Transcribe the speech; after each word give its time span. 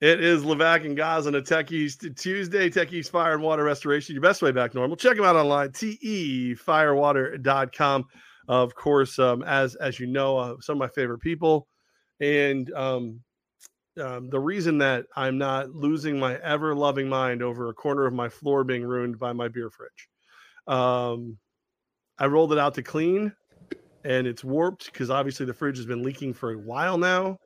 It 0.00 0.24
is 0.24 0.44
Levack 0.44 0.86
and 0.86 0.96
Goz 0.96 1.26
on 1.26 1.34
a 1.34 1.42
East 1.70 2.06
Tuesday, 2.16 2.70
Tech 2.70 2.90
East 2.90 3.10
Fire 3.10 3.34
and 3.34 3.42
Water 3.42 3.64
Restoration, 3.64 4.14
your 4.14 4.22
best 4.22 4.40
way 4.40 4.50
back 4.50 4.74
normal. 4.74 4.96
Check 4.96 5.16
them 5.16 5.26
out 5.26 5.36
online, 5.36 5.68
tefirewater.com. 5.70 8.06
Of 8.48 8.74
course, 8.74 9.18
um, 9.18 9.42
as 9.42 9.74
as 9.74 10.00
you 10.00 10.06
know, 10.06 10.38
uh, 10.38 10.54
some 10.60 10.76
of 10.76 10.78
my 10.78 10.88
favorite 10.88 11.20
people. 11.20 11.68
And 12.18 12.72
um, 12.72 13.20
um, 14.00 14.30
the 14.30 14.40
reason 14.40 14.78
that 14.78 15.04
I'm 15.16 15.36
not 15.36 15.74
losing 15.74 16.18
my 16.18 16.38
ever 16.38 16.74
loving 16.74 17.06
mind 17.08 17.42
over 17.42 17.68
a 17.68 17.74
corner 17.74 18.06
of 18.06 18.14
my 18.14 18.30
floor 18.30 18.64
being 18.64 18.84
ruined 18.84 19.18
by 19.18 19.34
my 19.34 19.48
beer 19.48 19.68
fridge. 19.70 20.08
Um, 20.66 21.36
I 22.18 22.26
rolled 22.26 22.52
it 22.52 22.58
out 22.58 22.74
to 22.74 22.82
clean 22.82 23.32
and 24.04 24.26
it's 24.26 24.44
warped 24.44 24.86
because 24.86 25.10
obviously 25.10 25.46
the 25.46 25.54
fridge 25.54 25.76
has 25.76 25.86
been 25.86 26.02
leaking 26.02 26.34
for 26.34 26.52
a 26.52 26.58
while 26.58 26.98
now. 26.98 27.38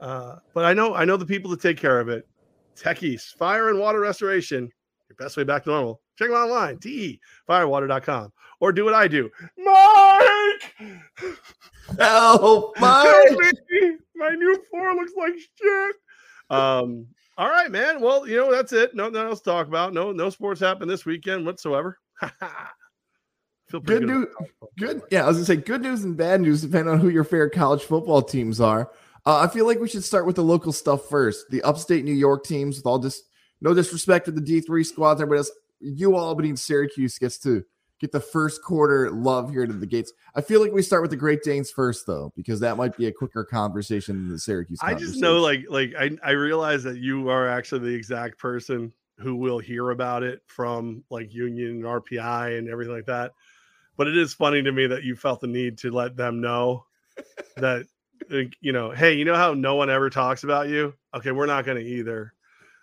Uh, 0.00 0.36
but 0.54 0.64
I 0.64 0.72
know 0.72 0.94
I 0.94 1.04
know 1.04 1.16
the 1.16 1.26
people 1.26 1.54
to 1.54 1.60
take 1.60 1.76
care 1.76 2.00
of 2.00 2.08
it. 2.08 2.26
Tech 2.74 3.02
East, 3.02 3.36
fire 3.36 3.68
and 3.68 3.78
water 3.78 4.00
restoration, 4.00 4.70
your 5.08 5.16
best 5.18 5.36
way 5.36 5.44
back 5.44 5.64
to 5.64 5.70
normal. 5.70 6.00
Check 6.16 6.28
them 6.28 6.36
online, 6.36 6.78
tefirewater.com. 6.78 8.32
Or 8.60 8.72
do 8.72 8.84
what 8.84 8.94
I 8.94 9.08
do. 9.08 9.30
Mike! 9.56 10.96
Help, 11.98 12.78
Mike! 12.78 13.10
My 14.14 14.30
new 14.30 14.62
floor 14.70 14.94
looks 14.94 15.12
like 15.16 15.32
shit. 15.34 15.96
Um, 16.50 17.06
all 17.38 17.48
right, 17.48 17.70
man. 17.70 18.00
Well, 18.00 18.28
you 18.28 18.36
know, 18.36 18.50
that's 18.50 18.72
it. 18.72 18.94
No, 18.94 19.08
nothing 19.08 19.28
else 19.28 19.40
to 19.40 19.50
talk 19.50 19.66
about. 19.66 19.94
No, 19.94 20.12
no 20.12 20.28
sports 20.28 20.60
happened 20.60 20.90
this 20.90 21.06
weekend 21.06 21.46
whatsoever. 21.46 21.98
Feel 23.68 23.80
good, 23.80 24.00
good 24.00 24.06
news. 24.06 24.26
Good. 24.78 25.02
Yeah, 25.10 25.24
I 25.24 25.28
was 25.28 25.36
gonna 25.38 25.46
say 25.46 25.56
good 25.56 25.80
news 25.80 26.04
and 26.04 26.16
bad 26.16 26.40
news 26.40 26.60
depending 26.60 26.92
on 26.92 27.00
who 27.00 27.08
your 27.08 27.24
favorite 27.24 27.54
college 27.54 27.82
football 27.82 28.20
teams 28.20 28.60
are. 28.60 28.90
Uh, 29.26 29.40
I 29.40 29.48
feel 29.48 29.66
like 29.66 29.78
we 29.78 29.88
should 29.88 30.04
start 30.04 30.26
with 30.26 30.36
the 30.36 30.44
local 30.44 30.72
stuff 30.72 31.08
first. 31.08 31.50
The 31.50 31.62
upstate 31.62 32.04
New 32.04 32.12
York 32.14 32.44
teams, 32.44 32.76
with 32.76 32.86
all 32.86 32.98
this, 32.98 33.22
no 33.60 33.74
disrespect 33.74 34.26
to 34.26 34.32
the 34.32 34.40
D 34.40 34.60
three 34.60 34.84
squads, 34.84 35.20
everybody 35.20 35.38
else. 35.38 35.50
UAlbany 35.82 36.48
and 36.48 36.58
Syracuse 36.58 37.18
gets 37.18 37.38
to 37.38 37.64
get 38.00 38.12
the 38.12 38.20
first 38.20 38.62
quarter 38.62 39.10
love 39.10 39.50
here 39.50 39.66
to 39.66 39.72
the 39.72 39.86
gates. 39.86 40.12
I 40.34 40.40
feel 40.40 40.60
like 40.60 40.72
we 40.72 40.82
start 40.82 41.02
with 41.02 41.10
the 41.10 41.16
Great 41.16 41.42
Danes 41.42 41.70
first, 41.70 42.06
though, 42.06 42.32
because 42.34 42.60
that 42.60 42.76
might 42.76 42.96
be 42.96 43.06
a 43.06 43.12
quicker 43.12 43.44
conversation 43.44 44.16
than 44.16 44.30
the 44.30 44.38
Syracuse. 44.38 44.78
I 44.82 44.94
just 44.94 45.20
know, 45.20 45.40
like, 45.40 45.66
like 45.68 45.94
I, 45.98 46.10
I 46.24 46.30
realize 46.30 46.82
that 46.84 46.96
you 46.98 47.28
are 47.28 47.48
actually 47.48 47.90
the 47.90 47.94
exact 47.94 48.38
person 48.38 48.92
who 49.18 49.36
will 49.36 49.58
hear 49.58 49.90
about 49.90 50.22
it 50.22 50.42
from 50.46 51.04
like 51.10 51.32
Union 51.34 51.70
and 51.70 51.84
RPI 51.84 52.58
and 52.58 52.68
everything 52.68 52.94
like 52.94 53.06
that. 53.06 53.32
But 53.96 54.08
it 54.08 54.16
is 54.16 54.32
funny 54.32 54.62
to 54.62 54.72
me 54.72 54.86
that 54.86 55.04
you 55.04 55.14
felt 55.14 55.40
the 55.40 55.46
need 55.46 55.76
to 55.78 55.90
let 55.90 56.16
them 56.16 56.40
know 56.40 56.86
that 57.58 57.86
you 58.28 58.72
know, 58.72 58.90
hey, 58.90 59.14
you 59.14 59.24
know 59.24 59.34
how 59.34 59.54
no 59.54 59.76
one 59.76 59.90
ever 59.90 60.10
talks 60.10 60.44
about 60.44 60.68
you? 60.68 60.94
Okay, 61.14 61.32
we're 61.32 61.46
not 61.46 61.64
going 61.64 61.78
to 61.78 61.84
either. 61.84 62.34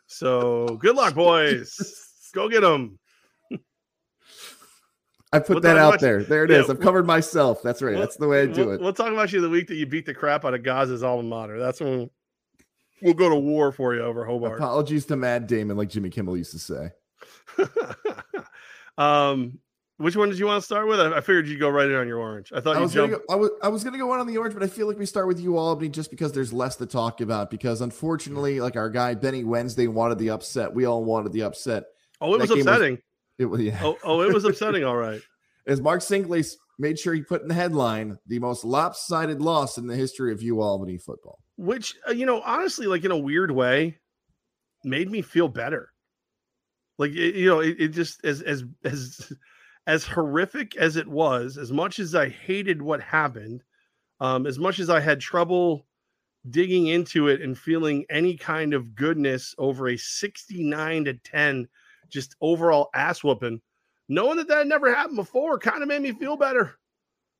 So 0.08 0.78
good 0.80 0.96
luck, 0.96 1.16
boys. 1.16 2.30
Go 2.34 2.50
get 2.50 2.62
them. 2.62 3.00
I 5.34 5.40
put 5.40 5.56
we'll 5.56 5.62
that 5.62 5.78
out 5.78 6.00
there. 6.00 6.24
There 6.24 6.46
it 6.46 6.52
yeah, 6.52 6.60
is. 6.60 6.70
I've 6.70 6.80
covered 6.80 7.06
myself. 7.06 7.62
That's 7.62 7.82
right. 7.82 7.92
We'll, 7.92 8.02
That's 8.02 8.16
the 8.16 8.28
way 8.28 8.44
I 8.44 8.46
do 8.46 8.66
we'll, 8.66 8.76
it. 8.76 8.82
We'll 8.82 8.94
talk 8.94 9.12
about 9.12 9.34
you 9.34 9.42
the 9.42 9.50
week 9.50 9.68
that 9.68 9.76
you 9.76 9.86
beat 9.86 10.06
the 10.06 10.14
crap 10.14 10.46
out 10.46 10.54
of 10.54 10.64
Goz's 10.64 11.04
alma 11.04 11.24
mater. 11.24 11.60
That's 11.60 11.82
when 11.82 12.10
we'll 13.02 13.14
go 13.14 13.30
to 13.30 13.36
war 13.36 13.72
for 13.72 13.94
you 13.94 14.02
over 14.02 14.26
Hobart. 14.26 14.58
Apologies 14.58 15.06
to 15.08 15.16
Matt 15.16 15.48
Damon, 15.48 15.76
like 15.76 15.90
Jimmy 15.90 16.10
Kimmel 16.10 16.38
used 16.38 16.52
to 16.52 16.60
say. 16.60 16.92
um, 18.98 19.60
which 19.98 20.16
one 20.16 20.30
did 20.30 20.38
you 20.38 20.46
want 20.46 20.62
to 20.62 20.66
start 20.66 20.88
with? 20.88 21.00
I, 21.00 21.22
figured 21.22 21.48
you'd 21.48 21.60
go 21.60 21.70
right 21.70 21.90
in 21.90 21.96
on 21.96 22.08
your 22.08 22.20
orange. 22.20 22.52
I 22.54 22.62
thought 22.62 22.78
I 22.78 22.82
was 22.82 22.94
Go, 22.94 23.20
I 23.30 23.36
was 23.36 23.50
I 23.64 23.68
was 23.68 23.84
gonna 23.84 23.98
go 23.98 24.12
on 24.12 24.20
on 24.20 24.28
the 24.28 24.38
orange, 24.38 24.54
but 24.54 24.64
I 24.64 24.68
feel 24.68 24.88
like 24.88 25.00
we 25.00 25.08
start 25.08 25.28
with 25.28 25.44
UAlbany 25.44 25.92
just 25.92 26.12
because 26.12 26.32
there's 26.34 26.54
less 26.54 26.76
to 26.76 26.86
talk 26.86 27.20
about. 27.20 27.50
Because 27.50 27.82
unfortunately, 27.82 28.60
like 28.60 28.76
our 28.76 28.90
guy 28.90 29.16
Benny 29.16 29.44
Wednesday 29.44 29.88
wanted 29.88 30.20
the 30.20 30.30
upset. 30.30 30.74
We 30.74 30.86
all 30.86 31.04
wanted 31.04 31.32
the 31.34 31.44
upset. 31.44 31.86
Oh, 32.22 32.36
it 32.36 32.42
was 32.42 32.52
upsetting. 32.52 32.92
Was, 32.94 33.02
it 33.40 33.46
was 33.46 33.62
yeah. 33.62 33.80
Oh, 33.82 33.98
oh, 34.04 34.22
it 34.22 34.32
was 34.32 34.46
upsetting. 34.46 34.84
All 34.84 34.98
right. 34.98 35.22
As 35.68 35.82
Mark 35.82 36.02
Singley 36.02 36.48
made 36.80 37.00
sure 37.00 37.14
he 37.14 37.22
put 37.22 37.42
in 37.42 37.48
the 37.48 37.54
headline, 37.54 38.20
the 38.28 38.40
most 38.40 38.64
lopsided 38.64 39.42
loss 39.42 39.78
in 39.78 39.88
the 39.88 39.96
history 39.96 40.32
of 40.32 40.42
U 40.44 40.62
Albany 40.62 40.98
football. 40.98 41.40
Which 41.58 41.96
uh, 42.08 42.12
you 42.12 42.28
know, 42.28 42.42
honestly, 42.42 42.86
like 42.86 43.04
in 43.04 43.12
a 43.12 43.18
weird 43.18 43.50
way, 43.50 43.98
made 44.84 45.10
me 45.10 45.24
feel 45.24 45.48
better. 45.48 45.90
Like 47.00 47.12
it, 47.12 47.36
you 47.36 47.48
know, 47.48 47.62
it, 47.62 47.78
it 47.80 47.88
just 47.90 48.24
as 48.24 48.44
as 48.44 48.64
as 48.84 49.34
as 49.88 50.06
horrific 50.06 50.76
as 50.76 50.98
it 50.98 51.08
was, 51.08 51.58
as 51.58 51.72
much 51.72 51.98
as 51.98 52.14
I 52.14 52.28
hated 52.28 52.82
what 52.82 53.02
happened, 53.02 53.64
um, 54.20 54.46
as 54.46 54.60
much 54.60 54.80
as 54.80 54.90
I 54.90 55.00
had 55.00 55.22
trouble 55.22 55.88
digging 56.50 56.88
into 56.88 57.30
it 57.30 57.42
and 57.42 57.58
feeling 57.58 58.06
any 58.10 58.36
kind 58.36 58.74
of 58.74 58.96
goodness 58.96 59.56
over 59.58 59.88
a 59.88 59.98
69 59.98 61.06
to 61.06 61.14
10 61.14 61.68
just 62.10 62.36
overall 62.42 62.90
ass 62.94 63.24
whooping, 63.24 63.62
knowing 64.10 64.38
that 64.38 64.50
that 64.50 64.68
never 64.68 64.94
happened 64.94 65.16
before 65.16 65.58
kind 65.58 65.82
of 65.82 65.88
made 65.88 66.02
me 66.02 66.12
feel 66.12 66.36
better. 66.36 66.78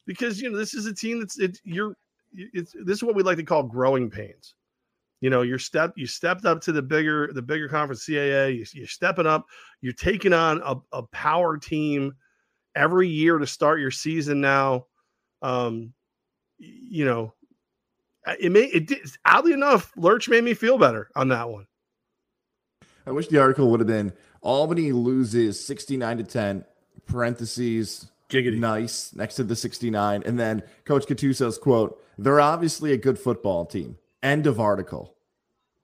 Because 0.06 0.42
you 0.42 0.50
know 0.50 0.58
this 0.58 0.74
is 0.74 0.86
a 0.86 0.94
team 0.94 1.20
that's 1.20 1.38
it 1.38 1.60
you're 1.66 1.98
it's 2.32 2.74
this 2.86 2.98
is 2.98 3.04
what 3.04 3.16
we 3.16 3.24
like 3.24 3.38
to 3.38 3.44
call 3.44 3.64
growing 3.64 4.10
pains. 4.10 4.56
You 5.20 5.30
know 5.30 5.42
you're 5.42 5.60
step 5.60 5.94
you 5.98 6.08
stepped 6.08 6.46
up 6.46 6.62
to 6.62 6.72
the 6.72 6.82
bigger 6.82 7.30
the 7.34 7.42
bigger 7.42 7.68
conference 7.68 8.06
caa 8.06 8.48
you, 8.48 8.84
are 8.84 8.88
stepping 8.88 9.26
up 9.26 9.48
you're 9.82 9.92
taking 9.92 10.32
on 10.32 10.62
a, 10.64 10.76
a 10.94 11.04
power 11.04 11.58
team 11.58 12.14
every 12.78 13.10
year 13.10 13.38
to 13.38 13.48
start 13.48 13.80
your 13.80 13.92
season 13.92 14.40
now. 14.40 14.86
Um, 15.42 15.94
you 16.60 17.06
know, 17.06 17.34
it 18.40 18.52
may 18.52 18.64
it 18.64 18.88
did 18.88 19.00
oddly 19.26 19.54
enough, 19.54 19.92
Lurch 19.98 20.30
made 20.30 20.44
me 20.44 20.54
feel 20.54 20.78
better 20.78 21.10
on 21.16 21.30
that 21.30 21.50
one. 21.50 21.68
I 23.06 23.12
wish 23.12 23.28
the 23.28 23.40
article 23.40 23.70
would 23.72 23.80
have 23.80 23.88
been 23.88 24.14
Albany 24.42 24.92
loses 24.92 25.64
69 25.66 26.18
to 26.18 26.24
10, 26.24 26.66
parentheses, 27.06 28.10
Giggity. 28.30 28.60
nice 28.60 29.14
next 29.16 29.36
to 29.36 29.44
the 29.44 29.56
69. 29.56 30.24
And 30.26 30.40
then 30.40 30.64
Coach 30.86 31.06
Gattuso's 31.08 31.58
quote, 31.58 32.04
they're 32.18 32.42
obviously 32.42 32.92
a 32.94 32.98
good 32.98 33.18
football 33.18 33.66
team. 33.66 33.98
End 34.24 34.48
of 34.48 34.60
article. 34.60 35.16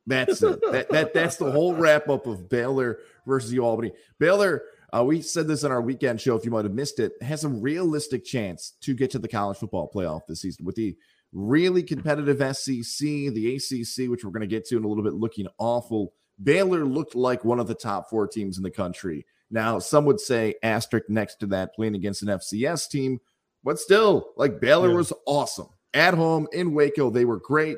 That's 0.06 0.42
it. 0.44 0.60
that, 0.72 0.90
that 0.90 1.14
that's 1.14 1.38
the 1.38 1.50
whole 1.52 1.74
wrap 1.74 2.10
up 2.10 2.28
of 2.28 2.50
Baylor 2.50 3.00
versus 3.26 3.54
U 3.54 3.64
Albany. 3.64 3.94
Baylor 4.20 4.64
uh, 4.96 5.04
we 5.04 5.22
said 5.22 5.48
this 5.48 5.64
on 5.64 5.72
our 5.72 5.82
weekend 5.82 6.22
show. 6.22 6.36
If 6.36 6.46
you 6.46 6.52
might 6.52 6.66
have 6.66 6.74
missed 6.74 7.00
it, 7.00 7.14
has 7.22 7.44
a 7.44 7.50
realistic 7.50 8.24
chance 8.24 8.74
to 8.82 8.94
get 8.94 9.10
to 9.12 9.20
the 9.20 9.28
college 9.28 9.58
football 9.58 9.90
playoff 9.94 10.22
this 10.28 10.42
season 10.42 10.66
with 10.66 10.76
the 10.76 10.96
really 11.32 11.82
competitive 11.82 12.38
SEC, 12.56 13.00
the 13.00 13.56
ACC, 13.56 14.10
which 14.10 14.24
we're 14.24 14.32
going 14.32 14.42
to 14.42 14.48
get 14.48 14.66
to 14.68 14.78
in 14.78 14.84
a 14.84 14.88
little 14.88 15.04
bit, 15.04 15.14
looking 15.14 15.48
awful. 15.58 16.14
Baylor 16.42 16.86
looked 16.86 17.16
like 17.16 17.44
one 17.44 17.60
of 17.60 17.68
the 17.68 17.74
top 17.74 18.10
four 18.10 18.28
teams 18.28 18.58
in 18.58 18.64
the 18.64 18.70
country. 18.70 19.26
Now, 19.50 19.80
some 19.80 20.06
would 20.06 20.20
say 20.20 20.56
asterisk 20.62 21.10
next 21.10 21.36
to 21.38 21.48
that, 21.48 21.74
playing 21.74 21.96
against 21.96 22.22
an 22.22 22.28
FCS 22.28 22.90
team, 22.90 23.20
but 23.64 23.80
still, 23.80 24.30
like 24.36 24.60
Baylor 24.60 24.90
yeah. 24.90 24.96
was 24.96 25.14
awesome 25.26 25.70
at 25.94 26.14
home 26.14 26.48
in 26.54 26.74
Waco. 26.74 27.10
They 27.10 27.26
were 27.26 27.40
great, 27.40 27.78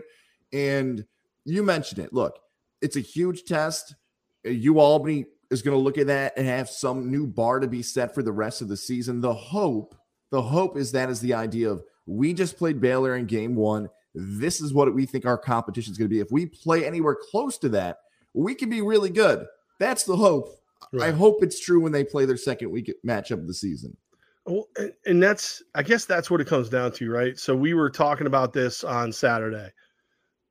and 0.51 1.05
you 1.45 1.63
mentioned 1.63 1.99
it. 1.99 2.13
Look, 2.13 2.39
it's 2.81 2.95
a 2.95 3.01
huge 3.01 3.45
test. 3.45 3.95
U 4.43 4.79
Albany 4.79 5.25
is 5.51 5.61
going 5.61 5.77
to 5.77 5.83
look 5.83 5.97
at 5.97 6.07
that 6.07 6.33
and 6.37 6.47
have 6.47 6.69
some 6.69 7.11
new 7.11 7.27
bar 7.27 7.59
to 7.59 7.67
be 7.67 7.81
set 7.81 8.13
for 8.13 8.23
the 8.23 8.31
rest 8.31 8.61
of 8.61 8.67
the 8.67 8.77
season. 8.77 9.21
The 9.21 9.33
hope, 9.33 9.95
the 10.31 10.41
hope 10.41 10.77
is 10.77 10.91
that 10.91 11.09
is 11.09 11.19
the 11.19 11.33
idea 11.33 11.69
of 11.69 11.83
we 12.05 12.33
just 12.33 12.57
played 12.57 12.81
Baylor 12.81 13.15
in 13.15 13.25
game 13.25 13.55
one. 13.55 13.89
This 14.13 14.61
is 14.61 14.73
what 14.73 14.93
we 14.93 15.05
think 15.05 15.25
our 15.25 15.37
competition 15.37 15.91
is 15.91 15.97
going 15.97 16.09
to 16.09 16.15
be. 16.15 16.21
If 16.21 16.31
we 16.31 16.45
play 16.45 16.85
anywhere 16.85 17.17
close 17.31 17.57
to 17.59 17.69
that, 17.69 17.97
we 18.33 18.55
can 18.55 18.69
be 18.69 18.81
really 18.81 19.09
good. 19.09 19.45
That's 19.79 20.03
the 20.03 20.15
hope. 20.15 20.49
Right. 20.93 21.09
I 21.09 21.11
hope 21.11 21.43
it's 21.43 21.59
true 21.59 21.81
when 21.81 21.91
they 21.91 22.03
play 22.03 22.25
their 22.25 22.37
second 22.37 22.71
week 22.71 22.93
matchup 23.05 23.39
of 23.39 23.47
the 23.47 23.53
season. 23.53 23.97
Well, 24.45 24.67
and 25.05 25.21
that's 25.21 25.63
I 25.73 25.81
guess 25.81 26.05
that's 26.05 26.29
what 26.29 26.39
it 26.39 26.47
comes 26.47 26.69
down 26.69 26.91
to, 26.93 27.09
right? 27.09 27.37
So 27.37 27.55
we 27.55 27.73
were 27.73 27.89
talking 27.89 28.27
about 28.27 28.53
this 28.53 28.83
on 28.83 29.11
Saturday. 29.11 29.71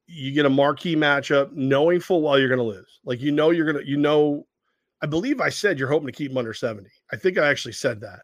You 0.07 0.33
get 0.33 0.47
a 0.47 0.51
marquee 0.51 0.97
matchup, 0.97 1.53
knowing 1.53 2.01
full 2.01 2.23
well 2.23 2.39
you're 2.39 2.49
going 2.49 2.59
to 2.59 2.65
lose. 2.65 3.01
Like 3.05 3.21
you 3.21 3.31
know 3.31 3.51
you're 3.51 3.71
going 3.71 3.83
to, 3.83 3.89
you 3.89 3.97
know 3.97 4.47
I 5.05 5.07
believe 5.07 5.39
I 5.39 5.51
said 5.51 5.79
you're 5.79 5.91
hoping 5.91 6.07
to 6.07 6.13
keep 6.13 6.31
him 6.31 6.39
under 6.39 6.55
70. 6.55 6.89
I 7.13 7.17
think 7.17 7.37
I 7.37 7.47
actually 7.47 7.75
said 7.75 8.01
that, 8.01 8.21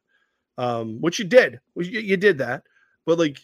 um, 0.56 0.98
which 1.02 1.18
you 1.18 1.26
did. 1.26 1.60
You, 1.76 2.00
you 2.00 2.16
did 2.16 2.38
that. 2.38 2.62
But 3.04 3.18
like 3.18 3.38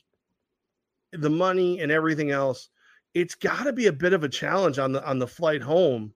the 1.13 1.29
money 1.29 1.81
and 1.81 1.93
everything 1.93 2.31
else, 2.31 2.71
it's 3.13 3.35
got 3.35 3.65
to 3.65 3.75
be 3.75 3.89
a 3.89 3.93
bit 3.93 4.15
of 4.15 4.25
a 4.25 4.29
challenge 4.31 4.79
on 4.79 4.93
the 4.93 5.07
on 5.07 5.19
the 5.19 5.27
flight 5.27 5.61
home 5.61 6.15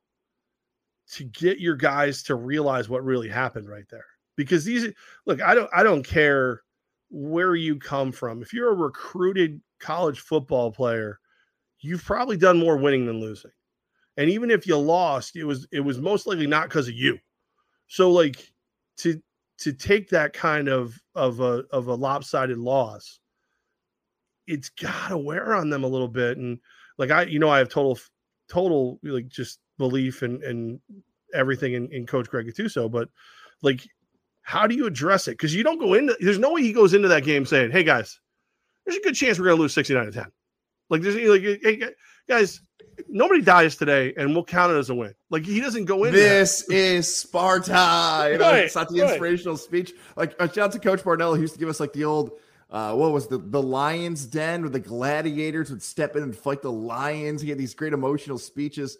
to 1.13 1.25
get 1.25 1.61
your 1.61 1.77
guys 1.77 2.23
to 2.23 2.37
realize 2.37 2.89
what 2.89 3.05
really 3.05 3.29
happened 3.29 3.69
right 3.69 3.87
there. 3.91 4.07
Because 4.37 4.65
these 4.65 4.91
look, 5.27 5.43
I 5.43 5.55
don't 5.55 5.69
I 5.75 5.83
don't 5.83 6.03
care 6.03 6.63
where 7.11 7.55
you 7.55 7.79
come 7.79 8.13
from. 8.13 8.41
If 8.41 8.55
you're 8.55 8.71
a 8.71 8.75
recruited 8.75 9.61
college 9.79 10.21
football 10.21 10.73
player, 10.73 11.21
you've 11.81 12.03
probably 12.03 12.39
done 12.39 12.59
more 12.59 12.79
winning 12.79 13.05
than 13.05 13.21
losing. 13.21 13.51
And 14.17 14.29
even 14.31 14.51
if 14.51 14.67
you 14.67 14.77
lost, 14.77 15.37
it 15.37 15.45
was 15.45 15.67
it 15.73 15.81
was 15.81 15.99
most 15.99 16.27
likely 16.27 16.47
not 16.47 16.69
because 16.69 16.89
of 16.89 16.95
you. 16.95 17.19
So 17.87 18.11
like 18.11 18.53
to 18.99 19.21
to 19.59 19.73
take 19.73 20.09
that 20.11 20.33
kind 20.33 20.69
of 20.69 20.99
of 21.15 21.41
a 21.41 21.65
of 21.71 21.87
a 21.87 21.95
lopsided 21.95 22.59
loss, 22.59 23.21
it's 24.47 24.69
gotta 24.69 25.17
wear 25.17 25.55
on 25.55 25.71
them 25.71 25.85
a 25.85 25.89
little 25.89 26.09
bit. 26.09 26.39
And 26.39 26.59
like 26.99 27.11
I, 27.11 27.23
you 27.23 27.39
know, 27.39 27.51
I 27.51 27.59
have 27.59 27.69
total 27.69 27.99
total 28.49 28.99
like 29.03 29.29
just 29.29 29.61
belief 29.79 30.23
and 30.23 30.43
and 30.43 30.81
everything 31.35 31.75
in, 31.75 31.89
in 31.93 32.07
Coach 32.07 32.29
Greg 32.29 32.47
Gattuso, 32.47 32.91
but 32.91 33.09
like, 33.63 33.87
how 34.43 34.67
do 34.67 34.75
you 34.75 34.87
address 34.87 35.29
it? 35.29 35.33
Because 35.33 35.55
you 35.55 35.63
don't 35.63 35.79
go 35.79 35.95
into 35.95 36.17
there's 36.21 36.39
no 36.39 36.53
way 36.53 36.63
he 36.63 36.73
goes 36.73 36.95
into 36.95 37.09
that 37.09 37.25
game 37.25 37.47
saying, 37.47 37.71
"Hey 37.71 37.85
guys, 37.85 38.21
there's 38.85 38.99
a 38.99 39.03
good 39.03 39.15
chance 39.15 39.39
we're 39.39 39.49
to 39.49 39.55
lose 39.55 39.75
69 39.75 40.07
to 40.07 40.13
10." 40.13 40.27
Like, 40.91 41.03
there's 41.03 41.17
like, 41.17 41.43
hey 41.43 41.95
guys, 42.29 42.61
nobody 43.09 43.43
dies 43.43 43.77
today, 43.77 44.13
and 44.17 44.35
we'll 44.35 44.45
count 44.45 44.73
it 44.73 44.77
as 44.77 44.91
a 44.91 44.95
win. 44.95 45.15
Like 45.31 45.45
he 45.45 45.61
doesn't 45.61 45.87
go 45.87 46.05
in. 46.05 46.13
This 46.13 46.65
that. 46.65 46.75
is 46.75 47.15
Sparta. 47.15 48.29
You 48.33 48.39
know, 48.39 48.51
right, 48.51 48.65
it's 48.65 48.75
not 48.75 48.89
the 48.89 49.03
inspirational 49.03 49.57
speech. 49.57 49.93
Like 50.17 50.35
uh, 50.39 50.47
shout 50.47 50.59
out 50.59 50.73
to 50.73 50.79
Coach 50.79 51.05
Barnell, 51.05 51.35
who 51.35 51.43
used 51.43 51.55
to 51.55 51.61
give 51.61 51.69
us 51.69 51.81
like 51.81 51.93
the 51.93 52.05
old 52.05 52.33
uh, 52.71 52.95
what 52.95 53.13
was 53.13 53.27
the 53.27 53.39
the 53.39 53.63
Lions 53.63 54.27
Den 54.27 54.63
where 54.63 54.71
the 54.71 54.81
gladiators 54.81 55.71
would 55.71 55.83
step 55.83 56.17
in 56.17 56.23
and 56.23 56.37
fight 56.37 56.63
the 56.63 56.73
lions. 56.73 57.43
He 57.43 57.49
had 57.49 57.59
these 57.59 57.75
great 57.75 57.93
emotional 57.93 58.39
speeches, 58.39 58.99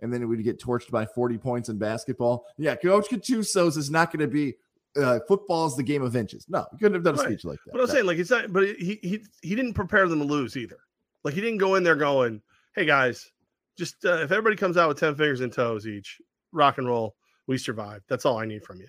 and 0.00 0.12
then 0.12 0.28
we'd 0.28 0.42
get 0.44 0.60
torched 0.60 0.90
by 0.90 1.06
40 1.06 1.38
points 1.38 1.68
in 1.68 1.78
basketball. 1.78 2.46
Yeah, 2.58 2.76
Coach 2.76 3.08
Gattuso's 3.08 3.76
is 3.76 3.90
not 3.90 4.12
going 4.12 4.20
to 4.20 4.32
be 4.32 4.54
uh, 4.96 5.20
football 5.26 5.66
is 5.66 5.76
the 5.76 5.82
game 5.82 6.02
of 6.02 6.16
inches. 6.16 6.46
No, 6.48 6.66
he 6.72 6.78
couldn't 6.78 6.94
have 6.94 7.04
done 7.04 7.14
a 7.14 7.18
right. 7.18 7.26
speech 7.26 7.44
like 7.44 7.58
that. 7.64 7.72
But 7.72 7.80
I'm 7.80 7.86
no. 7.86 7.92
saying, 7.92 8.06
like, 8.06 8.18
it's 8.18 8.30
not, 8.30 8.52
but 8.52 8.64
he 8.64 8.98
he 9.02 9.24
he 9.42 9.54
didn't 9.54 9.74
prepare 9.74 10.08
them 10.08 10.18
to 10.20 10.24
lose 10.24 10.56
either. 10.56 10.78
Like, 11.24 11.34
he 11.34 11.40
didn't 11.40 11.58
go 11.58 11.76
in 11.76 11.82
there 11.82 11.96
going, 11.96 12.42
"Hey 12.74 12.84
guys, 12.84 13.30
just 13.76 14.04
uh, 14.04 14.22
if 14.22 14.32
everybody 14.32 14.56
comes 14.56 14.76
out 14.76 14.88
with 14.88 14.98
10 14.98 15.14
fingers 15.14 15.40
and 15.40 15.52
toes 15.52 15.86
each, 15.86 16.20
rock 16.52 16.78
and 16.78 16.86
roll, 16.86 17.14
we 17.46 17.58
survive. 17.58 18.02
That's 18.08 18.24
all 18.24 18.38
I 18.38 18.46
need 18.46 18.64
from 18.64 18.80
you." 18.80 18.88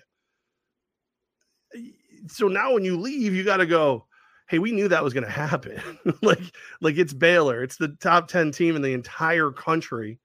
So 2.28 2.48
now 2.48 2.72
when 2.72 2.84
you 2.84 2.98
leave, 2.98 3.34
you 3.34 3.44
got 3.44 3.58
to 3.58 3.66
go 3.66 4.06
hey, 4.48 4.58
we 4.58 4.72
knew 4.72 4.88
that 4.88 5.04
was 5.04 5.12
going 5.12 5.24
to 5.24 5.30
happen. 5.30 5.80
like, 6.22 6.42
like 6.80 6.96
it's 6.96 7.12
Baylor. 7.12 7.62
It's 7.62 7.76
the 7.76 7.96
top 8.00 8.28
10 8.28 8.52
team 8.52 8.76
in 8.76 8.82
the 8.82 8.92
entire 8.92 9.50
country. 9.50 10.18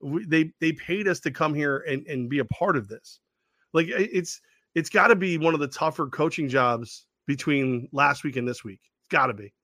We, 0.00 0.26
they 0.26 0.52
they 0.60 0.72
paid 0.72 1.08
us 1.08 1.20
to 1.20 1.30
come 1.30 1.54
here 1.54 1.78
and, 1.88 2.06
and 2.06 2.28
be 2.28 2.40
a 2.40 2.44
part 2.44 2.76
of 2.76 2.86
this. 2.86 3.20
Like 3.72 3.86
it's 3.88 4.40
it's 4.74 4.90
got 4.90 5.08
to 5.08 5.16
be 5.16 5.38
one 5.38 5.54
of 5.54 5.60
the 5.60 5.68
tougher 5.68 6.06
coaching 6.06 6.50
jobs 6.50 7.06
between 7.26 7.88
last 7.92 8.22
week 8.22 8.36
and 8.36 8.46
this 8.46 8.62
week. 8.62 8.80
It's 9.00 9.08
got 9.08 9.28
to 9.28 9.34
be. 9.34 9.54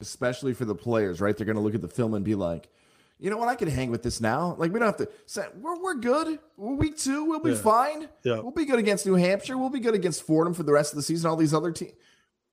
Especially 0.00 0.54
for 0.54 0.64
the 0.64 0.74
players, 0.74 1.20
right? 1.20 1.36
They're 1.36 1.46
going 1.46 1.56
to 1.56 1.62
look 1.62 1.74
at 1.74 1.82
the 1.82 1.88
film 1.88 2.14
and 2.14 2.24
be 2.24 2.34
like, 2.34 2.68
you 3.18 3.28
know 3.28 3.36
what? 3.36 3.48
I 3.48 3.54
can 3.54 3.68
hang 3.68 3.90
with 3.90 4.02
this 4.02 4.20
now. 4.20 4.54
Like 4.58 4.72
we 4.72 4.78
don't 4.78 4.88
have 4.88 4.96
to 4.96 5.08
say 5.26 5.44
we're 5.60 5.78
we're 5.80 5.94
good. 5.94 6.38
Week 6.56 6.96
two, 6.96 7.26
we'll 7.26 7.40
be 7.40 7.50
yeah. 7.50 7.56
fine. 7.56 8.08
Yeah. 8.24 8.40
We'll 8.40 8.50
be 8.50 8.64
good 8.64 8.78
against 8.78 9.04
New 9.04 9.14
Hampshire. 9.14 9.58
We'll 9.58 9.68
be 9.68 9.80
good 9.80 9.94
against 9.94 10.22
Fordham 10.22 10.54
for 10.54 10.62
the 10.62 10.72
rest 10.72 10.92
of 10.92 10.96
the 10.96 11.02
season. 11.02 11.28
All 11.28 11.36
these 11.36 11.52
other 11.52 11.70
teams. 11.70 11.92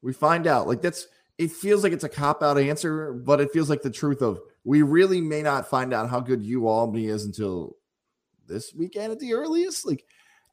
We 0.02 0.12
find 0.12 0.46
out. 0.46 0.68
Like 0.68 0.82
that's 0.82 1.08
it 1.38 1.52
feels 1.52 1.84
like 1.84 1.94
it's 1.94 2.04
a 2.04 2.10
cop 2.10 2.44
out 2.44 2.58
answer, 2.58 3.14
but 3.14 3.40
it 3.40 3.52
feels 3.52 3.70
like 3.70 3.82
the 3.82 3.90
truth 3.90 4.22
of 4.22 4.42
we 4.64 4.82
really 4.82 5.22
may 5.22 5.42
not 5.42 5.70
find 5.70 5.94
out 5.94 6.10
how 6.10 6.20
good 6.20 6.44
you 6.44 6.68
all 6.68 6.80
Albany 6.80 7.08
is 7.08 7.24
until 7.24 7.78
this 8.48 8.74
weekend 8.74 9.12
at 9.12 9.20
the 9.20 9.34
earliest. 9.34 9.86
Like 9.86 10.04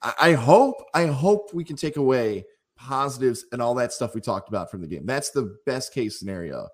I, 0.02 0.14
I 0.20 0.32
hope, 0.34 0.76
I 0.94 1.06
hope 1.06 1.52
we 1.52 1.64
can 1.64 1.76
take 1.76 1.96
away 1.96 2.44
positives 2.76 3.44
and 3.50 3.62
all 3.62 3.74
that 3.76 3.92
stuff 3.92 4.14
we 4.14 4.20
talked 4.20 4.48
about 4.48 4.70
from 4.70 4.82
the 4.82 4.86
game. 4.86 5.06
That's 5.06 5.30
the 5.30 5.56
best 5.66 5.92
case 5.92 6.18
scenario. 6.18 6.68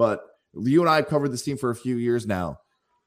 But 0.00 0.22
you 0.54 0.80
and 0.80 0.88
I 0.88 0.96
have 0.96 1.08
covered 1.08 1.30
this 1.30 1.42
team 1.42 1.58
for 1.58 1.68
a 1.68 1.76
few 1.76 1.98
years 1.98 2.26
now. 2.26 2.60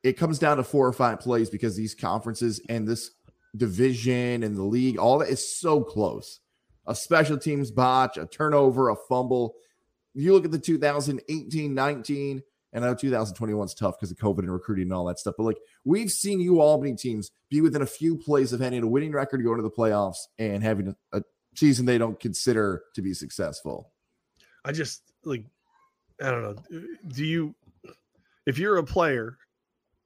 It 0.03 0.13
comes 0.13 0.37
down 0.37 0.57
to 0.57 0.63
four 0.63 0.85
or 0.85 0.93
five 0.93 1.21
plays 1.21 1.49
because 1.49 1.75
these 1.75 1.95
conferences 1.95 2.61
and 2.69 2.87
this 2.87 3.09
division 3.57 4.43
and 4.43 4.55
the 4.55 4.61
league, 4.61 4.99
all 4.99 5.17
that 5.17 5.29
is 5.29 5.59
so 5.59 5.83
close 5.83 6.39
a 6.85 6.93
special 6.93 7.39
teams 7.39 7.71
botch, 7.71 8.17
a 8.17 8.27
turnover, 8.27 8.89
a 8.89 8.95
fumble. 9.09 9.55
You 10.13 10.33
look 10.33 10.45
at 10.45 10.51
the 10.51 10.59
2018 10.59 11.73
19, 11.73 12.43
and 12.73 12.85
I 12.85 12.87
know 12.87 12.93
2021 12.93 13.65
is 13.65 13.73
tough 13.73 13.95
because 13.97 14.11
of 14.11 14.17
COVID 14.17 14.39
and 14.39 14.53
recruiting 14.53 14.83
and 14.83 14.93
all 14.93 15.05
that 15.05 15.17
stuff. 15.17 15.33
But 15.35 15.45
like 15.45 15.57
we've 15.83 16.11
seen 16.11 16.47
UAlbany 16.47 16.95
teams 16.99 17.31
be 17.49 17.61
within 17.61 17.81
a 17.81 17.87
few 17.87 18.17
plays 18.17 18.53
of 18.53 18.59
having 18.59 18.83
a 18.83 18.87
winning 18.87 19.13
record, 19.13 19.43
going 19.43 19.57
to 19.57 19.63
the 19.63 19.71
playoffs, 19.71 20.27
and 20.37 20.61
having 20.61 20.89
a, 20.89 21.17
a 21.17 21.23
season 21.55 21.87
they 21.87 21.97
don't 21.97 22.19
consider 22.19 22.83
to 22.93 23.01
be 23.01 23.15
successful. 23.15 23.89
I 24.63 24.73
just 24.73 25.01
like, 25.25 25.45
I 26.23 26.31
don't 26.31 26.41
know. 26.41 26.81
Do 27.09 27.25
you, 27.25 27.53
if 28.45 28.57
you're 28.57 28.77
a 28.77 28.83
player, 28.83 29.37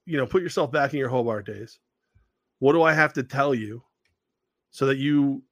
you 0.04 0.16
know, 0.16 0.26
put 0.26 0.42
yourself 0.42 0.72
back 0.72 0.92
in 0.92 0.98
your 0.98 1.08
Hobart 1.08 1.46
days. 1.46 1.78
What 2.60 2.72
do 2.72 2.82
I 2.82 2.92
have 2.92 3.12
to 3.12 3.22
tell 3.22 3.54
you 3.54 3.82
so 4.70 4.86
that 4.86 4.96
you 4.96 5.42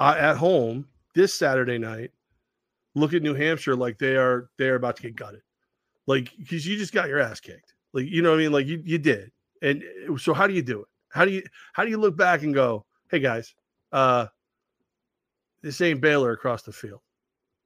uh, 0.00 0.16
at 0.18 0.36
home 0.36 0.86
this 1.14 1.34
Saturday 1.34 1.78
night 1.78 2.10
look 2.94 3.14
at 3.14 3.22
New 3.22 3.34
Hampshire 3.34 3.76
like 3.76 3.98
they 3.98 4.16
are 4.16 4.50
they 4.58 4.68
are 4.68 4.74
about 4.74 4.96
to 4.96 5.02
get 5.02 5.16
gutted, 5.16 5.42
like 6.06 6.30
because 6.36 6.66
you 6.66 6.76
just 6.76 6.92
got 6.92 7.08
your 7.08 7.20
ass 7.20 7.40
kicked, 7.40 7.74
like 7.92 8.06
you 8.06 8.22
know 8.22 8.30
what 8.30 8.40
I 8.40 8.42
mean, 8.42 8.52
like 8.52 8.66
you 8.66 8.82
you 8.84 8.98
did, 8.98 9.30
and 9.62 9.82
uh, 10.10 10.16
so 10.16 10.34
how 10.34 10.46
do 10.46 10.52
you 10.52 10.62
do 10.62 10.80
it? 10.80 10.88
How 11.10 11.24
do 11.24 11.30
you 11.30 11.42
how 11.72 11.84
do 11.84 11.90
you 11.90 11.98
look 11.98 12.16
back 12.16 12.42
and 12.42 12.52
go, 12.52 12.84
hey 13.10 13.20
guys, 13.20 13.54
uh, 13.92 14.26
this 15.62 15.80
ain't 15.80 16.00
Baylor 16.00 16.32
across 16.32 16.62
the 16.62 16.72
field, 16.72 17.00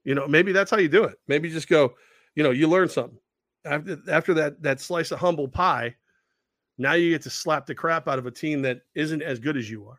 you 0.08 0.14
know? 0.14 0.26
Maybe 0.26 0.52
that's 0.52 0.70
how 0.70 0.78
you 0.78 0.88
do 0.88 1.04
it. 1.04 1.18
Maybe 1.28 1.50
just 1.50 1.68
go, 1.68 1.94
you 2.34 2.42
know, 2.42 2.50
you 2.50 2.68
learn 2.68 2.88
something 2.88 3.18
after 3.64 3.98
after 4.10 4.34
that 4.34 4.62
that 4.62 4.80
slice 4.80 5.10
of 5.10 5.18
humble 5.18 5.48
pie. 5.48 5.94
Now 6.78 6.92
you 6.92 7.10
get 7.10 7.22
to 7.22 7.30
slap 7.30 7.66
the 7.66 7.74
crap 7.74 8.08
out 8.08 8.18
of 8.18 8.26
a 8.26 8.30
team 8.30 8.62
that 8.62 8.82
isn't 8.94 9.22
as 9.22 9.38
good 9.38 9.56
as 9.56 9.68
you 9.70 9.88
are 9.88 9.98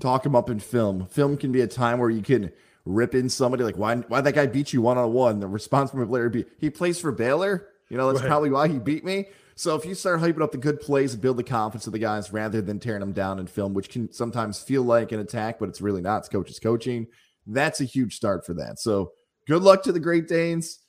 talk 0.00 0.22
them 0.22 0.34
up 0.34 0.50
in 0.50 0.58
film. 0.58 1.06
Film 1.06 1.36
can 1.36 1.52
be 1.52 1.60
a 1.60 1.66
time 1.66 1.98
where 1.98 2.10
you 2.10 2.22
can 2.22 2.50
rip 2.86 3.14
in 3.14 3.28
somebody 3.28 3.62
like 3.62 3.76
why 3.76 3.96
why 3.96 4.20
that 4.20 4.34
guy 4.34 4.46
beat 4.46 4.72
you 4.72 4.82
one 4.82 4.98
on 4.98 5.12
one. 5.12 5.38
The 5.38 5.46
response 5.46 5.90
from 5.90 6.00
a 6.00 6.06
player 6.06 6.28
be 6.28 6.44
he 6.58 6.70
plays 6.70 6.98
for 6.98 7.12
Baylor. 7.12 7.68
You 7.88 7.96
know 7.96 8.08
that's 8.08 8.22
right. 8.22 8.28
probably 8.28 8.50
why 8.50 8.68
he 8.68 8.78
beat 8.78 9.04
me. 9.04 9.26
So 9.54 9.76
if 9.76 9.84
you 9.84 9.94
start 9.94 10.20
hyping 10.20 10.40
up 10.40 10.52
the 10.52 10.58
good 10.58 10.80
plays 10.80 11.12
and 11.12 11.20
build 11.20 11.36
the 11.36 11.44
confidence 11.44 11.86
of 11.86 11.92
the 11.92 11.98
guys 11.98 12.32
rather 12.32 12.62
than 12.62 12.80
tearing 12.80 13.00
them 13.00 13.12
down 13.12 13.38
in 13.38 13.46
film, 13.46 13.74
which 13.74 13.90
can 13.90 14.10
sometimes 14.10 14.58
feel 14.62 14.82
like 14.82 15.12
an 15.12 15.20
attack, 15.20 15.58
but 15.58 15.68
it's 15.68 15.82
really 15.82 16.00
not. 16.00 16.20
It's 16.20 16.28
coaches 16.30 16.58
coaching. 16.58 17.08
That's 17.46 17.80
a 17.80 17.84
huge 17.84 18.16
start 18.16 18.44
for 18.44 18.54
that. 18.54 18.78
So 18.78 19.12
good 19.46 19.62
luck 19.62 19.82
to 19.84 19.92
the 19.92 20.00
Great 20.00 20.28
Danes. 20.28 20.80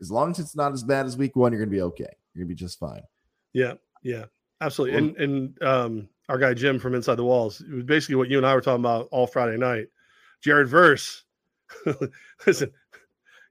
As 0.00 0.10
long 0.10 0.32
as 0.32 0.38
it's 0.38 0.56
not 0.56 0.72
as 0.72 0.82
bad 0.82 1.06
as 1.06 1.16
week 1.16 1.36
one, 1.36 1.52
you're 1.52 1.60
gonna 1.60 1.70
be 1.70 1.82
okay. 1.82 2.16
You're 2.34 2.44
gonna 2.44 2.48
be 2.48 2.54
just 2.54 2.78
fine. 2.78 3.02
Yeah, 3.52 3.74
yeah, 4.02 4.24
absolutely. 4.60 4.98
And 4.98 5.16
and 5.16 5.62
um 5.62 6.08
our 6.28 6.38
guy 6.38 6.54
Jim 6.54 6.78
from 6.78 6.94
Inside 6.94 7.16
the 7.16 7.24
Walls. 7.24 7.60
It 7.60 7.70
was 7.70 7.84
basically 7.84 8.16
what 8.16 8.28
you 8.28 8.38
and 8.38 8.46
I 8.46 8.54
were 8.54 8.60
talking 8.60 8.82
about 8.82 9.08
all 9.12 9.26
Friday 9.26 9.56
night. 9.56 9.88
Jared 10.40 10.68
Verse, 10.68 11.24
listen, 12.46 12.72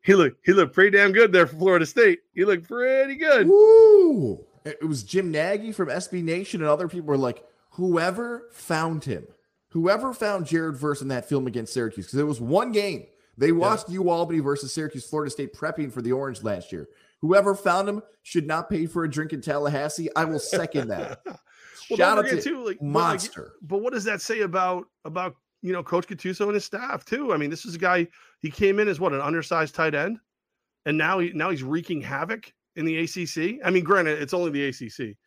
he 0.03 0.15
looked 0.15 0.45
he 0.45 0.53
looked 0.53 0.73
pretty 0.73 0.97
damn 0.97 1.11
good 1.11 1.31
there 1.31 1.47
for 1.47 1.55
Florida 1.55 1.85
State. 1.85 2.19
He 2.33 2.43
looked 2.43 2.67
pretty 2.67 3.15
good. 3.15 3.47
Woo! 3.47 4.43
It 4.65 4.85
was 4.85 5.03
Jim 5.03 5.31
Nagy 5.31 5.71
from 5.71 5.89
SB 5.89 6.23
Nation, 6.23 6.61
and 6.61 6.69
other 6.69 6.87
people 6.87 7.07
were 7.07 7.17
like, 7.17 7.43
whoever 7.71 8.47
found 8.51 9.03
him, 9.03 9.25
whoever 9.71 10.13
found 10.13 10.45
Jared 10.45 10.77
Verse 10.77 11.01
in 11.01 11.07
that 11.09 11.27
film 11.27 11.47
against 11.47 11.73
Syracuse, 11.73 12.07
because 12.07 12.19
it 12.19 12.27
was 12.27 12.39
one 12.39 12.71
game. 12.71 13.07
They 13.37 13.51
watched 13.51 13.89
yeah. 13.89 13.95
U 13.95 14.09
Albany 14.09 14.39
versus 14.39 14.73
Syracuse, 14.73 15.07
Florida 15.07 15.31
State 15.31 15.53
prepping 15.53 15.91
for 15.91 16.01
the 16.01 16.11
Orange 16.11 16.43
last 16.43 16.71
year. 16.71 16.89
Whoever 17.21 17.55
found 17.55 17.87
him 17.87 18.01
should 18.23 18.45
not 18.45 18.69
pay 18.69 18.85
for 18.85 19.03
a 19.03 19.09
drink 19.09 19.33
in 19.33 19.41
Tallahassee. 19.41 20.09
I 20.15 20.25
will 20.25 20.39
second 20.39 20.89
that. 20.89 21.21
Well, 21.89 21.97
Shout 21.97 22.19
out 22.19 22.29
to 22.29 22.41
too, 22.41 22.65
like 22.65 22.81
monster. 22.81 23.41
But, 23.41 23.43
like, 23.43 23.69
but 23.69 23.81
what 23.81 23.93
does 23.93 24.05
that 24.05 24.21
say 24.21 24.41
about 24.41 24.85
about 25.03 25.35
you 25.61 25.73
know 25.73 25.83
Coach 25.83 26.07
Gattuso 26.07 26.45
and 26.45 26.53
his 26.53 26.63
staff 26.63 27.03
too? 27.03 27.33
I 27.33 27.37
mean, 27.37 27.49
this 27.49 27.65
is 27.65 27.75
a 27.75 27.77
guy 27.77 28.07
he 28.39 28.49
came 28.49 28.79
in 28.79 28.87
as 28.87 28.97
what 28.97 29.11
an 29.11 29.19
undersized 29.19 29.75
tight 29.75 29.93
end, 29.93 30.17
and 30.85 30.97
now 30.97 31.19
he 31.19 31.33
now 31.33 31.49
he's 31.49 31.63
wreaking 31.63 31.99
havoc 31.99 32.53
in 32.77 32.85
the 32.85 32.97
ACC. 32.99 33.59
I 33.65 33.71
mean, 33.71 33.83
granted, 33.83 34.21
it's 34.21 34.33
only 34.33 34.51
the 34.51 34.67
ACC, 34.67 35.17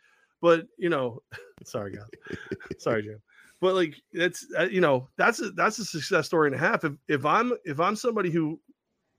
but 0.41 0.67
you 0.79 0.89
know, 0.89 1.21
sorry 1.67 1.93
guys, 1.93 2.39
sorry 2.79 3.03
Jim, 3.03 3.21
but 3.65 3.75
like 3.75 3.95
that's 4.13 4.47
uh, 4.59 4.65
you 4.65 4.83
know 4.83 5.09
that's 5.17 5.41
a, 5.41 5.49
that's 5.53 5.79
a 5.79 5.87
success 5.87 6.27
story 6.27 6.49
and 6.49 6.55
a 6.55 6.59
half. 6.59 6.85
If 6.85 6.93
if 7.09 7.25
I'm 7.25 7.55
if 7.65 7.81
I'm 7.81 7.97
somebody 7.97 8.31
who 8.31 8.61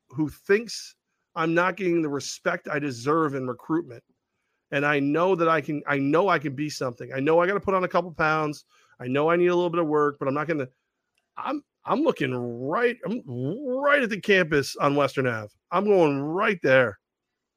who 0.09 0.29
thinks 0.29 0.97
I'm 1.35 1.55
not 1.55 1.77
getting 1.77 2.03
the 2.03 2.09
respect 2.09 2.67
I 2.71 2.77
deserve 2.77 3.33
in 3.33 3.47
recruitment 3.47 4.03
and 4.71 4.85
I 4.85 4.99
know 4.99 5.33
that 5.33 5.49
I 5.49 5.61
can 5.61 5.81
I 5.87 5.97
know 5.97 6.29
I 6.29 6.37
can 6.37 6.53
be 6.53 6.69
something. 6.69 7.11
I 7.11 7.19
know 7.19 7.39
I 7.39 7.47
got 7.47 7.55
to 7.55 7.59
put 7.59 7.73
on 7.73 7.85
a 7.85 7.87
couple 7.87 8.11
pounds. 8.11 8.65
I 8.99 9.07
know 9.07 9.31
I 9.31 9.35
need 9.35 9.47
a 9.47 9.55
little 9.55 9.71
bit 9.71 9.81
of 9.81 9.87
work, 9.87 10.17
but 10.19 10.27
I'm 10.27 10.35
not 10.35 10.45
going 10.45 10.59
to 10.59 10.69
I'm 11.35 11.63
I'm 11.83 12.03
looking 12.03 12.35
right 12.35 12.97
I'm 13.03 13.23
right 13.25 14.03
at 14.03 14.11
the 14.11 14.21
campus 14.21 14.75
on 14.75 14.95
Western 14.95 15.25
Ave. 15.25 15.49
I'm 15.71 15.85
going 15.85 16.21
right 16.21 16.59
there. 16.61 16.99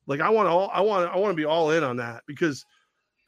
Like 0.07 0.21
I 0.21 0.31
want 0.31 0.49
all 0.49 0.71
I 0.73 0.81
want 0.81 1.13
I 1.13 1.19
want 1.19 1.33
to 1.33 1.37
be 1.37 1.45
all 1.45 1.71
in 1.71 1.85
on 1.85 1.99
that 1.99 2.23
because 2.27 2.65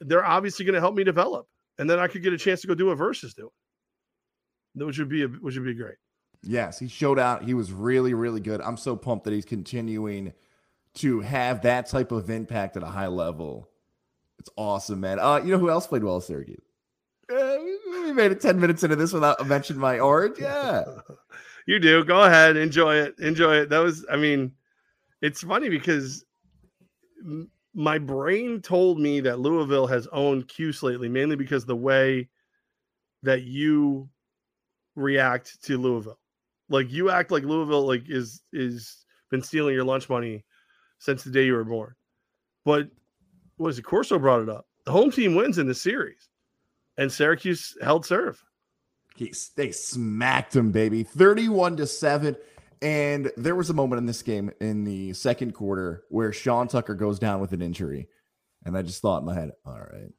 they're 0.01 0.25
obviously 0.25 0.65
going 0.65 0.77
to 0.77 0.81
help 0.81 0.95
me 0.95 1.05
develop 1.05 1.47
and 1.81 1.91
then 1.91 1.99
I 1.99 2.07
could 2.07 2.23
get 2.23 2.33
a 2.33 2.39
chance 2.39 2.61
to 2.61 2.69
go 2.69 2.75
do 2.75 2.87
what 2.87 2.99
versus 2.99 3.35
do 3.35 3.51
it. 4.77 4.85
which 4.85 4.99
would 4.99 5.09
be 5.09 5.25
a, 5.25 5.27
which 5.29 5.57
would 5.57 5.65
be 5.65 5.75
great. 5.75 5.97
Yes, 6.43 6.79
he 6.79 6.87
showed 6.89 7.19
out. 7.19 7.43
He 7.45 7.55
was 7.55 7.73
really 7.73 8.15
really 8.15 8.41
good. 8.41 8.61
I'm 8.61 8.77
so 8.77 8.95
pumped 8.95 9.25
that 9.25 9.33
he's 9.35 9.45
continuing 9.45 10.33
to 10.95 11.21
have 11.21 11.63
that 11.63 11.87
type 11.89 12.13
of 12.13 12.31
impact 12.31 12.77
at 12.77 12.83
a 12.83 12.87
high 12.87 13.07
level 13.09 13.71
it's 14.41 14.49
awesome, 14.57 15.01
man. 15.01 15.19
Uh, 15.21 15.37
you 15.45 15.53
know 15.53 15.59
who 15.59 15.69
else 15.71 15.87
played 15.87 16.03
well 16.03 16.17
at 16.17 16.23
Syracuse? 16.23 16.63
Uh, 17.31 17.59
we 17.93 18.13
made 18.13 18.33
it 18.33 18.41
10 18.41 18.59
minutes 18.59 18.83
into 18.83 18.97
this 18.97 19.13
without 19.13 19.47
mentioning 19.47 19.81
my 19.81 20.01
orange. 20.01 20.39
Yeah. 20.41 20.85
you 21.67 21.79
do. 21.79 22.03
Go 22.05 22.23
ahead. 22.25 22.57
Enjoy 22.57 22.95
it. 22.97 23.19
Enjoy 23.19 23.57
it. 23.57 23.69
That 23.69 23.81
was, 23.81 24.07
I 24.11 24.17
mean, 24.17 24.53
it's 25.21 25.43
funny 25.43 25.69
because 25.69 26.25
my 27.75 27.99
brain 27.99 28.61
told 28.61 28.99
me 28.99 29.21
that 29.21 29.41
Louisville 29.41 29.87
has 29.87 30.09
owned 30.13 30.49
Cuse 30.49 30.83
lately, 30.83 31.09
mainly 31.09 31.37
because 31.37 31.65
the 31.65 31.77
way 31.77 32.29
that 33.23 33.43
you 33.43 34.09
react 34.97 35.63
to 35.65 35.79
Louisville. 35.79 36.19
Like 36.69 36.91
you 36.91 37.11
act 37.11 37.31
like 37.31 37.45
Louisville 37.45 37.87
like 37.87 38.09
is 38.09 38.43
is 38.53 39.05
been 39.31 39.43
stealing 39.43 39.75
your 39.75 39.85
lunch 39.85 40.09
money 40.09 40.45
since 40.99 41.23
the 41.23 41.31
day 41.31 41.47
you 41.47 41.55
were 41.55 41.65
born. 41.65 41.95
But 42.65 42.89
was 43.59 43.79
it 43.79 43.83
Corso 43.83 44.19
brought 44.19 44.43
it 44.43 44.49
up? 44.49 44.67
The 44.87 44.93
home 44.93 45.11
team 45.11 45.35
wins 45.35 45.59
in 45.59 45.67
the 45.67 45.75
series, 45.75 46.29
and 46.97 47.11
Syracuse 47.11 47.77
held 47.83 48.07
serve. 48.07 48.43
He, 49.17 49.35
they 49.57 49.71
smacked 49.71 50.57
him, 50.57 50.71
baby, 50.71 51.03
thirty-one 51.03 51.77
to 51.77 51.87
seven. 51.87 52.37
And 52.83 53.31
there 53.37 53.55
was 53.55 53.69
a 53.69 53.75
moment 53.75 53.99
in 53.99 54.07
this 54.07 54.23
game 54.23 54.51
in 54.61 54.85
the 54.85 55.13
second 55.13 55.53
quarter 55.53 56.05
where 56.09 56.33
Sean 56.33 56.67
Tucker 56.67 56.95
goes 56.95 57.19
down 57.19 57.41
with 57.41 57.53
an 57.53 57.61
injury. 57.61 58.09
And 58.65 58.77
I 58.77 58.83
just 58.83 59.03
thought 59.03 59.19
in 59.19 59.27
my 59.27 59.35
head, 59.35 59.53
all 59.67 59.79
right, 59.79 60.11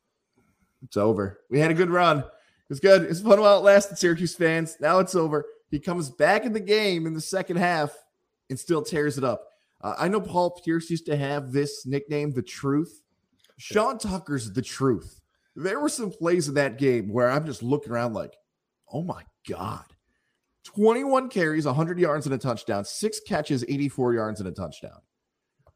it's 0.84 0.98
over. 0.98 1.40
We 1.50 1.60
had 1.60 1.72
a 1.72 1.76
good 1.76 1.90
run. 1.90 2.20
It 2.20 2.26
was 2.70 2.80
good. 2.80 3.04
It's 3.04 3.22
fun 3.22 3.42
while 3.42 3.58
it 3.58 3.64
lasted, 3.64 3.98
Syracuse 3.98 4.36
fans. 4.36 4.78
Now 4.80 5.00
it's 5.00 5.16
over. 5.16 5.46
He 5.70 5.80
comes 5.80 6.10
back 6.10 6.46
in 6.46 6.54
the 6.54 6.60
game 6.60 7.08
in 7.08 7.14
the 7.14 7.22
second 7.22 7.58
half 7.58 7.96
and 8.50 8.60
still 8.60 8.82
tears 8.82 9.18
it 9.18 9.24
up. 9.24 9.48
Uh, 9.82 9.96
I 9.98 10.08
know 10.08 10.22
Paul 10.22 10.52
Pierce 10.64 10.90
used 10.90 11.06
to 11.08 11.18
have 11.18 11.52
this 11.52 11.86
nickname, 11.86 12.32
the 12.32 12.44
truth. 12.44 13.02
Sean 13.58 13.98
Tucker's 13.98 14.52
the 14.52 14.62
truth. 14.62 15.22
There 15.56 15.80
were 15.80 15.90
some 15.90 16.12
plays 16.12 16.48
in 16.48 16.56
that 16.56 16.78
game 16.78 17.10
where 17.10 17.30
I'm 17.30 17.46
just 17.46 17.64
looking 17.64 17.92
around 17.92 18.14
like, 18.14 18.36
oh 18.92 19.04
my 19.04 19.24
God. 19.48 19.86
21 20.64 21.30
carries, 21.30 21.66
100 21.66 22.00
yards 22.00 22.26
and 22.26 22.36
a 22.36 22.38
touchdown, 22.38 22.86
six 22.86 23.20
catches, 23.20 23.64
84 23.68 24.14
yards 24.14 24.40
and 24.40 24.48
a 24.48 24.52
touchdown. 24.52 25.00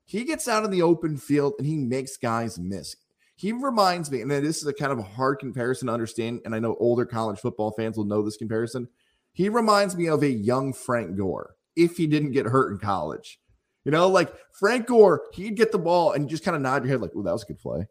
He 0.06 0.24
gets 0.24 0.48
out 0.48 0.64
in 0.64 0.72
the 0.72 0.84
open 0.84 1.18
field 1.18 1.54
and 1.58 1.66
he 1.66 1.78
makes 1.78 2.18
guys 2.18 2.60
miss. 2.60 2.96
He 3.36 3.52
reminds 3.52 4.12
me, 4.12 4.22
and 4.22 4.32
this 4.32 4.62
is 4.62 4.68
a 4.68 4.74
kind 4.74 4.92
of 4.92 5.00
a 5.00 5.04
hard 5.04 5.40
comparison 5.40 5.88
to 5.88 5.94
understand, 5.94 6.42
and 6.46 6.56
I 6.56 6.60
know 6.60 6.78
older 6.80 7.06
college 7.06 7.40
football 7.40 7.72
fans 7.72 7.98
will 7.98 8.06
know 8.06 8.22
this 8.22 8.38
comparison. 8.38 8.88
He 9.34 9.50
reminds 9.50 9.98
me 9.98 10.08
of 10.08 10.24
a 10.24 10.30
young 10.30 10.72
Frank 10.72 11.18
Gore 11.18 11.56
if 11.76 11.98
he 11.98 12.08
didn't 12.08 12.32
get 12.32 12.46
hurt 12.46 12.72
in 12.72 12.78
college. 12.78 13.40
You 13.84 13.92
know, 13.92 14.08
like 14.08 14.34
Frank 14.54 14.88
Gore, 14.88 15.24
he'd 15.34 15.58
get 15.58 15.72
the 15.72 15.78
ball 15.78 16.14
and 16.14 16.24
you 16.24 16.30
just 16.30 16.46
kind 16.46 16.56
of 16.56 16.62
nod 16.62 16.84
your 16.84 16.92
head, 16.92 17.02
like, 17.02 17.12
oh, 17.16 17.24
that 17.24 17.34
was 17.34 17.44
a 17.44 17.48
good 17.48 17.60
play. 17.60 17.88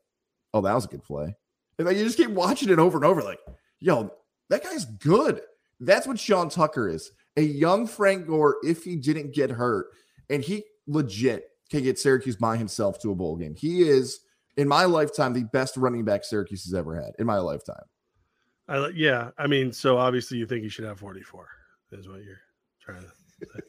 Oh, 0.55 0.61
that 0.63 0.75
was 0.75 0.87
a 0.87 0.89
good 0.89 1.05
play. 1.05 1.37
And 1.79 1.87
like 1.87 1.97
you 1.97 2.05
just 2.05 2.17
keep 2.17 2.31
watching 2.31 2.71
it 2.71 2.79
over 2.79 2.97
and 2.97 3.05
over, 3.05 3.21
like, 3.21 3.41
yo, 3.81 4.11
that 4.49 4.63
guy's 4.63 4.87
good. 4.87 5.43
That's 5.81 6.07
what 6.07 6.19
Sean 6.19 6.49
Tucker 6.49 6.89
is. 6.89 7.11
A 7.37 7.43
young 7.43 7.87
Frank 7.87 8.27
Gore, 8.27 8.57
if 8.63 8.85
he 8.85 8.97
didn't 8.97 9.35
get 9.35 9.51
hurt, 9.51 9.87
and 10.31 10.43
he 10.43 10.65
legit 10.87 11.51
can 11.71 11.83
get 11.83 11.99
Syracuse 11.99 12.37
by 12.37 12.57
himself 12.57 13.01
to 13.01 13.11
a 13.11 13.15
bowl 13.15 13.37
game. 13.37 13.55
He 13.55 13.83
is, 13.83 14.21
in 14.57 14.69
my 14.69 14.85
lifetime, 14.85 15.33
the 15.33 15.45
best 15.45 15.77
running 15.77 16.05
back 16.05 16.25
Syracuse 16.25 16.65
has 16.65 16.75
ever 16.75 16.95
had 16.95 17.13
in 17.19 17.27
my 17.27 17.39
lifetime. 17.39 17.85
I 18.69 18.89
yeah, 18.95 19.31
I 19.37 19.47
mean, 19.47 19.73
so 19.73 19.99
obviously 19.99 20.39
you 20.39 20.47
think 20.47 20.63
he 20.63 20.69
should 20.69 20.85
have 20.85 20.99
44, 20.99 21.49
is 21.93 22.09
what 22.09 22.23
you're 22.23 22.41
trying 22.81 23.03
to 23.03 23.09
say. 23.09 23.61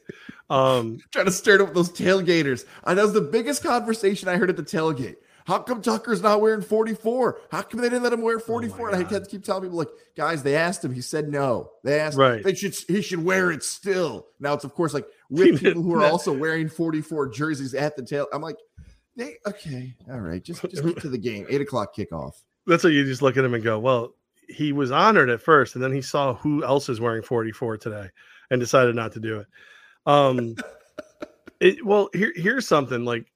Um, 0.49 0.99
trying 1.11 1.25
to 1.25 1.31
stir 1.31 1.55
it 1.55 1.61
up 1.61 1.73
those 1.73 1.89
tailgaters. 1.89 2.65
And 2.85 2.97
that 2.97 3.03
was 3.03 3.13
the 3.13 3.21
biggest 3.21 3.63
conversation 3.63 4.29
I 4.29 4.37
heard 4.37 4.49
at 4.49 4.57
the 4.57 4.63
tailgate. 4.63 5.17
How 5.45 5.59
come 5.59 5.81
Tucker's 5.81 6.23
not 6.23 6.41
wearing 6.41 6.63
44? 6.63 7.39
How 7.51 7.61
come 7.61 7.79
they 7.79 7.89
didn't 7.89 8.01
let 8.01 8.13
him 8.13 8.21
wear 8.21 8.39
44? 8.39 8.89
Oh 8.89 8.93
and 8.93 9.05
I 9.05 9.07
had 9.07 9.23
to 9.23 9.29
keep 9.29 9.43
telling 9.43 9.63
people, 9.63 9.77
like, 9.77 9.89
guys, 10.17 10.41
they 10.41 10.55
asked 10.55 10.83
him. 10.83 10.91
He 10.91 11.01
said 11.01 11.29
no. 11.29 11.69
They 11.83 11.99
asked 11.99 12.17
right. 12.17 12.43
they 12.43 12.55
should 12.55 12.75
he 12.87 13.01
should 13.03 13.23
wear 13.23 13.51
it 13.51 13.63
still. 13.63 14.27
Now 14.39 14.53
it's 14.53 14.63
of 14.63 14.73
course 14.73 14.93
like 14.93 15.05
with 15.29 15.61
people 15.61 15.83
who 15.83 15.93
are 15.95 16.05
also 16.05 16.35
wearing 16.35 16.67
44 16.67 17.29
jerseys 17.29 17.75
at 17.75 17.95
the 17.95 18.03
tail. 18.03 18.27
I'm 18.33 18.41
like, 18.41 18.57
they 19.15 19.35
okay, 19.45 19.95
all 20.11 20.19
right, 20.19 20.43
just 20.43 20.61
just 20.63 20.83
get 20.83 20.99
to 21.01 21.09
the 21.09 21.17
game. 21.17 21.45
Eight 21.47 21.61
o'clock 21.61 21.95
kickoff. 21.95 22.33
That's 22.65 22.83
what 22.83 22.93
you 22.93 23.05
just 23.05 23.21
look 23.21 23.37
at 23.37 23.45
him 23.45 23.53
and 23.53 23.63
go, 23.63 23.77
Well, 23.79 24.15
he 24.49 24.73
was 24.73 24.91
honored 24.91 25.29
at 25.29 25.41
first, 25.41 25.75
and 25.75 25.83
then 25.83 25.93
he 25.93 26.01
saw 26.01 26.33
who 26.33 26.63
else 26.63 26.89
is 26.89 26.99
wearing 26.99 27.21
44 27.21 27.77
today 27.77 28.09
and 28.49 28.59
decided 28.59 28.95
not 28.95 29.13
to 29.13 29.19
do 29.19 29.39
it. 29.39 29.47
Um 30.07 30.55
it 31.59 31.85
well 31.85 32.09
here 32.13 32.33
here's 32.35 32.67
something 32.67 33.05
like 33.05 33.31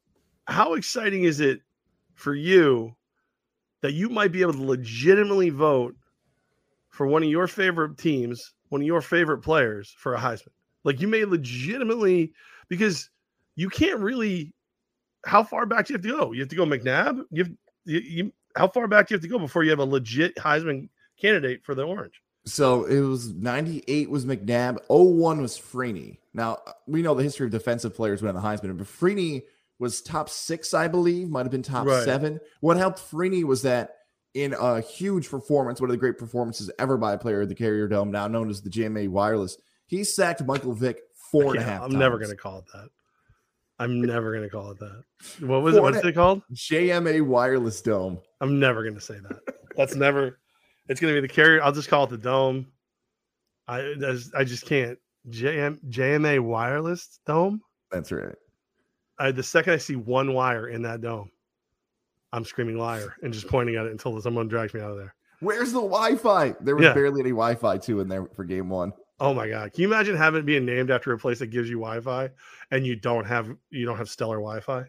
how 0.47 0.73
exciting 0.73 1.23
is 1.23 1.39
it 1.39 1.61
for 2.19 2.35
you 2.35 2.95
that 3.81 3.93
you 3.93 4.09
might 4.09 4.31
be 4.31 4.41
able 4.41 4.53
to 4.53 4.63
legitimately 4.63 5.49
vote 5.49 5.95
for 6.89 7.07
one 7.07 7.23
of 7.23 7.29
your 7.29 7.47
favorite 7.47 7.97
teams, 7.97 8.53
one 8.69 8.81
of 8.81 8.87
your 8.87 9.01
favorite 9.01 9.39
players 9.39 9.93
for 9.97 10.15
a 10.15 10.19
Heisman. 10.19 10.49
Like 10.83 11.01
you 11.01 11.07
may 11.07 11.25
legitimately 11.25 12.33
because 12.67 13.09
you 13.55 13.69
can't 13.69 13.99
really. 13.99 14.53
How 15.25 15.43
far 15.43 15.65
back 15.65 15.85
do 15.85 15.93
you 15.93 15.95
have 15.97 16.03
to 16.03 16.17
go? 16.17 16.31
You 16.31 16.39
have 16.39 16.49
to 16.49 16.55
go 16.55 16.65
McNabb. 16.65 17.23
You, 17.29 17.43
have, 17.43 17.53
you, 17.83 17.99
you 17.99 18.33
how 18.55 18.69
far 18.69 18.87
back 18.87 19.07
do 19.07 19.13
you 19.13 19.17
have 19.17 19.21
to 19.23 19.27
go 19.27 19.37
before 19.37 19.63
you 19.63 19.69
have 19.69 19.79
a 19.79 19.85
legit 19.85 20.35
Heisman 20.37 20.87
candidate 21.19 21.63
for 21.63 21.75
the 21.75 21.83
Orange? 21.83 22.21
So 22.45 22.85
it 22.85 23.01
was 23.01 23.33
98 23.33 24.09
was 24.09 24.25
McNabb, 24.25 24.79
01 24.87 25.41
was 25.41 25.59
Freeney. 25.59 26.19
Now 26.33 26.59
we 26.87 27.01
know 27.01 27.13
the 27.15 27.23
history 27.23 27.45
of 27.45 27.51
defensive 27.51 27.93
players 27.93 28.21
winning 28.21 28.41
the 28.41 28.47
Heisman, 28.47 28.77
but 28.77 28.87
Freeney 28.87 29.43
was 29.79 30.01
top 30.01 30.29
six, 30.29 30.73
I 30.73 30.87
believe, 30.87 31.29
might 31.29 31.45
have 31.45 31.51
been 31.51 31.63
top 31.63 31.87
right. 31.87 32.03
seven. 32.03 32.39
What 32.59 32.77
helped 32.77 32.99
Freeney 32.99 33.43
was 33.43 33.61
that 33.63 33.95
in 34.33 34.53
a 34.53 34.81
huge 34.81 35.29
performance, 35.29 35.81
one 35.81 35.89
of 35.89 35.93
the 35.93 35.97
great 35.97 36.17
performances 36.17 36.69
ever 36.77 36.97
by 36.97 37.13
a 37.13 37.17
player 37.17 37.41
at 37.41 37.49
the 37.49 37.55
Carrier 37.55 37.87
Dome, 37.87 38.11
now 38.11 38.27
known 38.27 38.49
as 38.49 38.61
the 38.61 38.69
JMA 38.69 39.09
Wireless, 39.09 39.57
he 39.87 40.03
sacked 40.03 40.45
Michael 40.45 40.73
Vick 40.73 41.01
four 41.31 41.55
and 41.55 41.61
a 41.61 41.63
half. 41.63 41.81
I'm 41.81 41.89
times. 41.89 41.99
never 41.99 42.17
going 42.17 42.29
to 42.29 42.37
call 42.37 42.59
it 42.59 42.65
that. 42.73 42.89
I'm 43.79 44.01
never 44.01 44.31
going 44.33 44.43
to 44.43 44.49
call 44.49 44.71
it 44.71 44.79
that. 44.79 45.03
What 45.39 45.61
was 45.61 45.75
four 45.75 45.89
it? 45.89 45.93
What's 45.93 46.05
it 46.05 46.13
called? 46.13 46.41
JMA 46.53 47.21
Wireless 47.25 47.81
Dome. 47.81 48.19
I'm 48.41 48.59
never 48.59 48.83
going 48.83 48.95
to 48.95 49.01
say 49.01 49.19
that. 49.19 49.39
That's 49.77 49.95
never. 49.95 50.39
It's 50.89 50.99
going 50.99 51.13
to 51.15 51.21
be 51.21 51.25
the 51.25 51.33
Carrier. 51.33 51.63
I'll 51.63 51.71
just 51.71 51.87
call 51.87 52.03
it 52.03 52.09
the 52.09 52.17
Dome. 52.17 52.67
I 53.67 53.95
I 54.35 54.43
just 54.43 54.65
can't. 54.65 54.97
JM, 55.29 55.79
JMA 55.89 56.39
Wireless 56.41 57.19
Dome. 57.25 57.61
That's 57.91 58.11
right. 58.11 58.35
I, 59.19 59.31
the 59.31 59.43
second 59.43 59.73
I 59.73 59.77
see 59.77 59.95
one 59.95 60.33
wire 60.33 60.69
in 60.69 60.81
that 60.83 61.01
dome, 61.01 61.31
I'm 62.31 62.45
screaming 62.45 62.77
liar 62.77 63.15
and 63.21 63.33
just 63.33 63.47
pointing 63.47 63.75
at 63.75 63.85
it 63.85 63.91
until 63.91 64.19
someone 64.21 64.47
drags 64.47 64.73
me 64.73 64.81
out 64.81 64.91
of 64.91 64.97
there. 64.97 65.15
Where's 65.41 65.71
the 65.71 65.81
Wi-Fi? 65.81 66.55
There 66.61 66.75
was 66.75 66.83
yeah. 66.83 66.93
barely 66.93 67.21
any 67.21 67.31
Wi-Fi 67.31 67.77
too 67.77 68.01
in 68.01 68.07
there 68.07 68.25
for 68.35 68.43
game 68.43 68.69
one. 68.69 68.93
Oh 69.21 69.33
my 69.33 69.49
god! 69.49 69.73
Can 69.73 69.81
you 69.81 69.87
imagine 69.87 70.15
having 70.15 70.39
it 70.39 70.45
being 70.45 70.65
named 70.65 70.91
after 70.91 71.11
a 71.11 71.17
place 71.17 71.39
that 71.39 71.47
gives 71.47 71.69
you 71.69 71.77
Wi-Fi 71.77 72.29
and 72.71 72.85
you 72.85 72.95
don't 72.95 73.25
have 73.25 73.49
you 73.69 73.85
don't 73.85 73.97
have 73.97 74.09
stellar 74.09 74.37
Wi-Fi? 74.37 74.85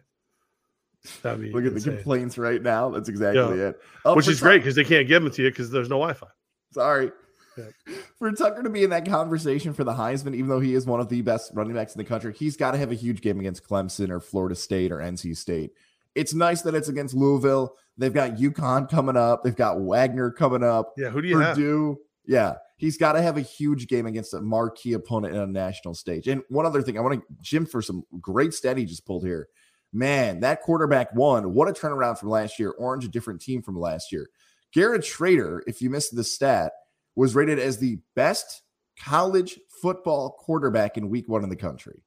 That'd 1.21 1.41
be 1.41 1.51
look 1.51 1.63
insane. 1.63 1.77
at 1.77 1.83
the 1.83 1.91
complaints 1.91 2.37
right 2.37 2.61
now. 2.61 2.89
That's 2.89 3.09
exactly 3.09 3.59
yeah. 3.59 3.69
it. 3.69 3.81
Which 4.05 4.27
is 4.27 4.39
great 4.39 4.59
because 4.59 4.75
they 4.75 4.83
can't 4.83 5.07
give 5.07 5.23
them 5.23 5.31
to 5.33 5.43
you 5.43 5.49
because 5.49 5.69
there's 5.71 5.89
no 5.89 5.95
Wi-Fi. 5.95 6.27
Sorry. 6.71 7.11
For 8.17 8.31
Tucker 8.31 8.63
to 8.63 8.69
be 8.69 8.83
in 8.83 8.91
that 8.91 9.07
conversation 9.07 9.73
for 9.73 9.83
the 9.83 9.93
Heisman, 9.93 10.35
even 10.35 10.47
though 10.47 10.59
he 10.59 10.73
is 10.73 10.85
one 10.85 10.99
of 10.99 11.09
the 11.09 11.21
best 11.21 11.51
running 11.53 11.73
backs 11.73 11.95
in 11.95 11.99
the 11.99 12.07
country, 12.07 12.33
he's 12.33 12.55
got 12.55 12.71
to 12.71 12.77
have 12.77 12.91
a 12.91 12.95
huge 12.95 13.21
game 13.21 13.39
against 13.39 13.67
Clemson 13.67 14.09
or 14.09 14.19
Florida 14.19 14.55
State 14.55 14.91
or 14.91 14.97
NC 14.97 15.35
State. 15.35 15.71
It's 16.15 16.33
nice 16.33 16.61
that 16.63 16.75
it's 16.75 16.87
against 16.89 17.15
Louisville. 17.15 17.75
They've 17.97 18.13
got 18.13 18.35
UConn 18.35 18.89
coming 18.89 19.17
up. 19.17 19.43
They've 19.43 19.55
got 19.55 19.79
Wagner 19.81 20.31
coming 20.31 20.63
up. 20.63 20.93
Yeah, 20.97 21.09
who 21.09 21.21
do 21.21 21.27
you 21.27 21.35
Purdue. 21.37 21.89
have? 21.89 21.97
Yeah, 22.25 22.55
he's 22.77 22.97
got 22.97 23.13
to 23.13 23.21
have 23.21 23.37
a 23.37 23.41
huge 23.41 23.87
game 23.87 24.05
against 24.05 24.33
a 24.33 24.41
marquee 24.41 24.93
opponent 24.93 25.35
in 25.35 25.41
a 25.41 25.47
national 25.47 25.93
stage. 25.93 26.27
And 26.27 26.43
one 26.49 26.65
other 26.65 26.81
thing, 26.81 26.97
I 26.97 27.01
want 27.01 27.15
to 27.15 27.35
Jim 27.41 27.65
for 27.65 27.81
some 27.81 28.03
great 28.19 28.53
stat 28.53 28.77
he 28.77 28.85
just 28.85 29.05
pulled 29.05 29.25
here. 29.25 29.47
Man, 29.93 30.39
that 30.41 30.61
quarterback 30.61 31.13
won. 31.13 31.53
What 31.53 31.67
a 31.67 31.73
turnaround 31.73 32.17
from 32.17 32.29
last 32.29 32.59
year. 32.59 32.71
Orange, 32.71 33.03
a 33.03 33.09
different 33.09 33.41
team 33.41 33.61
from 33.61 33.77
last 33.77 34.11
year. 34.11 34.29
Garrett 34.73 35.01
Shrader, 35.01 35.61
if 35.67 35.81
you 35.81 35.89
missed 35.89 36.15
the 36.15 36.23
stat, 36.23 36.71
was 37.15 37.35
rated 37.35 37.59
as 37.59 37.77
the 37.77 37.99
best 38.15 38.63
college 38.99 39.59
football 39.81 40.35
quarterback 40.39 40.97
in 40.97 41.09
week 41.09 41.27
one 41.27 41.43
in 41.43 41.49
the 41.49 41.55
country. 41.55 42.03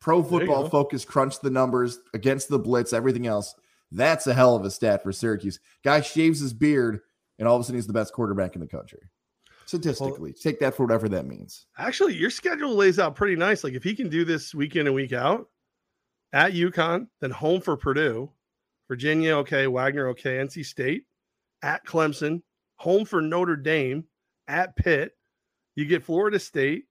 Pro 0.00 0.22
football 0.22 0.68
focus 0.68 1.04
crunched 1.04 1.42
the 1.42 1.50
numbers 1.50 1.98
against 2.14 2.48
the 2.48 2.58
blitz, 2.58 2.92
everything 2.92 3.26
else. 3.26 3.54
That's 3.92 4.26
a 4.26 4.34
hell 4.34 4.56
of 4.56 4.64
a 4.64 4.70
stat 4.70 5.02
for 5.02 5.12
Syracuse. 5.12 5.60
Guy 5.84 6.00
shaves 6.00 6.40
his 6.40 6.54
beard, 6.54 7.00
and 7.38 7.46
all 7.46 7.56
of 7.56 7.60
a 7.60 7.64
sudden 7.64 7.76
he's 7.76 7.86
the 7.86 7.92
best 7.92 8.12
quarterback 8.12 8.54
in 8.54 8.60
the 8.60 8.66
country. 8.66 9.00
Statistically, 9.66 10.30
well, 10.30 10.40
take 10.40 10.58
that 10.60 10.74
for 10.74 10.84
whatever 10.84 11.08
that 11.08 11.26
means. 11.26 11.66
Actually, 11.78 12.14
your 12.14 12.30
schedule 12.30 12.74
lays 12.74 12.98
out 12.98 13.14
pretty 13.14 13.36
nice. 13.36 13.62
Like 13.62 13.74
if 13.74 13.84
he 13.84 13.94
can 13.94 14.08
do 14.08 14.24
this 14.24 14.54
week 14.54 14.74
in 14.74 14.86
and 14.86 14.96
week 14.96 15.12
out 15.12 15.48
at 16.32 16.52
UConn, 16.52 17.06
then 17.20 17.30
home 17.30 17.60
for 17.60 17.76
Purdue, 17.76 18.30
Virginia, 18.88 19.36
okay, 19.36 19.66
Wagner, 19.66 20.08
okay, 20.08 20.38
NC 20.38 20.64
State, 20.64 21.04
at 21.62 21.84
Clemson, 21.86 22.42
home 22.76 23.04
for 23.04 23.20
Notre 23.20 23.56
Dame, 23.56 24.04
at 24.50 24.76
Pitt, 24.76 25.12
you 25.76 25.84
get 25.86 26.04
Florida 26.04 26.38
State 26.38 26.84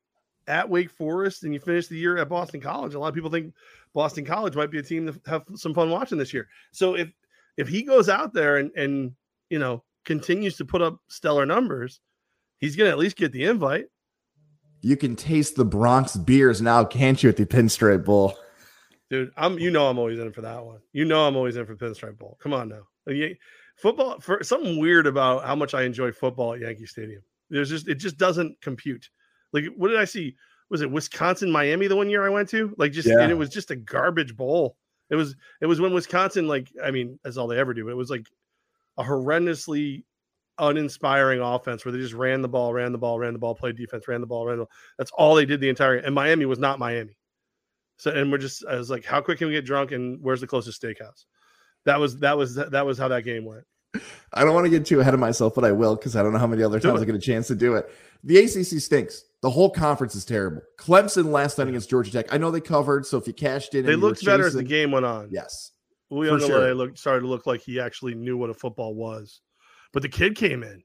at 0.47 0.69
Wake 0.69 0.89
Forest, 0.89 1.43
and 1.43 1.53
you 1.53 1.59
finish 1.59 1.87
the 1.87 1.97
year 1.97 2.17
at 2.17 2.29
Boston 2.29 2.61
College. 2.61 2.95
A 2.95 2.99
lot 2.99 3.09
of 3.09 3.13
people 3.13 3.29
think 3.29 3.53
Boston 3.93 4.25
College 4.25 4.55
might 4.55 4.71
be 4.71 4.79
a 4.79 4.83
team 4.83 5.05
to 5.05 5.21
have 5.29 5.43
some 5.55 5.73
fun 5.73 5.89
watching 5.89 6.17
this 6.17 6.33
year. 6.33 6.47
So 6.71 6.95
if 6.95 7.11
if 7.57 7.67
he 7.67 7.83
goes 7.83 8.09
out 8.09 8.33
there 8.33 8.57
and 8.57 8.71
and 8.75 9.11
you 9.49 9.59
know 9.59 9.83
continues 10.05 10.57
to 10.57 10.65
put 10.65 10.81
up 10.81 10.99
stellar 11.09 11.45
numbers, 11.45 11.99
he's 12.57 12.75
gonna 12.75 12.89
at 12.89 12.97
least 12.97 13.17
get 13.17 13.31
the 13.31 13.43
invite. 13.43 13.85
You 14.81 14.95
can 14.95 15.15
taste 15.15 15.57
the 15.57 15.65
Bronx 15.65 16.15
beers 16.15 16.61
now, 16.61 16.85
can't 16.85 17.21
you, 17.21 17.29
at 17.29 17.35
the 17.35 17.45
Pinstripe 17.45 18.05
Bowl? 18.05 18.37
Dude, 19.09 19.31
I'm 19.35 19.59
you 19.59 19.71
know 19.71 19.87
I'm 19.87 19.99
always 19.99 20.19
in 20.19 20.31
for 20.31 20.41
that 20.41 20.63
one. 20.63 20.79
You 20.93 21.05
know 21.05 21.27
I'm 21.27 21.35
always 21.35 21.57
in 21.57 21.65
for 21.65 21.75
Pinstripe 21.75 22.17
Bowl. 22.17 22.37
Come 22.41 22.53
on 22.53 22.69
now. 22.69 22.83
Football 23.75 24.19
for 24.19 24.43
something 24.43 24.79
weird 24.79 25.07
about 25.07 25.45
how 25.45 25.55
much 25.55 25.73
I 25.73 25.83
enjoy 25.83 26.11
football 26.11 26.53
at 26.53 26.59
Yankee 26.59 26.85
Stadium. 26.85 27.21
There's 27.49 27.69
just 27.69 27.87
it 27.87 27.95
just 27.95 28.17
doesn't 28.17 28.59
compute. 28.61 29.09
Like 29.53 29.65
what 29.75 29.89
did 29.89 29.99
I 29.99 30.05
see? 30.05 30.35
Was 30.69 30.81
it 30.81 30.91
Wisconsin 30.91 31.51
Miami 31.51 31.87
the 31.87 31.95
one 31.95 32.09
year 32.09 32.25
I 32.25 32.29
went 32.29 32.49
to? 32.49 32.73
Like 32.77 32.91
just 32.91 33.07
yeah. 33.07 33.19
and 33.19 33.31
it 33.31 33.35
was 33.35 33.49
just 33.49 33.71
a 33.71 33.75
garbage 33.75 34.35
bowl. 34.35 34.77
It 35.09 35.15
was 35.15 35.35
it 35.61 35.65
was 35.65 35.81
when 35.81 35.93
Wisconsin 35.93 36.47
like 36.47 36.71
I 36.83 36.91
mean 36.91 37.19
that's 37.23 37.37
all 37.37 37.47
they 37.47 37.57
ever 37.57 37.73
do. 37.73 37.85
But 37.85 37.91
it 37.91 37.97
was 37.97 38.09
like 38.09 38.27
a 38.97 39.03
horrendously 39.03 40.03
uninspiring 40.59 41.39
offense 41.39 41.85
where 41.85 41.91
they 41.91 41.99
just 41.99 42.13
ran 42.13 42.41
the 42.41 42.47
ball, 42.47 42.73
ran 42.73 42.91
the 42.91 42.97
ball, 42.97 43.17
ran 43.17 43.33
the 43.33 43.39
ball, 43.39 43.55
played 43.55 43.77
defense, 43.77 44.07
ran 44.07 44.21
the 44.21 44.27
ball, 44.27 44.45
ran 44.45 44.57
the 44.57 44.65
ball. 44.65 44.71
That's 44.97 45.11
all 45.11 45.35
they 45.35 45.45
did 45.45 45.61
the 45.61 45.69
entire. 45.69 45.95
And 45.95 46.13
Miami 46.13 46.45
was 46.45 46.59
not 46.59 46.79
Miami. 46.79 47.17
So 47.97 48.11
and 48.11 48.31
we're 48.31 48.37
just 48.37 48.65
I 48.65 48.75
was 48.75 48.89
like, 48.89 49.05
how 49.05 49.21
quick 49.21 49.39
can 49.39 49.47
we 49.47 49.53
get 49.53 49.65
drunk 49.65 49.91
and 49.91 50.19
where's 50.21 50.41
the 50.41 50.47
closest 50.47 50.81
steakhouse? 50.81 51.25
That 51.85 51.99
was 51.99 52.19
that 52.19 52.37
was 52.37 52.55
that 52.55 52.85
was 52.85 52.97
how 52.97 53.07
that 53.07 53.23
game 53.23 53.45
went. 53.45 53.65
I 54.33 54.43
don't 54.43 54.53
want 54.53 54.65
to 54.65 54.69
get 54.69 54.85
too 54.85 54.99
ahead 54.99 55.13
of 55.13 55.19
myself, 55.19 55.55
but 55.55 55.65
I 55.65 55.71
will 55.71 55.95
because 55.95 56.15
I 56.15 56.23
don't 56.23 56.33
know 56.33 56.39
how 56.39 56.47
many 56.47 56.63
other 56.63 56.79
times 56.79 57.01
I 57.01 57.05
get 57.05 57.15
a 57.15 57.19
chance 57.19 57.47
to 57.47 57.55
do 57.55 57.75
it. 57.75 57.89
The 58.23 58.37
ACC 58.37 58.81
stinks. 58.81 59.23
The 59.41 59.49
whole 59.49 59.69
conference 59.69 60.15
is 60.15 60.25
terrible. 60.25 60.61
Clemson 60.77 61.31
last 61.31 61.57
night 61.57 61.69
against 61.69 61.89
Georgia 61.89 62.11
Tech. 62.11 62.31
I 62.31 62.37
know 62.37 62.51
they 62.51 62.61
covered, 62.61 63.05
so 63.05 63.17
if 63.17 63.25
you 63.25 63.33
cashed 63.33 63.73
in, 63.73 63.85
they 63.85 63.95
looked 63.95 64.23
better 64.23 64.45
as 64.45 64.53
the 64.53 64.63
game 64.63 64.91
went 64.91 65.05
on. 65.05 65.29
Yes, 65.31 65.71
Uiagalelei 66.11 66.47
sure. 66.47 66.75
looked 66.75 66.99
started 66.99 67.21
to 67.21 67.27
look 67.27 67.47
like 67.47 67.61
he 67.61 67.79
actually 67.79 68.15
knew 68.15 68.37
what 68.37 68.49
a 68.49 68.53
football 68.53 68.93
was. 68.93 69.41
But 69.93 70.03
the 70.03 70.09
kid 70.09 70.35
came 70.35 70.61
in. 70.63 70.83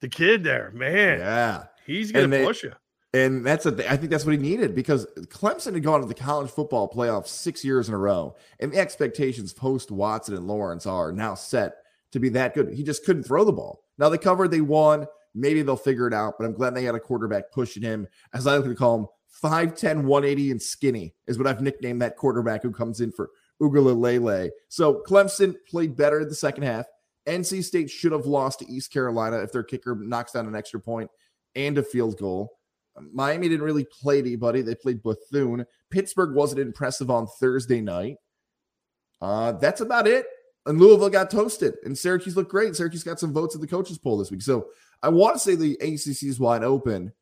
The 0.00 0.08
kid 0.08 0.44
there, 0.44 0.70
man. 0.74 1.20
Yeah, 1.20 1.64
he's 1.86 2.12
gonna 2.12 2.28
they, 2.28 2.44
push 2.44 2.64
you. 2.64 2.72
And 3.14 3.44
that's 3.44 3.64
a, 3.64 3.90
I 3.90 3.96
think 3.96 4.10
that's 4.10 4.26
what 4.26 4.32
he 4.32 4.38
needed 4.38 4.74
because 4.74 5.06
Clemson 5.28 5.72
had 5.72 5.82
gone 5.82 6.00
to 6.00 6.06
the 6.06 6.14
college 6.14 6.50
football 6.50 6.90
playoff 6.90 7.26
six 7.26 7.64
years 7.64 7.88
in 7.88 7.94
a 7.94 7.98
row, 7.98 8.36
and 8.60 8.72
the 8.72 8.78
expectations 8.78 9.52
post 9.52 9.90
Watson 9.90 10.34
and 10.34 10.46
Lawrence 10.46 10.84
are 10.84 11.10
now 11.10 11.34
set 11.34 11.76
to 12.12 12.18
be 12.18 12.28
that 12.30 12.54
good. 12.54 12.72
He 12.72 12.82
just 12.82 13.04
couldn't 13.04 13.24
throw 13.24 13.44
the 13.44 13.52
ball. 13.52 13.84
Now 13.98 14.08
they 14.08 14.18
covered, 14.18 14.50
they 14.50 14.60
won. 14.60 15.06
Maybe 15.34 15.62
they'll 15.62 15.76
figure 15.76 16.08
it 16.08 16.14
out, 16.14 16.34
but 16.38 16.46
I'm 16.46 16.54
glad 16.54 16.74
they 16.74 16.84
had 16.84 16.94
a 16.94 17.00
quarterback 17.00 17.52
pushing 17.52 17.82
him, 17.82 18.06
as 18.32 18.46
I 18.46 18.56
like 18.56 18.64
to 18.64 18.74
call 18.74 18.98
him, 18.98 19.06
5'10, 19.42 20.04
180, 20.04 20.50
and 20.50 20.60
skinny 20.60 21.14
is 21.26 21.38
what 21.38 21.46
I've 21.46 21.60
nicknamed 21.60 22.02
that 22.02 22.16
quarterback 22.16 22.62
who 22.62 22.72
comes 22.72 23.00
in 23.00 23.12
for 23.12 23.30
Uiagalelei. 23.60 24.50
So 24.68 25.02
Clemson 25.06 25.54
played 25.68 25.96
better 25.96 26.20
in 26.20 26.28
the 26.28 26.34
second 26.34 26.64
half. 26.64 26.86
NC 27.26 27.62
State 27.62 27.90
should 27.90 28.12
have 28.12 28.26
lost 28.26 28.60
to 28.60 28.72
East 28.72 28.92
Carolina 28.92 29.38
if 29.38 29.52
their 29.52 29.62
kicker 29.62 29.94
knocks 29.94 30.32
down 30.32 30.46
an 30.46 30.56
extra 30.56 30.80
point 30.80 31.10
and 31.54 31.76
a 31.78 31.82
field 31.82 32.18
goal. 32.18 32.58
Miami 33.12 33.48
didn't 33.48 33.64
really 33.64 33.86
play 34.00 34.18
anybody. 34.18 34.62
They 34.62 34.74
played 34.74 35.02
Bethune. 35.02 35.64
Pittsburgh 35.90 36.34
wasn't 36.34 36.60
impressive 36.60 37.10
on 37.10 37.28
Thursday 37.38 37.80
night. 37.80 38.16
Uh, 39.20 39.52
that's 39.52 39.80
about 39.80 40.06
it. 40.06 40.26
And 40.68 40.78
Louisville 40.78 41.08
got 41.08 41.30
toasted, 41.30 41.76
and 41.84 41.96
Syracuse 41.96 42.36
looked 42.36 42.50
great. 42.50 42.76
Syracuse 42.76 43.02
got 43.02 43.18
some 43.18 43.32
votes 43.32 43.54
at 43.54 43.62
the 43.62 43.66
coaches 43.66 43.96
poll 43.96 44.18
this 44.18 44.30
week. 44.30 44.42
So 44.42 44.68
I 45.02 45.08
want 45.08 45.34
to 45.34 45.40
say 45.40 45.54
the 45.54 45.78
ACC 45.80 46.24
is 46.24 46.38
wide 46.38 46.62
open, 46.62 47.12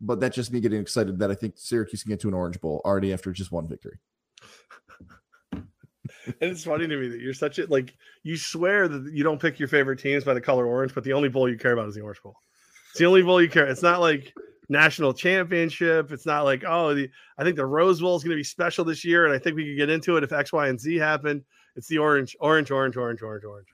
but 0.00 0.18
that's 0.18 0.34
just 0.34 0.52
me 0.52 0.58
getting 0.58 0.80
excited 0.80 1.20
that 1.20 1.30
I 1.30 1.34
think 1.34 1.54
Syracuse 1.56 2.02
can 2.02 2.10
get 2.10 2.20
to 2.20 2.28
an 2.28 2.34
Orange 2.34 2.60
Bowl 2.60 2.82
already 2.84 3.12
after 3.12 3.30
just 3.30 3.52
one 3.52 3.68
victory. 3.68 4.00
and 5.52 5.64
it's 6.40 6.64
funny 6.64 6.88
to 6.88 6.96
me 6.96 7.08
that 7.08 7.20
you're 7.20 7.32
such 7.32 7.60
a 7.60 7.66
like 7.66 7.94
you 8.24 8.36
swear 8.36 8.88
that 8.88 9.12
you 9.12 9.22
don't 9.22 9.40
pick 9.40 9.60
your 9.60 9.68
favorite 9.68 10.00
teams 10.00 10.24
by 10.24 10.34
the 10.34 10.40
color 10.40 10.66
orange, 10.66 10.92
but 10.92 11.04
the 11.04 11.12
only 11.12 11.28
bowl 11.28 11.48
you 11.48 11.56
care 11.56 11.72
about 11.72 11.88
is 11.88 11.94
the 11.94 12.00
Orange 12.00 12.20
Bowl. 12.24 12.34
It's 12.90 12.98
the 12.98 13.06
only 13.06 13.22
bowl 13.22 13.40
you 13.40 13.48
care. 13.48 13.68
It's 13.68 13.84
not 13.84 14.00
like 14.00 14.34
national 14.68 15.14
championship. 15.14 16.10
It's 16.10 16.26
not 16.26 16.42
like, 16.42 16.64
oh, 16.66 16.92
the, 16.94 17.08
I 17.38 17.44
think 17.44 17.54
the 17.54 17.66
Rose 17.66 18.00
Bowl 18.00 18.16
is 18.16 18.24
going 18.24 18.32
to 18.32 18.40
be 18.40 18.42
special 18.42 18.84
this 18.84 19.04
year, 19.04 19.26
and 19.26 19.34
I 19.34 19.38
think 19.38 19.54
we 19.54 19.64
could 19.64 19.76
get 19.76 19.90
into 19.90 20.16
it 20.16 20.24
if 20.24 20.32
X, 20.32 20.52
Y, 20.52 20.66
and 20.66 20.80
Z 20.80 20.96
happen. 20.96 21.44
It's 21.76 21.88
the 21.88 21.98
orange, 21.98 22.36
orange, 22.40 22.70
orange, 22.70 22.96
orange, 22.96 23.22
orange, 23.22 23.44
orange. 23.44 23.68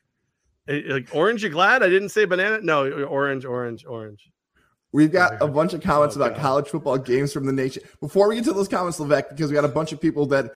Eh, 0.68 0.82
eh, 0.88 0.92
like 0.92 1.08
orange, 1.14 1.42
you 1.42 1.50
glad 1.50 1.82
I 1.82 1.88
didn't 1.88 2.10
say 2.10 2.24
banana? 2.24 2.60
No, 2.60 2.90
orange, 3.04 3.44
orange, 3.44 3.84
orange. 3.86 4.30
We've 4.92 5.12
got 5.12 5.40
a 5.42 5.46
bunch 5.46 5.74
of 5.74 5.82
comments 5.82 6.16
oh, 6.16 6.20
about 6.20 6.35
God. 6.35 6.42
college 6.42 6.68
football 6.68 6.98
games 6.98 7.32
from 7.32 7.46
the 7.46 7.52
nation. 7.52 7.82
Before 8.00 8.28
we 8.28 8.37
get 8.37 8.44
to 8.44 8.52
those 8.52 8.68
comments, 8.68 8.98
Levack, 8.98 9.30
because 9.30 9.50
we 9.50 9.54
got 9.54 9.64
a 9.64 9.68
bunch 9.68 9.92
of 9.92 10.00
people 10.00 10.26
that 10.26 10.52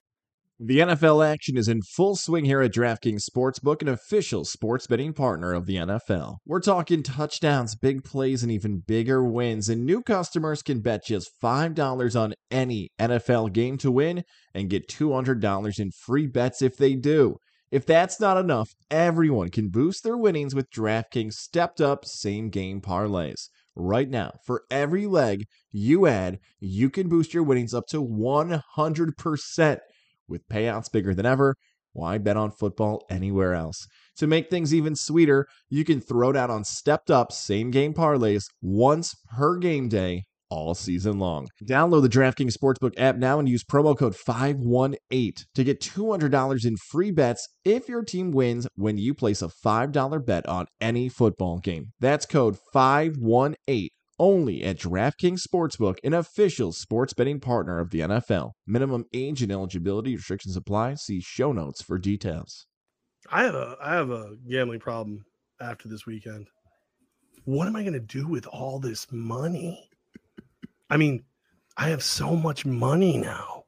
the 0.63 0.77
NFL 0.77 1.27
action 1.27 1.57
is 1.57 1.67
in 1.67 1.81
full 1.81 2.15
swing 2.15 2.45
here 2.45 2.61
at 2.61 2.71
DraftKings 2.71 3.23
Sportsbook, 3.27 3.81
an 3.81 3.87
official 3.87 4.45
sports 4.45 4.85
betting 4.85 5.11
partner 5.11 5.53
of 5.53 5.65
the 5.65 5.77
NFL. 5.77 6.35
We're 6.45 6.59
talking 6.59 7.01
touchdowns, 7.01 7.75
big 7.75 8.03
plays, 8.03 8.43
and 8.43 8.51
even 8.51 8.83
bigger 8.85 9.23
wins. 9.23 9.69
And 9.69 9.83
new 9.83 10.03
customers 10.03 10.61
can 10.61 10.81
bet 10.81 11.03
just 11.03 11.31
$5 11.41 12.19
on 12.19 12.35
any 12.51 12.89
NFL 12.99 13.53
game 13.53 13.79
to 13.79 13.89
win 13.89 14.23
and 14.53 14.69
get 14.69 14.87
$200 14.87 15.79
in 15.79 15.89
free 15.89 16.27
bets 16.27 16.61
if 16.61 16.77
they 16.77 16.93
do. 16.93 17.37
If 17.71 17.87
that's 17.87 18.19
not 18.19 18.37
enough, 18.37 18.69
everyone 18.91 19.49
can 19.49 19.69
boost 19.69 20.03
their 20.03 20.17
winnings 20.17 20.53
with 20.53 20.69
DraftKings 20.69 21.33
stepped 21.33 21.81
up 21.81 22.05
same 22.05 22.49
game 22.51 22.81
parlays. 22.81 23.47
Right 23.75 24.09
now, 24.09 24.33
for 24.45 24.61
every 24.69 25.07
leg 25.07 25.45
you 25.71 26.05
add, 26.05 26.37
you 26.59 26.91
can 26.91 27.09
boost 27.09 27.33
your 27.33 27.43
winnings 27.43 27.73
up 27.73 27.87
to 27.87 28.05
100% 28.05 29.77
with 30.31 30.47
payouts 30.47 30.91
bigger 30.91 31.13
than 31.13 31.25
ever, 31.25 31.55
why 31.93 32.17
bet 32.17 32.37
on 32.37 32.51
football 32.51 33.05
anywhere 33.09 33.53
else? 33.53 33.85
To 34.17 34.27
make 34.27 34.49
things 34.49 34.73
even 34.73 34.95
sweeter, 34.95 35.47
you 35.69 35.83
can 35.83 35.99
throw 35.99 36.31
down 36.31 36.49
on 36.49 36.63
stepped 36.63 37.11
up 37.11 37.31
same 37.31 37.69
game 37.69 37.93
parlays 37.93 38.45
once 38.61 39.15
per 39.29 39.57
game 39.57 39.89
day 39.89 40.23
all 40.49 40.75
season 40.75 41.17
long. 41.17 41.47
Download 41.63 42.01
the 42.01 42.09
DraftKings 42.09 42.55
Sportsbook 42.55 42.93
app 42.97 43.15
now 43.15 43.39
and 43.39 43.47
use 43.47 43.63
promo 43.63 43.97
code 43.97 44.15
518 44.15 45.33
to 45.55 45.63
get 45.63 45.79
$200 45.79 46.65
in 46.65 46.75
free 46.77 47.11
bets 47.11 47.47
if 47.63 47.87
your 47.87 48.03
team 48.03 48.31
wins 48.31 48.67
when 48.75 48.97
you 48.97 49.13
place 49.13 49.41
a 49.41 49.47
$5 49.47 50.25
bet 50.25 50.45
on 50.47 50.67
any 50.79 51.07
football 51.07 51.59
game. 51.59 51.93
That's 51.99 52.25
code 52.25 52.57
518 52.73 53.89
only 54.21 54.63
at 54.63 54.77
DraftKings 54.77 55.39
Sportsbook, 55.41 55.97
an 56.03 56.13
official 56.13 56.71
sports 56.71 57.11
betting 57.11 57.39
partner 57.39 57.79
of 57.79 57.89
the 57.89 58.01
NFL. 58.01 58.51
Minimum 58.67 59.05
age 59.13 59.41
and 59.41 59.51
eligibility 59.51 60.15
restrictions 60.15 60.55
apply. 60.55 60.93
See 60.93 61.19
show 61.19 61.51
notes 61.51 61.81
for 61.81 61.97
details. 61.97 62.67
I 63.29 63.43
have 63.43 63.55
a 63.55 63.75
I 63.81 63.95
have 63.95 64.11
a 64.11 64.35
gambling 64.47 64.79
problem 64.79 65.25
after 65.59 65.89
this 65.89 66.05
weekend. 66.05 66.47
What 67.45 67.67
am 67.67 67.75
I 67.75 67.81
going 67.81 67.93
to 67.93 67.99
do 67.99 68.27
with 68.27 68.45
all 68.45 68.79
this 68.79 69.07
money? 69.11 69.89
I 70.89 70.97
mean, 70.97 71.23
I 71.75 71.89
have 71.89 72.03
so 72.03 72.35
much 72.35 72.63
money 72.63 73.17
now. 73.17 73.60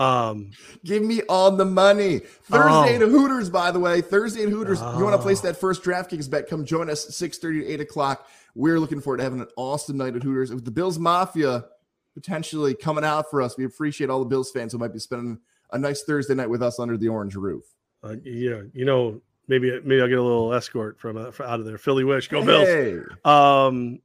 Um, 0.00 0.52
give 0.82 1.02
me 1.02 1.20
all 1.28 1.50
the 1.50 1.66
money. 1.66 2.20
Thursday 2.20 2.96
oh. 2.98 3.02
at 3.02 3.08
Hooters, 3.08 3.50
by 3.50 3.70
the 3.70 3.78
way. 3.78 4.00
Thursday 4.00 4.44
at 4.44 4.48
Hooters. 4.48 4.78
Oh. 4.80 4.98
You 4.98 5.04
want 5.04 5.14
to 5.14 5.22
place 5.22 5.42
that 5.42 5.58
first 5.58 5.82
DraftKings 5.82 6.28
bet? 6.30 6.48
Come 6.48 6.64
join 6.64 6.88
us 6.88 7.04
6:30 7.06 7.60
to 7.60 7.66
8 7.66 7.80
o'clock. 7.80 8.26
We're 8.54 8.80
looking 8.80 9.00
forward 9.00 9.18
to 9.18 9.24
having 9.24 9.40
an 9.40 9.48
awesome 9.56 9.98
night 9.98 10.16
at 10.16 10.22
Hooters 10.22 10.52
with 10.52 10.64
the 10.64 10.70
Bills 10.70 10.98
Mafia 10.98 11.66
potentially 12.14 12.74
coming 12.74 13.04
out 13.04 13.30
for 13.30 13.42
us. 13.42 13.56
We 13.58 13.64
appreciate 13.66 14.08
all 14.08 14.20
the 14.20 14.24
Bills 14.24 14.50
fans 14.50 14.72
who 14.72 14.78
might 14.78 14.92
be 14.92 14.98
spending 14.98 15.38
a 15.70 15.78
nice 15.78 16.02
Thursday 16.02 16.34
night 16.34 16.48
with 16.48 16.62
us 16.62 16.80
under 16.80 16.96
the 16.96 17.08
orange 17.08 17.36
roof. 17.36 17.64
Uh, 18.02 18.16
yeah, 18.24 18.62
you 18.72 18.86
know, 18.86 19.20
maybe 19.48 19.70
maybe 19.84 20.00
I'll 20.00 20.08
get 20.08 20.18
a 20.18 20.22
little 20.22 20.54
escort 20.54 20.98
from, 20.98 21.18
uh, 21.18 21.30
from 21.30 21.46
out 21.46 21.60
of 21.60 21.66
there. 21.66 21.76
Philly 21.76 22.04
wish, 22.04 22.28
go 22.28 22.42
Bills. 22.42 23.06
Um, 23.24 24.00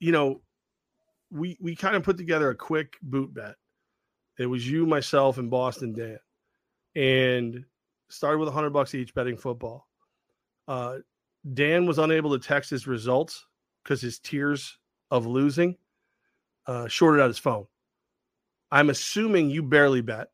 you 0.00 0.12
know, 0.12 0.40
we 1.30 1.58
we 1.60 1.76
kind 1.76 1.94
of 1.94 2.02
put 2.02 2.16
together 2.16 2.48
a 2.48 2.54
quick 2.54 2.96
boot 3.02 3.34
bet. 3.34 3.56
It 4.38 4.46
was 4.46 4.68
you, 4.68 4.86
myself, 4.86 5.38
and 5.38 5.50
Boston 5.50 5.92
Dan, 5.92 6.18
and 6.94 7.64
started 8.08 8.38
with 8.38 8.48
a 8.48 8.52
hundred 8.52 8.70
bucks 8.70 8.94
each 8.94 9.14
betting 9.14 9.36
football. 9.36 9.88
Uh, 10.68 10.98
Dan 11.54 11.86
was 11.86 11.98
unable 11.98 12.36
to 12.36 12.44
text 12.44 12.70
his 12.70 12.86
results 12.86 13.46
because 13.82 14.00
his 14.00 14.18
tears 14.18 14.78
of 15.10 15.26
losing 15.26 15.76
uh, 16.66 16.88
shorted 16.88 17.22
out 17.22 17.28
his 17.28 17.38
phone. 17.38 17.66
I'm 18.70 18.90
assuming 18.90 19.50
you 19.50 19.62
barely 19.62 20.00
bet 20.00 20.28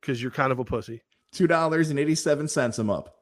because 0.00 0.20
you're 0.20 0.32
kind 0.32 0.52
of 0.52 0.58
a 0.58 0.64
pussy. 0.64 1.02
Two 1.32 1.46
dollars 1.46 1.90
and 1.90 1.98
eighty 1.98 2.16
seven 2.16 2.48
cents. 2.48 2.78
I'm 2.78 2.90
up. 2.90 3.14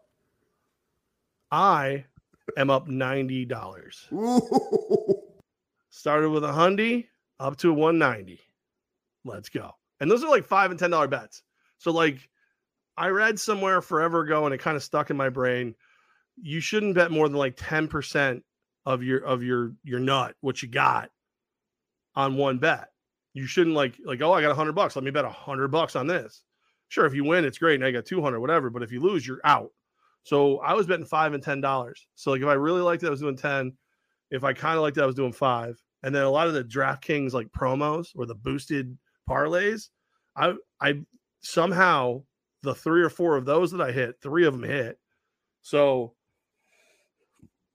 I 1.50 2.06
am 2.56 2.70
up 2.70 2.88
ninety 2.88 3.44
dollars. 3.44 4.06
Started 5.90 6.30
with 6.30 6.44
a 6.44 6.48
hundy 6.48 7.06
up 7.38 7.56
to 7.58 7.72
one 7.72 7.98
ninety. 7.98 8.40
Let's 9.24 9.50
go. 9.50 9.74
And 10.00 10.10
those 10.10 10.22
are 10.22 10.30
like 10.30 10.44
five 10.44 10.70
and 10.70 10.78
ten 10.78 10.90
dollar 10.90 11.08
bets. 11.08 11.42
So 11.78 11.92
like, 11.92 12.28
I 12.96 13.08
read 13.08 13.38
somewhere 13.38 13.80
forever 13.80 14.20
ago, 14.20 14.44
and 14.44 14.54
it 14.54 14.58
kind 14.58 14.76
of 14.76 14.82
stuck 14.82 15.10
in 15.10 15.16
my 15.16 15.28
brain. 15.28 15.74
You 16.40 16.60
shouldn't 16.60 16.94
bet 16.94 17.10
more 17.10 17.28
than 17.28 17.38
like 17.38 17.54
ten 17.56 17.88
percent 17.88 18.44
of 18.86 19.02
your 19.02 19.18
of 19.18 19.42
your 19.42 19.72
your 19.84 20.00
nut, 20.00 20.34
what 20.40 20.62
you 20.62 20.68
got 20.68 21.10
on 22.14 22.36
one 22.36 22.58
bet. 22.58 22.88
You 23.34 23.46
shouldn't 23.46 23.76
like 23.76 23.98
like 24.04 24.22
oh 24.22 24.32
I 24.32 24.40
got 24.40 24.50
a 24.50 24.54
hundred 24.54 24.74
bucks. 24.74 24.96
Let 24.96 25.04
me 25.04 25.10
bet 25.10 25.24
a 25.24 25.30
hundred 25.30 25.68
bucks 25.68 25.94
on 25.94 26.06
this. 26.06 26.42
Sure, 26.88 27.04
if 27.04 27.14
you 27.14 27.24
win, 27.24 27.44
it's 27.44 27.58
great. 27.58 27.74
And 27.74 27.84
I 27.84 27.90
got 27.90 28.06
two 28.06 28.22
hundred, 28.22 28.40
whatever. 28.40 28.70
But 28.70 28.82
if 28.82 28.90
you 28.90 29.00
lose, 29.00 29.26
you're 29.26 29.40
out. 29.44 29.70
So 30.22 30.58
I 30.58 30.74
was 30.74 30.86
betting 30.86 31.06
five 31.06 31.34
and 31.34 31.42
ten 31.42 31.60
dollars. 31.60 32.06
So 32.14 32.32
like 32.32 32.40
if 32.40 32.48
I 32.48 32.54
really 32.54 32.80
liked 32.80 33.02
it, 33.02 33.06
I 33.06 33.10
was 33.10 33.20
doing 33.20 33.36
ten. 33.36 33.72
If 34.30 34.44
I 34.44 34.52
kind 34.52 34.76
of 34.76 34.82
liked 34.82 34.96
it, 34.96 35.02
I 35.02 35.06
was 35.06 35.14
doing 35.14 35.32
five. 35.32 35.80
And 36.02 36.14
then 36.14 36.22
a 36.22 36.30
lot 36.30 36.48
of 36.48 36.54
the 36.54 36.64
DraftKings 36.64 37.32
like 37.32 37.48
promos 37.48 38.08
or 38.14 38.26
the 38.26 38.34
boosted 38.34 38.96
parlays, 39.28 39.88
I 40.36 40.54
I 40.80 41.00
somehow 41.42 42.22
the 42.62 42.74
three 42.74 43.02
or 43.02 43.10
four 43.10 43.36
of 43.36 43.44
those 43.44 43.70
that 43.72 43.80
I 43.80 43.92
hit, 43.92 44.16
three 44.22 44.46
of 44.46 44.54
them 44.54 44.62
hit. 44.68 44.98
So 45.62 46.14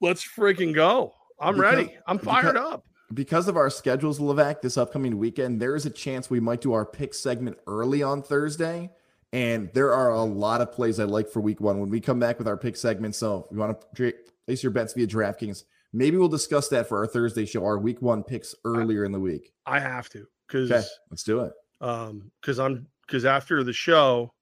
let's 0.02 0.26
freaking 0.28 0.74
go. 0.74 1.14
I'm 1.40 1.56
Because- 1.56 1.76
ready. 1.76 1.98
I'm 2.08 2.18
fired 2.20 2.58
up. 2.58 2.86
because 3.14 3.48
of 3.48 3.56
our 3.58 3.70
schedules, 3.70 4.20
Levack, 4.20 4.62
this 4.62 4.78
upcoming 4.78 5.18
weekend, 5.18 5.62
there 5.62 5.76
is 5.76 5.86
a 5.86 5.90
chance 5.90 6.30
we 6.30 6.40
might 6.40 6.62
do 6.62 6.74
our 6.74 6.86
pick 6.86 7.14
segment 7.14 7.58
early 7.68 8.02
on 8.04 8.22
Thursday. 8.24 8.90
And 9.32 9.70
there 9.74 9.94
are 9.94 10.10
a 10.12 10.24
lot 10.24 10.62
of 10.62 10.72
plays 10.72 11.00
I 11.00 11.06
like 11.06 11.28
for 11.30 11.42
week 11.42 11.60
one 11.60 11.80
when 11.80 11.90
we 11.90 12.00
come 12.00 12.20
back 12.20 12.38
with 12.38 12.48
our 12.48 12.58
pick 12.58 12.76
segment. 12.78 13.16
So 13.16 13.46
if 13.46 13.52
you 13.52 13.58
want 13.58 13.80
to 13.96 14.14
place 14.46 14.62
your 14.64 14.72
bets 14.72 14.94
via 14.94 15.08
DraftKings, 15.08 15.64
maybe 15.92 16.18
we'll 16.18 16.28
discuss 16.28 16.68
that 16.70 16.88
for 16.88 17.00
our 17.00 17.08
Thursday 17.08 17.46
show, 17.46 17.64
our 17.66 17.80
week 17.80 18.02
one 18.02 18.24
picks 18.24 18.54
earlier 18.64 19.06
in 19.06 19.12
the 19.12 19.20
week. 19.20 19.52
I 19.66 19.80
have 19.80 20.08
to 20.10 20.28
because 20.54 20.72
Okay, 20.72 20.86
let's 21.10 21.24
do 21.24 21.42
it. 21.42 21.54
um 21.82 22.32
because 22.42 22.60
I'm 22.60 22.88
because 23.08 23.26
after 23.26 23.64
the 23.64 23.74
show, 23.74 24.34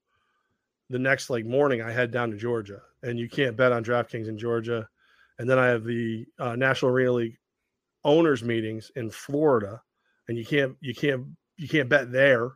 the 0.89 0.99
next 0.99 1.29
like 1.29 1.45
morning 1.45 1.81
I 1.81 1.91
head 1.91 2.11
down 2.11 2.31
to 2.31 2.37
Georgia, 2.37 2.81
and 3.01 3.17
you 3.17 3.29
can't 3.29 3.55
bet 3.57 3.71
on 3.71 3.83
DraftKings 3.83 4.27
in 4.27 4.37
Georgia, 4.37 4.87
and 5.39 5.49
then 5.49 5.57
I 5.57 5.67
have 5.67 5.83
the 5.83 6.25
uh, 6.39 6.55
National 6.55 6.91
Arena 6.91 7.11
League 7.13 7.37
owners 8.03 8.43
meetings 8.43 8.91
in 8.95 9.09
Florida, 9.09 9.81
and 10.27 10.37
you 10.37 10.45
can't 10.45 10.75
you 10.81 10.93
can't 10.93 11.25
you 11.57 11.67
can't 11.67 11.89
bet 11.89 12.11
there, 12.11 12.51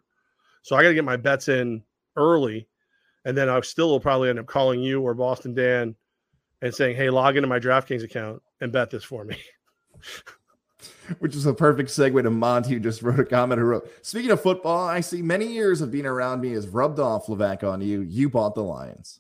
so 0.62 0.76
I 0.76 0.82
got 0.84 0.90
to 0.90 0.96
get 0.96 1.04
my 1.06 1.18
bets 1.18 1.48
in 1.48 1.84
early, 2.16 2.68
and 3.24 3.38
then 3.38 3.50
I 3.50 3.60
still 3.62 3.90
will 3.90 4.00
probably 4.00 4.30
end 4.30 4.40
up 4.40 4.48
calling 4.48 4.82
you 4.82 5.02
or 5.02 5.14
Boston 5.14 5.54
Dan 5.54 5.96
and 6.62 6.74
saying, 6.76 6.96
"Hey, 6.98 7.10
log 7.10 7.38
into 7.38 7.48
my 7.48 7.60
DraftKings 7.60 8.04
account 8.04 8.42
and 8.62 8.72
bet 8.72 8.90
this 8.90 9.04
for 9.04 9.24
me." 9.24 9.38
Which 11.20 11.36
is 11.36 11.46
a 11.46 11.54
perfect 11.54 11.90
segue 11.90 12.22
to 12.24 12.30
Monty, 12.30 12.72
who 12.72 12.80
just 12.80 13.02
wrote 13.02 13.20
a 13.20 13.26
comment 13.26 13.60
who 13.60 13.66
wrote, 13.66 13.92
Speaking 14.02 14.32
of 14.32 14.42
football, 14.42 14.88
I 14.88 15.02
see 15.02 15.22
many 15.22 15.46
years 15.46 15.82
of 15.82 15.92
being 15.92 16.06
around 16.06 16.42
me 16.42 16.52
has 16.52 16.68
rubbed 16.68 17.00
off 17.00 17.28
Levack 17.28 17.64
on 17.64 17.82
you. 17.82 18.02
You 18.02 18.30
bought 18.30 18.56
the 18.56 18.64
Lions. 18.64 19.20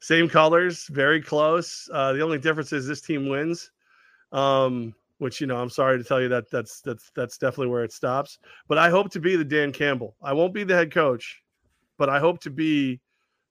same 0.00 0.28
colors, 0.28 0.86
very 0.88 1.20
close. 1.22 1.88
Uh, 1.92 2.12
the 2.12 2.22
only 2.22 2.38
difference 2.38 2.72
is 2.72 2.86
this 2.86 3.00
team 3.00 3.28
wins, 3.28 3.70
um, 4.32 4.94
which 5.18 5.40
you 5.40 5.46
know 5.46 5.56
I'm 5.56 5.70
sorry 5.70 5.98
to 5.98 6.04
tell 6.04 6.20
you 6.20 6.28
that 6.28 6.50
that's 6.50 6.80
that's 6.80 7.10
that's 7.14 7.38
definitely 7.38 7.68
where 7.68 7.84
it 7.84 7.92
stops. 7.92 8.38
But 8.68 8.78
I 8.78 8.90
hope 8.90 9.10
to 9.12 9.20
be 9.20 9.36
the 9.36 9.44
Dan 9.44 9.72
Campbell. 9.72 10.14
I 10.22 10.32
won't 10.32 10.54
be 10.54 10.64
the 10.64 10.74
head 10.74 10.92
coach, 10.92 11.42
but 11.96 12.08
I 12.08 12.18
hope 12.20 12.40
to 12.42 12.50
be 12.50 13.00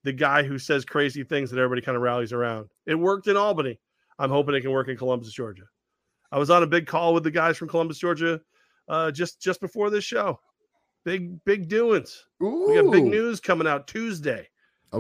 the 0.04 0.14
guy 0.14 0.44
who 0.44 0.58
says 0.58 0.86
crazy 0.86 1.24
things 1.24 1.50
that 1.52 1.60
everybody 1.60 1.82
kind 1.82 1.98
of 1.98 2.02
rallies 2.02 2.32
around. 2.32 2.70
It 2.86 2.96
worked 2.96 3.28
in 3.28 3.36
Albany. 3.36 3.80
I'm 4.20 4.30
hoping 4.30 4.56
it 4.56 4.62
can 4.62 4.72
work 4.72 4.88
in 4.88 4.98
Columbus, 4.98 5.32
Georgia. 5.34 5.64
I 6.32 6.38
was 6.38 6.50
on 6.50 6.64
a 6.64 6.68
big 6.68 6.88
call 6.88 7.14
with 7.14 7.24
the 7.24 7.32
guys 7.32 7.58
from 7.58 7.70
Columbus, 7.70 7.98
Georgia, 7.98 8.42
uh, 8.88 9.12
just 9.12 9.42
just 9.42 9.62
before 9.62 9.90
this 9.90 10.04
show. 10.04 10.40
Big 11.04 11.44
big 11.46 11.70
doings. 11.70 12.26
We 12.40 12.76
got 12.76 12.92
big 12.92 13.06
news 13.06 13.40
coming 13.40 13.68
out 13.68 13.88
Tuesday. 13.88 14.50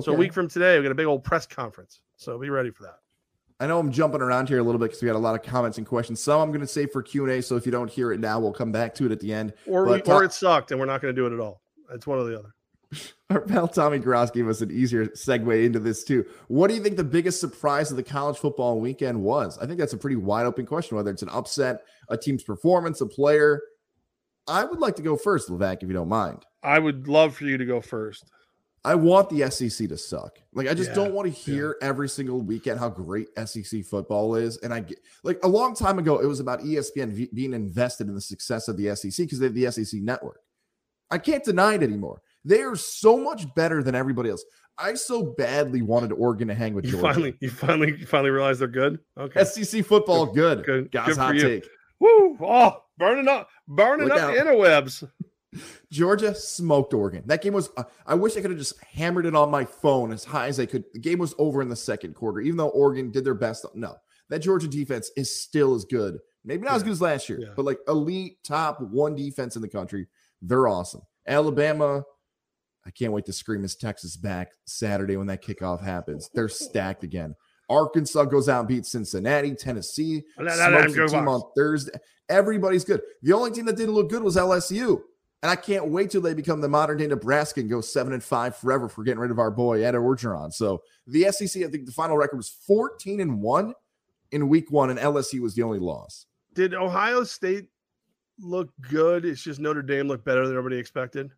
So 0.02 0.14
a 0.14 0.16
week 0.16 0.34
from 0.34 0.48
today, 0.48 0.78
we 0.78 0.84
got 0.84 0.92
a 0.92 0.96
big 0.96 1.06
old 1.06 1.24
press 1.24 1.46
conference. 1.46 2.02
So 2.18 2.38
be 2.38 2.50
ready 2.50 2.72
for 2.72 2.84
that. 2.84 3.00
I 3.60 3.68
know 3.68 3.80
I'm 3.80 3.92
jumping 3.92 4.22
around 4.22 4.50
here 4.50 4.60
a 4.60 4.64
little 4.64 4.78
bit 4.80 4.88
because 4.88 5.02
we 5.02 5.08
got 5.08 5.16
a 5.16 5.20
lot 5.20 5.34
of 5.34 5.42
comments 5.42 5.78
and 5.78 5.88
questions. 5.88 6.22
Some 6.22 6.42
I'm 6.42 6.50
going 6.50 6.62
to 6.62 6.68
save 6.68 6.92
for 6.92 7.02
Q 7.02 7.24
and 7.24 7.32
A. 7.34 7.42
So 7.42 7.56
if 7.56 7.66
you 7.66 7.72
don't 7.72 7.90
hear 7.90 8.12
it 8.12 8.20
now, 8.20 8.40
we'll 8.40 8.54
come 8.54 8.72
back 8.72 8.94
to 8.96 9.06
it 9.06 9.12
at 9.12 9.20
the 9.20 9.34
end. 9.34 9.54
Or 9.66 9.86
we, 9.86 9.98
But, 10.02 10.08
or 10.08 10.24
uh, 10.24 10.26
it 10.26 10.34
sucked 10.34 10.72
and 10.72 10.80
we're 10.80 10.86
not 10.86 11.02
going 11.02 11.16
to 11.16 11.20
do 11.20 11.26
it 11.26 11.34
at 11.34 11.40
all. 11.40 11.62
It's 11.92 12.06
one 12.06 12.20
or 12.20 12.26
the 12.26 12.38
other. 12.38 12.54
Our 13.30 13.42
pal 13.42 13.68
Tommy 13.68 14.00
Gross 14.00 14.32
gave 14.32 14.48
us 14.48 14.62
an 14.62 14.72
easier 14.72 15.08
segue 15.08 15.66
into 15.66 15.80
this 15.80 16.04
too. 16.04 16.26
What 16.48 16.70
do 16.70 16.76
you 16.76 16.82
think 16.82 16.96
the 16.96 17.04
biggest 17.04 17.42
surprise 17.42 17.92
of 17.92 17.98
the 17.98 18.04
college 18.04 18.38
football 18.38 18.80
weekend 18.80 19.22
was? 19.22 19.58
I 19.58 19.66
think 19.66 19.80
that's 19.80 19.94
a 19.94 19.98
pretty 19.98 20.16
wide 20.16 20.46
open 20.46 20.66
question. 20.66 20.96
Whether 20.96 21.12
it's 21.12 21.24
an 21.24 21.30
upset, 21.30 21.82
a 22.10 22.18
team's 22.18 22.44
performance, 22.44 23.02
a 23.02 23.06
player. 23.06 23.62
I 24.48 24.64
would 24.64 24.80
like 24.80 24.96
to 24.96 25.02
go 25.02 25.18
first, 25.18 25.50
Levack, 25.50 25.84
if 25.84 25.90
you 25.90 25.94
don't 25.94 26.08
mind. 26.08 26.46
I 26.64 26.80
would 26.80 27.08
love 27.10 27.36
for 27.36 27.44
you 27.44 27.58
to 27.58 27.66
go 27.66 27.82
first. 27.82 28.32
I 28.86 28.96
want 28.96 29.30
the 29.30 29.52
SEC 29.52 29.90
to 29.90 29.98
suck. 29.98 30.40
Like 30.54 30.70
I 30.70 30.74
just 30.74 30.92
Yeah, 30.92 30.96
don't 30.96 31.14
want 31.14 31.28
to 31.28 31.34
hear 31.38 31.76
every 31.82 32.08
single 32.08 32.40
weekend 32.42 32.80
how 32.80 32.88
great 32.88 33.28
SEC 33.46 33.84
football 33.84 34.36
is. 34.36 34.56
And 34.60 34.74
I 34.74 34.80
get 34.80 35.00
like 35.24 35.40
a 35.44 35.48
long 35.48 35.76
time 35.76 36.00
ago, 36.00 36.20
it 36.20 36.26
was 36.26 36.40
about 36.40 36.62
ESPN 36.62 37.12
v- 37.12 37.30
being 37.34 37.54
invested 37.54 38.08
in 38.08 38.16
the 38.16 38.22
success 38.22 38.70
of 38.70 38.78
the 38.78 38.96
SEC 38.96 39.26
because 39.26 39.40
they 39.40 39.48
have 39.48 39.56
the 39.56 39.70
SEC 39.70 40.00
network. 40.02 40.40
I 41.12 41.18
can't 41.18 41.44
deny 41.44 41.74
it 41.74 41.84
anymore. 41.84 42.22
They 42.48 42.62
are 42.62 42.76
so 42.76 43.18
much 43.18 43.44
better 43.56 43.84
than 43.84 43.94
everybody 43.96 44.30
else. 44.30 44.44
I 44.78 44.94
so 44.94 45.34
badly 45.38 45.82
wanted 45.82 46.12
Oregon 46.14 46.48
to 46.50 46.54
hang 46.56 46.74
with 46.74 46.86
You 46.86 46.92
Georgia. 46.92 47.08
finally, 47.08 47.38
you 47.42 47.50
finally, 47.50 47.98
you 48.00 48.06
finally 48.06 48.30
realize 48.30 48.60
they're 48.60 48.68
good. 48.68 49.00
Okay. 49.20 49.44
SEC 49.44 49.84
football, 49.86 50.28
good. 50.28 50.64
Good. 50.66 50.92
Guys, 50.92 51.08
Good 51.08 51.18
hot 51.18 51.36
you. 51.36 51.42
take. 51.42 51.68
Woo! 52.00 52.38
Oh, 52.42 52.78
burning 52.98 53.28
up, 53.28 53.50
burning 53.68 54.08
Look 54.08 54.18
up 54.18 54.30
out. 54.30 54.34
the 54.36 54.40
interwebs. 54.40 55.04
Georgia 55.92 56.36
smoked 56.36 56.94
Oregon. 56.94 57.24
That 57.26 57.42
game 57.42 57.54
was. 57.54 57.70
Uh, 57.76 57.84
I 58.06 58.14
wish 58.16 58.38
I 58.38 58.42
could 58.42 58.52
have 58.52 58.60
just 58.60 58.82
hammered 58.84 59.26
it 59.26 59.36
on 59.36 59.50
my 59.50 59.66
phone 59.66 60.12
as 60.12 60.24
high 60.24 60.48
as 60.48 60.60
I 60.60 60.66
could. 60.68 60.84
The 60.94 61.00
game 61.00 61.20
was 61.20 61.34
over 61.40 61.62
in 61.62 61.70
the 61.70 61.76
second 61.76 62.14
quarter, 62.16 62.40
even 62.42 62.58
though 62.58 62.70
Oregon 62.70 63.12
did 63.12 63.24
their 63.26 63.34
best. 63.34 63.66
No, 63.74 63.96
that 64.30 64.40
Georgia 64.40 64.68
defense 64.68 65.10
is 65.18 65.42
still 65.42 65.74
as 65.74 65.86
good. 65.86 66.20
Maybe 66.46 66.64
not 66.64 66.76
as 66.76 66.84
good 66.84 66.92
as 66.92 67.02
last 67.02 67.28
year, 67.30 67.40
Yeah. 67.42 67.48
but 67.56 67.66
like 67.66 67.80
elite 67.88 68.38
top 68.44 68.80
one 68.80 69.16
defense 69.16 69.56
in 69.56 69.62
the 69.62 69.68
country. 69.68 70.08
They're 70.42 70.68
awesome. 70.68 71.02
Alabama. 71.28 72.04
I 72.88 72.92
can't 72.92 73.12
wait 73.12 73.26
to 73.26 73.34
scream 73.34 73.66
as 73.66 73.76
Texas 73.76 74.16
back 74.16 74.54
Saturday 74.66 75.18
when 75.18 75.28
that 75.28 75.44
kickoff 75.44 75.84
happens. 75.84 76.30
They're 76.34 76.48
stacked 76.48 77.04
again. 77.04 77.36
Arkansas 77.70 78.24
goes 78.26 78.48
out 78.48 78.60
and 78.60 78.68
beats 78.70 78.92
Cincinnati. 78.92 79.54
Tennessee 79.54 80.24
smokes 80.38 80.96
the 80.96 81.08
team 81.12 81.28
on 81.28 81.42
Thursday. 81.56 81.92
Everybody's 82.30 82.86
good. 82.86 83.02
The 83.24 83.34
only 83.34 83.52
team 83.52 83.66
that 83.66 83.76
didn't 83.76 83.94
look 83.94 84.10
good 84.10 84.24
was 84.24 84.38
LSU. 84.38 85.02
And 85.44 85.52
I 85.52 85.56
can't 85.56 85.90
wait 85.90 86.10
till 86.10 86.22
they 86.22 86.34
become 86.34 86.62
the 86.62 86.70
modern 86.70 86.98
day 86.98 87.08
Nebraska 87.08 87.60
and 87.60 87.70
go 87.70 87.82
seven 87.82 88.14
and 88.14 88.24
five 88.24 88.56
forever 88.56 88.88
for 88.88 89.04
getting 89.04 89.20
rid 89.20 89.32
of 89.32 89.38
our 89.38 89.52
boy 89.52 89.84
Ed 89.84 89.94
Orgeron. 89.94 90.52
So 90.52 90.82
the 91.06 91.30
SEC, 91.32 91.64
I 91.64 91.68
think 91.68 91.86
the 91.86 91.92
final 91.92 92.18
record 92.18 92.38
was 92.38 92.50
14 92.66 93.20
and 93.20 93.42
one 93.42 93.74
in 94.32 94.50
week 94.50 94.72
one, 94.72 94.90
and 94.90 95.00
LSU 95.00 95.42
was 95.42 95.56
the 95.56 95.64
only 95.64 95.80
loss. 95.80 96.26
Did 96.54 96.74
Ohio 96.74 97.24
State 97.24 97.68
look 98.40 98.70
good? 98.90 99.26
It's 99.26 99.42
just 99.42 99.60
Notre 99.60 99.82
Dame 99.82 100.08
looked 100.08 100.26
better 100.26 100.48
than 100.48 100.58
everybody 100.58 100.80
expected. 100.80 101.32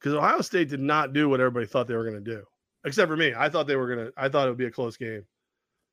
Because 0.00 0.14
Ohio 0.14 0.40
State 0.40 0.70
did 0.70 0.80
not 0.80 1.12
do 1.12 1.28
what 1.28 1.40
everybody 1.40 1.66
thought 1.66 1.86
they 1.86 1.94
were 1.94 2.04
going 2.04 2.22
to 2.22 2.30
do, 2.34 2.42
except 2.84 3.08
for 3.08 3.16
me. 3.16 3.34
I 3.36 3.48
thought 3.48 3.66
they 3.66 3.76
were 3.76 3.94
going 3.94 4.06
to. 4.06 4.12
I 4.16 4.28
thought 4.28 4.46
it 4.46 4.50
would 4.50 4.58
be 4.58 4.66
a 4.66 4.70
close 4.70 4.96
game. 4.96 5.24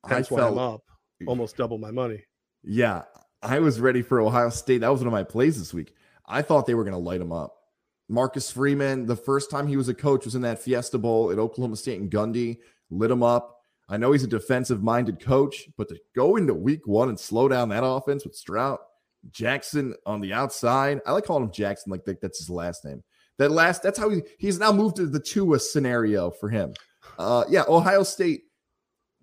I 0.04 0.22
why 0.22 0.48
I'm 0.48 0.58
up 0.58 0.82
almost 1.26 1.58
double 1.58 1.78
my 1.78 1.92
money. 1.92 2.24
yeah, 2.64 3.04
I 3.42 3.60
was 3.60 3.80
ready 3.80 4.02
for 4.02 4.22
Ohio 4.22 4.50
State. 4.50 4.80
That 4.80 4.92
was 4.92 5.02
one 5.02 5.08
of 5.08 5.14
my 5.14 5.24
plays 5.24 5.58
this 5.58 5.74
week. 5.74 5.94
I 6.26 6.42
thought 6.42 6.66
they 6.66 6.76
were 6.76 6.84
going 6.84 6.94
to 6.94 7.00
light 7.00 7.20
them 7.20 7.32
up. 7.32 7.54
Marcus 8.10 8.52
Freeman, 8.52 9.06
the 9.06 9.16
first 9.16 9.52
time 9.52 9.68
he 9.68 9.78
was 9.78 9.90
a 9.90 9.94
coach 9.94 10.26
was 10.26 10.36
in 10.36 10.42
that 10.44 10.60
Fiesta 10.60 10.98
Bowl 10.98 11.32
at 11.32 11.40
Oklahoma 11.40 11.76
State 11.76 12.00
and 12.00 12.12
Gundy, 12.12 12.58
lit 12.90 13.12
him 13.12 13.24
up. 13.24 13.60
I 13.90 13.98
know 13.98 14.12
he's 14.12 14.24
a 14.24 14.28
defensive 14.28 14.84
minded 14.84 15.20
coach, 15.20 15.70
but 15.78 15.90
to 15.90 15.98
go 16.16 16.36
into 16.36 16.54
week 16.54 16.88
one 16.88 17.10
and 17.10 17.20
slow 17.20 17.48
down 17.48 17.70
that 17.70 17.86
offense 17.86 18.26
with 18.26 18.36
Stroud, 18.36 18.80
Jackson 19.32 19.94
on 20.06 20.22
the 20.22 20.34
outside. 20.34 21.02
I 21.06 21.12
like 21.12 21.26
calling 21.26 21.44
him 21.44 21.52
Jackson, 21.52 21.92
like 21.92 22.06
that's 22.06 22.40
his 22.40 22.50
last 22.50 22.86
name. 22.86 23.04
That 23.38 23.52
last, 23.52 23.84
that's 23.84 24.00
how 24.00 24.10
he 24.10 24.22
he's 24.40 24.60
now 24.60 24.72
moved 24.72 24.96
to 24.98 25.06
the 25.06 25.20
Tua 25.20 25.60
scenario 25.60 26.32
for 26.32 26.50
him. 26.50 26.74
Uh 27.20 27.44
yeah, 27.50 27.64
Ohio 27.68 28.04
State 28.04 28.42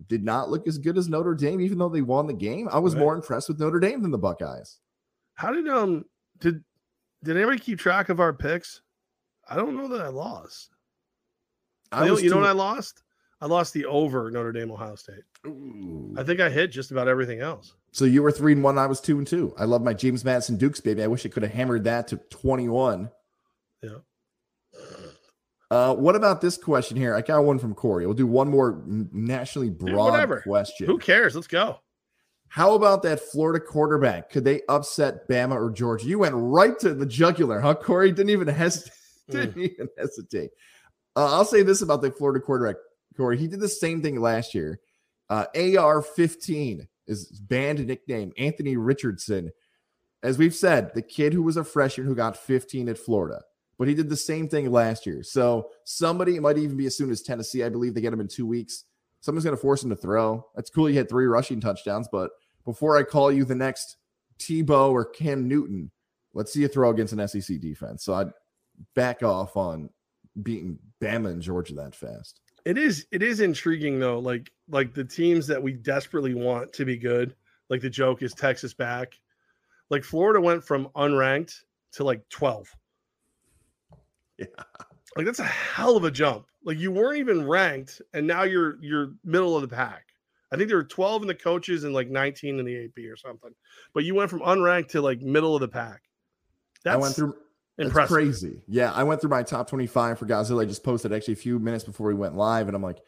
did 0.07 0.23
not 0.23 0.49
look 0.49 0.67
as 0.67 0.77
good 0.77 0.97
as 0.97 1.07
Notre 1.09 1.35
Dame, 1.35 1.61
even 1.61 1.77
though 1.77 1.89
they 1.89 2.01
won 2.01 2.27
the 2.27 2.33
game. 2.33 2.67
I 2.71 2.79
was 2.79 2.93
Right. 2.95 3.01
more 3.01 3.15
impressed 3.15 3.47
with 3.49 3.59
Notre 3.59 3.79
Dame 3.79 4.01
than 4.01 4.11
the 4.11 4.17
Buckeyes. 4.17 4.79
How 5.35 5.51
did 5.51 5.67
um 5.67 6.05
did 6.39 6.63
did 7.23 7.37
anybody 7.37 7.59
keep 7.59 7.79
track 7.79 8.09
of 8.09 8.19
our 8.19 8.33
picks? 8.33 8.81
I 9.49 9.55
don't 9.55 9.75
know 9.77 9.87
that 9.89 10.01
I 10.01 10.07
lost. 10.07 10.69
I 11.91 12.03
you 12.05 12.11
know, 12.11 12.17
you 12.17 12.29
know 12.29 12.37
what 12.37 12.45
I 12.49 12.51
lost? 12.53 13.03
I 13.41 13.47
lost 13.47 13.73
the 13.73 13.85
over 13.85 14.31
Notre 14.31 14.51
Dame 14.51 14.71
Ohio 14.71 14.95
State. 14.95 15.23
Ooh. 15.45 16.15
I 16.17 16.23
think 16.23 16.39
I 16.39 16.49
hit 16.49 16.67
just 16.71 16.91
about 16.91 17.07
everything 17.07 17.41
else. 17.41 17.75
So 17.91 18.05
you 18.05 18.23
were 18.23 18.31
three 18.31 18.53
and 18.53 18.63
one. 18.63 18.77
I 18.77 18.87
was 18.87 19.01
two 19.01 19.17
and 19.17 19.27
two. 19.27 19.53
I 19.57 19.65
love 19.65 19.83
my 19.83 19.93
James 19.93 20.23
Madison 20.25 20.57
Dukes, 20.57 20.79
baby. 20.81 21.03
I 21.03 21.07
wish 21.07 21.25
I 21.25 21.29
could 21.29 21.43
have 21.43 21.51
hammered 21.51 21.83
that 21.83 22.07
to 22.09 22.17
21. 22.31 23.09
Yeah. 23.81 23.97
Uh, 25.71 25.95
what 25.95 26.15
about 26.15 26.41
this 26.41 26.57
question 26.57 26.95
here? 26.95 27.15
I 27.15 27.21
got 27.21 27.43
one 27.43 27.59
from 27.59 27.73
Corey. 27.73 28.05
We'll 28.05 28.15
do 28.15 28.27
one 28.27 28.49
more 28.49 28.83
nationally 28.85 29.69
broad 29.69 30.11
whatever. 30.11 30.41
question. 30.41 30.87
Who 30.87 30.97
cares? 30.97 31.35
Let's 31.35 31.47
go. 31.47 31.79
How 32.49 32.75
about 32.75 33.03
that 33.03 33.19
Florida 33.19 33.59
quarterback? 33.59 34.29
Could 34.29 34.45
they 34.45 34.61
upset 34.69 35.27
Bama 35.27 35.55
or 35.55 35.71
Georgia? 35.71 36.05
You 36.05 36.19
went 36.19 36.35
right 36.37 36.77
to 36.79 36.93
the 36.93 37.05
jugular, 37.05 37.59
huh, 37.59 37.75
Corey? 37.75 38.11
Didn't 38.11 38.29
even 38.29 38.47
hesitate. 38.47 38.93
Didn't 39.29 39.61
even 39.61 39.89
hesitate. 39.97 40.51
Uh, 41.15 41.33
I'll 41.33 41.45
say 41.45 41.63
this 41.63 41.81
about 41.81 42.01
the 42.01 42.11
Florida 42.11 42.39
quarterback, 42.39 42.75
Corey. 43.17 43.37
He 43.37 43.47
did 43.47 43.59
the 43.59 43.67
same 43.67 44.01
thing 44.01 44.21
last 44.21 44.53
year. 44.53 44.79
Uh, 45.29 45.45
AR 45.77 46.01
15 46.01 46.87
is 47.07 47.29
his 47.29 47.39
band 47.39 47.85
nickname, 47.85 48.31
Anthony 48.37 48.77
Richardson. 48.77 49.51
As 50.21 50.37
we've 50.37 50.55
said, 50.55 50.91
the 50.93 51.01
kid 51.01 51.33
who 51.33 51.43
was 51.43 51.57
a 51.57 51.63
freshman 51.63 52.07
who 52.07 52.15
got 52.15 52.37
15 52.37 52.89
at 52.89 52.97
Florida, 52.97 53.41
but 53.77 53.87
he 53.87 53.93
did 53.93 54.09
the 54.09 54.15
same 54.15 54.47
thing 54.47 54.71
last 54.71 55.05
year. 55.05 55.23
So 55.23 55.69
somebody, 55.83 56.35
it 56.35 56.41
might 56.41 56.57
even 56.57 56.77
be 56.77 56.85
as 56.85 56.97
soon 56.97 57.11
as 57.11 57.21
Tennessee. 57.21 57.63
I 57.63 57.69
believe 57.69 57.93
they 57.93 58.01
get 58.01 58.13
him 58.13 58.21
in 58.21 58.27
two 58.27 58.45
weeks. 58.45 58.85
Someone's 59.21 59.43
going 59.43 59.55
to 59.55 59.61
force 59.61 59.83
him 59.83 59.89
to 59.89 59.95
throw. 59.95 60.45
That's 60.55 60.69
cool. 60.69 60.89
You 60.89 60.97
had 60.97 61.09
three 61.09 61.25
rushing 61.25 61.59
touchdowns, 61.59 62.07
but 62.11 62.31
before 62.63 62.97
I 62.97 63.03
call 63.03 63.31
you 63.31 63.43
the 63.43 63.55
next 63.55 63.97
Tebow 64.39 64.91
or 64.91 65.05
Cam 65.05 65.47
Newton, 65.47 65.91
let's 66.33 66.53
see 66.53 66.61
you 66.61 66.67
throw 66.67 66.89
against 66.89 67.13
an 67.13 67.27
SEC 67.27 67.59
defense. 67.59 68.03
So 68.03 68.13
I'd 68.13 68.31
back 68.93 69.23
off 69.23 69.57
on 69.57 69.89
beating 70.41 70.79
Bama 71.01 71.31
and 71.31 71.41
Georgia 71.41 71.73
that 71.75 71.95
fast. 71.95 72.41
It 72.65 72.77
is 72.77 73.05
it 73.11 73.21
is 73.21 73.41
intriguing 73.41 73.99
though, 73.99 74.19
like 74.19 74.51
like 74.67 74.93
the 74.93 75.03
teams 75.03 75.47
that 75.47 75.61
we 75.61 75.73
desperately 75.73 76.33
want 76.33 76.73
to 76.73 76.85
be 76.85 76.97
good. 76.97 77.35
Like 77.69 77.81
the 77.81 77.89
joke 77.89 78.23
is 78.23 78.33
Texas 78.33 78.73
back. 78.73 79.19
Like 79.89 80.03
Florida 80.03 80.41
went 80.41 80.63
from 80.63 80.89
unranked 80.95 81.53
to 81.93 82.03
like 82.03 82.27
12. 82.29 82.67
Yeah. 84.37 84.45
Like 85.15 85.25
that's 85.25 85.39
a 85.39 85.45
hell 85.45 85.95
of 85.95 86.03
a 86.03 86.11
jump. 86.11 86.47
Like 86.63 86.77
you 86.77 86.91
weren't 86.91 87.19
even 87.19 87.47
ranked 87.47 88.01
and 88.13 88.27
now 88.27 88.43
you're 88.43 88.77
you're 88.81 89.13
middle 89.23 89.55
of 89.55 89.61
the 89.61 89.73
pack. 89.73 90.07
I 90.51 90.57
think 90.57 90.67
there 90.67 90.77
were 90.77 90.83
12 90.83 91.23
in 91.23 91.27
the 91.27 91.35
coaches 91.35 91.83
and 91.83 91.93
like 91.93 92.09
19 92.09 92.59
in 92.59 92.65
the 92.65 92.85
AP 92.85 93.11
or 93.11 93.15
something. 93.15 93.51
But 93.93 94.03
you 94.03 94.15
went 94.15 94.29
from 94.29 94.41
unranked 94.41 94.89
to 94.89 95.01
like 95.01 95.21
middle 95.21 95.55
of 95.55 95.61
the 95.61 95.67
pack. 95.67 96.01
That's 96.83 96.95
I 96.95 96.97
went 96.97 97.15
through 97.15 97.35
that's 97.77 97.87
impressive. 97.87 98.13
crazy. 98.13 98.61
Yeah, 98.67 98.91
I 98.93 99.03
went 99.03 99.21
through 99.21 99.31
my 99.31 99.43
top 99.43 99.69
25 99.69 100.19
for 100.19 100.25
Godzilla. 100.25 100.61
I 100.61 100.65
just 100.65 100.83
posted 100.83 101.11
actually 101.11 101.33
a 101.33 101.37
few 101.37 101.59
minutes 101.59 101.83
before 101.83 102.07
we 102.07 102.13
went 102.13 102.35
live, 102.35 102.67
and 102.67 102.75
I'm 102.75 102.83
like, 102.83 102.99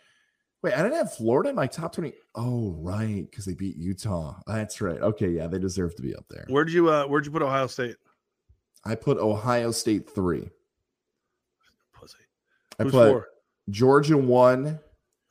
wait, 0.62 0.74
I 0.74 0.82
didn't 0.84 0.98
have 0.98 1.14
Florida 1.14 1.50
in 1.50 1.56
my 1.56 1.68
top 1.68 1.94
20. 1.94 2.14
Oh, 2.36 2.76
right, 2.80 3.26
because 3.30 3.46
they 3.46 3.54
beat 3.54 3.78
Utah. 3.78 4.36
That's 4.46 4.82
right. 4.82 5.00
Okay, 5.00 5.30
yeah, 5.30 5.48
they 5.48 5.60
deserve 5.60 5.96
to 5.96 6.02
be 6.02 6.16
up 6.16 6.26
there. 6.30 6.46
Where'd 6.50 6.72
you 6.72 6.90
uh 6.90 7.06
where'd 7.06 7.26
you 7.26 7.32
put 7.32 7.42
Ohio 7.42 7.68
State? 7.68 7.96
I 8.84 8.96
put 8.96 9.18
Ohio 9.18 9.72
State 9.72 10.10
three. 10.10 10.50
I 12.80 12.84
Who's 12.84 12.92
put 12.92 13.10
four? 13.12 13.28
Georgia 13.70 14.18
one, 14.18 14.80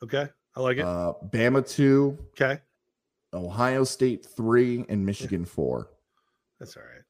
Okay. 0.03 0.27
I 0.55 0.59
like 0.61 0.77
it. 0.77 0.85
uh, 0.85 1.13
Bama 1.29 1.67
two, 1.67 2.17
okay. 2.31 2.59
Ohio 3.33 3.83
State 3.83 4.25
three, 4.25 4.85
and 4.89 5.05
Michigan 5.05 5.45
four. 5.45 5.89
That's 6.59 6.75
all 6.77 6.83
right. 6.83 7.01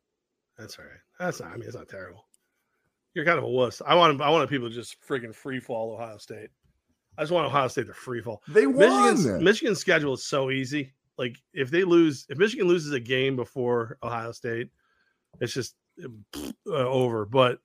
That's 0.58 0.78
all 0.80 0.86
right. 0.86 1.00
That's 1.20 1.40
not. 1.40 1.52
I 1.52 1.54
mean, 1.58 1.64
it's 1.64 1.76
not 1.76 1.88
terrible. 1.88 2.26
You're 3.14 3.26
kind 3.26 3.38
of 3.38 3.44
a 3.46 3.50
wuss. 3.50 3.82
I 3.86 3.96
want. 3.96 4.22
I 4.22 4.30
wanted 4.30 4.50
people 4.50 4.68
to 4.70 4.76
just 4.76 4.98
freaking 5.08 5.34
free 5.34 5.60
fall 5.60 5.94
Ohio 5.94 6.18
State. 6.18 6.50
I 7.18 7.22
just 7.24 7.32
want 7.32 7.48
Ohio 7.48 7.68
State 7.68 7.88
to 7.88 7.94
free 7.94 8.22
fall. 8.22 8.42
They 8.48 8.66
Michigan's 8.66 9.26
won. 9.26 9.44
Michigan's 9.44 9.80
schedule 9.80 10.14
is 10.14 10.24
so 10.26 10.52
easy. 10.52 10.94
Like 11.18 11.38
if 11.54 11.72
they 11.72 11.84
lose, 11.84 12.26
if 12.30 12.38
Michigan 12.38 12.68
loses 12.68 12.92
a 12.94 13.00
game 13.00 13.36
before 13.36 13.98
Ohio 14.04 14.32
State, 14.32 14.70
it's 15.40 15.54
just 15.54 15.76
uh, 16.04 16.08
over. 16.68 17.26
But 17.26 17.60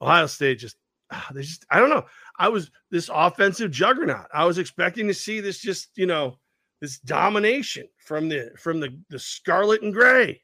Ohio 0.00 0.26
State 0.26 0.58
just 0.60 0.76
Ah, 1.12 1.28
they 1.34 1.42
just 1.42 1.66
I 1.70 1.78
don't 1.78 1.90
know. 1.90 2.06
I 2.38 2.48
was 2.48 2.70
this 2.90 3.10
offensive 3.12 3.70
juggernaut. 3.70 4.26
I 4.32 4.46
was 4.46 4.58
expecting 4.58 5.06
to 5.08 5.14
see 5.14 5.40
this 5.40 5.58
just 5.58 5.90
you 5.96 6.06
know 6.06 6.38
this 6.80 6.98
domination 6.98 7.86
from 7.98 8.28
the 8.28 8.50
from 8.56 8.80
the 8.80 8.98
the 9.10 9.18
scarlet 9.18 9.82
and 9.82 9.92
gray, 9.92 10.42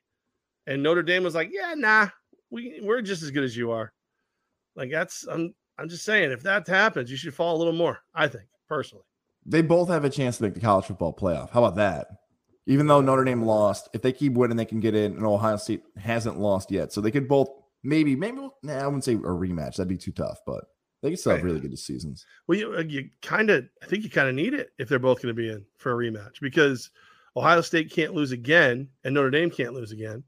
and 0.66 0.83
Notre 0.83 1.02
Dame 1.02 1.24
was 1.24 1.35
like, 1.35 1.50
yeah, 1.52 1.74
nah, 1.74 2.09
we 2.50 2.81
we're 2.83 3.00
just 3.00 3.22
as 3.22 3.31
good 3.31 3.44
as 3.44 3.57
you 3.57 3.70
are. 3.70 3.92
Like 4.76 4.90
that's 4.90 5.26
I'm 5.26 5.54
I'm 5.78 5.88
just 5.88 6.04
saying 6.04 6.33
if 6.33 6.42
that 6.42 6.66
happens, 6.66 7.11
you 7.11 7.16
should 7.16 7.35
fall 7.35 7.57
a 7.57 7.59
little 7.59 7.72
more. 7.72 7.98
I 8.14 8.28
think 8.28 8.44
personally. 8.68 9.04
They 9.46 9.62
both 9.62 9.88
have 9.88 10.04
a 10.04 10.11
chance 10.11 10.37
to 10.37 10.42
make 10.42 10.54
the 10.54 10.61
college 10.61 10.85
football 10.85 11.14
playoff. 11.14 11.50
How 11.50 11.64
about 11.64 11.76
that? 11.76 12.09
Even 12.66 12.87
though 12.87 13.00
Notre 13.00 13.24
Dame 13.24 13.42
lost, 13.42 13.88
if 13.94 14.02
they 14.02 14.12
keep 14.12 14.35
winning, 14.35 14.59
they 14.59 14.66
can 14.66 14.81
get 14.81 14.94
in, 14.94 15.12
and 15.12 15.24
Ohio 15.24 15.57
State 15.57 15.83
hasn't 15.96 16.38
lost 16.38 16.70
yet. 16.70 16.92
So 16.92 17.00
they 17.00 17.11
could 17.11 17.26
both 17.26 17.48
maybe, 17.83 18.17
maybe, 18.17 18.49
nah, 18.62 18.79
I 18.79 18.87
wouldn't 18.87 19.05
say 19.05 19.14
a 19.14 19.19
rematch. 19.19 19.77
That'd 19.77 19.88
be 19.88 19.97
too 19.97 20.12
tough, 20.12 20.38
but 20.47 20.64
they 21.03 21.11
could 21.11 21.19
still 21.19 21.33
have 21.33 21.45
really 21.45 21.61
good 21.61 21.79
seasons. 21.79 22.27
Well, 22.47 22.59
you, 22.59 22.75
uh, 22.75 22.83
you 22.83 23.11
kind 23.23 23.51
of, 23.51 23.69
I 23.83 23.87
think 23.87 24.05
you 24.05 24.11
kind 24.11 24.29
of 24.29 24.35
need 24.35 24.55
it 24.55 24.71
if 24.79 24.88
they're 24.88 24.99
both 24.99 25.23
going 25.23 25.35
to 25.35 25.41
be 25.41 25.51
in 25.51 25.64
for 25.77 25.93
a 25.93 25.95
rematch 25.95 26.41
because 26.41 26.91
Ohio 27.37 27.61
State 27.61 27.91
can't 27.91 28.14
lose 28.14 28.33
again 28.33 28.88
and 29.05 29.14
Notre 29.14 29.31
Dame 29.31 29.51
can't 29.51 29.75
lose 29.75 29.93
again. 29.93 30.25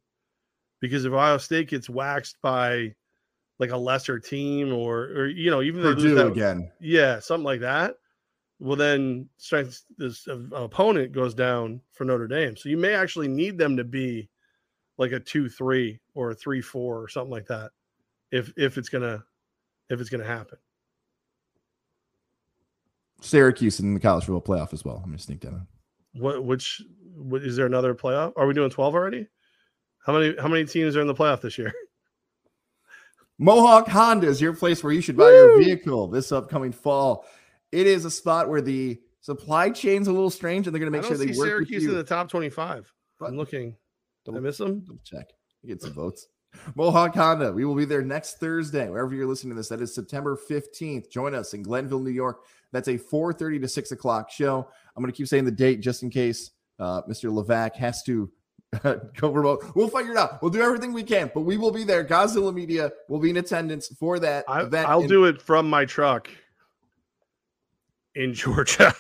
Because 0.81 1.05
if 1.05 1.13
Ohio 1.13 1.39
State 1.39 1.69
gets 1.69 1.91
waxed 1.91 2.37
by 2.41 2.95
like 3.59 3.71
a 3.71 3.77
lesser 3.77 4.19
team 4.19 4.73
or, 4.73 5.01
or 5.03 5.27
you 5.27 5.51
know, 5.51 5.61
even 5.61 5.83
they 5.83 5.89
lose 5.89 6.03
Purdue 6.03 6.15
that, 6.15 6.27
again. 6.29 6.71
yeah, 6.81 7.19
something 7.19 7.45
like 7.45 7.61
that, 7.61 7.97
well, 8.61 8.77
then 8.77 9.29
strength 9.39 9.85
this 9.99 10.29
uh, 10.29 10.39
opponent 10.53 11.13
goes 11.13 11.35
down 11.35 11.81
for 11.93 12.05
Notre 12.05 12.29
Dame. 12.29 12.57
So 12.57 12.69
you 12.69 12.77
may 12.77 12.95
actually 12.95 13.29
need 13.29 13.59
them 13.59 13.77
to 13.77 13.85
be 13.85 14.29
like 15.01 15.13
a 15.13 15.19
two 15.19 15.49
three 15.49 15.99
or 16.15 16.31
a 16.31 16.35
three 16.35 16.61
four 16.61 17.03
or 17.03 17.09
something 17.09 17.31
like 17.31 17.47
that, 17.47 17.71
if 18.31 18.53
if 18.57 18.79
it's 18.79 18.89
gonna 18.89 19.25
if 19.89 20.01
it's 20.01 20.11
gonna 20.11 20.25
happen. 20.25 20.59
Syracuse 23.23 23.81
in 23.81 23.95
the 23.95 24.01
college 24.01 24.27
football 24.27 24.57
playoff 24.57 24.73
as 24.73 24.85
well. 24.85 24.97
I'm 24.99 25.11
gonna 25.11 25.19
sneak 25.19 25.41
that 25.41 25.49
in. 25.49 25.67
What 26.21 26.45
which 26.45 26.83
what, 27.17 27.43
is 27.43 27.57
there 27.57 27.67
another 27.67 27.95
playoff? 27.95 28.33
Are 28.37 28.47
we 28.47 28.55
doing 28.55 28.71
12 28.71 28.95
already? 28.95 29.27
How 30.05 30.13
many 30.13 30.37
how 30.39 30.49
many 30.49 30.67
teams 30.67 30.97
are 30.97 31.01
in 31.01 31.07
the 31.07 31.15
playoff 31.15 31.41
this 31.41 31.57
year? 31.57 31.73
Mohawk 33.39 33.89
Honda 33.89 34.27
is 34.27 34.39
your 34.39 34.53
place 34.53 34.85
where 34.85 34.93
you 34.93 35.01
should 35.01 35.17
buy 35.17 35.31
your 35.31 35.59
vehicle 35.59 36.09
this 36.09 36.31
upcoming 36.31 36.73
fall. 36.73 37.25
It 37.73 37.87
is 37.87 38.05
a 38.05 38.11
spot 38.11 38.51
where 38.51 38.61
the 38.61 39.01
supply 39.23 39.71
chain's 39.71 40.09
a 40.09 40.13
little 40.13 40.29
strange, 40.29 40.67
and 40.67 40.75
they're 40.75 40.81
going 40.81 40.93
to 40.93 40.99
make 40.99 41.07
sure 41.07 41.17
they 41.17 41.29
work 41.39 41.49
Syracuse 41.49 41.85
with 41.85 41.93
in 41.93 41.97
the 41.97 42.05
top 42.05 42.29
25. 42.29 42.93
What? 43.17 43.29
I'm 43.29 43.39
looking. 43.39 43.77
Did 44.25 44.33
I 44.33 44.35
Don't- 44.35 44.43
miss 44.43 44.59
them? 44.59 44.81
Double 44.81 45.01
check. 45.05 45.27
You 45.63 45.69
get 45.69 45.83
some 45.83 45.93
votes. 45.93 46.27
Mohawk 46.75 47.15
Honda. 47.15 47.53
We 47.53 47.65
will 47.65 47.75
be 47.77 47.85
there 47.85 48.03
next 48.03 48.39
Thursday, 48.41 48.89
wherever 48.89 49.15
you're 49.15 49.27
listening 49.27 49.51
to 49.53 49.57
this. 49.57 49.69
That 49.69 49.81
is 49.81 49.95
September 49.95 50.37
15th. 50.51 51.09
Join 51.11 51.35
us 51.35 51.55
in 51.55 51.63
Glenville, 51.63 52.01
New 52.01 52.11
York. 52.11 52.41
That's 52.73 52.89
a 52.89 52.99
4:30 52.99 53.61
to 53.63 53.69
6 53.69 53.93
o'clock 53.93 54.31
show. 54.31 54.69
I'm 54.97 55.03
going 55.03 55.13
to 55.13 55.17
keep 55.17 55.29
saying 55.29 55.45
the 55.45 55.51
date 55.53 55.81
just 55.81 56.03
in 56.03 56.11
case 56.11 56.51
uh, 56.79 57.03
Mr. 57.03 57.31
Levack 57.31 57.77
has 57.77 58.03
to 58.05 58.31
go 58.83 59.31
remote. 59.31 59.65
We'll 59.77 59.89
figure 59.89 60.13
it 60.13 60.19
out. 60.19 60.41
We'll 60.43 60.51
do 60.51 60.61
everything 60.63 60.93
we 60.93 61.03
can, 61.05 61.31
but 61.35 61.43
we 61.43 61.57
will 61.57 61.71
be 61.73 61.85
there. 61.85 62.05
Godzilla 62.05 62.53
Media 62.55 62.91
will 63.09 63.19
be 63.21 63.31
in 63.31 63.37
attendance 63.37 63.89
for 63.99 64.19
that 64.21 64.45
I, 64.49 64.63
event. 64.63 64.89
I'll 64.89 65.03
in- 65.03 65.09
do 65.09 65.25
it 65.27 65.41
from 65.43 65.69
my 65.71 65.85
truck 65.85 66.29
in 68.17 68.33
Georgia. 68.35 68.93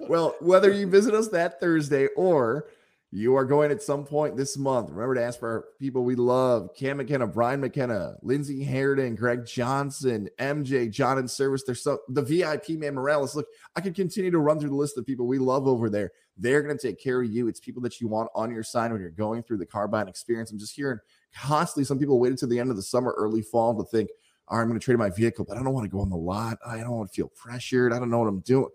Well, 0.00 0.36
whether 0.40 0.70
you 0.72 0.86
visit 0.86 1.14
us 1.14 1.28
that 1.28 1.60
Thursday 1.60 2.08
or 2.16 2.66
you 3.14 3.36
are 3.36 3.44
going 3.44 3.70
at 3.70 3.80
some 3.80 4.04
point 4.04 4.36
this 4.36 4.58
month, 4.58 4.90
remember 4.90 5.14
to 5.14 5.22
ask 5.22 5.38
for 5.38 5.66
people 5.78 6.02
we 6.02 6.16
love 6.16 6.70
Cam 6.74 6.96
McKenna, 6.96 7.28
Brian 7.28 7.60
McKenna, 7.60 8.16
Lindsey 8.22 8.66
Harridan, 8.66 9.16
Greg 9.16 9.46
Johnson, 9.46 10.28
MJ, 10.40 10.90
John 10.90 11.18
in 11.18 11.28
service. 11.28 11.62
There's 11.62 11.80
so 11.80 12.00
the 12.08 12.22
VIP 12.22 12.70
man 12.70 12.94
Morales. 12.94 13.36
Look, 13.36 13.46
I 13.76 13.80
could 13.80 13.94
continue 13.94 14.32
to 14.32 14.40
run 14.40 14.58
through 14.58 14.70
the 14.70 14.74
list 14.74 14.98
of 14.98 15.06
people 15.06 15.28
we 15.28 15.38
love 15.38 15.68
over 15.68 15.88
there. 15.88 16.10
They're 16.36 16.60
going 16.60 16.76
to 16.76 16.88
take 16.88 17.00
care 17.00 17.22
of 17.22 17.30
you. 17.30 17.46
It's 17.46 17.60
people 17.60 17.80
that 17.82 18.00
you 18.00 18.08
want 18.08 18.30
on 18.34 18.50
your 18.50 18.64
side 18.64 18.90
when 18.90 19.00
you're 19.00 19.10
going 19.10 19.44
through 19.44 19.58
the 19.58 19.66
carbine 19.66 20.08
experience. 20.08 20.50
I'm 20.50 20.58
just 20.58 20.74
hearing 20.74 20.98
constantly 21.36 21.84
some 21.84 22.00
people 22.00 22.18
waited 22.18 22.38
to 22.38 22.48
the 22.48 22.58
end 22.58 22.70
of 22.70 22.76
the 22.76 22.82
summer, 22.82 23.14
early 23.16 23.42
fall 23.42 23.76
to 23.76 23.84
think, 23.84 24.10
all 24.48 24.58
right, 24.58 24.62
I'm 24.62 24.68
going 24.68 24.80
to 24.80 24.84
trade 24.84 24.98
my 24.98 25.10
vehicle, 25.10 25.44
but 25.44 25.56
I 25.56 25.62
don't 25.62 25.72
want 25.72 25.84
to 25.84 25.90
go 25.90 26.00
on 26.00 26.10
the 26.10 26.16
lot. 26.16 26.58
I 26.66 26.78
don't 26.78 26.90
want 26.90 27.10
to 27.10 27.14
feel 27.14 27.30
pressured. 27.36 27.92
I 27.92 28.00
don't 28.00 28.10
know 28.10 28.18
what 28.18 28.28
I'm 28.28 28.40
doing. 28.40 28.70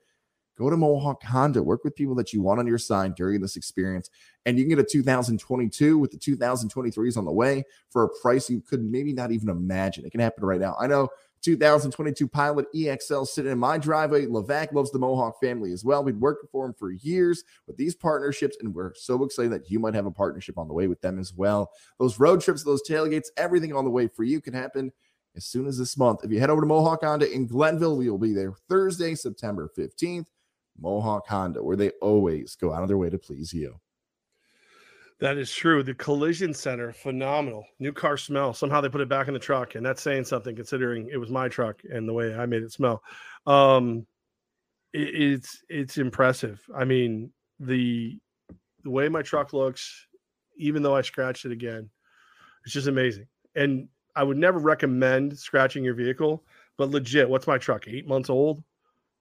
Go 0.60 0.70
to 0.70 0.76
Mohawk 0.76 1.24
Honda. 1.24 1.64
Work 1.64 1.86
with 1.86 1.96
people 1.96 2.16
that 2.16 2.34
you 2.34 2.42
want 2.42 2.60
on 2.60 2.68
your 2.68 2.78
side 2.78 3.16
during 3.16 3.40
this 3.40 3.56
experience. 3.56 4.10
And 4.46 4.58
you 4.58 4.66
can 4.66 4.76
get 4.76 4.80
a 4.80 4.84
2022 4.84 5.98
with 5.98 6.12
the 6.12 6.18
2023s 6.18 7.16
on 7.16 7.24
the 7.24 7.32
way 7.32 7.64
for 7.90 8.04
a 8.04 8.10
price 8.22 8.50
you 8.50 8.60
could 8.60 8.84
maybe 8.84 9.14
not 9.14 9.32
even 9.32 9.48
imagine. 9.48 10.06
It 10.06 10.12
can 10.12 10.20
happen 10.20 10.44
right 10.44 10.60
now. 10.60 10.76
I 10.78 10.88
know 10.88 11.08
2022 11.44 12.28
Pilot 12.28 12.66
EXL 12.76 13.26
sitting 13.26 13.54
in 13.54 13.58
my 13.58 13.78
driveway. 13.78 14.26
Levack 14.26 14.74
loves 14.74 14.92
the 14.92 15.00
Mohawk 15.00 15.40
family 15.40 15.72
as 15.72 15.86
well. 15.86 16.04
We've 16.04 16.18
worked 16.18 16.46
for 16.52 16.66
him 16.66 16.74
for 16.74 16.92
years 16.92 17.46
with 17.66 17.78
these 17.78 17.96
partnerships, 17.96 18.58
and 18.60 18.76
we're 18.76 18.94
so 18.96 19.24
excited 19.24 19.54
that 19.54 19.72
you 19.72 19.80
might 19.80 19.94
have 19.94 20.08
a 20.08 20.12
partnership 20.12 20.58
on 20.58 20.68
the 20.68 20.74
way 20.74 20.88
with 20.88 21.00
them 21.00 21.20
as 21.20 21.34
well. 21.34 21.72
Those 22.00 22.20
road 22.20 22.42
trips, 22.42 22.66
those 22.66 22.84
tailgates, 22.86 23.28
everything 23.38 23.74
on 23.74 23.86
the 23.86 23.92
way 23.92 24.10
for 24.10 24.26
you 24.26 24.42
can 24.42 24.54
happen 24.54 24.92
as 25.38 25.46
soon 25.46 25.68
as 25.68 25.78
this 25.78 25.98
month. 25.98 26.26
If 26.26 26.32
you 26.32 26.42
head 26.42 26.50
over 26.50 26.62
to 26.62 26.68
Mohawk 26.68 27.04
Honda 27.04 27.32
in 27.32 27.48
Glenville, 27.48 27.96
we 27.96 28.10
will 28.10 28.18
be 28.18 28.34
there 28.34 28.54
Thursday, 28.68 29.16
September 29.16 29.70
15th. 29.78 30.26
Mohawk 30.82 31.28
Honda, 31.28 31.64
where 31.64 31.76
they 31.78 31.90
always 32.02 32.56
go 32.56 32.74
out 32.74 32.82
of 32.84 32.88
their 32.88 32.98
way 32.98 33.10
to 33.10 33.18
please 33.18 33.54
you. 33.54 33.80
that 35.20 35.38
is 35.38 35.52
true. 35.54 35.84
The 35.84 35.94
collision 35.94 36.54
center, 36.54 36.94
phenomenal. 36.94 37.66
New 37.80 37.92
car 37.92 38.16
smell. 38.16 38.54
Somehow 38.54 38.80
they 38.80 38.88
put 38.90 39.02
it 39.02 39.10
back 39.10 39.28
in 39.28 39.34
the 39.34 39.40
truck, 39.40 39.76
and 39.76 39.86
that's 39.86 40.02
saying 40.02 40.24
something 40.24 40.56
considering 40.56 41.10
it 41.12 41.18
was 41.18 41.30
my 41.30 41.50
truck 41.50 41.82
and 41.92 42.08
the 42.08 42.14
way 42.14 42.34
I 42.34 42.46
made 42.46 42.64
it 42.64 42.72
smell. 42.72 43.04
Um, 43.46 44.08
it- 44.94 45.14
it's 45.16 45.62
it's 45.70 45.98
impressive. 45.98 46.62
I 46.74 46.86
mean, 46.86 47.32
the 47.60 48.18
the 48.84 48.90
way 48.90 49.10
my 49.10 49.22
truck 49.22 49.52
looks, 49.52 50.08
even 50.58 50.82
though 50.84 50.96
I 50.96 51.02
scratched 51.02 51.44
it 51.46 51.52
again, 51.52 51.90
it's 52.64 52.74
just 52.74 52.88
amazing. 52.88 53.28
And 53.56 53.90
I 54.16 54.24
would 54.24 54.38
never 54.38 54.58
recommend 54.60 55.38
scratching 55.38 55.84
your 55.84 55.96
vehicle, 55.96 56.46
but 56.78 56.90
legit, 56.92 57.30
what's 57.30 57.46
my 57.46 57.58
truck? 57.58 57.88
Eight 57.90 58.08
months 58.08 58.30
old, 58.30 58.64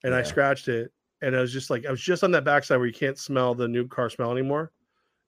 and 0.04 0.14
I 0.14 0.18
scratched 0.22 0.68
it, 0.68 0.92
and 1.22 1.36
I 1.36 1.40
was 1.40 1.52
just 1.52 1.70
like, 1.70 1.86
I 1.86 1.90
was 1.90 2.00
just 2.00 2.24
on 2.24 2.30
that 2.32 2.44
backside 2.44 2.78
where 2.78 2.86
you 2.86 2.92
can't 2.92 3.18
smell 3.18 3.54
the 3.54 3.68
new 3.68 3.86
car 3.88 4.10
smell 4.10 4.32
anymore, 4.32 4.72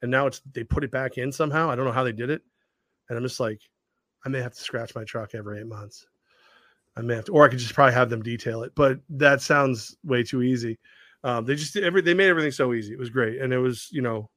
and 0.03 0.11
now 0.11 0.27
it's 0.27 0.41
they 0.53 0.65
put 0.65 0.85
it 0.85 0.91
back 0.91 1.19
in 1.19 1.33
somehow. 1.33 1.71
I 1.71 1.77
don't 1.77 1.85
know 1.85 1.93
how 1.93 2.05
they 2.05 2.13
did 2.13 2.31
it, 2.31 2.43
and 3.09 3.19
I'm 3.19 3.25
just 3.25 3.41
like, 3.41 3.61
I 4.25 4.29
may 4.29 4.41
have 4.41 4.55
to 4.55 4.61
scratch 4.61 4.95
my 4.95 5.05
truck 5.05 5.35
every 5.35 5.61
eight 5.61 5.67
months. 5.67 6.07
I 6.97 7.03
may 7.03 7.15
have 7.17 7.25
to, 7.27 7.33
or 7.33 7.45
I 7.45 7.49
could 7.49 7.59
just 7.59 7.75
probably 7.75 7.95
have 7.95 8.11
them 8.11 8.23
detail 8.23 8.63
it, 8.63 8.73
but 8.75 8.99
that 9.11 9.43
sounds 9.43 9.97
way 10.05 10.23
too 10.23 10.43
easy. 10.43 10.79
Um, 11.23 11.45
they 11.45 11.55
just 11.55 11.77
every 11.77 12.03
they 12.03 12.15
made 12.15 12.29
everything 12.29 12.53
so 12.53 12.73
easy. 12.73 12.93
It 12.93 12.99
was 12.99 13.11
great, 13.11 13.41
and 13.41 13.53
it 13.53 13.59
was 13.59 13.89
you 13.91 14.03
know 14.03 14.31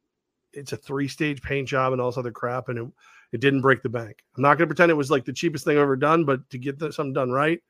it's 0.53 0.73
a 0.73 0.77
three 0.77 1.07
stage 1.07 1.41
paint 1.41 1.67
job 1.67 1.93
and 1.93 2.01
all 2.01 2.09
this 2.09 2.17
other 2.17 2.31
crap, 2.31 2.69
and 2.69 2.79
it, 2.79 2.87
it 3.31 3.41
didn't 3.41 3.61
break 3.61 3.81
the 3.81 3.89
bank. 3.89 4.23
I'm 4.35 4.43
not 4.43 4.57
going 4.57 4.67
to 4.67 4.75
pretend 4.75 4.91
it 4.91 4.95
was 4.95 5.11
like 5.11 5.25
the 5.25 5.33
cheapest 5.33 5.65
thing 5.65 5.77
I've 5.77 5.83
ever 5.83 5.95
done, 5.95 6.25
but 6.25 6.47
to 6.51 6.57
get 6.57 6.77
the, 6.77 6.91
something 6.91 7.13
done 7.13 7.31
right 7.31 7.61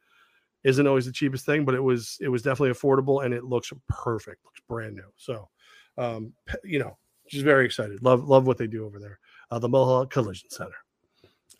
isn't 0.63 0.87
always 0.87 1.05
the 1.05 1.11
cheapest 1.11 1.45
thing. 1.45 1.65
But 1.65 1.75
it 1.75 1.81
was 1.81 2.17
it 2.21 2.29
was 2.29 2.41
definitely 2.41 2.71
affordable, 2.71 3.25
and 3.25 3.33
it 3.33 3.43
looks 3.43 3.71
perfect, 3.89 4.43
looks 4.45 4.61
brand 4.67 4.95
new. 4.95 5.11
So, 5.17 5.49
um, 5.97 6.33
you 6.63 6.79
know, 6.79 6.97
just 7.27 7.43
very 7.43 7.65
excited. 7.65 8.03
Love 8.03 8.27
love 8.27 8.47
what 8.47 8.57
they 8.57 8.67
do 8.67 8.85
over 8.85 8.99
there. 8.99 9.19
Uh, 9.51 9.59
the 9.59 9.69
Mohawk 9.69 10.09
Collision 10.09 10.49
Center. 10.49 10.75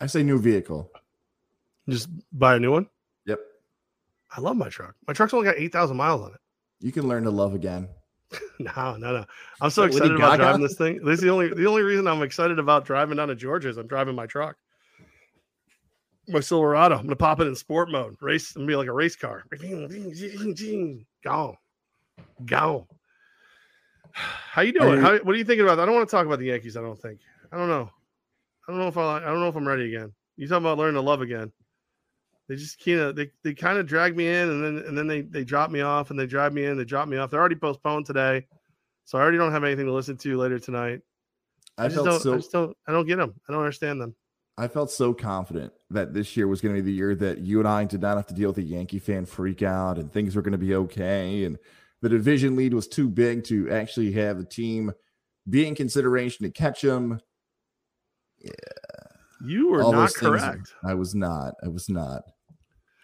I 0.00 0.06
say 0.06 0.22
new 0.22 0.38
vehicle. 0.38 0.90
Just 1.88 2.08
buy 2.32 2.56
a 2.56 2.58
new 2.58 2.72
one. 2.72 2.86
Yep. 3.26 3.38
I 4.36 4.40
love 4.40 4.56
my 4.56 4.68
truck. 4.68 4.94
My 5.06 5.12
truck's 5.12 5.34
only 5.34 5.46
got 5.46 5.56
eight 5.58 5.72
thousand 5.72 5.96
miles 5.96 6.22
on 6.22 6.32
it. 6.32 6.40
You 6.80 6.92
can 6.92 7.08
learn 7.08 7.24
to 7.24 7.30
love 7.30 7.54
again. 7.54 7.88
no, 8.58 8.96
no, 8.96 9.12
no. 9.12 9.24
I'm 9.60 9.70
so 9.70 9.84
excited 9.84 10.14
about 10.14 10.36
driving 10.36 10.62
this 10.62 10.76
thing. 10.76 11.04
This 11.04 11.14
is 11.14 11.20
the 11.20 11.30
only 11.30 11.48
the 11.48 11.66
only 11.66 11.82
reason 11.82 12.06
I'm 12.06 12.22
excited 12.22 12.58
about 12.58 12.84
driving 12.84 13.16
down 13.16 13.28
to 13.28 13.34
Georgia 13.34 13.68
is 13.68 13.76
I'm 13.76 13.86
driving 13.86 14.14
my 14.14 14.26
truck. 14.26 14.56
My 16.28 16.40
Silverado. 16.40 16.96
I'm 16.96 17.02
gonna 17.02 17.16
pop 17.16 17.40
it 17.40 17.46
in 17.46 17.54
sport 17.54 17.90
mode. 17.90 18.16
Race 18.20 18.56
and 18.56 18.66
be 18.66 18.76
like 18.76 18.88
a 18.88 18.92
race 18.92 19.16
car. 19.16 19.44
Go. 21.22 21.58
Go. 22.44 22.86
How 24.12 24.62
you 24.62 24.72
doing? 24.72 25.00
How, 25.00 25.18
what 25.18 25.34
are 25.34 25.38
you 25.38 25.44
thinking 25.44 25.66
about? 25.66 25.80
I 25.80 25.86
don't 25.86 25.94
want 25.94 26.08
to 26.08 26.14
talk 26.14 26.26
about 26.26 26.38
the 26.38 26.46
Yankees. 26.46 26.76
I 26.76 26.80
don't 26.80 27.00
think. 27.00 27.20
I 27.52 27.56
don't 27.56 27.68
know. 27.68 27.90
I 28.66 28.72
don't 28.72 28.80
know 28.80 28.88
if 28.88 28.96
I. 28.96 29.16
I 29.16 29.20
don't 29.20 29.40
know 29.40 29.48
if 29.48 29.56
I'm 29.56 29.66
ready 29.66 29.94
again. 29.94 30.12
You 30.36 30.48
talking 30.48 30.64
about 30.64 30.78
learning 30.78 30.94
to 30.94 31.00
love 31.00 31.20
again? 31.20 31.52
They 32.48 32.56
just 32.56 32.82
kind 32.84 33.00
of 33.00 33.16
they, 33.16 33.30
they 33.42 33.54
kind 33.54 33.78
of 33.78 33.86
drag 33.86 34.16
me 34.16 34.28
in 34.28 34.50
and 34.50 34.64
then 34.64 34.84
and 34.86 34.96
then 34.96 35.06
they 35.06 35.22
they 35.22 35.44
drop 35.44 35.70
me 35.70 35.80
off 35.80 36.10
and 36.10 36.18
they 36.18 36.26
drive 36.26 36.52
me 36.52 36.64
in. 36.64 36.76
They 36.76 36.84
drop 36.84 37.08
me 37.08 37.16
off. 37.16 37.30
They're 37.30 37.40
already 37.40 37.54
postponed 37.56 38.06
today, 38.06 38.46
so 39.04 39.18
I 39.18 39.22
already 39.22 39.38
don't 39.38 39.52
have 39.52 39.64
anything 39.64 39.86
to 39.86 39.92
listen 39.92 40.16
to 40.18 40.36
later 40.36 40.58
tonight. 40.58 41.00
I, 41.78 41.86
I 41.86 41.88
just 41.88 41.96
felt 41.96 42.06
don't. 42.06 42.14
I 42.14 42.18
so 42.18 42.36
just 42.36 42.52
don't. 42.52 42.76
I 42.86 42.92
don't 42.92 43.06
get 43.06 43.16
them. 43.16 43.34
I 43.48 43.52
don't 43.52 43.62
understand 43.62 44.00
them. 44.00 44.14
I 44.56 44.68
felt 44.68 44.90
so 44.90 45.12
confident 45.12 45.72
that 45.94 46.12
this 46.12 46.36
year 46.36 46.46
was 46.46 46.60
going 46.60 46.74
to 46.74 46.82
be 46.82 46.90
the 46.90 46.96
year 46.96 47.14
that 47.16 47.38
you 47.38 47.58
and 47.58 47.66
I 47.66 47.84
did 47.84 48.02
not 48.02 48.16
have 48.16 48.26
to 48.26 48.34
deal 48.34 48.50
with 48.50 48.58
a 48.58 48.62
Yankee 48.62 48.98
fan 48.98 49.24
freak 49.24 49.62
out 49.62 49.98
and 49.98 50.12
things 50.12 50.36
were 50.36 50.42
going 50.42 50.52
to 50.52 50.58
be 50.58 50.74
okay. 50.74 51.44
And 51.44 51.58
the 52.02 52.08
division 52.08 52.56
lead 52.56 52.74
was 52.74 52.86
too 52.86 53.08
big 53.08 53.44
to 53.44 53.70
actually 53.70 54.12
have 54.12 54.38
the 54.38 54.44
team 54.44 54.92
be 55.48 55.66
in 55.66 55.74
consideration 55.74 56.44
to 56.44 56.50
catch 56.50 56.82
them. 56.82 57.20
Yeah. 58.38 58.50
You 59.44 59.70
were 59.70 59.82
All 59.82 59.92
not 59.92 60.14
correct. 60.14 60.74
I 60.84 60.94
was 60.94 61.14
not. 61.14 61.54
I 61.62 61.68
was 61.68 61.88
not. 61.88 62.22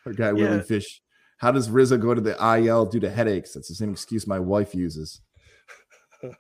Our 0.07 0.13
guy 0.13 0.33
Willie 0.33 0.63
Fish. 0.63 1.03
How 1.39 1.53
does 1.53 1.71
Rizzo 1.71 1.97
go 1.97 2.15
to 2.15 2.21
the 2.21 2.37
IL 2.57 2.87
due 2.87 3.01
to 3.01 3.11
headaches? 3.11 3.53
That's 3.55 3.69
the 3.69 3.75
same 3.75 3.93
excuse 3.93 4.27
my 4.27 4.39
wife 4.39 4.75
uses. 4.75 5.21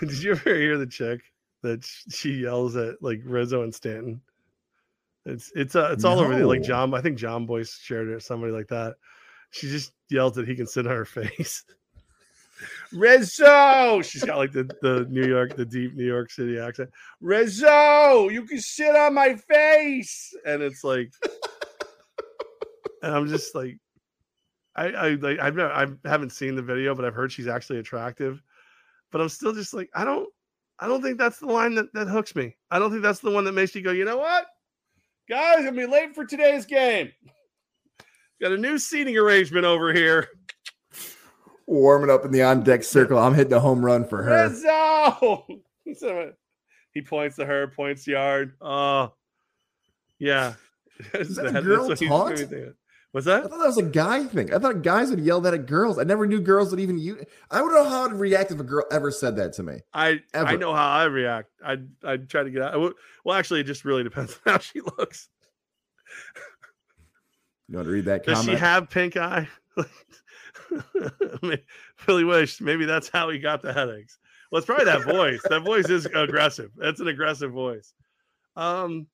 Did 0.00 0.22
you 0.22 0.32
ever 0.32 0.54
hear 0.54 0.76
the 0.78 0.86
chick 0.86 1.20
that 1.66 1.84
she 1.84 2.32
yells 2.32 2.76
at 2.76 3.02
like 3.02 3.20
Rizzo 3.24 3.62
and 3.62 3.74
Stanton? 3.74 4.20
It's 5.26 5.50
it's 5.54 5.74
uh, 5.74 5.90
it's 5.92 6.04
all 6.04 6.20
over 6.20 6.34
there. 6.34 6.46
Like 6.46 6.62
John, 6.62 6.94
I 6.94 7.00
think 7.00 7.18
John 7.18 7.46
Boyce 7.46 7.78
shared 7.78 8.08
it 8.08 8.12
or 8.12 8.20
somebody 8.20 8.52
like 8.52 8.68
that. 8.68 8.94
She 9.50 9.68
just 9.68 9.92
yells 10.08 10.34
that 10.34 10.48
he 10.48 10.54
can 10.54 10.66
sit 10.66 10.86
on 10.86 10.94
her 10.94 11.04
face. 11.04 11.64
Rizzo, 12.92 14.00
she's 14.02 14.24
got 14.24 14.38
like 14.38 14.52
the 14.52 14.64
the 14.82 15.06
New 15.10 15.26
York, 15.26 15.56
the 15.56 15.64
deep 15.64 15.94
New 15.94 16.06
York 16.06 16.30
City 16.30 16.58
accent. 16.58 16.90
Rizzo, 17.20 18.28
you 18.28 18.44
can 18.44 18.60
sit 18.60 18.94
on 18.94 19.14
my 19.14 19.34
face, 19.34 20.34
and 20.46 20.62
it's 20.62 20.84
like, 20.84 21.12
and 23.02 23.14
I'm 23.14 23.26
just 23.26 23.54
like, 23.54 23.78
I 24.76 24.86
I 24.86 25.08
like 25.14 25.40
I've 25.40 25.56
never, 25.56 25.72
I 25.72 25.86
haven't 26.08 26.30
seen 26.30 26.54
the 26.54 26.62
video, 26.62 26.94
but 26.94 27.04
I've 27.04 27.14
heard 27.14 27.32
she's 27.32 27.48
actually 27.48 27.80
attractive. 27.80 28.42
But 29.10 29.20
I'm 29.20 29.28
still 29.28 29.52
just 29.52 29.74
like, 29.74 29.90
I 29.94 30.04
don't 30.04 30.28
I 30.78 30.86
don't 30.86 31.02
think 31.02 31.18
that's 31.18 31.38
the 31.38 31.46
line 31.46 31.74
that, 31.76 31.92
that 31.94 32.08
hooks 32.08 32.34
me. 32.34 32.56
I 32.70 32.78
don't 32.78 32.90
think 32.90 33.02
that's 33.02 33.20
the 33.20 33.30
one 33.30 33.44
that 33.44 33.52
makes 33.52 33.74
you 33.74 33.82
go, 33.82 33.92
you 33.92 34.04
know 34.04 34.18
what? 34.18 34.46
Guys, 35.28 35.58
I'm 35.58 35.64
gonna 35.64 35.76
be 35.76 35.86
late 35.86 36.14
for 36.14 36.24
today's 36.24 36.66
game. 36.66 37.10
Got 38.40 38.52
a 38.52 38.58
new 38.58 38.78
seating 38.78 39.16
arrangement 39.16 39.64
over 39.64 39.92
here. 39.92 40.28
Warming 41.66 42.10
up 42.10 42.24
in 42.24 42.30
the 42.30 42.42
on 42.42 42.62
deck 42.62 42.84
circle. 42.84 43.18
I'm 43.18 43.34
hitting 43.34 43.54
a 43.54 43.60
home 43.60 43.84
run 43.84 44.06
for 44.06 44.22
her. 44.22 44.48
Rizzo! 44.48 45.46
He 46.96 47.02
points 47.02 47.36
to 47.36 47.44
her, 47.44 47.68
points 47.68 48.06
yard. 48.06 48.54
Oh, 48.58 49.12
yeah. 50.18 50.54
Is 51.12 51.36
that 51.36 51.54
a 51.54 51.60
girl 51.60 51.88
what 51.88 51.98
he's 51.98 52.08
taunt? 52.08 52.40
Doing. 53.24 53.36
that? 53.42 53.46
I 53.46 53.48
thought 53.48 53.58
that 53.60 53.66
was 53.66 53.78
a 53.78 53.82
guy 53.82 54.24
thing. 54.24 54.52
I 54.52 54.58
thought 54.58 54.82
guys 54.82 55.10
would 55.10 55.20
yell 55.20 55.40
that 55.42 55.54
at 55.54 55.66
girls. 55.66 55.98
I 55.98 56.04
never 56.04 56.26
knew 56.26 56.40
girls 56.40 56.70
would 56.70 56.80
even 56.80 56.98
use. 56.98 57.24
I 57.50 57.62
would 57.62 57.72
know 57.72 57.88
how 57.88 58.04
I'd 58.06 58.12
react 58.12 58.50
if 58.52 58.60
a 58.60 58.64
girl 58.64 58.84
ever 58.90 59.10
said 59.10 59.36
that 59.36 59.52
to 59.54 59.62
me. 59.62 59.78
I 59.94 60.08
I 60.08 60.20
Ever. 60.34 60.58
know 60.58 60.74
how 60.74 60.88
I 60.88 61.04
react. 61.04 61.50
I 61.64 61.78
I 62.04 62.16
try 62.18 62.42
to 62.42 62.50
get 62.50 62.62
out. 62.62 62.74
I 62.74 62.76
would- 62.76 62.94
Well, 63.24 63.36
actually, 63.36 63.60
it 63.60 63.64
just 63.64 63.84
really 63.84 64.02
depends 64.04 64.38
on 64.46 64.52
how 64.52 64.58
she 64.58 64.80
looks. 64.80 65.28
You 67.68 67.76
want 67.76 67.86
to 67.88 67.92
read 67.92 68.04
that 68.04 68.24
Does 68.24 68.38
comment? 68.38 68.58
she 68.58 68.60
have 68.64 68.90
pink 68.90 69.16
eye? 69.16 69.48
Really 72.06 72.24
wish 72.24 72.60
maybe 72.60 72.84
that's 72.84 73.08
how 73.08 73.30
he 73.30 73.38
got 73.38 73.62
the 73.62 73.72
headaches. 73.72 74.18
Well, 74.50 74.58
it's 74.58 74.66
probably 74.66 74.84
that 74.86 75.02
voice. 75.04 75.40
that 75.48 75.60
voice 75.60 75.88
is 75.88 76.06
aggressive. 76.06 76.70
That's 76.76 77.00
an 77.00 77.08
aggressive 77.08 77.50
voice. 77.52 77.92
Um, 78.56 79.06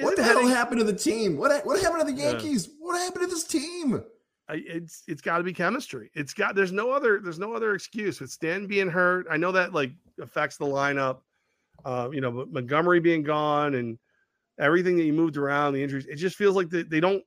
what 0.00 0.16
the 0.16 0.22
hell 0.22 0.46
happened 0.46 0.78
to 0.80 0.84
the 0.84 0.92
team? 0.92 1.36
What 1.36 1.64
what 1.66 1.80
happened 1.80 2.06
to 2.06 2.12
the 2.12 2.20
Yeah. 2.20 2.30
Yankees? 2.32 2.68
What 2.78 2.98
happened 2.98 3.28
to 3.28 3.34
this 3.34 3.44
team? 3.44 4.02
I, 4.48 4.62
it's 4.66 5.02
it's 5.08 5.20
got 5.20 5.38
to 5.38 5.44
be 5.44 5.52
chemistry. 5.52 6.10
It's 6.14 6.32
got 6.32 6.54
there's 6.54 6.72
no 6.72 6.90
other 6.90 7.20
there's 7.22 7.38
no 7.38 7.52
other 7.54 7.74
excuse 7.74 8.20
with 8.20 8.30
Stan 8.30 8.66
being 8.66 8.88
hurt. 8.88 9.26
I 9.30 9.36
know 9.36 9.52
that 9.52 9.72
like 9.74 9.92
affects 10.20 10.56
the 10.56 10.66
lineup. 10.66 11.18
Uh, 11.84 12.08
you 12.12 12.20
know, 12.20 12.30
but 12.30 12.52
Montgomery 12.52 13.00
being 13.00 13.22
gone 13.22 13.74
and 13.74 13.98
everything 14.58 14.96
that 14.96 15.04
you 15.04 15.12
moved 15.12 15.36
around, 15.36 15.72
the 15.72 15.82
injuries, 15.82 16.06
it 16.06 16.16
just 16.16 16.36
feels 16.36 16.56
like 16.56 16.70
they, 16.70 16.82
they 16.82 17.00
don't. 17.00 17.22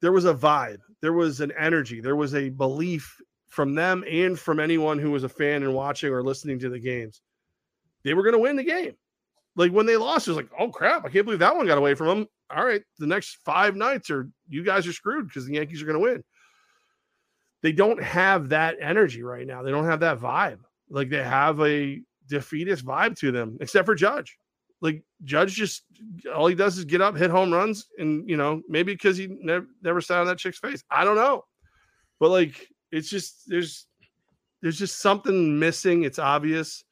There 0.00 0.12
was 0.12 0.24
a 0.24 0.34
vibe, 0.34 0.80
there 1.02 1.12
was 1.12 1.40
an 1.40 1.52
energy, 1.58 2.00
there 2.00 2.16
was 2.16 2.34
a 2.34 2.48
belief 2.48 3.20
from 3.48 3.74
them 3.74 4.04
and 4.08 4.38
from 4.38 4.60
anyone 4.60 4.98
who 4.98 5.10
was 5.10 5.24
a 5.24 5.28
fan 5.28 5.62
and 5.62 5.74
watching 5.74 6.10
or 6.12 6.22
listening 6.22 6.58
to 6.60 6.70
the 6.70 6.78
games. 6.78 7.20
They 8.02 8.14
were 8.14 8.22
going 8.22 8.32
to 8.32 8.38
win 8.38 8.56
the 8.56 8.64
game. 8.64 8.94
Like 9.56 9.72
when 9.72 9.86
they 9.86 9.96
lost, 9.96 10.28
it 10.28 10.30
was 10.30 10.36
like, 10.36 10.50
oh 10.58 10.70
crap, 10.70 11.04
I 11.04 11.08
can't 11.08 11.24
believe 11.24 11.40
that 11.40 11.56
one 11.56 11.66
got 11.66 11.78
away 11.78 11.94
from 11.94 12.06
them. 12.06 12.26
All 12.54 12.64
right, 12.64 12.82
the 12.98 13.06
next 13.06 13.38
five 13.44 13.76
nights 13.76 14.10
are 14.10 14.28
you 14.48 14.64
guys 14.64 14.86
are 14.86 14.92
screwed 14.92 15.28
because 15.28 15.46
the 15.46 15.54
Yankees 15.54 15.82
are 15.82 15.86
going 15.86 15.98
to 15.98 16.12
win 16.12 16.24
they 17.62 17.72
don't 17.72 18.02
have 18.02 18.48
that 18.50 18.76
energy 18.80 19.22
right 19.22 19.46
now. 19.46 19.62
They 19.62 19.70
don't 19.70 19.84
have 19.84 20.00
that 20.00 20.18
vibe. 20.18 20.60
Like 20.88 21.10
they 21.10 21.22
have 21.22 21.60
a 21.60 22.00
defeatist 22.26 22.84
vibe 22.84 23.18
to 23.18 23.30
them, 23.30 23.58
except 23.60 23.86
for 23.86 23.94
Judge. 23.94 24.36
Like 24.80 25.02
Judge 25.24 25.54
just 25.54 25.82
all 26.34 26.46
he 26.46 26.54
does 26.54 26.78
is 26.78 26.84
get 26.86 27.02
up, 27.02 27.16
hit 27.16 27.30
home 27.30 27.52
runs, 27.52 27.86
and 27.98 28.28
you 28.28 28.36
know 28.36 28.62
maybe 28.68 28.94
because 28.94 29.16
he 29.16 29.26
never 29.26 29.66
never 29.82 30.00
sat 30.00 30.20
on 30.20 30.26
that 30.26 30.38
chick's 30.38 30.58
face. 30.58 30.82
I 30.90 31.04
don't 31.04 31.16
know, 31.16 31.44
but 32.18 32.30
like 32.30 32.68
it's 32.90 33.10
just 33.10 33.46
there's 33.46 33.86
there's 34.62 34.78
just 34.78 35.00
something 35.00 35.58
missing. 35.58 36.04
It's 36.04 36.18
obvious, 36.18 36.82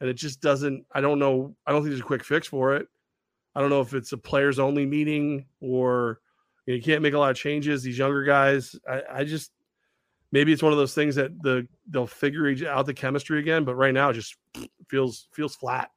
and 0.00 0.08
it 0.08 0.14
just 0.14 0.40
doesn't. 0.40 0.84
I 0.92 1.00
don't 1.00 1.18
know. 1.18 1.54
I 1.66 1.72
don't 1.72 1.82
think 1.82 1.90
there's 1.90 2.00
a 2.00 2.04
quick 2.04 2.24
fix 2.24 2.46
for 2.46 2.74
it. 2.76 2.88
I 3.54 3.60
don't 3.60 3.70
know 3.70 3.80
if 3.80 3.94
it's 3.94 4.12
a 4.12 4.18
players 4.18 4.58
only 4.58 4.84
meeting 4.84 5.46
or 5.60 6.20
you, 6.66 6.72
know, 6.72 6.76
you 6.76 6.82
can't 6.82 7.02
make 7.02 7.14
a 7.14 7.18
lot 7.18 7.30
of 7.30 7.36
changes. 7.36 7.82
These 7.82 7.98
younger 7.98 8.24
guys, 8.24 8.74
I, 8.88 9.02
I 9.12 9.24
just 9.24 9.52
maybe 10.32 10.52
it's 10.52 10.62
one 10.62 10.72
of 10.72 10.78
those 10.78 10.94
things 10.94 11.14
that 11.14 11.40
the 11.42 11.66
they'll 11.88 12.06
figure 12.06 12.52
out 12.68 12.86
the 12.86 12.94
chemistry 12.94 13.38
again. 13.38 13.64
But 13.64 13.76
right 13.76 13.94
now, 13.94 14.10
it 14.10 14.14
just 14.14 14.36
feels 14.88 15.28
feels 15.32 15.54
flat. 15.54 15.90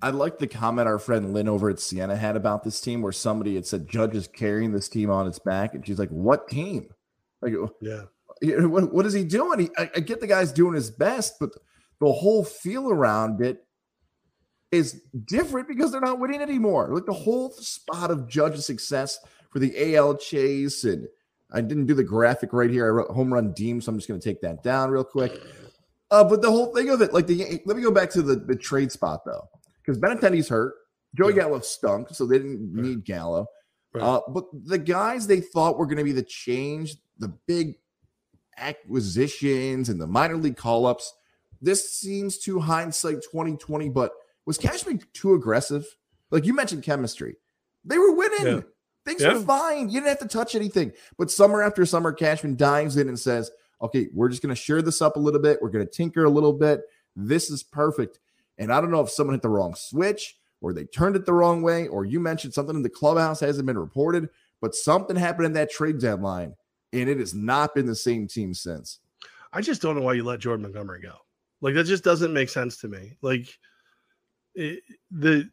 I 0.00 0.10
like 0.10 0.38
the 0.38 0.46
comment 0.46 0.86
our 0.86 0.98
friend 0.98 1.32
Lynn 1.32 1.48
over 1.48 1.70
at 1.70 1.80
Siena 1.80 2.16
had 2.16 2.36
about 2.36 2.62
this 2.62 2.80
team, 2.80 3.02
where 3.02 3.12
somebody 3.12 3.54
had 3.54 3.66
said 3.66 3.88
Judge 3.88 4.14
is 4.14 4.28
carrying 4.28 4.72
this 4.72 4.88
team 4.88 5.10
on 5.10 5.26
its 5.26 5.38
back, 5.38 5.74
and 5.74 5.86
she's 5.86 5.98
like, 5.98 6.10
"What 6.10 6.48
team? 6.48 6.90
Like, 7.40 7.54
Yeah, 8.40 8.64
what, 8.66 8.92
what 8.92 9.06
is 9.06 9.12
he 9.12 9.24
doing? 9.24 9.60
He, 9.60 9.70
I, 9.76 9.90
I 9.96 10.00
get 10.00 10.20
the 10.20 10.26
guy's 10.26 10.52
doing 10.52 10.74
his 10.74 10.90
best, 10.90 11.34
but 11.40 11.50
the 12.00 12.12
whole 12.12 12.44
feel 12.44 12.90
around 12.90 13.40
it 13.40 13.64
is 14.70 15.00
different 15.24 15.66
because 15.68 15.90
they're 15.90 16.00
not 16.00 16.18
winning 16.20 16.40
anymore. 16.40 16.88
Like 16.92 17.06
the 17.06 17.12
whole 17.12 17.50
spot 17.52 18.10
of 18.10 18.28
Judge's 18.28 18.66
success 18.66 19.18
for 19.50 19.58
the 19.58 19.94
AL 19.96 20.18
chase, 20.18 20.84
and 20.84 21.06
I 21.50 21.60
didn't 21.62 21.86
do 21.86 21.94
the 21.94 22.04
graphic 22.04 22.52
right 22.52 22.70
here. 22.70 22.86
I 22.86 22.90
wrote 22.90 23.10
home 23.10 23.32
run 23.32 23.52
Deem, 23.52 23.80
so 23.80 23.90
I'm 23.90 23.98
just 23.98 24.08
going 24.08 24.20
to 24.20 24.28
take 24.28 24.40
that 24.42 24.62
down 24.62 24.90
real 24.90 25.04
quick. 25.04 25.40
Uh, 26.10 26.22
but 26.24 26.42
the 26.42 26.50
whole 26.50 26.74
thing 26.74 26.90
of 26.90 27.00
it, 27.02 27.12
like 27.12 27.26
the 27.26 27.60
let 27.66 27.76
me 27.76 27.82
go 27.82 27.90
back 27.90 28.10
to 28.10 28.22
the, 28.22 28.36
the 28.36 28.56
trade 28.56 28.92
spot 28.92 29.20
though, 29.24 29.48
because 29.82 29.98
Benintendi's 29.98 30.48
hurt. 30.48 30.74
Joey 31.16 31.30
Yeah. 31.34 31.44
Gallo 31.44 31.60
stunk, 31.60 32.08
so 32.10 32.26
they 32.26 32.36
didn't 32.38 32.72
Right. 32.74 32.84
need 32.84 33.04
Gallo. 33.04 33.46
Right. 33.94 34.02
Uh, 34.04 34.20
but 34.28 34.44
the 34.52 34.78
guys 34.78 35.26
they 35.26 35.40
thought 35.40 35.78
were 35.78 35.86
going 35.86 35.96
to 35.98 36.04
be 36.04 36.12
the 36.12 36.22
change, 36.22 36.96
the 37.18 37.28
big 37.46 37.76
acquisitions 38.58 39.88
and 39.88 40.00
the 40.00 40.06
minor 40.06 40.36
league 40.36 40.56
call 40.56 40.86
ups. 40.86 41.14
This 41.60 41.92
seems 41.92 42.38
to 42.38 42.60
hindsight 42.60 43.22
2020, 43.22 43.88
but 43.88 44.12
was 44.46 44.58
Cashman 44.58 45.00
too 45.12 45.34
aggressive? 45.34 45.86
Like 46.30 46.44
you 46.44 46.54
mentioned 46.54 46.82
chemistry. 46.82 47.36
They 47.84 47.98
were 47.98 48.12
winning. 48.14 48.46
Yeah. 48.46 48.60
Things 49.04 49.22
Yeah. 49.22 49.34
were 49.34 49.40
fine. 49.40 49.88
You 49.88 50.00
didn't 50.00 50.08
have 50.08 50.18
to 50.20 50.28
touch 50.28 50.54
anything. 50.54 50.92
But 51.16 51.30
summer 51.30 51.62
after 51.62 51.84
summer, 51.86 52.12
Cashman 52.12 52.56
dives 52.56 52.96
in 52.96 53.08
and 53.08 53.18
says, 53.18 53.50
okay, 53.80 54.08
we're 54.12 54.28
just 54.28 54.42
going 54.42 54.54
to 54.54 54.60
share 54.60 54.82
this 54.82 55.00
up 55.00 55.16
a 55.16 55.20
little 55.20 55.40
bit. 55.40 55.60
We're 55.62 55.70
going 55.70 55.86
to 55.86 55.90
tinker 55.90 56.24
a 56.24 56.30
little 56.30 56.52
bit. 56.52 56.82
This 57.16 57.50
is 57.50 57.62
perfect. 57.62 58.20
And 58.58 58.72
I 58.72 58.80
don't 58.80 58.90
know 58.90 59.00
if 59.00 59.10
someone 59.10 59.34
hit 59.34 59.42
the 59.42 59.48
wrong 59.48 59.74
switch 59.74 60.36
or 60.60 60.72
they 60.72 60.84
turned 60.84 61.14
it 61.16 61.24
the 61.24 61.32
wrong 61.32 61.62
way, 61.62 61.86
or 61.86 62.04
you 62.04 62.18
mentioned 62.18 62.52
something 62.52 62.74
in 62.74 62.82
the 62.82 62.90
clubhouse 62.90 63.38
hasn't 63.38 63.66
been 63.66 63.78
reported, 63.78 64.28
but 64.60 64.74
something 64.74 65.14
happened 65.14 65.46
in 65.46 65.52
that 65.52 65.70
trade 65.70 66.00
deadline, 66.00 66.56
and 66.92 67.08
it 67.08 67.18
has 67.20 67.32
not 67.32 67.76
been 67.76 67.86
the 67.86 67.94
same 67.94 68.26
team 68.26 68.52
since. 68.52 68.98
I 69.52 69.60
just 69.60 69.80
don't 69.80 69.94
know 69.94 70.02
why 70.02 70.14
you 70.14 70.24
let 70.24 70.40
Jordan 70.40 70.62
Montgomery 70.64 71.00
go. 71.00 71.14
Like 71.60 71.74
that 71.74 71.84
just 71.84 72.04
doesn't 72.04 72.32
make 72.32 72.48
sense 72.48 72.78
to 72.78 72.88
me. 72.88 73.12
Like 73.22 73.48
it, 74.54 74.82
the 75.10 75.48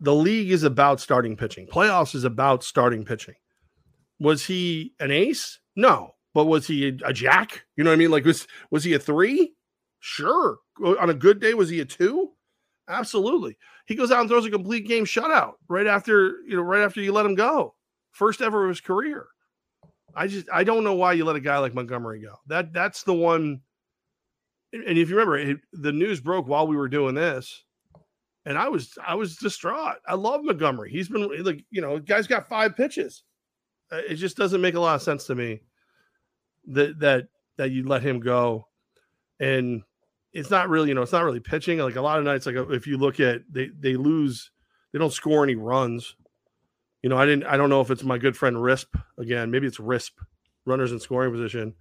the 0.00 0.14
league 0.14 0.50
is 0.50 0.64
about 0.64 1.00
starting 1.00 1.36
pitching. 1.36 1.66
Playoffs 1.66 2.14
is 2.14 2.24
about 2.24 2.64
starting 2.64 3.04
pitching. 3.04 3.34
Was 4.18 4.44
he 4.44 4.94
an 5.00 5.10
ace? 5.10 5.60
No. 5.76 6.14
But 6.34 6.46
was 6.46 6.66
he 6.66 6.88
a, 6.88 7.08
a 7.08 7.12
jack? 7.12 7.64
You 7.76 7.84
know 7.84 7.90
what 7.90 7.96
I 7.96 7.98
mean? 7.98 8.10
Like 8.10 8.24
was 8.24 8.46
was 8.70 8.84
he 8.84 8.94
a 8.94 8.98
3? 8.98 9.52
Sure. 10.00 10.58
On 10.82 11.10
a 11.10 11.14
good 11.14 11.40
day 11.40 11.54
was 11.54 11.68
he 11.68 11.80
a 11.80 11.84
2? 11.84 12.30
Absolutely. 12.88 13.56
He 13.86 13.94
goes 13.94 14.10
out 14.10 14.20
and 14.20 14.28
throws 14.28 14.46
a 14.46 14.50
complete 14.50 14.86
game 14.86 15.04
shutout 15.04 15.52
right 15.68 15.86
after, 15.86 16.38
you 16.46 16.56
know, 16.56 16.62
right 16.62 16.82
after 16.82 17.00
you 17.00 17.12
let 17.12 17.26
him 17.26 17.34
go. 17.34 17.74
First 18.10 18.42
ever 18.42 18.64
of 18.64 18.68
his 18.70 18.80
career. 18.80 19.26
I 20.14 20.26
just 20.26 20.46
I 20.52 20.64
don't 20.64 20.84
know 20.84 20.94
why 20.94 21.12
you 21.14 21.24
let 21.24 21.36
a 21.36 21.40
guy 21.40 21.58
like 21.58 21.74
Montgomery 21.74 22.20
go. 22.20 22.36
That 22.46 22.72
that's 22.72 23.02
the 23.02 23.14
one. 23.14 23.60
And 24.72 24.98
if 24.98 25.10
you 25.10 25.16
remember, 25.16 25.36
it, 25.36 25.58
the 25.72 25.92
news 25.92 26.20
broke 26.20 26.48
while 26.48 26.66
we 26.66 26.76
were 26.76 26.88
doing 26.88 27.14
this, 27.14 27.64
and 28.46 28.56
I 28.56 28.68
was 28.68 28.96
I 29.06 29.14
was 29.14 29.36
distraught. 29.36 29.96
I 30.06 30.14
love 30.14 30.42
Montgomery. 30.44 30.90
He's 30.90 31.08
been 31.08 31.44
like 31.44 31.64
you 31.70 31.80
know, 31.80 31.98
guy's 31.98 32.26
got 32.26 32.48
five 32.48 32.76
pitches. 32.76 33.22
Uh, 33.90 34.00
it 34.08 34.14
just 34.14 34.36
doesn't 34.36 34.60
make 34.60 34.74
a 34.74 34.80
lot 34.80 34.94
of 34.94 35.02
sense 35.02 35.26
to 35.26 35.34
me 35.34 35.60
that 36.68 36.98
that 37.00 37.28
that 37.58 37.70
you 37.70 37.86
let 37.86 38.02
him 38.02 38.20
go, 38.20 38.66
and 39.40 39.82
it's 40.32 40.50
not 40.50 40.70
really 40.70 40.88
you 40.88 40.94
know 40.94 41.02
it's 41.02 41.12
not 41.12 41.24
really 41.24 41.40
pitching. 41.40 41.78
Like 41.78 41.96
a 41.96 42.02
lot 42.02 42.18
of 42.18 42.24
nights, 42.24 42.46
like 42.46 42.56
if 42.56 42.86
you 42.86 42.96
look 42.96 43.20
at 43.20 43.42
they 43.50 43.68
they 43.78 43.96
lose, 43.96 44.50
they 44.92 44.98
don't 44.98 45.12
score 45.12 45.44
any 45.44 45.54
runs 45.54 46.16
you 47.02 47.10
know, 47.10 47.16
I 47.16 47.26
didn't. 47.26 47.44
I 47.44 47.56
don't 47.56 47.68
know 47.68 47.80
if 47.80 47.90
it's 47.90 48.04
my 48.04 48.16
good 48.16 48.36
friend 48.36 48.56
Risp 48.56 48.86
again. 49.18 49.50
Maybe 49.50 49.66
it's 49.66 49.78
Risp, 49.78 50.12
runners 50.64 50.92
in 50.92 51.00
scoring 51.00 51.32
position. 51.32 51.74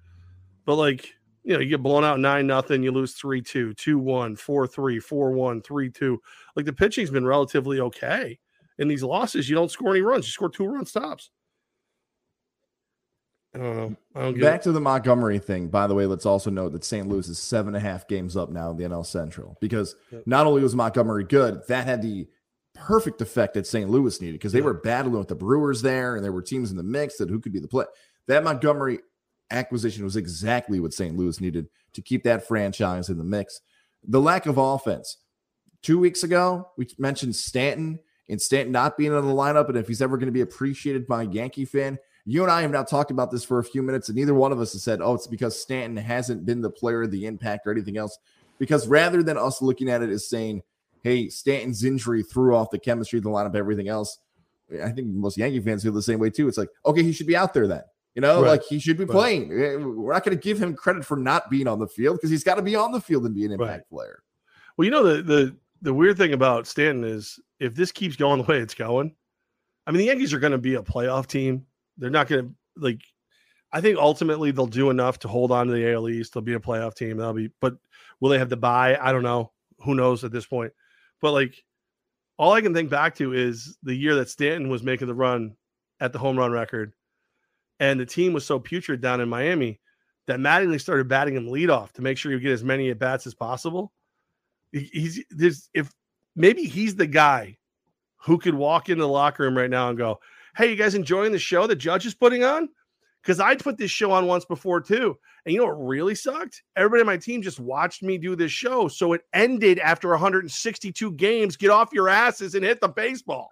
But 0.66 0.76
like, 0.76 1.14
you 1.44 1.54
know, 1.54 1.60
you 1.60 1.70
get 1.70 1.84
blown 1.84 2.04
out 2.04 2.20
nine 2.20 2.48
nothing, 2.48 2.84
you 2.84 2.92
lose 2.92 3.14
three 3.14 3.42
two, 3.42 3.74
two 3.74 3.98
one, 3.98 4.36
four 4.36 4.68
three, 4.68 5.00
four 5.00 5.32
one, 5.32 5.62
three 5.62 5.90
two. 5.90 6.22
Like 6.56 6.66
the 6.66 6.74
pitching's 6.74 7.10
been 7.10 7.26
relatively 7.26 7.80
okay. 7.80 8.40
In 8.78 8.88
these 8.88 9.04
losses, 9.04 9.50
you 9.50 9.56
don't 9.56 9.72
score 9.72 9.92
any 9.92 10.02
runs. 10.02 10.26
You 10.26 10.32
score 10.32 10.50
two 10.50 10.66
run 10.66 10.86
stops. 10.86 11.30
I 13.54 13.58
don't 13.58 13.76
know. 13.76 13.96
I 14.16 14.20
don't 14.22 14.40
Back 14.40 14.62
it. 14.62 14.64
to 14.64 14.72
the 14.72 14.80
Montgomery 14.80 15.40
thing. 15.40 15.68
By 15.68 15.88
the 15.88 15.94
way, 15.94 16.06
let's 16.06 16.26
also 16.26 16.50
note 16.50 16.72
that 16.72 16.86
St. 16.86 17.08
Louis 17.08 17.28
is 17.28 17.38
seven 17.38 17.76
and 17.76 17.86
a 17.86 17.88
half 17.88 18.08
games 18.08 18.38
up 18.38 18.50
now 18.50 18.72
in 18.72 18.78
the 18.78 18.86
NL 18.86 19.06
Central 19.06 19.58
because 19.60 19.96
yep. 20.12 20.24
not 20.26 20.48
only 20.48 20.64
was 20.64 20.76
Montgomery 20.76 21.26
good, 21.26 21.62
that 21.68 21.86
had 21.86 22.02
the 22.02 22.28
perfect 22.74 23.22
effect 23.22 23.56
that 23.56 23.68
St. 23.68 23.90
Louis 23.90 24.22
needed 24.22 24.34
because 24.34 24.54
they 24.54 24.60
yeah. 24.60 24.66
were 24.66 24.76
battling 24.76 25.20
with 25.20 25.28
the 25.28 25.36
Brewers 25.36 25.82
there, 25.82 26.16
and 26.16 26.24
there 26.24 26.32
were 26.32 26.42
teams 26.42 26.72
in 26.72 26.78
the 26.78 26.84
mix 26.84 27.18
that 27.18 27.30
who 27.30 27.40
could 27.40 27.52
be 27.52 27.60
the 27.60 27.68
play. 27.68 27.86
That 28.28 28.44
Montgomery 28.44 29.00
acquisition 29.52 30.04
was 30.04 30.16
exactly 30.16 30.80
what 30.80 30.94
St. 30.94 31.16
Louis 31.18 31.40
needed 31.42 31.68
to 31.94 32.02
keep 32.02 32.24
that 32.24 32.48
franchise 32.48 33.10
in 33.10 33.18
the 33.18 33.24
mix. 33.24 33.62
The 34.08 34.22
lack 34.22 34.46
of 34.46 34.58
offense. 34.58 35.18
Two 35.82 36.00
weeks 36.00 36.24
ago, 36.24 36.70
we 36.78 36.88
mentioned 36.98 37.36
Stanton 37.36 38.00
and 38.30 38.42
Stanton 38.42 38.72
not 38.72 38.98
being 38.98 39.14
in 39.14 39.28
the 39.28 39.34
lineup, 39.34 39.68
and 39.68 39.78
if 39.78 39.88
he's 39.88 40.02
ever 40.02 40.18
going 40.18 40.28
to 40.28 40.32
be 40.32 40.42
appreciated 40.42 41.08
by 41.08 41.24
a 41.24 41.28
Yankee 41.28 41.66
fan. 41.66 42.00
You 42.26 42.44
and 42.44 42.52
I 42.52 42.62
have 42.62 42.72
now 42.72 42.84
talked 42.84 43.10
about 43.10 43.32
this 43.32 43.44
for 43.44 43.60
a 43.60 43.64
few 43.64 43.82
minutes, 43.82 44.08
and 44.08 44.16
neither 44.16 44.36
one 44.36 44.52
of 44.52 44.60
us 44.60 44.74
has 44.74 44.84
said, 44.84 45.02
oh, 45.02 45.16
it's 45.16 45.28
because 45.28 45.60
Stanton 45.60 45.98
hasn't 45.98 46.46
been 46.46 46.62
the 46.62 46.70
player, 46.70 47.08
the 47.08 47.26
impact, 47.26 47.66
or 47.66 47.72
anything 47.72 47.98
else. 47.98 48.18
Because 48.60 48.88
rather 48.88 49.24
than 49.24 49.38
us 49.38 49.62
looking 49.62 49.90
at 49.90 50.04
it 50.04 50.12
as 50.12 50.30
saying, 50.30 50.62
hey, 51.04 51.30
Stanton's 51.30 51.84
injury 51.84 52.22
threw 52.22 52.56
off 52.56 52.70
the 52.70 52.78
chemistry 52.80 53.18
of 53.18 53.24
the 53.24 53.30
lineup, 53.32 53.56
everything 53.56 53.88
else. 53.88 54.20
I 54.84 54.92
think 54.92 55.08
most 55.08 55.38
Yankee 55.38 55.60
fans 55.60 55.84
feel 55.84 55.92
the 55.92 56.02
same 56.02 56.20
way 56.20 56.30
too. 56.30 56.48
It's 56.48 56.60
like, 56.60 56.70
okay, 56.86 57.04
he 57.04 57.12
should 57.12 57.28
be 57.28 57.36
out 57.36 57.54
there 57.54 57.68
then. 57.68 57.82
You 58.16 58.22
know, 58.22 58.42
right. 58.42 58.52
like 58.52 58.64
he 58.64 58.80
should 58.80 58.98
be 58.98 59.06
right. 59.06 59.14
playing. 59.14 59.52
Eh, 59.52 59.76
we're 59.78 60.14
not 60.14 60.26
going 60.26 60.38
to 60.38 60.42
give 60.42 60.62
him 60.62 60.76
credit 60.76 61.06
for 61.06 61.16
not 61.16 61.50
being 61.50 61.68
on 61.68 61.80
the 61.80 61.88
field 61.88 62.18
because 62.18 62.30
he's 62.30 62.44
got 62.44 62.56
to 62.56 62.62
be 62.62 62.76
on 62.76 62.92
the 62.92 63.00
field 63.00 63.26
and 63.26 63.34
be 63.34 63.46
an 63.46 63.54
impact 63.54 63.70
right. 63.70 63.90
player. 63.90 64.24
Well, 64.78 64.86
you 64.86 64.92
know 64.92 65.04
the 65.04 65.22
the 65.22 65.56
the 65.82 65.94
weird 65.94 66.18
thing 66.18 66.34
about 66.34 66.68
Stanton 66.68 67.04
is 67.04 67.40
if 67.60 67.74
this 67.74 67.92
keeps 67.92 68.16
going 68.16 68.42
the 68.42 68.48
way 68.48 68.60
it's 68.60 68.74
going, 68.74 69.16
I 69.88 69.92
mean 69.92 70.00
the 70.00 70.06
Yankees 70.06 70.34
are 70.34 70.40
going 70.40 70.52
to 70.52 70.58
be 70.58 70.76
a 70.76 70.82
playoff 70.82 71.28
team. 71.28 71.66
They're 71.98 72.10
not 72.10 72.28
going 72.28 72.50
to 72.50 72.54
like. 72.76 73.02
I 73.74 73.80
think 73.80 73.98
ultimately 73.98 74.52
they'll 74.52 74.68
do 74.68 74.90
enough 74.90 75.20
to 75.20 75.30
hold 75.30 75.50
on 75.54 75.68
to 75.68 75.74
the 75.74 75.94
AL 75.94 76.10
East. 76.10 76.34
They'll 76.34 76.44
be 76.44 76.56
a 76.56 76.60
playoff 76.60 76.94
team. 76.94 77.16
They'll 77.16 77.32
be, 77.32 77.52
but 77.62 77.78
will 78.20 78.28
they 78.28 78.38
have 78.38 78.50
to 78.50 78.58
buy? 78.58 78.98
I 78.98 79.14
don't 79.14 79.24
know. 79.24 79.54
Who 79.86 79.96
knows 79.96 80.26
at 80.26 80.34
this 80.34 80.46
point? 80.46 80.74
But 81.22 81.32
like 81.32 81.64
all 82.38 82.52
I 82.52 82.62
can 82.62 82.74
think 82.74 82.90
back 82.90 83.16
to 83.16 83.34
is 83.34 83.78
the 83.84 83.96
year 83.96 84.16
that 84.16 84.30
Stanton 84.30 84.68
was 84.68 84.84
making 84.84 85.08
the 85.08 85.14
run 85.14 85.56
at 86.00 86.12
the 86.12 86.20
home 86.20 86.38
run 86.38 86.52
record, 86.52 86.92
and 87.82 88.00
the 88.00 88.06
team 88.06 88.32
was 88.32 88.46
so 88.46 88.60
putrid 88.60 89.02
down 89.02 89.20
in 89.20 89.28
Miami 89.28 89.80
that 90.28 90.40
Mattingly 90.40 90.80
started 90.80 91.08
batting 91.08 91.36
him 91.36 91.48
leadoff 91.48 91.92
to 91.94 92.04
make 92.04 92.16
sure 92.16 92.32
you 92.32 92.40
get 92.40 92.52
as 92.52 92.64
many 92.64 92.92
at 92.92 93.00
bats 93.00 93.26
as 93.26 93.34
possible. 93.34 93.92
He's 94.72 95.22
if 95.74 95.92
maybe 96.36 96.64
he's 96.64 96.96
the 96.96 97.08
guy 97.08 97.58
who 98.18 98.38
could 98.38 98.54
walk 98.54 98.88
into 98.88 99.02
the 99.02 99.08
locker 99.10 99.44
room 99.44 99.58
right 99.58 99.70
now 99.70 99.90
and 99.90 99.98
go, 99.98 100.22
"Hey, 100.56 100.70
you 100.70 100.76
guys 100.78 100.94
enjoying 100.94 101.32
the 101.32 101.40
show 101.40 101.66
the 101.68 101.76
judge 101.76 102.06
is 102.06 102.14
putting 102.14 102.44
on?" 102.44 102.70
Because 103.22 103.40
I'd 103.40 103.64
put 103.64 103.78
this 103.78 103.92
show 103.92 104.12
on 104.12 104.28
once 104.28 104.46
before 104.46 104.80
too, 104.80 105.18
and 105.46 105.54
you 105.54 105.60
know 105.60 105.66
what 105.66 105.86
really 105.86 106.16
sucked? 106.16 106.62
Everybody 106.76 107.02
on 107.02 107.08
my 107.08 107.18
team 107.18 107.42
just 107.42 107.60
watched 107.60 108.04
me 108.04 108.18
do 108.20 108.36
this 108.36 108.52
show. 108.52 108.88
So 108.88 109.14
it 109.14 109.22
ended 109.34 109.80
after 109.80 110.10
162 110.10 111.12
games. 111.14 111.58
Get 111.58 111.72
off 111.72 111.94
your 111.94 112.10
asses 112.10 112.54
and 112.54 112.64
hit 112.64 112.80
the 112.80 112.90
baseball. 112.90 113.50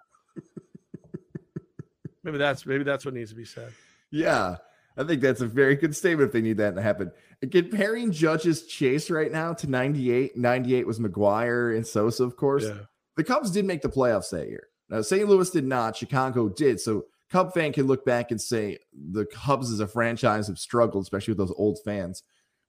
maybe 2.23 2.38
that's 2.38 2.67
maybe 2.67 2.84
that's 2.84 3.05
what 3.05 3.15
needs 3.15 3.32
to 3.32 3.36
be 3.36 3.45
said. 3.45 3.73
Yeah. 4.12 4.57
I 4.97 5.03
think 5.03 5.22
that's 5.22 5.41
a 5.41 5.47
very 5.47 5.76
good 5.76 5.95
statement 5.95 6.28
if 6.28 6.34
they 6.34 6.41
need 6.41 6.57
that 6.57 6.76
to 6.76 6.82
happen. 6.82 7.12
Comparing 7.51 8.12
Judge's 8.12 8.66
chase 8.66 9.10
right 9.10 9.32
now 9.32 9.53
to 9.53 9.68
98, 9.68 10.36
98 10.36 10.86
was 10.86 10.99
McGwire 10.99 11.76
and 11.76 11.88
Sosa, 11.88 12.24
of 12.24 12.36
course. 12.36 12.66
Yeah. 12.66 12.80
The 13.16 13.24
Cubs 13.24 13.51
did 13.51 13.66
make 13.66 13.82
the 13.82 13.89
playoffs 13.89 14.30
that 14.32 14.49
year. 14.49 14.68
Now, 14.89 15.01
St. 15.01 15.28
Louis 15.28 15.49
did 15.49 15.66
not, 15.66 15.95
Chicago 15.95 16.49
did. 16.49 16.82
So 16.82 17.05
Cub 17.30 17.53
fan 17.53 17.72
can 17.72 17.88
look 17.88 18.05
back 18.05 18.32
and 18.32 18.41
say 18.41 18.80
the 18.93 19.26
Cubs 19.26 19.72
as 19.72 19.80
a 19.80 19.88
franchise 19.88 20.47
have 20.47 20.60
struggled, 20.60 21.03
especially 21.03 21.32
with 21.32 21.38
those 21.38 21.55
old 21.57 21.80
fans. 21.86 22.24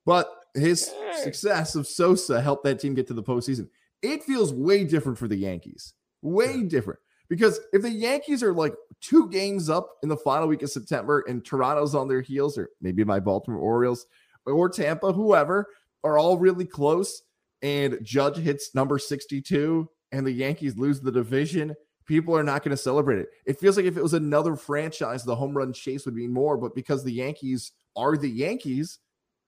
But 0.07 0.31
his 0.55 0.93
success 1.23 1.75
of 1.75 1.87
Sosa 1.87 2.41
helped 2.41 2.65
that 2.65 2.81
team 2.81 2.95
get 2.95 3.07
to 3.09 3.15
the 3.15 3.23
postseason. 3.23 3.69
It 4.03 4.23
feels 4.23 4.53
way 4.53 4.85
different 4.85 5.19
for 5.19 5.29
the 5.29 5.37
Yankees. 5.37 5.95
Way 6.23 6.63
different. 6.63 7.01
Because 7.31 7.61
if 7.73 7.81
the 7.81 7.91
Yankees 7.91 8.43
are 8.43 8.53
like 8.53 8.75
two 9.01 9.31
games 9.31 9.71
up 9.71 9.89
in 10.03 10.09
the 10.11 10.17
final 10.17 10.49
week 10.49 10.63
of 10.63 10.71
September 10.71 11.25
and 11.29 11.45
Toronto's 11.45 11.95
on 11.95 12.09
their 12.09 12.21
heels, 12.21 12.59
or 12.59 12.69
maybe 12.83 13.05
my 13.05 13.21
Baltimore 13.21 13.61
Orioles 13.61 14.05
or 14.45 14.69
Tampa, 14.69 15.13
whoever, 15.13 15.67
are 16.03 16.19
all 16.19 16.37
really 16.37 16.67
close, 16.67 17.23
and 17.63 17.99
Judge 18.03 18.37
hits 18.37 18.75
number 18.75 18.99
62 18.99 19.89
and 20.13 20.27
the 20.27 20.33
Yankees 20.33 20.77
lose 20.77 21.01
the 21.01 21.13
division, 21.13 21.75
people 22.05 22.37
are 22.37 22.43
not 22.43 22.65
going 22.65 22.77
to 22.77 22.83
celebrate 22.83 23.21
it. 23.21 23.29
It 23.47 23.61
feels 23.61 23.77
like 23.77 23.87
if 23.87 23.97
it 23.97 24.03
was 24.03 24.15
another 24.15 24.57
franchise, 24.57 25.23
the 25.23 25.37
home 25.37 25.57
run 25.57 25.73
chase 25.73 26.05
would 26.07 26.17
be 26.17 26.27
more. 26.27 26.57
But 26.57 26.75
because 26.75 27.05
the 27.05 27.13
Yankees 27.13 27.71
are 27.97 28.17
the 28.17 28.29
Yankees, 28.29 28.99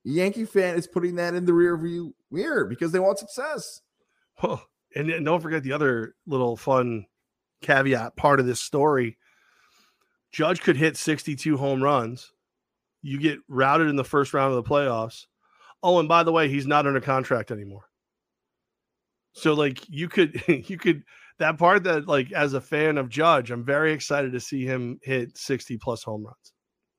Yankee 0.05 0.45
fan 0.45 0.77
is 0.77 0.87
putting 0.87 1.17
that 1.17 1.35
in 1.35 1.45
the 1.45 1.53
rear 1.53 1.77
view 1.77 2.15
mirror 2.31 2.65
because 2.65 2.93
they 2.93 3.01
want 3.01 3.19
success. 3.19 3.81
And, 4.95 5.09
and 5.09 5.25
don't 5.25 5.41
forget 5.41 5.63
the 5.63 5.73
other 5.73 6.17
little 6.27 6.55
fun 6.55 7.07
caveat 7.63 8.17
part 8.17 8.41
of 8.41 8.47
this 8.47 8.61
story. 8.61 9.17
Judge 10.33 10.61
could 10.61 10.77
hit 10.77 10.97
62 10.97 11.57
home 11.57 11.83
runs. 11.83 12.33
You 13.03 13.19
get 13.19 13.39
routed 13.49 13.89
in 13.89 13.97
the 13.97 14.05
first 14.05 14.35
round 14.35 14.55
of 14.55 14.63
the 14.63 14.69
playoffs. 14.69 15.27
Oh, 15.83 15.99
and 15.99 16.09
by 16.09 16.23
the 16.23 16.33
way, 16.33 16.49
he's 16.49 16.67
not 16.67 16.87
under 16.87 17.01
contract 17.01 17.51
anymore. 17.51 17.89
So 19.33 19.55
like 19.55 19.89
you 19.89 20.09
could 20.09 20.43
you 20.69 20.79
could 20.79 21.03
that 21.39 21.59
part 21.59 21.85
that 21.85 22.07
like 22.07 22.33
as 22.33 22.55
a 22.55 22.61
fan 22.61 22.99
of 22.99 23.09
Judge, 23.09 23.51
I'm 23.51 23.65
very 23.65 23.93
excited 23.93 24.33
to 24.33 24.41
see 24.41 24.65
him 24.65 24.99
hit 25.03 25.37
60 25.37 25.79
plus 25.79 26.03
home 26.03 26.25
runs. 26.25 26.53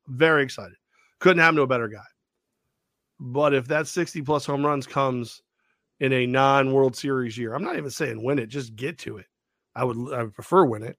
Very 0.07 0.43
excited. 0.43 0.75
Couldn't 1.19 1.41
happen 1.41 1.55
to 1.57 1.61
a 1.61 1.67
better 1.67 1.87
guy. 1.87 2.03
But 3.19 3.53
if 3.53 3.67
that 3.67 3.87
60 3.87 4.21
plus 4.23 4.45
home 4.45 4.65
runs 4.65 4.85
comes 4.85 5.41
in 5.99 6.11
a 6.11 6.25
non 6.25 6.73
World 6.73 6.95
Series 6.95 7.37
year, 7.37 7.53
I'm 7.53 7.63
not 7.63 7.77
even 7.77 7.89
saying 7.89 8.21
win 8.21 8.39
it, 8.39 8.47
just 8.47 8.75
get 8.75 8.97
to 8.99 9.17
it. 9.17 9.27
I 9.75 9.83
would 9.83 10.13
I 10.13 10.23
would 10.23 10.33
prefer 10.33 10.65
win 10.65 10.83
it. 10.83 10.97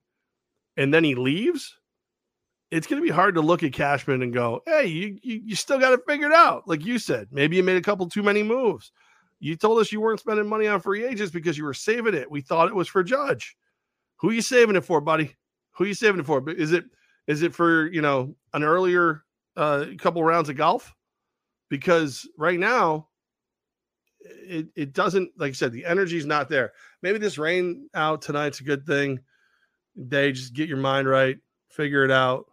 And 0.77 0.93
then 0.93 1.03
he 1.03 1.15
leaves. 1.15 1.75
It's 2.71 2.87
going 2.87 3.01
to 3.01 3.07
be 3.07 3.13
hard 3.13 3.35
to 3.35 3.41
look 3.41 3.63
at 3.63 3.73
Cashman 3.73 4.21
and 4.21 4.33
go, 4.33 4.61
"Hey, 4.65 4.87
you 4.87 5.17
you, 5.21 5.41
you 5.45 5.55
still 5.55 5.79
got 5.79 5.93
it 5.93 6.01
figured 6.07 6.33
out." 6.33 6.67
Like 6.67 6.85
you 6.85 6.99
said, 6.99 7.27
maybe 7.31 7.55
you 7.55 7.63
made 7.63 7.77
a 7.77 7.81
couple 7.81 8.07
too 8.09 8.23
many 8.23 8.43
moves. 8.43 8.91
You 9.39 9.55
told 9.55 9.79
us 9.79 9.91
you 9.91 10.01
weren't 10.01 10.19
spending 10.19 10.47
money 10.47 10.67
on 10.67 10.79
free 10.79 11.05
agents 11.05 11.31
because 11.31 11.57
you 11.57 11.65
were 11.65 11.73
saving 11.73 12.13
it. 12.13 12.29
We 12.31 12.41
thought 12.41 12.69
it 12.69 12.75
was 12.75 12.87
for 12.87 13.03
Judge. 13.03 13.55
Who 14.17 14.31
you 14.31 14.41
saving 14.41 14.75
it 14.75 14.85
for, 14.85 15.01
buddy? 15.01 15.35
Who 15.73 15.85
you 15.85 15.93
saving 15.93 16.21
it 16.21 16.25
for? 16.25 16.49
Is 16.49 16.71
it 16.71 16.85
is 17.27 17.43
it 17.43 17.53
for 17.53 17.87
you 17.87 18.01
know 18.01 18.35
an 18.53 18.63
earlier 18.63 19.23
uh, 19.55 19.85
couple 19.97 20.23
rounds 20.23 20.49
of 20.49 20.57
golf? 20.57 20.93
because 21.69 22.27
right 22.37 22.59
now 22.59 23.07
it, 24.25 24.67
it 24.75 24.93
doesn't 24.93 25.31
like 25.37 25.51
I 25.51 25.53
said, 25.53 25.71
the 25.71 25.85
energy's 25.85 26.25
not 26.25 26.49
there. 26.49 26.73
Maybe 27.01 27.17
this 27.17 27.37
rain 27.37 27.89
out 27.93 28.21
tonight's 28.21 28.59
a 28.59 28.63
good 28.63 28.85
thing. 28.85 29.19
They 29.95 30.31
just 30.31 30.53
get 30.53 30.67
your 30.69 30.77
mind 30.77 31.07
right, 31.07 31.37
figure 31.69 32.03
it 32.03 32.11
out, 32.11 32.45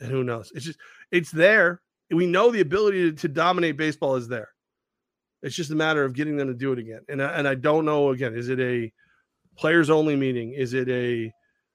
and 0.00 0.10
who 0.10 0.24
knows? 0.24 0.52
It's 0.54 0.64
just 0.64 0.78
it's 1.10 1.30
there. 1.30 1.80
We 2.10 2.26
know 2.26 2.50
the 2.50 2.60
ability 2.60 3.10
to, 3.10 3.16
to 3.16 3.28
dominate 3.28 3.76
baseball 3.76 4.16
is 4.16 4.28
there. 4.28 4.48
It's 5.42 5.56
just 5.56 5.70
a 5.70 5.76
matter 5.76 6.04
of 6.04 6.14
getting 6.14 6.36
them 6.36 6.48
to 6.48 6.54
do 6.54 6.72
it 6.72 6.78
again. 6.78 7.00
And 7.08 7.22
I, 7.22 7.32
and 7.32 7.46
I 7.46 7.54
don't 7.54 7.84
know 7.84 8.10
again, 8.10 8.34
is 8.34 8.48
it 8.48 8.60
a 8.60 8.92
players 9.56 9.90
only 9.90 10.16
meeting? 10.16 10.52
Is 10.52 10.74
it 10.74 10.88
a 10.88 11.32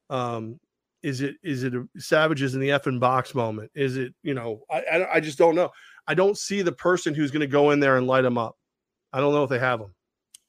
um 0.10 0.60
is 1.04 1.22
it 1.22 1.36
is 1.44 1.64
it 1.64 1.74
a 1.74 1.88
savages 1.98 2.54
in 2.54 2.62
the 2.62 2.70
effing 2.70 3.00
box 3.00 3.34
moment? 3.34 3.72
Is 3.74 3.98
it, 3.98 4.14
you 4.24 4.34
know, 4.34 4.62
I 4.70 4.82
I, 4.82 5.16
I 5.16 5.20
just 5.20 5.38
don't 5.38 5.56
know. 5.56 5.72
I 6.08 6.14
don't 6.14 6.38
see 6.38 6.62
the 6.62 6.72
person 6.72 7.14
who's 7.14 7.32
going 7.32 7.42
to 7.42 7.48
go 7.48 7.72
in 7.72 7.80
there 7.80 7.98
and 7.98 8.08
light 8.08 8.24
them 8.24 8.38
up. 8.38 8.56
I 9.14 9.20
don't 9.20 9.34
know 9.34 9.44
if 9.44 9.50
they 9.50 9.60
have 9.60 9.80
them. 9.80 9.94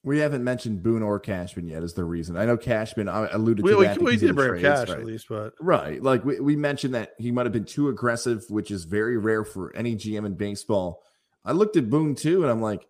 We 0.05 0.19
haven't 0.19 0.43
mentioned 0.43 0.83
Boone 0.83 1.03
or 1.03 1.21
Cashman 1.21 1.69
yet 1.69 1.85
as 1.85 1.95
the 1.95 2.05
reason. 2.05 2.37
I 2.37 2.45
know 2.45 2.57
Cashman 2.57 3.09
I 3.09 3.29
alluded 3.31 3.65
We, 3.65 3.71
to 3.71 3.77
we, 3.79 3.87
that. 3.87 4.03
we 4.03 4.17
did 4.17 4.35
bring 4.35 4.61
cash 4.61 4.89
right? 4.89 4.99
at 4.99 5.05
least, 5.05 5.29
but 5.29 5.55
Right. 5.61 6.03
Like 6.03 6.25
we, 6.25 6.41
we 6.41 6.57
mentioned 6.57 6.95
that 6.95 7.13
he 7.19 7.31
might 7.31 7.47
have 7.47 7.53
been 7.53 7.65
too 7.65 7.89
aggressive, 7.89 8.45
which 8.49 8.73
is 8.73 8.85
very 8.85 9.17
rare 9.17 9.45
for 9.45 9.75
any 9.77 9.95
GM 9.95 10.27
in 10.27 10.35
baseball. 10.35 11.03
I 11.45 11.53
looked 11.53 11.77
at 11.77 11.89
Boone 11.89 12.17
too, 12.17 12.43
and 12.43 12.51
I'm 12.51 12.61
like, 12.61 12.85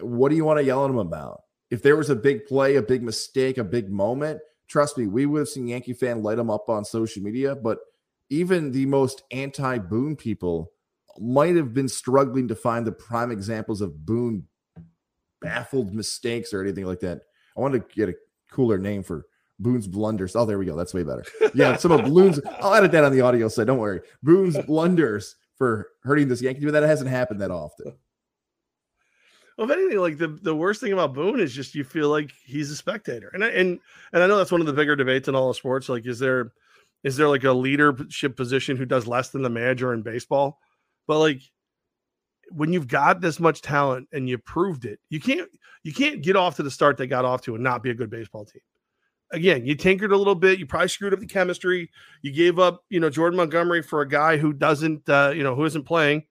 what 0.00 0.28
do 0.28 0.36
you 0.36 0.44
want 0.44 0.58
to 0.58 0.64
yell 0.64 0.84
at 0.84 0.90
him 0.90 0.98
about? 0.98 1.42
If 1.70 1.82
there 1.82 1.96
was 1.96 2.10
a 2.10 2.16
big 2.16 2.46
play, 2.46 2.76
a 2.76 2.82
big 2.82 3.02
mistake, 3.02 3.56
a 3.56 3.64
big 3.64 3.90
moment, 3.90 4.40
trust 4.68 4.98
me, 4.98 5.06
we 5.06 5.24
would 5.24 5.40
have 5.40 5.48
seen 5.48 5.68
Yankee 5.68 5.92
fan 5.94 6.22
light 6.22 6.38
him 6.38 6.50
up 6.50 6.68
on 6.68 6.84
social 6.84 7.22
media. 7.22 7.54
But 7.54 7.78
even 8.28 8.72
the 8.72 8.86
most 8.86 9.22
anti 9.30 9.78
Boone 9.78 10.16
people 10.16 10.72
might 11.18 11.56
have 11.56 11.72
been 11.72 11.88
struggling 11.88 12.48
to 12.48 12.54
find 12.54 12.86
the 12.86 12.92
prime 12.92 13.30
examples 13.30 13.80
of 13.80 14.04
Boone 14.04 14.44
baffled 15.40 15.94
mistakes 15.94 16.52
or 16.52 16.62
anything 16.62 16.84
like 16.84 17.00
that. 17.00 17.22
I 17.56 17.60
wanted 17.60 17.88
to 17.88 17.94
get 17.94 18.08
a 18.08 18.14
cooler 18.50 18.78
name 18.78 19.02
for 19.02 19.26
Boone's 19.58 19.86
blunders. 19.86 20.34
Oh, 20.36 20.46
there 20.46 20.58
we 20.58 20.66
go. 20.66 20.76
That's 20.76 20.94
way 20.94 21.02
better. 21.02 21.24
Yeah, 21.54 21.76
some 21.78 21.92
of 21.92 22.04
Boone's. 22.04 22.40
I'll 22.60 22.74
edit 22.74 22.92
that 22.92 23.04
on 23.04 23.12
the 23.12 23.20
audio 23.20 23.48
side. 23.48 23.66
Don't 23.66 23.78
worry. 23.78 24.00
Boone's 24.22 24.58
blunders 24.58 25.36
for 25.56 25.88
hurting 26.02 26.28
this 26.28 26.40
Yankee, 26.40 26.64
but 26.64 26.72
that 26.72 26.82
hasn't 26.82 27.10
happened 27.10 27.40
that 27.42 27.50
often. 27.50 27.94
Well, 29.58 29.70
if 29.70 29.76
anything, 29.76 29.98
like 29.98 30.16
the, 30.16 30.28
the 30.28 30.54
worst 30.54 30.80
thing 30.80 30.94
about 30.94 31.12
Boone 31.12 31.38
is 31.38 31.52
just 31.52 31.74
you 31.74 31.84
feel 31.84 32.08
like 32.08 32.32
he's 32.46 32.70
a 32.70 32.76
spectator, 32.76 33.30
and 33.34 33.44
I, 33.44 33.48
and 33.48 33.78
and 34.14 34.22
I 34.22 34.26
know 34.26 34.38
that's 34.38 34.52
one 34.52 34.62
of 34.62 34.66
the 34.66 34.72
bigger 34.72 34.96
debates 34.96 35.28
in 35.28 35.34
all 35.34 35.50
of 35.50 35.56
sports. 35.56 35.90
Like, 35.90 36.06
is 36.06 36.18
there 36.18 36.52
is 37.04 37.18
there 37.18 37.28
like 37.28 37.44
a 37.44 37.52
leadership 37.52 38.36
position 38.36 38.78
who 38.78 38.86
does 38.86 39.06
less 39.06 39.28
than 39.28 39.42
the 39.42 39.50
manager 39.50 39.92
in 39.92 40.00
baseball? 40.00 40.58
But 41.06 41.18
like 41.18 41.42
when 42.50 42.72
you've 42.72 42.88
got 42.88 43.20
this 43.20 43.40
much 43.40 43.62
talent 43.62 44.08
and 44.12 44.28
you 44.28 44.38
proved 44.38 44.84
it, 44.84 44.98
you 45.08 45.20
can't 45.20 45.48
you 45.82 45.92
can't 45.92 46.22
get 46.22 46.36
off 46.36 46.56
to 46.56 46.62
the 46.62 46.70
start 46.70 46.96
they 46.96 47.06
got 47.06 47.24
off 47.24 47.42
to 47.42 47.54
and 47.54 47.64
not 47.64 47.82
be 47.82 47.90
a 47.90 47.94
good 47.94 48.10
baseball 48.10 48.44
team. 48.44 48.62
Again, 49.32 49.64
you 49.64 49.76
tinkered 49.76 50.10
a 50.10 50.16
little 50.16 50.34
bit. 50.34 50.58
You 50.58 50.66
probably 50.66 50.88
screwed 50.88 51.14
up 51.14 51.20
the 51.20 51.26
chemistry. 51.26 51.90
You 52.22 52.32
gave 52.32 52.58
up, 52.58 52.84
you 52.88 52.98
know, 52.98 53.08
Jordan 53.08 53.36
Montgomery 53.36 53.80
for 53.80 54.00
a 54.00 54.08
guy 54.08 54.36
who 54.36 54.52
doesn't, 54.52 55.08
uh, 55.08 55.32
you 55.34 55.44
know, 55.44 55.54
who 55.54 55.64
isn't 55.64 55.84
playing, 55.84 56.24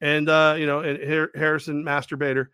and 0.00 0.28
uh, 0.28 0.56
you 0.58 0.66
know, 0.66 0.80
and 0.80 1.30
Harrison 1.34 1.84
masturbator, 1.84 2.48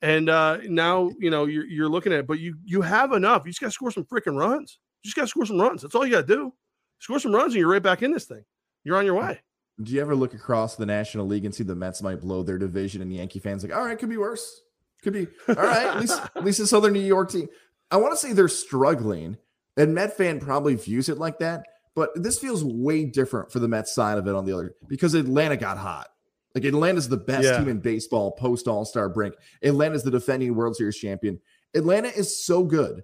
and 0.00 0.30
uh, 0.30 0.58
now 0.64 1.10
you 1.18 1.30
know 1.30 1.44
you're 1.44 1.66
you're 1.66 1.88
looking 1.88 2.12
at 2.12 2.20
it, 2.20 2.26
but 2.26 2.38
you 2.38 2.56
you 2.64 2.80
have 2.80 3.12
enough. 3.12 3.42
You 3.44 3.50
just 3.50 3.60
got 3.60 3.66
to 3.66 3.72
score 3.72 3.90
some 3.90 4.04
freaking 4.04 4.38
runs. 4.38 4.78
You 5.02 5.08
just 5.08 5.16
got 5.16 5.22
to 5.22 5.28
score 5.28 5.46
some 5.46 5.60
runs. 5.60 5.82
That's 5.82 5.94
all 5.94 6.06
you 6.06 6.12
got 6.12 6.26
to 6.26 6.34
do. 6.34 6.54
Score 6.98 7.18
some 7.18 7.34
runs, 7.34 7.52
and 7.52 7.60
you're 7.60 7.70
right 7.70 7.82
back 7.82 8.02
in 8.02 8.12
this 8.12 8.24
thing. 8.24 8.44
You're 8.82 8.96
on 8.96 9.04
your 9.04 9.14
way. 9.14 9.40
Do 9.82 9.92
you 9.92 10.00
ever 10.00 10.16
look 10.16 10.34
across 10.34 10.76
the 10.76 10.86
National 10.86 11.26
League 11.26 11.44
and 11.44 11.54
see 11.54 11.62
the 11.64 11.74
Mets 11.76 12.02
might 12.02 12.20
blow 12.20 12.42
their 12.42 12.58
division 12.58 13.00
and 13.00 13.10
the 13.10 13.16
Yankee 13.16 13.38
fans 13.38 13.62
like, 13.62 13.74
all 13.74 13.84
right, 13.84 13.98
could 13.98 14.08
be 14.08 14.16
worse. 14.16 14.60
Could 15.02 15.12
be 15.12 15.28
all 15.48 15.54
right. 15.54 15.86
At 15.86 16.00
least 16.00 16.20
at 16.34 16.44
least 16.44 16.58
the 16.58 16.66
Southern 16.66 16.92
New 16.92 17.00
York 17.00 17.30
team. 17.30 17.48
I 17.90 17.96
want 17.98 18.12
to 18.12 18.16
say 18.16 18.32
they're 18.32 18.48
struggling, 18.48 19.36
and 19.76 19.94
Met 19.94 20.16
fan 20.16 20.40
probably 20.40 20.74
views 20.74 21.08
it 21.08 21.18
like 21.18 21.38
that. 21.38 21.64
But 21.94 22.10
this 22.14 22.38
feels 22.38 22.64
way 22.64 23.04
different 23.04 23.50
for 23.52 23.60
the 23.60 23.68
Mets 23.68 23.94
side 23.94 24.18
of 24.18 24.26
it 24.26 24.34
on 24.34 24.44
the 24.44 24.52
other 24.52 24.74
because 24.88 25.14
Atlanta 25.14 25.56
got 25.56 25.78
hot. 25.78 26.08
Like 26.54 26.64
Atlanta's 26.64 27.08
the 27.08 27.16
best 27.16 27.44
Yeah. 27.44 27.58
team 27.58 27.68
in 27.68 27.78
baseball 27.80 28.32
post 28.32 28.66
All 28.66 28.84
Star 28.84 29.08
break. 29.08 29.34
Atlanta's 29.62 30.02
the 30.02 30.10
defending 30.10 30.54
World 30.56 30.74
Series 30.76 30.96
champion. 30.98 31.40
Atlanta 31.74 32.08
is 32.08 32.44
so 32.44 32.64
good 32.64 33.02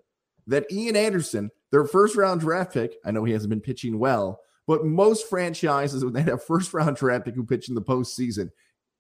that 0.49 0.70
Ian 0.72 0.97
Anderson, 0.97 1.51
their 1.70 1.85
first 1.85 2.16
round 2.16 2.41
draft 2.41 2.72
pick, 2.72 2.97
I 3.05 3.11
know 3.12 3.22
he 3.25 3.33
hasn't 3.33 3.51
been 3.51 3.61
pitching 3.61 3.99
well, 3.99 4.41
but 4.67 4.85
most 4.85 5.29
franchises 5.29 6.05
when 6.05 6.15
they 6.15 6.23
have 6.23 6.43
first 6.43 6.73
round 6.75 6.97
draft 6.97 7.25
pick 7.25 7.35
who 7.35 7.45
pitch 7.45 7.69
in 7.69 7.75
the 7.75 7.83
postseason 7.83 8.51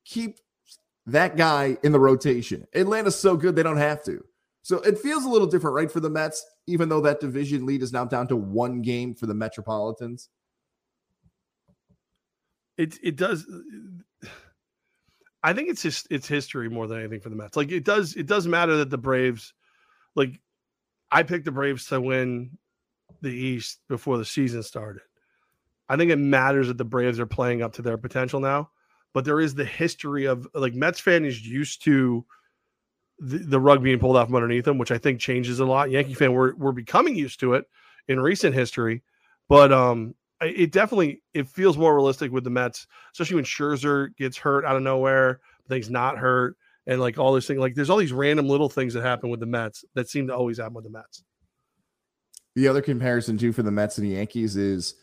keep 0.04 0.38
that 1.06 1.36
guy 1.36 1.76
in 1.82 1.92
the 1.92 2.00
rotation. 2.00 2.66
Atlanta's 2.74 3.18
so 3.18 3.36
good 3.36 3.56
they 3.56 3.62
don't 3.62 3.76
have 3.76 4.02
to. 4.04 4.24
So 4.62 4.78
it 4.78 4.98
feels 4.98 5.24
a 5.24 5.28
little 5.28 5.46
different, 5.46 5.76
right, 5.76 5.90
for 5.90 6.00
the 6.00 6.08
Mets, 6.08 6.44
even 6.66 6.88
though 6.88 7.02
that 7.02 7.20
division 7.20 7.66
lead 7.66 7.82
is 7.82 7.92
now 7.92 8.06
down 8.06 8.28
to 8.28 8.36
one 8.36 8.80
game 8.80 9.14
for 9.14 9.26
the 9.26 9.34
Metropolitans. 9.34 10.30
It 12.78 12.98
it 13.02 13.16
does. 13.16 13.46
I 15.42 15.52
think 15.52 15.68
it's 15.68 15.82
just 15.82 16.06
it's 16.10 16.26
history 16.26 16.70
more 16.70 16.86
than 16.86 16.98
anything 16.98 17.20
for 17.20 17.28
the 17.28 17.36
Mets. 17.36 17.56
Like 17.56 17.70
it 17.70 17.84
does 17.84 18.16
it 18.16 18.26
does 18.26 18.46
matter 18.46 18.76
that 18.78 18.90
the 18.90 18.98
Braves, 18.98 19.52
like 20.16 20.40
I 21.10 21.22
picked 21.22 21.44
the 21.44 21.52
Braves 21.52 21.86
to 21.88 22.00
win 22.00 22.56
the 23.20 23.30
East 23.30 23.80
before 23.88 24.16
the 24.16 24.24
season 24.24 24.62
started. 24.62 25.02
I 25.88 25.96
think 25.96 26.10
it 26.10 26.16
matters 26.16 26.68
that 26.68 26.78
the 26.78 26.84
Braves 26.84 27.20
are 27.20 27.26
playing 27.26 27.62
up 27.62 27.74
to 27.74 27.82
their 27.82 27.98
potential 27.98 28.40
now, 28.40 28.70
but 29.12 29.24
there 29.24 29.40
is 29.40 29.54
the 29.54 29.64
history 29.64 30.24
of 30.24 30.46
like 30.54 30.74
Mets 30.74 31.00
fan 31.00 31.24
is 31.24 31.46
used 31.46 31.84
to 31.84 32.24
the, 33.18 33.38
the 33.38 33.60
rug 33.60 33.82
being 33.82 33.98
pulled 33.98 34.16
out 34.16 34.26
from 34.26 34.36
underneath 34.36 34.64
them, 34.64 34.78
which 34.78 34.90
I 34.90 34.98
think 34.98 35.20
changes 35.20 35.60
a 35.60 35.64
lot. 35.64 35.90
Yankee 35.90 36.14
fan, 36.14 36.32
we're 36.32 36.54
we're 36.56 36.72
becoming 36.72 37.14
used 37.16 37.40
to 37.40 37.54
it 37.54 37.66
in 38.08 38.20
recent 38.20 38.54
history, 38.54 39.02
but 39.48 39.72
um, 39.72 40.14
it 40.40 40.72
definitely 40.72 41.22
it 41.32 41.48
feels 41.48 41.78
more 41.78 41.94
realistic 41.94 42.32
with 42.32 42.44
the 42.44 42.50
Mets, 42.50 42.86
especially 43.12 43.36
when 43.36 43.44
Scherzer 43.44 44.16
gets 44.16 44.36
hurt 44.36 44.64
out 44.64 44.76
of 44.76 44.82
nowhere, 44.82 45.40
things 45.68 45.90
not 45.90 46.18
hurt, 46.18 46.56
and 46.86 47.00
like 47.00 47.18
all 47.18 47.32
this 47.34 47.46
thing. 47.46 47.58
Like 47.58 47.74
there's 47.74 47.90
all 47.90 47.98
these 47.98 48.12
random 48.12 48.48
little 48.48 48.68
things 48.68 48.94
that 48.94 49.02
happen 49.02 49.30
with 49.30 49.40
the 49.40 49.46
Mets 49.46 49.84
that 49.94 50.08
seem 50.08 50.26
to 50.28 50.34
always 50.34 50.58
happen 50.58 50.74
with 50.74 50.84
the 50.84 50.90
Mets. 50.90 51.22
The 52.54 52.68
other 52.68 52.82
comparison 52.82 53.36
too 53.36 53.52
for 53.52 53.62
the 53.62 53.72
Mets 53.72 53.98
and 53.98 54.06
the 54.06 54.12
Yankees 54.12 54.56
is 54.56 54.94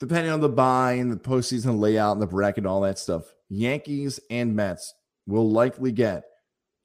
depending 0.00 0.32
on 0.32 0.40
the 0.40 0.48
buy 0.48 0.92
and 0.92 1.10
the 1.12 1.16
postseason 1.16 1.78
layout 1.78 2.12
and 2.12 2.22
the 2.22 2.26
bracket 2.26 2.58
and 2.58 2.66
all 2.66 2.80
that 2.82 2.98
stuff. 2.98 3.24
Yankees 3.48 4.20
and 4.30 4.54
Mets 4.54 4.94
will 5.26 5.50
likely 5.50 5.92
get 5.92 6.24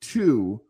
two 0.02 0.62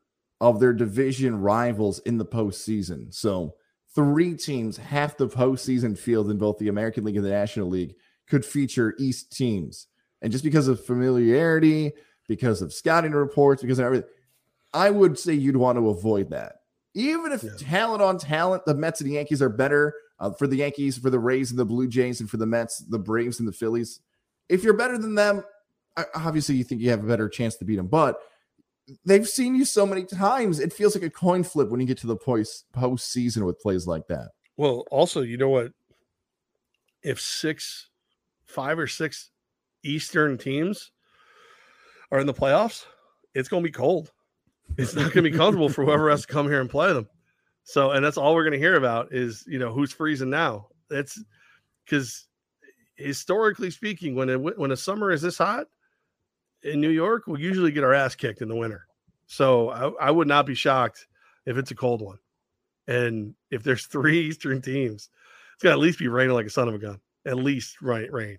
of 0.42 0.60
their 0.60 0.74
division 0.74 1.40
rivals 1.40 2.00
in 2.00 2.18
the 2.18 2.26
postseason. 2.26 3.14
So 3.14 3.56
three 3.96 4.36
teams, 4.36 4.78
half 4.78 5.18
the 5.18 5.28
postseason 5.28 5.98
field 5.98 6.30
in 6.30 6.38
both 6.38 6.58
the 6.58 6.68
American 6.68 7.04
League 7.04 7.16
and 7.16 7.26
the 7.26 7.30
National 7.30 7.70
League, 7.70 7.96
could 8.28 8.46
feature 8.46 8.96
East 9.00 9.32
teams. 9.32 9.88
And 10.22 10.32
just 10.32 10.44
because 10.44 10.68
of 10.68 10.84
familiarity, 10.84 11.94
because 12.28 12.62
of 12.62 12.74
scouting 12.74 13.12
reports, 13.12 13.62
because 13.62 13.80
of 13.80 13.86
everything, 13.86 14.10
I 14.74 14.90
would 14.90 15.20
say 15.20 15.34
you'd 15.34 15.58
want 15.58 15.78
to 15.78 15.90
avoid 15.90 16.30
that. 16.32 16.56
Even 16.96 17.32
if 17.32 17.44
Yeah. 17.44 17.52
talent 17.58 18.02
on 18.02 18.18
talent, 18.18 18.66
the 18.66 18.74
Mets 18.74 19.02
and 19.02 19.10
the 19.10 19.16
Yankees 19.16 19.42
are 19.42 19.50
better. 19.50 19.94
Uh, 20.20 20.32
for 20.32 20.48
the 20.48 20.58
Yankees, 20.58 20.98
for 20.98 21.10
the 21.10 21.20
Rays 21.20 21.50
and 21.50 21.60
the 21.60 21.66
Blue 21.66 21.88
Jays, 21.88 22.22
and 22.22 22.30
for 22.30 22.38
the 22.38 22.46
Mets, 22.46 22.78
the 22.78 23.00
Braves 23.00 23.40
and 23.40 23.48
the 23.48 23.54
Phillies. 23.54 24.00
If 24.48 24.64
you're 24.64 24.78
better 24.78 24.98
than 24.98 25.16
them, 25.16 25.44
obviously 26.16 26.56
you 26.56 26.64
think 26.64 26.82
you 26.82 26.90
have 26.92 27.04
a 27.04 27.08
better 27.08 27.28
chance 27.28 27.56
to 27.58 27.66
beat 27.66 27.76
them. 27.78 27.88
But 27.88 28.18
they've 29.06 29.28
seen 29.28 29.56
you 29.56 29.66
so 29.66 29.86
many 29.86 30.06
times, 30.06 30.60
it 30.60 30.74
feels 30.74 30.96
like 30.96 31.04
a 31.04 31.10
coin 31.10 31.44
flip 31.44 31.70
when 31.70 31.80
you 31.80 31.88
get 31.88 31.98
to 32.00 32.08
the 32.08 32.16
post 32.16 32.66
postseason 32.74 33.46
with 33.46 33.60
plays 33.60 33.88
like 33.88 34.08
that. 34.08 34.30
Well, 34.58 34.86
also, 34.92 35.22
you 35.22 35.38
know 35.38 35.50
what? 35.50 35.72
If 37.02 37.20
six, 37.20 37.90
five 38.46 38.80
or 38.80 38.88
six 38.88 39.32
Eastern 39.84 40.38
teams 40.38 40.92
are 42.12 42.20
in 42.20 42.28
the 42.28 42.34
playoffs, 42.34 42.86
it's 43.34 43.50
going 43.50 43.64
to 43.64 43.68
be 43.68 43.74
cold. 43.74 44.12
It's 44.78 44.96
not 44.96 45.12
going 45.12 45.24
to 45.26 45.32
be 45.32 45.38
comfortable 45.38 45.70
for 45.70 45.84
whoever 45.84 46.10
has 46.10 46.22
to 46.22 46.28
come 46.28 46.48
here 46.48 46.62
and 46.62 46.70
play 46.70 46.94
them. 46.94 47.08
So, 47.64 47.92
and 47.92 48.04
that's 48.04 48.18
all 48.18 48.36
we're 48.36 48.44
going 48.44 48.54
to 48.54 48.60
hear 48.60 48.76
about 48.76 49.14
is 49.14 49.46
you 49.48 49.60
know 49.60 49.72
who's 49.72 49.94
freezing 49.94 50.30
now. 50.30 50.68
That's 50.90 51.22
because 51.86 52.28
historically 52.96 53.72
speaking, 53.72 54.16
when 54.16 54.30
it, 54.30 54.58
when 54.58 54.72
a 54.72 54.78
summer 54.78 55.12
is 55.12 55.22
this 55.22 55.38
hot 55.38 55.68
in 56.64 56.82
New 56.82 56.90
York, 56.90 57.24
we 57.28 57.42
usually 57.42 57.72
get 57.72 57.84
our 57.84 57.94
ass 57.94 58.16
kicked 58.16 58.42
in 58.42 58.48
the 58.48 58.56
winter. 58.56 58.86
So 59.28 59.70
I, 59.70 60.08
I 60.08 60.12
would 60.12 60.28
not 60.28 60.46
be 60.46 60.56
shocked 60.56 61.08
if 61.46 61.58
it's 61.58 61.72
a 61.72 61.76
cold 61.76 62.02
one. 62.02 62.20
And 62.88 63.34
if 63.50 63.64
there's 63.64 63.86
three 63.88 64.28
Eastern 64.28 64.62
teams, 64.62 65.10
it's 65.54 65.64
got 65.64 65.70
to 65.70 65.74
at 65.74 65.80
least 65.80 66.00
be 66.00 66.08
raining 66.08 66.36
like 66.36 66.46
a 66.46 66.52
son 66.52 66.68
of 66.68 66.76
a 66.76 66.80
gun. 66.80 67.00
At 67.26 67.38
least 67.38 67.82
right 67.82 68.12
rain. 68.12 68.38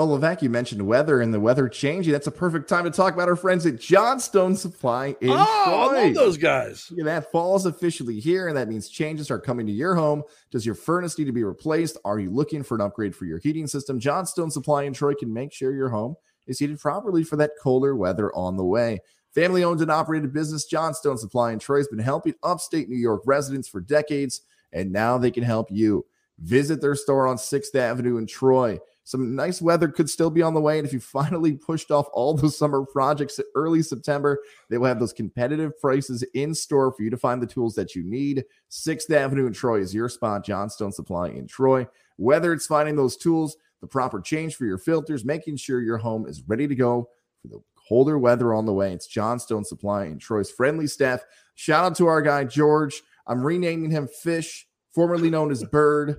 Well, 0.00 0.18
Levack, 0.18 0.40
you 0.40 0.48
mentioned 0.48 0.86
weather 0.86 1.20
and 1.20 1.34
the 1.34 1.40
weather 1.40 1.68
changing. 1.68 2.14
That's 2.14 2.26
a 2.26 2.30
perfect 2.30 2.70
time 2.70 2.84
to 2.84 2.90
talk 2.90 3.12
about 3.12 3.28
our 3.28 3.36
friends 3.36 3.66
at 3.66 3.78
Johnstone 3.78 4.56
Supply 4.56 5.14
in 5.20 5.28
oh, 5.28 5.90
I 5.94 6.04
love 6.04 6.14
those 6.14 6.38
guys. 6.38 6.90
At 6.98 7.04
that. 7.04 7.30
Fall 7.30 7.54
is 7.56 7.66
officially 7.66 8.18
here, 8.18 8.48
and 8.48 8.56
that 8.56 8.66
means 8.66 8.88
changes 8.88 9.30
are 9.30 9.38
coming 9.38 9.66
to 9.66 9.72
your 9.74 9.94
home. 9.94 10.22
Does 10.50 10.64
your 10.64 10.74
furnace 10.74 11.18
need 11.18 11.26
to 11.26 11.32
be 11.32 11.44
replaced? 11.44 11.98
Are 12.06 12.18
you 12.18 12.30
looking 12.30 12.62
for 12.62 12.76
an 12.76 12.80
upgrade 12.80 13.14
for 13.14 13.26
your 13.26 13.40
heating 13.40 13.66
system? 13.66 14.00
Johnstone 14.00 14.50
Supply 14.50 14.84
in 14.84 14.94
Troy 14.94 15.12
can 15.12 15.34
make 15.34 15.52
sure 15.52 15.74
your 15.74 15.90
home 15.90 16.14
is 16.46 16.58
heated 16.58 16.80
properly 16.80 17.22
for 17.22 17.36
that 17.36 17.50
colder 17.62 17.94
weather 17.94 18.34
on 18.34 18.56
the 18.56 18.64
way. 18.64 19.00
Family 19.34 19.64
owned 19.64 19.82
and 19.82 19.90
operated 19.90 20.32
business 20.32 20.64
Johnstone 20.64 21.18
Supply 21.18 21.52
in 21.52 21.58
Troy 21.58 21.76
has 21.76 21.88
been 21.88 21.98
helping 21.98 22.36
upstate 22.42 22.88
New 22.88 22.96
York 22.96 23.20
residents 23.26 23.68
for 23.68 23.82
decades, 23.82 24.40
and 24.72 24.92
now 24.92 25.18
they 25.18 25.30
can 25.30 25.42
help 25.42 25.70
you. 25.70 26.06
Visit 26.38 26.80
their 26.80 26.94
store 26.94 27.26
on 27.26 27.36
6th 27.36 27.74
Avenue 27.74 28.16
in 28.16 28.26
Troy. 28.26 28.78
Some 29.10 29.34
nice 29.34 29.60
weather 29.60 29.88
could 29.88 30.08
still 30.08 30.30
be 30.30 30.40
on 30.40 30.54
the 30.54 30.60
way. 30.60 30.78
And 30.78 30.86
if 30.86 30.92
you 30.92 31.00
finally 31.00 31.54
pushed 31.54 31.90
off 31.90 32.06
all 32.12 32.32
those 32.32 32.56
summer 32.56 32.86
projects 32.86 33.40
early 33.56 33.82
September, 33.82 34.38
they 34.68 34.78
will 34.78 34.86
have 34.86 35.00
those 35.00 35.12
competitive 35.12 35.76
prices 35.80 36.22
in 36.34 36.54
store 36.54 36.92
for 36.92 37.02
you 37.02 37.10
to 37.10 37.16
find 37.16 37.42
the 37.42 37.46
tools 37.48 37.74
that 37.74 37.96
you 37.96 38.04
need. 38.04 38.44
6th 38.70 39.10
Avenue 39.10 39.48
in 39.48 39.52
Troy 39.52 39.80
is 39.80 39.92
your 39.92 40.08
spot, 40.08 40.44
Johnstone 40.44 40.92
Supply 40.92 41.30
in 41.30 41.48
Troy. 41.48 41.88
Whether 42.18 42.52
it's 42.52 42.68
finding 42.68 42.94
those 42.94 43.16
tools, 43.16 43.56
the 43.80 43.88
proper 43.88 44.20
change 44.20 44.54
for 44.54 44.64
your 44.64 44.78
filters, 44.78 45.24
making 45.24 45.56
sure 45.56 45.80
your 45.80 45.98
home 45.98 46.28
is 46.28 46.44
ready 46.46 46.68
to 46.68 46.76
go 46.76 47.08
for 47.42 47.48
the 47.48 47.60
colder 47.88 48.16
weather 48.16 48.54
on 48.54 48.64
the 48.64 48.72
way. 48.72 48.92
It's 48.92 49.08
Johnstone 49.08 49.64
Supply 49.64 50.04
in 50.04 50.20
Troy's 50.20 50.52
friendly 50.52 50.86
staff. 50.86 51.24
Shout 51.56 51.84
out 51.84 51.96
to 51.96 52.06
our 52.06 52.22
guy, 52.22 52.44
George. 52.44 53.02
I'm 53.26 53.44
renaming 53.44 53.90
him 53.90 54.06
Fish, 54.06 54.68
formerly 54.94 55.30
known 55.30 55.50
as 55.50 55.64
Bird. 55.64 56.18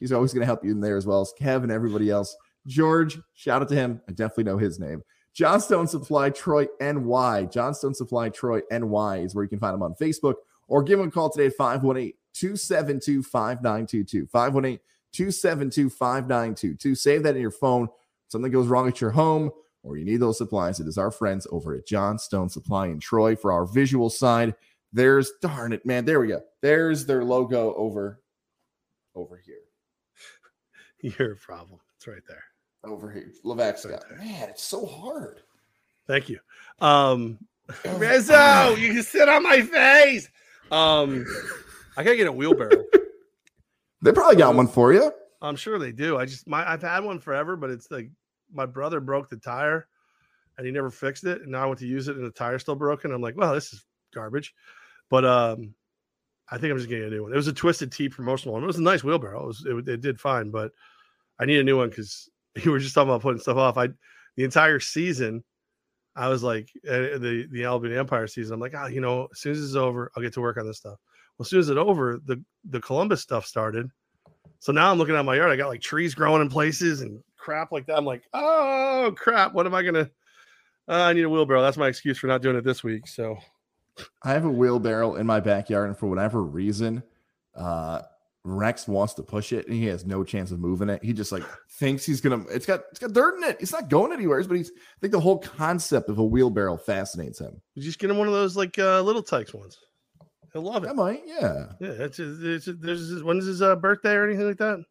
He's 0.00 0.12
always 0.12 0.32
going 0.32 0.40
to 0.40 0.46
help 0.46 0.64
you 0.64 0.72
in 0.72 0.80
there 0.80 0.96
as 0.96 1.06
well 1.06 1.20
as 1.20 1.32
Kevin, 1.38 1.70
and 1.70 1.72
everybody 1.72 2.10
else. 2.10 2.36
George, 2.66 3.18
shout 3.34 3.62
out 3.62 3.68
to 3.68 3.74
him. 3.74 4.00
I 4.08 4.12
definitely 4.12 4.44
know 4.44 4.58
his 4.58 4.80
name. 4.80 5.02
Johnstone 5.32 5.86
Supply 5.86 6.30
Troy 6.30 6.66
NY. 6.80 7.48
Johnstone 7.52 7.94
Supply 7.94 8.30
Troy 8.30 8.60
NY 8.70 9.18
is 9.18 9.34
where 9.34 9.44
you 9.44 9.48
can 9.48 9.60
find 9.60 9.74
him 9.74 9.82
on 9.82 9.94
Facebook 9.94 10.34
or 10.66 10.82
give 10.82 10.98
him 10.98 11.08
a 11.08 11.10
call 11.10 11.30
today 11.30 11.46
at 11.46 11.54
518 11.54 12.12
272 12.34 13.22
5922. 13.22 14.26
518 14.26 14.80
272 15.12 15.90
5922. 15.90 16.94
Save 16.94 17.22
that 17.22 17.36
in 17.36 17.42
your 17.42 17.50
phone. 17.50 17.88
Something 18.28 18.50
goes 18.50 18.66
wrong 18.66 18.88
at 18.88 19.00
your 19.00 19.10
home 19.10 19.50
or 19.82 19.96
you 19.96 20.04
need 20.04 20.18
those 20.18 20.38
supplies. 20.38 20.80
It 20.80 20.86
is 20.86 20.98
our 20.98 21.10
friends 21.10 21.46
over 21.50 21.74
at 21.74 21.86
Johnstone 21.86 22.48
Supply 22.48 22.88
in 22.88 23.00
Troy 23.00 23.36
for 23.36 23.52
our 23.52 23.66
visual 23.66 24.10
side. 24.10 24.54
There's 24.92 25.32
darn 25.40 25.72
it, 25.72 25.86
man. 25.86 26.04
There 26.04 26.20
we 26.20 26.28
go. 26.28 26.42
There's 26.60 27.06
their 27.06 27.24
logo 27.24 27.74
over 27.74 28.20
over 29.14 29.40
here. 29.44 29.69
You're 31.02 31.32
a 31.32 31.36
problem. 31.36 31.80
It's 31.96 32.06
right 32.06 32.22
there. 32.28 32.44
Over 32.84 33.10
here. 33.10 33.30
Scott. 33.76 34.04
Right 34.10 34.18
Man, 34.18 34.48
it's 34.48 34.62
so 34.62 34.86
hard. 34.86 35.42
Thank 36.06 36.28
you. 36.28 36.38
Um 36.80 37.38
Rizzo, 37.96 38.74
you 38.76 38.94
can 38.94 39.02
sit 39.02 39.28
on 39.28 39.42
my 39.42 39.60
face. 39.60 40.28
Um 40.70 41.24
I 41.96 42.02
gotta 42.02 42.16
get 42.16 42.26
a 42.26 42.32
wheelbarrow. 42.32 42.84
they 44.02 44.12
probably 44.12 44.36
got 44.36 44.54
one 44.54 44.68
for 44.68 44.92
you. 44.92 45.12
I'm 45.42 45.56
sure 45.56 45.78
they 45.78 45.92
do. 45.92 46.18
I 46.18 46.26
just 46.26 46.46
my 46.46 46.68
I've 46.70 46.82
had 46.82 47.04
one 47.04 47.18
forever, 47.18 47.56
but 47.56 47.70
it's 47.70 47.90
like 47.90 48.10
my 48.52 48.66
brother 48.66 49.00
broke 49.00 49.28
the 49.28 49.36
tire 49.36 49.86
and 50.56 50.66
he 50.66 50.72
never 50.72 50.90
fixed 50.90 51.24
it. 51.24 51.42
And 51.42 51.52
now 51.52 51.62
I 51.62 51.66
went 51.66 51.78
to 51.80 51.86
use 51.86 52.08
it 52.08 52.16
and 52.16 52.24
the 52.26 52.30
tire's 52.30 52.62
still 52.62 52.74
broken. 52.76 53.12
I'm 53.12 53.22
like, 53.22 53.36
well, 53.36 53.54
this 53.54 53.72
is 53.72 53.84
garbage. 54.14 54.54
But 55.08 55.24
um 55.24 55.74
I 56.50 56.58
think 56.58 56.72
I'm 56.72 56.78
just 56.78 56.88
getting 56.88 57.06
a 57.06 57.10
new 57.10 57.22
one. 57.22 57.32
It 57.32 57.36
was 57.36 57.46
a 57.46 57.52
Twisted 57.52 57.92
Tea 57.92 58.08
promotional 58.08 58.54
one. 58.54 58.64
It 58.64 58.66
was 58.66 58.78
a 58.78 58.82
nice 58.82 59.04
wheelbarrow. 59.04 59.44
It, 59.44 59.46
was, 59.46 59.64
it, 59.66 59.88
it 59.88 60.00
did 60.00 60.20
fine, 60.20 60.50
but 60.50 60.72
I 61.38 61.44
need 61.44 61.60
a 61.60 61.64
new 61.64 61.76
one 61.76 61.90
because 61.90 62.28
you 62.62 62.70
were 62.70 62.78
just 62.78 62.94
talking 62.94 63.10
about 63.10 63.22
putting 63.22 63.40
stuff 63.40 63.56
off. 63.56 63.76
I 63.76 63.88
the 64.36 64.44
entire 64.44 64.80
season, 64.80 65.44
I 66.16 66.28
was 66.28 66.42
like 66.42 66.70
uh, 66.88 67.18
the 67.18 67.46
the 67.50 67.64
Albany 67.64 67.96
Empire 67.96 68.26
season. 68.26 68.54
I'm 68.54 68.60
like, 68.60 68.74
ah, 68.76 68.84
oh, 68.84 68.86
you 68.88 69.00
know, 69.00 69.28
as 69.32 69.40
soon 69.40 69.52
as 69.52 69.62
it's 69.62 69.74
over, 69.74 70.10
I'll 70.16 70.22
get 70.22 70.32
to 70.34 70.40
work 70.40 70.56
on 70.56 70.66
this 70.66 70.78
stuff. 70.78 70.98
Well, 71.38 71.44
as 71.44 71.50
soon 71.50 71.60
as 71.60 71.68
it's 71.68 71.78
over, 71.78 72.20
the 72.24 72.42
the 72.68 72.80
Columbus 72.80 73.20
stuff 73.20 73.46
started. 73.46 73.88
So 74.58 74.72
now 74.72 74.90
I'm 74.90 74.98
looking 74.98 75.16
at 75.16 75.24
my 75.24 75.36
yard. 75.36 75.50
I 75.50 75.56
got 75.56 75.68
like 75.68 75.80
trees 75.80 76.14
growing 76.14 76.42
in 76.42 76.48
places 76.48 77.00
and 77.00 77.22
crap 77.36 77.72
like 77.72 77.86
that. 77.86 77.96
I'm 77.96 78.04
like, 78.04 78.22
oh 78.34 79.14
crap, 79.16 79.54
what 79.54 79.66
am 79.66 79.74
I 79.74 79.82
gonna? 79.82 80.10
Uh, 80.88 81.02
I 81.02 81.12
need 81.12 81.24
a 81.24 81.30
wheelbarrow. 81.30 81.62
That's 81.62 81.76
my 81.76 81.88
excuse 81.88 82.18
for 82.18 82.26
not 82.26 82.42
doing 82.42 82.56
it 82.56 82.64
this 82.64 82.82
week. 82.82 83.06
So 83.06 83.38
I 84.22 84.32
have 84.32 84.44
a 84.44 84.50
wheelbarrow 84.50 85.16
in 85.16 85.26
my 85.26 85.40
backyard, 85.40 85.88
and 85.88 85.98
for 85.98 86.06
whatever 86.08 86.42
reason, 86.42 87.02
uh, 87.54 88.02
Rex 88.44 88.88
wants 88.88 89.14
to 89.14 89.22
push 89.22 89.52
it, 89.52 89.66
and 89.66 89.76
he 89.76 89.86
has 89.86 90.06
no 90.06 90.24
chance 90.24 90.50
of 90.50 90.58
moving 90.58 90.88
it. 90.88 91.04
He 91.04 91.12
just 91.12 91.32
like 91.32 91.42
thinks 91.78 92.06
he's 92.06 92.20
gonna. 92.20 92.44
It's 92.50 92.64
got 92.64 92.80
it's 92.90 92.98
got 92.98 93.12
dirt 93.12 93.36
in 93.36 93.44
it. 93.44 93.58
It's 93.60 93.72
not 93.72 93.90
going 93.90 94.12
anywhere. 94.12 94.42
But 94.44 94.56
he's. 94.56 94.70
I 94.70 95.00
think 95.00 95.12
the 95.12 95.20
whole 95.20 95.38
concept 95.38 96.08
of 96.08 96.18
a 96.18 96.24
wheelbarrow 96.24 96.78
fascinates 96.78 97.38
him. 97.38 97.60
You 97.74 97.82
just 97.82 97.98
get 97.98 98.10
him 98.10 98.16
one 98.16 98.28
of 98.28 98.32
those 98.32 98.56
like 98.56 98.78
uh, 98.78 99.02
little 99.02 99.22
tykes 99.22 99.52
ones. 99.52 99.78
He'll 100.52 100.62
love 100.62 100.84
it. 100.84 100.88
I 100.88 100.92
might, 100.94 101.22
yeah. 101.26 101.66
Yeah, 101.80 101.90
it's, 101.90 102.18
it's, 102.18 102.66
it's 102.66 102.80
there's 102.80 103.22
when's 103.22 103.44
his 103.44 103.62
uh, 103.62 103.76
birthday 103.76 104.14
or 104.14 104.26
anything 104.26 104.48
like 104.48 104.58
that? 104.58 104.82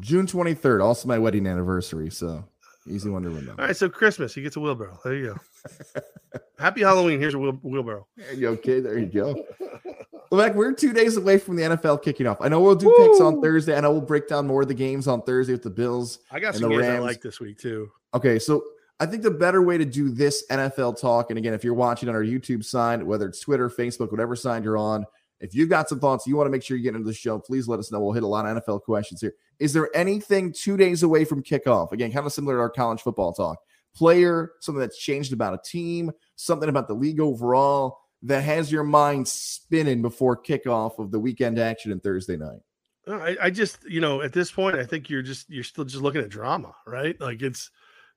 June 0.00 0.26
twenty 0.26 0.54
third, 0.54 0.80
also 0.80 1.06
my 1.08 1.18
wedding 1.18 1.46
anniversary. 1.46 2.08
So 2.08 2.44
Easy 2.86 3.08
one 3.08 3.22
to 3.22 3.28
remember. 3.28 3.60
All 3.60 3.66
right, 3.68 3.76
so 3.76 3.88
Christmas, 3.88 4.34
he 4.34 4.42
gets 4.42 4.56
a 4.56 4.60
wheelbarrow. 4.60 4.98
There 5.04 5.14
you 5.14 5.34
go. 5.34 6.00
Happy 6.58 6.80
Halloween. 6.80 7.20
Here's 7.20 7.34
a 7.34 7.38
wheel- 7.38 7.60
wheelbarrow. 7.62 8.06
Okay, 8.32 8.80
there 8.80 8.98
you 8.98 9.06
go. 9.06 9.44
well, 10.30 10.46
Mac, 10.46 10.54
we're 10.54 10.72
two 10.72 10.92
days 10.92 11.16
away 11.16 11.38
from 11.38 11.56
the 11.56 11.62
NFL 11.62 12.02
kicking 12.02 12.26
off. 12.26 12.38
I 12.40 12.48
know 12.48 12.60
we'll 12.60 12.74
do 12.74 12.86
Woo! 12.86 13.06
picks 13.08 13.20
on 13.20 13.40
Thursday. 13.40 13.76
And 13.76 13.86
I 13.86 13.88
we'll 13.88 14.00
break 14.00 14.28
down 14.28 14.46
more 14.46 14.62
of 14.62 14.68
the 14.68 14.74
games 14.74 15.06
on 15.06 15.22
Thursday 15.22 15.52
with 15.52 15.62
the 15.62 15.70
Bills. 15.70 16.18
I 16.30 16.40
got 16.40 16.54
some 16.56 16.70
games 16.70 16.82
Rams. 16.82 16.96
I 16.96 16.98
like 16.98 17.20
this 17.20 17.38
week 17.38 17.58
too. 17.58 17.90
Okay, 18.14 18.38
so 18.38 18.64
I 18.98 19.06
think 19.06 19.22
the 19.22 19.30
better 19.30 19.62
way 19.62 19.78
to 19.78 19.84
do 19.84 20.10
this 20.10 20.44
NFL 20.50 21.00
talk, 21.00 21.30
and 21.30 21.38
again, 21.38 21.54
if 21.54 21.64
you're 21.64 21.74
watching 21.74 22.08
on 22.08 22.14
our 22.14 22.22
YouTube 22.22 22.64
side, 22.64 23.02
whether 23.02 23.26
it's 23.26 23.40
Twitter, 23.40 23.68
Facebook, 23.68 24.10
whatever 24.10 24.36
side 24.36 24.64
you're 24.64 24.78
on, 24.78 25.06
if 25.42 25.54
you've 25.54 25.68
got 25.68 25.88
some 25.88 25.98
thoughts, 25.98 26.26
you 26.26 26.36
want 26.36 26.46
to 26.46 26.50
make 26.50 26.62
sure 26.62 26.76
you 26.76 26.84
get 26.84 26.94
into 26.94 27.06
the 27.06 27.12
show, 27.12 27.38
please 27.38 27.66
let 27.66 27.80
us 27.80 27.90
know. 27.90 28.00
We'll 28.00 28.12
hit 28.12 28.22
a 28.22 28.28
lot 28.28 28.46
of 28.46 28.62
NFL 28.62 28.82
questions 28.82 29.20
here. 29.20 29.34
Is 29.58 29.72
there 29.72 29.90
anything 29.94 30.52
two 30.52 30.76
days 30.76 31.02
away 31.02 31.24
from 31.24 31.42
kickoff? 31.42 31.90
Again, 31.90 32.12
kind 32.12 32.24
of 32.24 32.32
similar 32.32 32.54
to 32.54 32.60
our 32.60 32.70
college 32.70 33.02
football 33.02 33.32
talk. 33.32 33.58
Player, 33.94 34.52
something 34.60 34.80
that's 34.80 34.96
changed 34.96 35.32
about 35.32 35.52
a 35.52 35.58
team, 35.62 36.12
something 36.36 36.68
about 36.68 36.86
the 36.86 36.94
league 36.94 37.20
overall 37.20 37.98
that 38.22 38.42
has 38.42 38.70
your 38.70 38.84
mind 38.84 39.26
spinning 39.26 40.00
before 40.00 40.40
kickoff 40.40 40.98
of 40.98 41.10
the 41.10 41.18
weekend 41.18 41.58
action 41.58 41.90
and 41.90 42.02
Thursday 42.02 42.36
night? 42.36 42.60
I, 43.08 43.36
I 43.42 43.50
just, 43.50 43.84
you 43.84 44.00
know, 44.00 44.22
at 44.22 44.32
this 44.32 44.52
point, 44.52 44.76
I 44.76 44.84
think 44.84 45.10
you're 45.10 45.22
just 45.22 45.50
you're 45.50 45.64
still 45.64 45.84
just 45.84 46.02
looking 46.02 46.20
at 46.20 46.28
drama, 46.28 46.72
right? 46.86 47.20
Like 47.20 47.42
it's 47.42 47.70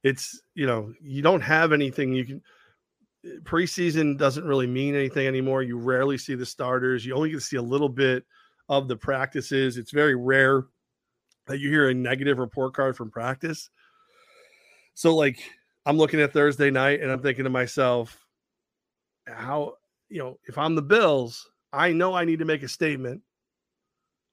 it's 0.03 0.39
you 0.53 0.67
know, 0.67 0.93
you 1.01 1.23
don't 1.23 1.41
have 1.41 1.73
anything 1.73 2.13
you 2.13 2.23
can 2.23 2.41
preseason 3.43 4.17
doesn't 4.17 4.45
really 4.45 4.67
mean 4.67 4.95
anything 4.95 5.27
anymore. 5.27 5.63
You 5.63 5.77
rarely 5.77 6.17
see 6.17 6.35
the 6.35 6.45
starters. 6.45 7.05
You 7.05 7.15
only 7.15 7.29
get 7.29 7.37
to 7.37 7.41
see 7.41 7.57
a 7.57 7.61
little 7.61 7.89
bit 7.89 8.23
of 8.69 8.87
the 8.87 8.95
practices. 8.95 9.77
It's 9.77 9.91
very 9.91 10.15
rare 10.15 10.65
that 11.47 11.59
you 11.59 11.69
hear 11.69 11.89
a 11.89 11.93
negative 11.93 12.39
report 12.39 12.73
card 12.73 12.95
from 12.95 13.11
practice. 13.11 13.69
So, 14.93 15.15
like, 15.15 15.39
I'm 15.85 15.97
looking 15.97 16.21
at 16.21 16.33
Thursday 16.33 16.71
night 16.71 17.01
and 17.01 17.11
I'm 17.11 17.21
thinking 17.21 17.43
to 17.43 17.49
myself, 17.49 18.19
how, 19.27 19.73
you 20.09 20.19
know, 20.19 20.39
if 20.47 20.57
I'm 20.57 20.75
the 20.75 20.81
Bills, 20.81 21.49
I 21.73 21.91
know 21.91 22.13
I 22.13 22.25
need 22.25 22.39
to 22.39 22.45
make 22.45 22.63
a 22.63 22.67
statement. 22.67 23.21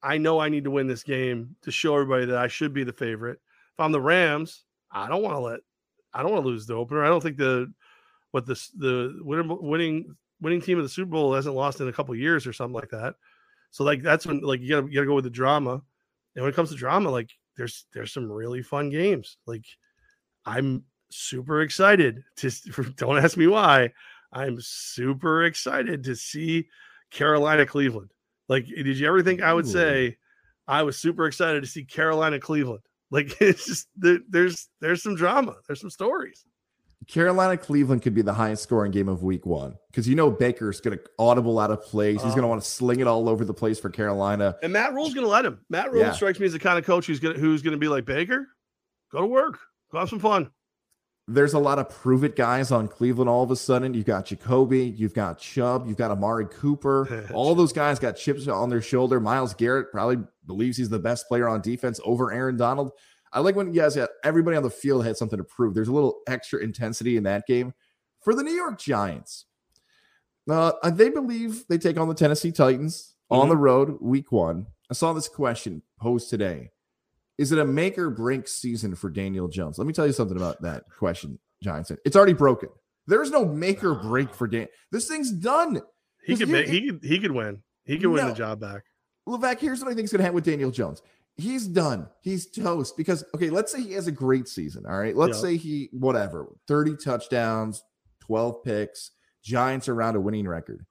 I 0.03 0.18
know 0.18 0.38
I 0.38 0.49
need 0.49 0.64
to 0.64 0.70
win 0.70 0.86
this 0.86 1.03
game 1.03 1.57
to 1.62 1.70
show 1.70 1.95
everybody 1.95 2.26
that 2.26 2.38
I 2.38 2.49
should 2.49 2.72
be 2.72 2.84
the 2.84 2.93
favorite. 2.93 3.38
If 3.72 3.80
I'm 3.80 3.93
the 3.93 4.01
Rams, 4.01 4.64
I 4.90 5.09
don't 5.09 5.22
want 5.22 5.34
to 5.34 5.40
let, 5.40 5.61
I 6.12 6.22
don't 6.22 6.32
want 6.32 6.45
to 6.45 6.49
lose 6.49 6.66
the 6.66 6.74
opener. 6.74 7.05
I 7.05 7.09
don't 7.09 7.22
think 7.22 7.36
the 7.36 7.72
what 8.33 8.47
the 8.47 8.55
the 8.76 9.18
winning 9.22 10.16
winning 10.41 10.61
team 10.61 10.78
of 10.78 10.85
the 10.85 10.91
Super 10.91 11.12
Bowl 11.12 11.35
hasn't 11.35 11.55
lost 11.55 11.80
in 11.80 11.89
a 11.89 11.93
couple 11.93 12.14
years 12.14 12.47
or 12.47 12.53
something 12.53 12.74
like 12.74 12.91
that. 12.91 13.14
So 13.70 13.85
like 13.85 14.03
that's 14.03 14.26
when 14.26 14.41
like 14.41 14.61
you 14.61 14.68
gotta 14.68 14.87
you 14.89 14.95
gotta 14.95 15.07
go 15.07 15.14
with 15.14 15.24
the 15.24 15.30
drama. 15.30 15.80
And 16.35 16.43
when 16.43 16.53
it 16.53 16.57
comes 16.57 16.70
to 16.70 16.76
drama, 16.76 17.11
like 17.11 17.30
there's 17.57 17.87
there's 17.95 18.12
some 18.12 18.30
really 18.30 18.62
fun 18.62 18.91
games. 18.91 19.39
Like 19.47 19.64
I'm 20.45 20.85
super 21.11 21.62
excited 21.62 22.24
to 22.37 22.51
don't 22.97 23.18
ask 23.18 23.37
me 23.37 23.47
why. 23.47 23.93
I'm 24.33 24.59
super 24.61 25.45
excited 25.45 26.05
to 26.05 26.16
see 26.16 26.68
Carolina 27.11 27.66
Cleveland. 27.66 28.11
Like, 28.49 28.66
did 28.66 28.99
you 28.99 29.07
ever 29.07 29.22
think 29.22 29.43
I 29.43 29.53
would 29.53 29.68
say 29.68 30.16
I 30.66 30.83
was 30.83 30.99
super 30.99 31.26
excited 31.26 31.62
to 31.62 31.68
see 31.68 31.85
Carolina 31.85 32.41
Cleveland? 32.41 32.83
Like, 33.11 33.37
it's 33.41 33.66
just 33.66 33.89
there's 33.97 34.68
there's 34.80 35.03
some 35.03 35.14
drama, 35.14 35.57
there's 35.66 35.80
some 35.80 35.91
stories. 35.91 36.45
Carolina 37.09 37.57
Cleveland 37.57 38.03
could 38.03 38.15
be 38.15 38.23
the 38.23 38.33
highest 38.33 38.63
scoring 38.63 38.93
game 38.93 39.09
of 39.09 39.23
week 39.23 39.45
one 39.45 39.77
because 39.91 40.09
you 40.09 40.15
know 40.15 40.31
Baker's 40.31 40.81
going 40.81 40.97
to 40.97 41.05
audible 41.19 41.59
out 41.59 41.71
of 41.71 41.83
place. 41.83 42.23
He's 42.23 42.33
going 42.33 42.43
to 42.43 42.47
oh. 42.47 42.49
want 42.49 42.63
to 42.63 42.69
sling 42.69 43.01
it 43.01 43.07
all 43.07 43.29
over 43.29 43.45
the 43.45 43.55
place 43.55 43.81
for 43.81 43.91
Carolina. 43.91 44.57
And 44.63 44.73
Matt 44.73 44.93
Rhule's 44.93 45.15
going 45.15 45.27
to 45.27 45.31
let 45.31 45.45
him. 45.45 45.61
Matt 45.69 45.93
Rhule 45.93 46.03
yeah. 46.03 46.13
strikes 46.13 46.39
me 46.39 46.47
as 46.47 46.53
the 46.53 46.59
kind 46.59 46.79
of 46.79 46.85
coach 46.85 47.07
who's 47.07 47.21
going 47.21 47.39
who's 47.39 47.63
going 47.63 47.73
to 47.73 47.79
be 47.79 47.89
like 47.89 48.05
Baker, 48.05 48.47
go 49.11 49.21
to 49.21 49.27
work, 49.27 49.59
go 49.91 49.99
have 49.99 50.09
some 50.09 50.21
fun. 50.21 50.51
There's 51.29 51.55
a 51.55 51.59
lot 51.59 51.79
of 51.79 51.89
prove 51.89 52.25
it 52.25 52.35
guys 52.35 52.73
on 52.73 52.89
Cleveland 52.89 53.31
all 53.31 53.45
of 53.45 53.51
a 53.51 53.57
sudden. 53.57 53.95
You've 53.95 54.07
got 54.07 54.27
Jacoby, 54.27 54.87
you've 54.97 55.15
got 55.15 55.39
Chubb, 55.39 55.87
you've 55.87 55.97
got 55.97 56.11
Amari 56.11 56.47
Cooper. 56.47 57.29
all 57.33 57.55
those 57.55 57.73
guys 57.73 57.99
got 57.99 58.17
chips 58.17 58.49
on 58.49 58.71
their 58.71 58.83
shoulder. 58.83 59.21
Myles 59.21 59.55
Garrett 59.55 59.93
probably 59.93 60.19
believes 60.47 60.77
he's 60.77 60.89
the 60.89 60.99
best 60.99 61.29
player 61.29 61.49
on 61.49 61.61
defense 61.61 62.01
over 62.05 62.33
Aaron 62.33 62.57
Donald. 62.57 62.93
I 63.33 63.41
like 63.41 63.57
when 63.57 63.72
you 63.72 63.80
guys 63.80 63.97
got 63.97 64.11
everybody 64.24 64.57
on 64.57 64.62
the 64.62 64.70
field 64.70 65.05
had 65.07 65.16
something 65.16 65.39
to 65.39 65.45
prove. 65.45 65.74
There's 65.74 65.89
a 65.89 65.93
little 65.93 66.20
extra 66.26 66.61
intensity 66.61 67.16
in 67.16 67.22
that 67.24 67.47
game 67.47 67.72
for 68.20 68.35
the 68.35 68.43
New 68.43 68.53
York 68.53 68.78
Giants. 68.78 69.47
Uh, 70.51 70.72
they 70.91 71.09
believe 71.09 71.64
they 71.68 71.78
take 71.78 71.99
on 71.99 72.09
the 72.09 72.14
Tennessee 72.14 72.53
Titans 72.53 73.14
mm-hmm. 73.30 73.41
on 73.41 73.49
the 73.49 73.57
road 73.57 73.99
week 74.01 74.33
one. 74.33 74.66
I 74.91 74.95
saw 74.95 75.12
this 75.12 75.28
question 75.28 75.83
posed 75.99 76.28
today. 76.30 76.70
Is 77.39 77.53
it 77.53 77.59
a 77.59 77.64
make 77.64 77.97
or 77.97 78.11
break 78.11 78.47
season 78.47 78.95
for 78.95 79.09
Daniel 79.09 79.49
Jones? 79.49 79.78
Let 79.78 79.87
me 79.87 79.93
tell 79.95 80.07
you 80.07 80.12
something 80.12 80.37
about 80.37 80.61
that 80.62 80.85
question. 80.99 81.39
Giants. 81.62 81.93
It's 82.05 82.16
already 82.16 82.33
broken. 82.35 82.68
There's 83.07 83.30
no 83.30 83.45
make 83.45 83.83
or 83.83 83.95
break 83.95 84.35
for 84.35 84.47
Dan. 84.47 84.68
This 84.91 85.09
thing's 85.09 85.30
done. 85.30 85.80
He 86.24 86.37
could 86.37 86.49
make, 86.49 86.68
he 86.68 86.87
could 86.87 87.01
he 87.03 87.18
could 87.18 87.33
win. 87.33 87.62
He 87.85 87.99
could 87.99 88.09
win 88.09 88.28
the 88.28 88.35
job 88.35 88.61
back. 88.61 88.83
Levack, 89.28 89.59
here's 89.59 89.80
what 89.80 89.91
I 89.91 89.95
think 89.95 90.05
is 90.05 90.12
going 90.12 90.18
to 90.18 90.24
happen 90.24 90.35
with 90.35 90.45
Daniel 90.45 90.70
Jones. 90.70 91.03
He's 91.37 91.66
done. 91.66 92.09
He's 92.20 92.47
toast 92.47 92.97
because, 92.97 93.24
okay, 93.35 93.51
let's 93.51 93.72
say 93.72 93.83
he 93.83 93.93
has 93.95 94.07
a 94.07 94.12
great 94.12 94.49
season. 94.49 94.85
All 94.87 94.99
right. 94.99 95.16
Let's 95.16 95.39
Yeah. 95.39 95.43
say 95.43 95.57
he, 95.57 95.89
whatever, 95.93 96.47
30 96.68 96.97
touchdowns, 96.97 97.83
12 98.20 98.62
picks, 98.62 99.12
Giants 99.43 99.89
around 99.89 100.14
a 100.14 100.20
winning 100.20 100.47
record. 100.47 100.87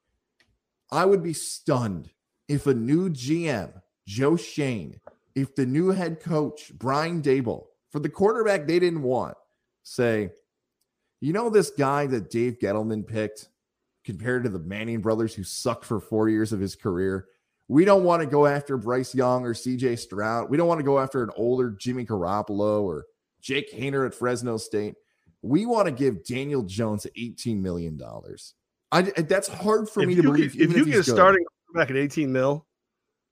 I 0.92 1.06
would 1.06 1.24
be 1.24 1.34
stunned 1.34 2.12
if 2.50 2.68
a 2.68 2.74
new 2.74 3.10
GM, 3.10 3.82
Joe 4.06 4.36
Schoen, 4.36 5.00
if 5.36 5.56
the 5.56 5.66
new 5.66 5.90
head 5.90 6.20
coach, 6.20 6.74
Brian 6.78 7.22
Daboll, 7.22 7.68
for 7.92 8.00
the 8.00 8.10
quarterback 8.10 8.68
they 8.68 8.80
didn't 8.80 9.04
want, 9.04 9.38
say, 9.84 10.32
you 11.22 11.32
know, 11.32 11.50
this 11.50 11.70
guy 11.70 12.08
that 12.08 12.30
Dave 12.30 12.60
Gettleman 12.60 13.08
picked 13.08 13.48
compared 14.04 14.44
to 14.44 14.50
the 14.50 14.60
Manning 14.60 15.00
brothers 15.02 15.34
who 15.36 15.44
sucked 15.44 15.86
for 15.86 16.00
four 16.02 16.28
years 16.28 16.52
of 16.52 16.60
his 16.60 16.76
career. 16.76 17.28
We 17.72 17.86
don't 17.86 18.04
want 18.04 18.20
to 18.20 18.26
go 18.26 18.48
after 18.48 18.76
Bryce 18.76 19.16
Young 19.16 19.46
or 19.46 19.54
CJ 19.54 19.98
Stroud. 19.98 20.50
We 20.50 20.58
don't 20.58 20.68
want 20.68 20.82
to 20.82 20.84
go 20.84 21.00
after 21.00 21.24
an 21.24 21.30
older 21.38 21.72
Jimmy 21.72 22.06
Garoppolo 22.06 22.82
or 22.82 23.06
Jake 23.40 23.72
Haener 23.72 24.06
at 24.06 24.14
Fresno 24.14 24.58
State. 24.58 24.96
We 25.42 25.66
want 25.66 25.86
to 25.86 25.94
give 25.94 26.26
Daniel 26.26 26.64
Jones 26.64 27.08
$18 27.18 27.62
million. 27.62 27.98
I, 28.92 29.04
that's 29.04 29.48
hard 29.48 29.88
for 29.88 30.02
if 30.02 30.10
me 30.10 30.16
to 30.16 30.22
believe. 30.22 30.52
Get, 30.52 30.64
if 30.64 30.76
you 30.76 30.84
he's 30.84 30.86
get 30.86 30.94
a 30.96 31.04
good. 31.04 31.16
starting 31.16 31.46
back 31.74 31.90
at 31.90 31.96
18 31.96 32.30
mil 32.30 32.68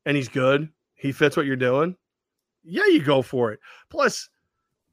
and 0.05 0.15
he's 0.15 0.29
good, 0.29 0.69
he 0.95 1.11
fits 1.11 1.35
what 1.35 1.45
you're 1.45 1.57
doing. 1.57 1.97
Yeah, 2.63 2.85
you 2.85 3.03
go 3.03 3.21
for 3.21 3.51
it. 3.51 3.59
Plus, 3.89 4.29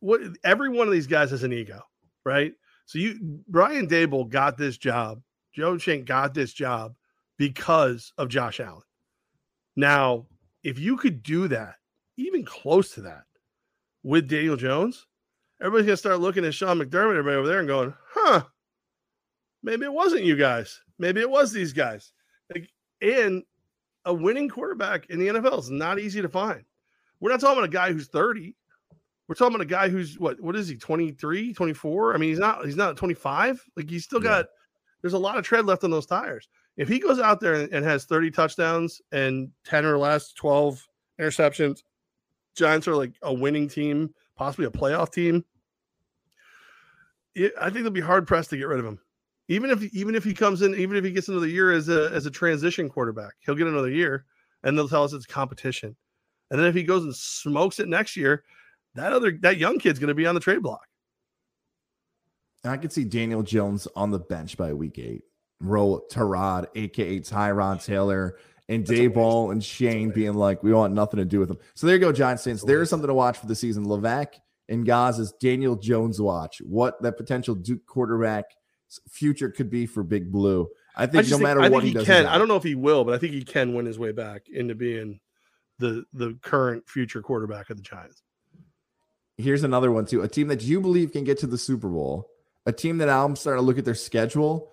what 0.01 0.23
every 0.43 0.71
one 0.71 0.89
of 0.89 0.93
these 0.93 1.07
guys 1.07 1.31
has 1.31 1.45
an 1.45 1.53
ego, 1.53 1.83
right? 2.25 2.53
So 2.87 2.99
you 2.99 3.41
Brian 3.47 3.87
Daboll 3.87 4.29
got 4.29 4.59
this 4.59 4.77
job. 4.77 5.23
Joe 5.55 5.79
Schoen 5.79 6.05
got 6.05 6.35
this 6.35 6.53
job 6.53 6.97
because 7.39 8.13
of 8.19 8.29
Josh 8.29 8.59
Allen. 8.59 8.83
Now, 9.77 10.27
if 10.63 10.79
you 10.79 10.97
could 10.97 11.23
do 11.23 11.49
that, 11.49 11.77
even 12.17 12.45
close 12.45 12.91
to 12.95 13.03
that, 13.03 13.25
with 14.03 14.29
Daniel 14.29 14.57
Jones, 14.57 15.07
everybody's 15.61 15.87
gonna 15.87 15.97
start 15.97 16.21
looking 16.21 16.45
at 16.45 16.55
Sean 16.55 16.79
McDermott, 16.79 17.11
everybody 17.19 17.37
over 17.37 17.49
there, 17.49 17.59
and 17.59 17.69
going, 17.69 17.95
"Huh, 18.11 18.45
maybe 19.63 19.85
it 19.85 19.93
wasn't 19.93 20.25
you 20.25 20.37
guys. 20.37 20.81
Maybe 20.99 21.21
it 21.21 21.29
was 21.31 21.53
these 21.53 21.73
guys." 21.73 22.13
Like, 22.55 22.71
and 23.03 23.43
a 24.05 24.15
winning 24.15 24.49
quarterback 24.49 25.07
in 25.07 25.19
the 25.19 25.29
NFL 25.29 25.59
is 25.59 25.71
not 25.71 25.99
easy 25.99 26.23
to 26.23 26.29
find. 26.29 26.65
We're 27.21 27.31
not 27.31 27.41
talking 27.41 27.59
about 27.59 27.69
a 27.69 27.73
guy 27.73 27.93
who's 27.93 28.09
30. 28.09 28.55
We're 29.29 29.35
talking 29.35 29.57
about 29.57 29.67
a 29.67 29.69
guy 29.69 29.89
who's 29.89 30.19
what 30.19 30.41
what 30.41 30.55
is 30.55 30.69
he 30.69 30.77
23, 30.77 31.53
24? 31.53 32.15
I 32.15 32.19
mean, 32.19 32.29
he's 32.31 32.39
not 32.39 32.65
he's 32.65 32.77
not 32.77 32.97
25. 32.97 33.63
Like 33.77 33.91
he's 33.91 34.05
still 34.05 34.23
Yeah. 34.23 34.29
got 34.43 34.47
there's 35.03 35.15
a 35.15 35.19
lot 35.19 35.37
of 35.37 35.45
tread 35.45 35.67
left 35.67 35.83
on 35.85 35.91
those 35.91 36.07
tires. 36.07 36.49
If 36.77 36.89
he 36.89 36.99
goes 36.99 37.19
out 37.19 37.41
there 37.41 37.55
and, 37.55 37.85
has 37.85 38.05
30 38.05 38.31
touchdowns 38.31 39.01
and 39.13 39.51
10 39.65 39.85
or 39.85 39.97
less, 39.97 40.33
12 40.33 40.87
interceptions, 41.21 41.83
Giants 42.55 42.89
are 42.89 42.97
like 42.97 43.13
a 43.23 43.33
winning 43.33 43.69
team, 43.69 44.15
possibly 44.37 44.67
a 44.67 44.71
playoff 44.71 45.13
team. 45.13 45.45
It, 47.35 47.53
I 47.61 47.71
think 47.71 47.83
they'll 47.83 47.91
be 47.91 48.01
hard 48.01 48.27
pressed 48.27 48.51
to 48.51 48.57
get 48.57 48.69
rid 48.69 48.79
of 48.79 48.87
him. 48.87 48.99
Even 49.49 49.71
if 49.71 49.83
even 49.95 50.15
if 50.15 50.25
he 50.25 50.35
comes 50.35 50.63
in, 50.63 50.75
even 50.75 50.97
if 50.97 51.05
he 51.05 51.13
gets 51.13 51.29
another 51.29 51.47
year 51.47 51.71
as 51.71 51.89
a 51.89 52.11
as 52.13 52.27
a 52.27 52.31
transition 52.31 52.89
quarterback, 52.89 53.35
he'll 53.41 53.55
get 53.55 53.69
another 53.69 53.91
year, 53.91 54.25
and 54.65 54.77
they'll 54.77 54.89
tell 54.89 55.05
us 55.05 55.13
it's 55.13 55.27
competition. 55.27 55.95
And 56.51 56.59
then 56.59 56.67
if 56.67 56.75
he 56.75 56.83
goes 56.83 57.05
and 57.05 57.15
smokes 57.15 57.79
it 57.79 57.89
next 57.89 58.17
year, 58.17 58.43
that 58.95 59.13
other 59.13 59.39
that 59.43 59.59
young 59.59 59.79
kid's 59.79 59.99
going 59.99 60.09
to 60.09 60.15
be 60.15 60.27
on 60.27 60.35
the 60.35 60.41
trade 60.41 60.63
block. 60.63 60.87
And 62.65 62.73
I 62.73 62.77
could 62.77 62.93
see 62.93 63.05
Daniel 63.05 63.45
Jones 63.45 63.87
on 63.95 64.11
the 64.11 64.19
bench 64.19 64.57
by 64.57 64.73
week 64.73 64.99
eight. 64.99 65.23
Roll 65.61 66.07
Tarod, 66.11 66.67
aka 66.75 67.21
Tyrod 67.21 67.85
Taylor, 67.85 68.37
and 68.69 68.85
Day. 68.85 69.07
Ball 69.07 69.51
and 69.51 69.63
Schoen 69.65 70.11
being 70.11 70.35
like, 70.35 70.63
we 70.63 70.73
want 70.73 70.93
nothing 70.93 71.19
to 71.19 71.25
do 71.25 71.39
with 71.39 71.49
them. 71.49 71.59
So 71.75 71.87
there 71.87 71.97
you 71.97 72.01
go, 72.01 72.13
Giants 72.13 72.45
fans. 72.45 72.63
There 72.63 72.83
is 72.83 72.91
something 72.91 73.09
to 73.09 73.15
watch 73.15 73.39
for 73.39 73.47
the 73.47 73.55
season. 73.55 73.87
Levack 73.87 74.35
and 74.69 74.85
Goz's 74.87 75.33
Daniel 75.41 75.77
Jones 75.77 76.21
watch. 76.21 76.61
What 76.61 77.01
that 77.03 77.17
potential 77.17 77.55
Duke 77.55 77.87
quarterback 77.87 78.45
future 79.09 79.51
could 79.51 79.71
be 79.71 79.87
for 79.87 80.03
Big 80.03 80.31
Blue. 80.33 80.69
I 80.97 81.05
I 81.05 81.07
think 81.07 81.23
just 81.27 81.31
no 81.31 81.37
think, 81.39 81.49
matter 81.49 81.61
I 81.61 81.69
what 81.69 81.83
think 81.83 81.83
he, 81.83 81.89
he 81.91 81.95
does, 81.95 82.07
can. 82.07 82.27
I 82.27 82.39
don't 82.39 82.49
know 82.49 82.57
if 82.57 82.63
he 82.63 82.75
will, 82.75 83.05
but 83.05 83.15
I 83.15 83.19
think 83.19 83.33
he 83.33 83.45
can 83.45 83.75
win 83.75 83.87
his 83.87 83.99
way 83.99 84.13
back 84.13 84.49
into 84.49 84.75
being 84.75 85.21
the 85.79 86.05
the 86.13 86.39
current 86.43 86.89
future 86.89 87.23
quarterback 87.23 87.71
of 87.71 87.77
the 87.77 87.83
Giants. 87.83 88.23
here's 89.39 89.63
another 89.63 89.93
one 89.93 90.07
too. 90.07 90.23
A 90.23 90.29
team 90.29 90.49
that 90.49 90.63
you 90.63 90.81
believe 90.81 91.13
can 91.13 91.25
get 91.25 91.39
to 91.41 91.47
the 91.47 91.59
Super 91.59 91.89
Bowl. 91.89 92.29
A 92.65 92.73
team 92.73 92.99
that 92.99 93.09
I'm 93.09 93.37
starting 93.37 93.63
to 93.63 93.67
look 93.67 93.79
at 93.79 93.85
their 93.85 93.95
schedule. 93.95 94.71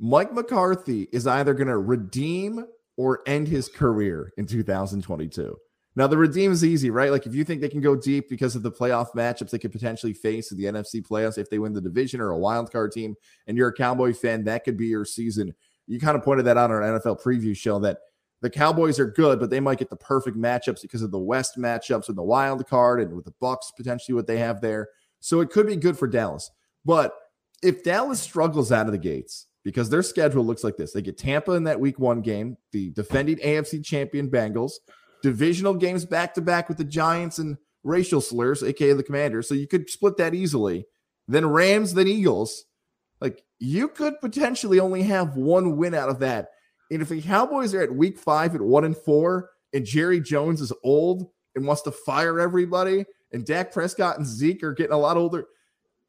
Mike 0.00 0.32
McCarthy 0.32 1.08
is 1.12 1.26
either 1.26 1.54
going 1.54 1.68
to 1.68 1.78
redeem 1.78 2.64
or 2.96 3.20
end 3.26 3.48
his 3.48 3.68
career 3.68 4.32
in 4.36 4.46
2022. 4.46 5.56
Now 5.96 6.06
the 6.06 6.16
redeem 6.16 6.52
is 6.52 6.64
easy, 6.64 6.90
right? 6.90 7.10
Like 7.10 7.26
if 7.26 7.34
you 7.34 7.42
think 7.42 7.60
they 7.60 7.68
can 7.68 7.80
go 7.80 7.96
deep 7.96 8.28
because 8.28 8.54
of 8.54 8.62
the 8.62 8.70
playoff 8.70 9.12
matchups 9.16 9.50
they 9.50 9.58
could 9.58 9.72
potentially 9.72 10.12
face 10.12 10.52
in 10.52 10.58
the 10.58 10.66
NFC 10.66 11.04
playoffs 11.04 11.38
if 11.38 11.50
they 11.50 11.58
win 11.58 11.72
the 11.72 11.80
division 11.80 12.20
or 12.20 12.30
a 12.30 12.38
wild 12.38 12.70
card 12.70 12.92
team, 12.92 13.16
and 13.48 13.56
you're 13.56 13.68
a 13.68 13.74
Cowboy 13.74 14.12
fan, 14.12 14.44
that 14.44 14.62
could 14.62 14.76
be 14.76 14.86
your 14.86 15.04
season. 15.04 15.52
You 15.88 15.98
kind 15.98 16.16
of 16.16 16.22
pointed 16.22 16.46
that 16.46 16.56
out 16.56 16.70
on 16.70 16.82
our 16.82 17.00
NFL 17.00 17.20
preview 17.20 17.56
show 17.56 17.80
that 17.80 17.98
the 18.40 18.50
Cowboys 18.50 19.00
are 19.00 19.10
good, 19.10 19.40
but 19.40 19.50
they 19.50 19.58
might 19.58 19.80
get 19.80 19.90
the 19.90 19.96
perfect 19.96 20.36
matchups 20.36 20.82
because 20.82 21.02
of 21.02 21.10
the 21.10 21.18
West 21.18 21.58
matchups 21.58 22.08
and 22.08 22.16
the 22.16 22.22
wild 22.22 22.64
card 22.68 23.00
and 23.00 23.12
with 23.16 23.24
the 23.24 23.34
Bucks 23.40 23.72
potentially 23.76 24.14
what 24.14 24.28
they 24.28 24.38
have 24.38 24.60
there. 24.60 24.86
So 25.18 25.40
it 25.40 25.50
could 25.50 25.66
be 25.66 25.74
good 25.74 25.98
for 25.98 26.06
Dallas. 26.06 26.48
But 26.84 27.12
if 27.60 27.82
Dallas 27.82 28.20
struggles 28.20 28.70
out 28.70 28.86
of 28.86 28.92
the 28.92 28.98
gates 28.98 29.47
because 29.68 29.90
their 29.90 30.02
schedule 30.02 30.46
looks 30.46 30.64
like 30.64 30.78
this, 30.78 30.94
they 30.94 31.02
get 31.02 31.18
Tampa 31.18 31.52
in 31.52 31.64
that 31.64 31.78
week 31.78 31.98
one 31.98 32.22
game, 32.22 32.56
the 32.72 32.88
defending 32.92 33.36
AFC 33.36 33.84
champion 33.84 34.30
Bengals, 34.30 34.72
divisional 35.22 35.74
games 35.74 36.06
back 36.06 36.32
to 36.32 36.40
back 36.40 36.70
with 36.70 36.78
the 36.78 36.84
Giants 36.84 37.38
and 37.38 37.58
racial 37.84 38.22
slurs, 38.22 38.62
aka 38.62 38.94
the 38.94 39.02
Commanders. 39.02 39.46
So 39.46 39.54
you 39.54 39.68
could 39.68 39.90
split 39.90 40.16
that 40.16 40.32
easily. 40.32 40.86
Then 41.26 41.44
Rams, 41.44 41.92
then 41.92 42.08
Eagles. 42.08 42.64
Like 43.20 43.42
you 43.58 43.88
could 43.88 44.18
potentially 44.22 44.80
only 44.80 45.02
have 45.02 45.36
one 45.36 45.76
win 45.76 45.92
out 45.92 46.08
of 46.08 46.20
that. 46.20 46.48
And 46.90 47.02
if 47.02 47.10
the 47.10 47.20
Cowboys 47.20 47.74
are 47.74 47.82
at 47.82 47.94
week 47.94 48.18
five 48.18 48.54
at 48.54 48.62
one 48.62 48.86
and 48.86 48.96
four, 48.96 49.50
and 49.74 49.84
Jerry 49.84 50.22
Jones 50.22 50.62
is 50.62 50.72
old 50.82 51.26
and 51.54 51.66
wants 51.66 51.82
to 51.82 51.92
fire 51.92 52.40
everybody, 52.40 53.04
and 53.34 53.44
Dak 53.44 53.70
Prescott 53.70 54.16
and 54.16 54.26
Zeke 54.26 54.62
are 54.62 54.72
getting 54.72 54.94
a 54.94 54.98
lot 54.98 55.18
older, 55.18 55.44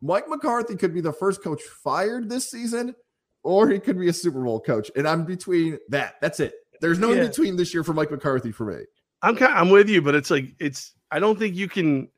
Mike 0.01 0.29
McCarthy 0.29 0.77
could 0.77 0.93
be 0.93 1.01
the 1.01 1.11
first 1.11 1.43
coach 1.43 1.61
fired 1.83 2.29
this 2.29 2.49
season, 2.49 2.95
or 3.43 3.69
he 3.69 3.79
could 3.79 3.97
be 3.99 4.09
a 4.09 4.13
Super 4.13 4.43
Bowl 4.43 4.59
coach. 4.59 4.91
And 4.95 5.07
I'm 5.07 5.25
between 5.25 5.77
that. 5.89 6.15
That's 6.21 6.39
it. 6.39 6.53
There's 6.81 6.99
no 6.99 7.11
Yeah. 7.11 7.21
in 7.23 7.27
between 7.27 7.55
this 7.55 7.73
year 7.73 7.83
for 7.83 7.93
Mike 7.93 8.11
McCarthy 8.11 8.51
for 8.51 8.65
me. 8.65 8.83
I'm 9.21 9.35
kind 9.35 9.53
I'm 9.53 9.69
with 9.69 9.89
you, 9.89 10.01
but 10.01 10.15
it's 10.15 10.31
like 10.31 10.55
it's 10.59 10.93
I 11.11 11.19
don't 11.19 11.37
think 11.37 11.55
you 11.55 11.67
can 11.67 12.09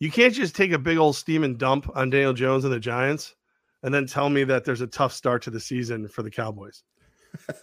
you 0.00 0.10
can't 0.10 0.34
just 0.34 0.54
take 0.56 0.72
a 0.72 0.78
big 0.78 0.98
old 0.98 1.16
steam 1.16 1.44
and 1.44 1.58
dump 1.58 1.90
on 1.94 2.10
Daniel 2.10 2.32
Jones 2.32 2.64
and 2.64 2.72
the 2.72 2.80
Giants 2.80 3.34
and 3.82 3.94
then 3.94 4.06
tell 4.06 4.28
me 4.28 4.42
that 4.44 4.64
there's 4.64 4.80
a 4.80 4.86
tough 4.86 5.12
start 5.12 5.42
to 5.42 5.50
the 5.50 5.60
season 5.60 6.08
for 6.08 6.22
the 6.22 6.30
Cowboys. 6.30 6.82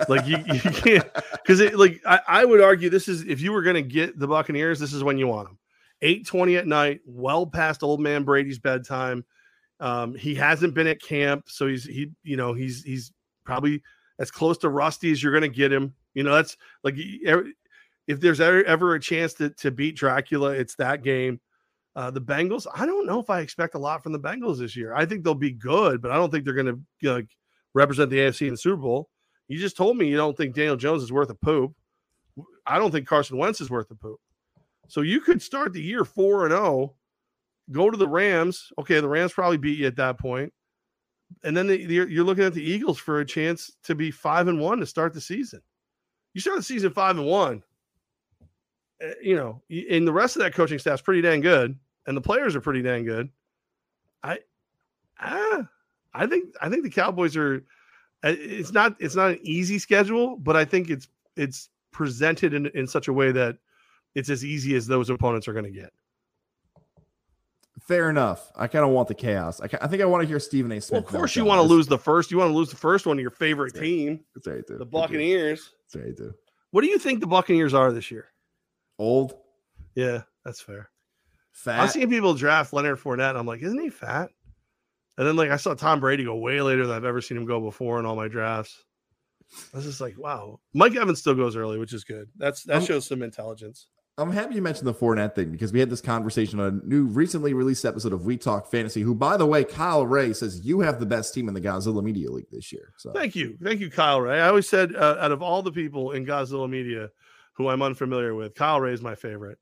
like 0.07 0.25
you, 0.27 0.37
you 0.53 0.59
can't 0.71 1.07
because 1.33 1.59
it 1.59 1.75
like 1.77 1.99
I, 2.05 2.19
I 2.27 2.45
would 2.45 2.61
argue 2.61 2.89
this 2.89 3.07
is 3.07 3.23
if 3.23 3.41
you 3.41 3.51
were 3.51 3.63
gonna 3.63 3.81
get 3.81 4.17
the 4.17 4.27
Buccaneers, 4.27 4.79
this 4.79 4.93
is 4.93 5.03
when 5.03 5.17
you 5.17 5.27
want 5.27 5.47
them. 5.49 5.57
820 6.01 6.55
at 6.57 6.67
night, 6.67 7.01
well 7.05 7.45
past 7.47 7.81
old 7.83 7.99
man 7.99 8.23
Brady's 8.23 8.59
bedtime. 8.59 9.25
Um, 9.79 10.15
he 10.15 10.35
hasn't 10.35 10.73
been 10.73 10.87
at 10.87 11.01
camp, 11.01 11.45
so 11.47 11.67
he's 11.67 11.85
he, 11.85 12.11
you 12.23 12.37
know, 12.37 12.53
he's 12.53 12.83
he's 12.83 13.11
probably 13.43 13.81
as 14.19 14.31
close 14.31 14.57
to 14.59 14.69
rusty 14.69 15.11
as 15.11 15.21
you're 15.21 15.33
gonna 15.33 15.47
get 15.47 15.71
him. 15.71 15.93
You 16.13 16.23
know, 16.23 16.33
that's 16.33 16.55
like 16.83 16.95
if 18.07 18.19
there's 18.19 18.39
ever, 18.39 18.63
ever 18.63 18.95
a 18.95 18.99
chance 18.99 19.33
to, 19.35 19.49
to 19.51 19.71
beat 19.71 19.95
Dracula, 19.95 20.51
it's 20.51 20.75
that 20.75 21.03
game. 21.03 21.39
Uh, 21.95 22.11
the 22.11 22.21
Bengals, 22.21 22.67
I 22.75 22.85
don't 22.85 23.05
know 23.05 23.19
if 23.19 23.29
I 23.29 23.39
expect 23.39 23.75
a 23.75 23.79
lot 23.79 24.03
from 24.03 24.11
the 24.11 24.19
Bengals 24.19 24.59
this 24.59 24.75
year. 24.75 24.93
I 24.93 25.05
think 25.05 25.23
they'll 25.23 25.33
be 25.33 25.51
good, 25.51 26.01
but 26.01 26.11
I 26.11 26.15
don't 26.15 26.29
think 26.29 26.43
they're 26.43 26.53
going 26.53 26.85
to 27.01 27.27
represent 27.73 28.09
the 28.09 28.17
AFC 28.17 28.47
in 28.47 28.53
the 28.53 28.57
Super 28.57 28.81
Bowl. 28.81 29.09
You 29.47 29.57
just 29.57 29.77
told 29.77 29.95
me 29.95 30.07
you 30.07 30.17
don't 30.17 30.35
think 30.35 30.55
Daniel 30.55 30.75
Jones 30.75 31.03
is 31.03 31.11
worth 31.11 31.29
a 31.29 31.35
poop. 31.35 31.73
I 32.65 32.79
don't 32.79 32.91
think 32.91 33.07
Carson 33.07 33.37
Wentz 33.37 33.61
is 33.61 33.69
worth 33.69 33.89
a 33.91 33.95
poop. 33.95 34.19
So 34.87 35.01
you 35.01 35.21
could 35.21 35.41
start 35.41 35.71
the 35.71 35.81
year 35.81 36.03
four 36.03 36.45
and 36.45 36.51
zero, 36.51 36.95
go 37.71 37.89
to 37.89 37.97
the 37.97 38.07
Rams. 38.07 38.71
Okay, 38.79 38.99
the 38.99 39.07
Rams 39.07 39.33
probably 39.33 39.57
beat 39.57 39.79
you 39.79 39.87
at 39.87 39.95
that 39.97 40.19
point, 40.19 40.53
and 41.43 41.55
then 41.55 41.67
the, 41.67 41.77
you're, 41.77 42.09
you're 42.09 42.23
looking 42.23 42.43
at 42.43 42.53
the 42.53 42.63
Eagles 42.63 42.97
for 42.97 43.19
a 43.19 43.25
chance 43.25 43.71
to 43.83 43.95
be 43.95 44.11
five 44.11 44.47
and 44.47 44.59
one 44.59 44.79
to 44.79 44.85
start 44.85 45.13
the 45.13 45.21
season. 45.21 45.61
You 46.33 46.41
start 46.41 46.57
the 46.57 46.63
season 46.63 46.91
five 46.91 47.17
and 47.17 47.25
one 47.25 47.63
uh, 49.03 49.07
you 49.21 49.35
know, 49.35 49.61
and 49.91 50.07
the 50.07 50.13
rest 50.13 50.35
of 50.35 50.41
that 50.41 50.53
coaching 50.53 50.79
staff's 50.79 51.01
pretty 51.01 51.21
dang 51.21 51.41
good, 51.41 51.77
and 52.07 52.15
the 52.15 52.21
players 52.21 52.55
are 52.55 52.61
pretty 52.61 52.81
dang 52.81 53.03
good. 53.03 53.29
I, 54.23 54.39
ah, 55.19 55.67
I 56.13 56.27
think 56.27 56.55
I 56.61 56.69
think 56.69 56.83
the 56.83 56.89
Cowboys 56.89 57.35
are. 57.35 57.57
uh, 58.23 58.33
It's 58.37 58.71
not 58.71 58.95
it's 58.99 59.15
not 59.15 59.31
an 59.31 59.39
easy 59.41 59.79
schedule, 59.79 60.37
but 60.37 60.55
I 60.55 60.65
think 60.65 60.89
it's 60.89 61.07
it's 61.35 61.69
presented 61.91 62.53
in 62.53 62.67
in 62.67 62.87
such 62.87 63.07
a 63.07 63.13
way 63.13 63.31
that 63.31 63.57
it's 64.15 64.29
as 64.29 64.45
easy 64.45 64.75
as 64.75 64.87
those 64.87 65.09
opponents 65.09 65.47
are 65.47 65.53
going 65.53 65.65
to 65.65 65.71
get. 65.71 65.91
Fair 67.81 68.09
enough. 68.09 68.51
I 68.55 68.67
kind 68.67 68.85
of 68.85 68.91
want 68.91 69.07
the 69.09 69.13
chaos. 69.13 69.59
I, 69.61 69.65
I 69.81 69.87
think 69.87 70.01
I 70.01 70.05
want 70.05 70.23
to 70.23 70.27
hear 70.27 70.39
Stephen 70.39 70.71
A. 70.71 70.79
Smith. 70.81 71.03
Well, 71.03 71.07
of 71.13 71.19
course, 71.19 71.35
you 71.35 71.43
want 71.45 71.59
to 71.59 71.67
lose 71.67 71.87
the 71.87 71.97
first. 71.97 72.31
You 72.31 72.37
want 72.37 72.49
to 72.51 72.55
lose 72.55 72.69
the 72.69 72.75
first 72.77 73.05
one 73.05 73.17
of 73.17 73.21
your 73.21 73.31
favorite 73.31 73.75
team, 73.75 74.21
That's 74.33 74.47
right, 74.47 74.65
dude. 74.65 74.79
the 74.79 74.85
Buccaneers. 74.85 75.71
That's 75.93 76.03
right, 76.05 76.15
dude. 76.15 76.33
What 76.71 76.81
do 76.81 76.87
you 76.87 76.97
think 76.97 77.19
the 77.19 77.27
Buccaneers 77.27 77.73
are 77.73 77.91
this 77.91 78.09
year? 78.11 78.27
Old, 78.97 79.35
Yeah, 79.93 80.21
that's 80.45 80.61
fair. 80.61 80.89
fat. 81.51 81.81
I've 81.81 81.91
seen 81.91 82.09
people 82.09 82.33
draft 82.33 82.71
Leonard 82.73 82.97
Fournette. 82.99 83.31
And 83.31 83.37
I'm 83.37 83.45
like, 83.45 83.61
isn't 83.61 83.79
he 83.79 83.89
fat? 83.89 84.29
And 85.17 85.27
then 85.27 85.35
like 85.35 85.49
I 85.51 85.57
saw 85.57 85.73
Tom 85.73 85.99
Brady 85.99 86.23
go 86.25 86.35
way 86.35 86.61
later 86.61 86.87
than 86.87 86.95
I've 86.95 87.05
ever 87.05 87.21
seen 87.21 87.37
him 87.37 87.45
go 87.45 87.59
before 87.61 87.99
in 87.99 88.05
all 88.05 88.15
my 88.15 88.27
drafts. 88.27 88.83
I 89.73 89.77
was 89.77 89.85
just 89.85 90.01
like, 90.01 90.17
wow. 90.17 90.59
Mike 90.73 90.95
Evans 90.95 91.19
still 91.19 91.35
goes 91.35 91.55
early, 91.55 91.77
which 91.77 91.93
is 91.93 92.03
good. 92.03 92.27
That's 92.37 92.63
that 92.63 92.77
Um, 92.77 92.85
shows 92.85 93.05
some 93.07 93.21
intelligence. 93.21 93.87
I'm 94.17 94.31
happy 94.31 94.55
you 94.55 94.61
mentioned 94.61 94.87
the 94.87 94.93
Fournette 94.93 95.35
thing 95.35 95.51
because 95.51 95.73
we 95.73 95.79
had 95.81 95.89
this 95.89 95.99
conversation 95.99 96.59
on 96.61 96.81
a 96.81 96.87
new, 96.87 97.05
recently 97.05 97.53
released 97.53 97.83
episode 97.83 98.13
of 98.13 98.25
We 98.25 98.37
Talk 98.37 98.71
Fantasy. 98.71 99.01
Who, 99.01 99.13
by 99.13 99.35
the 99.35 99.45
way, 99.45 99.65
Kyle 99.65 100.05
Ray 100.05 100.31
says 100.31 100.65
you 100.65 100.79
have 100.79 101.01
the 101.01 101.05
best 101.05 101.33
team 101.33 101.49
in 101.49 101.53
the 101.53 101.59
Godzilla 101.59 102.01
Media 102.01 102.31
League 102.31 102.49
this 102.49 102.71
year. 102.71 102.93
So 102.95 103.11
Thank 103.11 103.35
you, 103.35 103.57
thank 103.61 103.81
you, 103.81 103.91
Kyle 103.91 104.21
Ray. 104.21 104.39
I 104.39 104.47
always 104.47 104.69
said 104.69 104.95
uh, 104.95 105.17
out 105.19 105.33
of 105.33 105.41
all 105.41 105.61
the 105.61 105.71
people 105.71 106.11
in 106.11 106.25
Godzilla 106.25 106.69
Media 106.69 107.09
who 107.53 107.67
I'm 107.67 107.81
unfamiliar 107.81 108.33
with, 108.33 108.55
Kyle 108.55 108.79
Ray 108.79 108.93
is 108.93 109.01
my 109.01 109.15
favorite. 109.15 109.57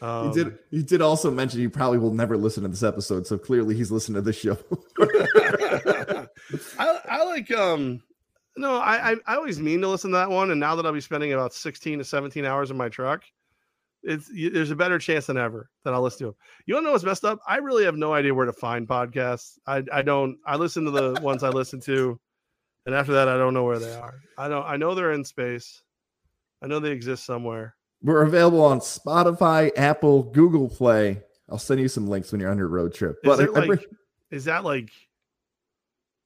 Um, 0.00 0.28
he 0.28 0.34
did. 0.34 0.58
He 0.70 0.82
did 0.82 1.02
also 1.02 1.30
mention 1.30 1.60
he 1.60 1.68
probably 1.68 1.98
will 1.98 2.14
never 2.14 2.36
listen 2.36 2.62
to 2.62 2.68
this 2.68 2.82
episode. 2.82 3.26
So 3.26 3.36
clearly, 3.36 3.76
he's 3.76 3.90
listened 3.90 4.14
to 4.14 4.22
this 4.22 4.36
show. 4.36 4.56
I, 6.78 7.00
I 7.08 7.24
like 7.24 7.50
um 7.52 8.02
no 8.56 8.76
I, 8.76 9.12
I 9.12 9.16
I 9.26 9.36
always 9.36 9.60
mean 9.60 9.82
to 9.82 9.88
listen 9.88 10.10
to 10.12 10.16
that 10.16 10.30
one 10.30 10.50
and 10.50 10.58
now 10.58 10.76
that 10.76 10.86
I'll 10.86 10.92
be 10.92 11.00
spending 11.00 11.32
about 11.32 11.52
16 11.52 11.98
to 11.98 12.04
17 12.04 12.44
hours 12.44 12.70
in 12.70 12.76
my 12.76 12.88
truck 12.88 13.24
it's 14.06 14.30
there's 14.32 14.70
a 14.70 14.76
better 14.76 14.98
chance 14.98 15.26
than 15.26 15.36
ever 15.36 15.68
that 15.84 15.92
I'll 15.92 16.00
listen 16.02 16.18
to 16.20 16.24
them. 16.26 16.34
You 16.66 16.74
to 16.76 16.84
know 16.84 16.92
what's 16.92 17.04
messed 17.04 17.24
up? 17.24 17.40
I 17.46 17.56
really 17.56 17.84
have 17.84 17.96
no 17.96 18.14
idea 18.14 18.32
where 18.34 18.46
to 18.46 18.52
find 18.52 18.86
podcasts. 18.88 19.58
I 19.66 19.82
I 19.92 20.02
don't 20.02 20.38
I 20.46 20.56
listen 20.56 20.84
to 20.84 20.90
the 20.90 21.20
ones 21.22 21.42
I 21.42 21.48
listen 21.50 21.80
to 21.80 22.18
and 22.86 22.94
after 22.94 23.12
that 23.14 23.28
I 23.28 23.36
don't 23.36 23.52
know 23.54 23.64
where 23.64 23.78
they 23.80 23.92
are. 23.94 24.14
I 24.38 24.48
don't 24.48 24.64
I 24.64 24.76
know 24.76 24.94
they're 24.94 25.12
in 25.12 25.24
space. 25.24 25.82
I 26.62 26.66
know 26.68 26.78
they 26.80 26.90
exist 26.92 27.24
somewhere. 27.26 27.74
We're 28.02 28.22
available 28.22 28.62
on 28.64 28.80
Spotify, 28.80 29.70
Apple, 29.76 30.22
Google 30.22 30.68
Play. 30.68 31.22
I'll 31.50 31.58
send 31.58 31.80
you 31.80 31.88
some 31.88 32.06
links 32.06 32.30
when 32.32 32.40
you're 32.40 32.50
on 32.50 32.58
your 32.58 32.68
road 32.68 32.94
trip. 32.94 33.16
Is 33.22 33.28
But 33.28 33.36
there 33.36 33.48
I- 33.48 33.52
I 33.52 33.58
like 33.58 33.66
bring- 33.66 33.84
is 34.30 34.44
that 34.46 34.64
like 34.64 34.90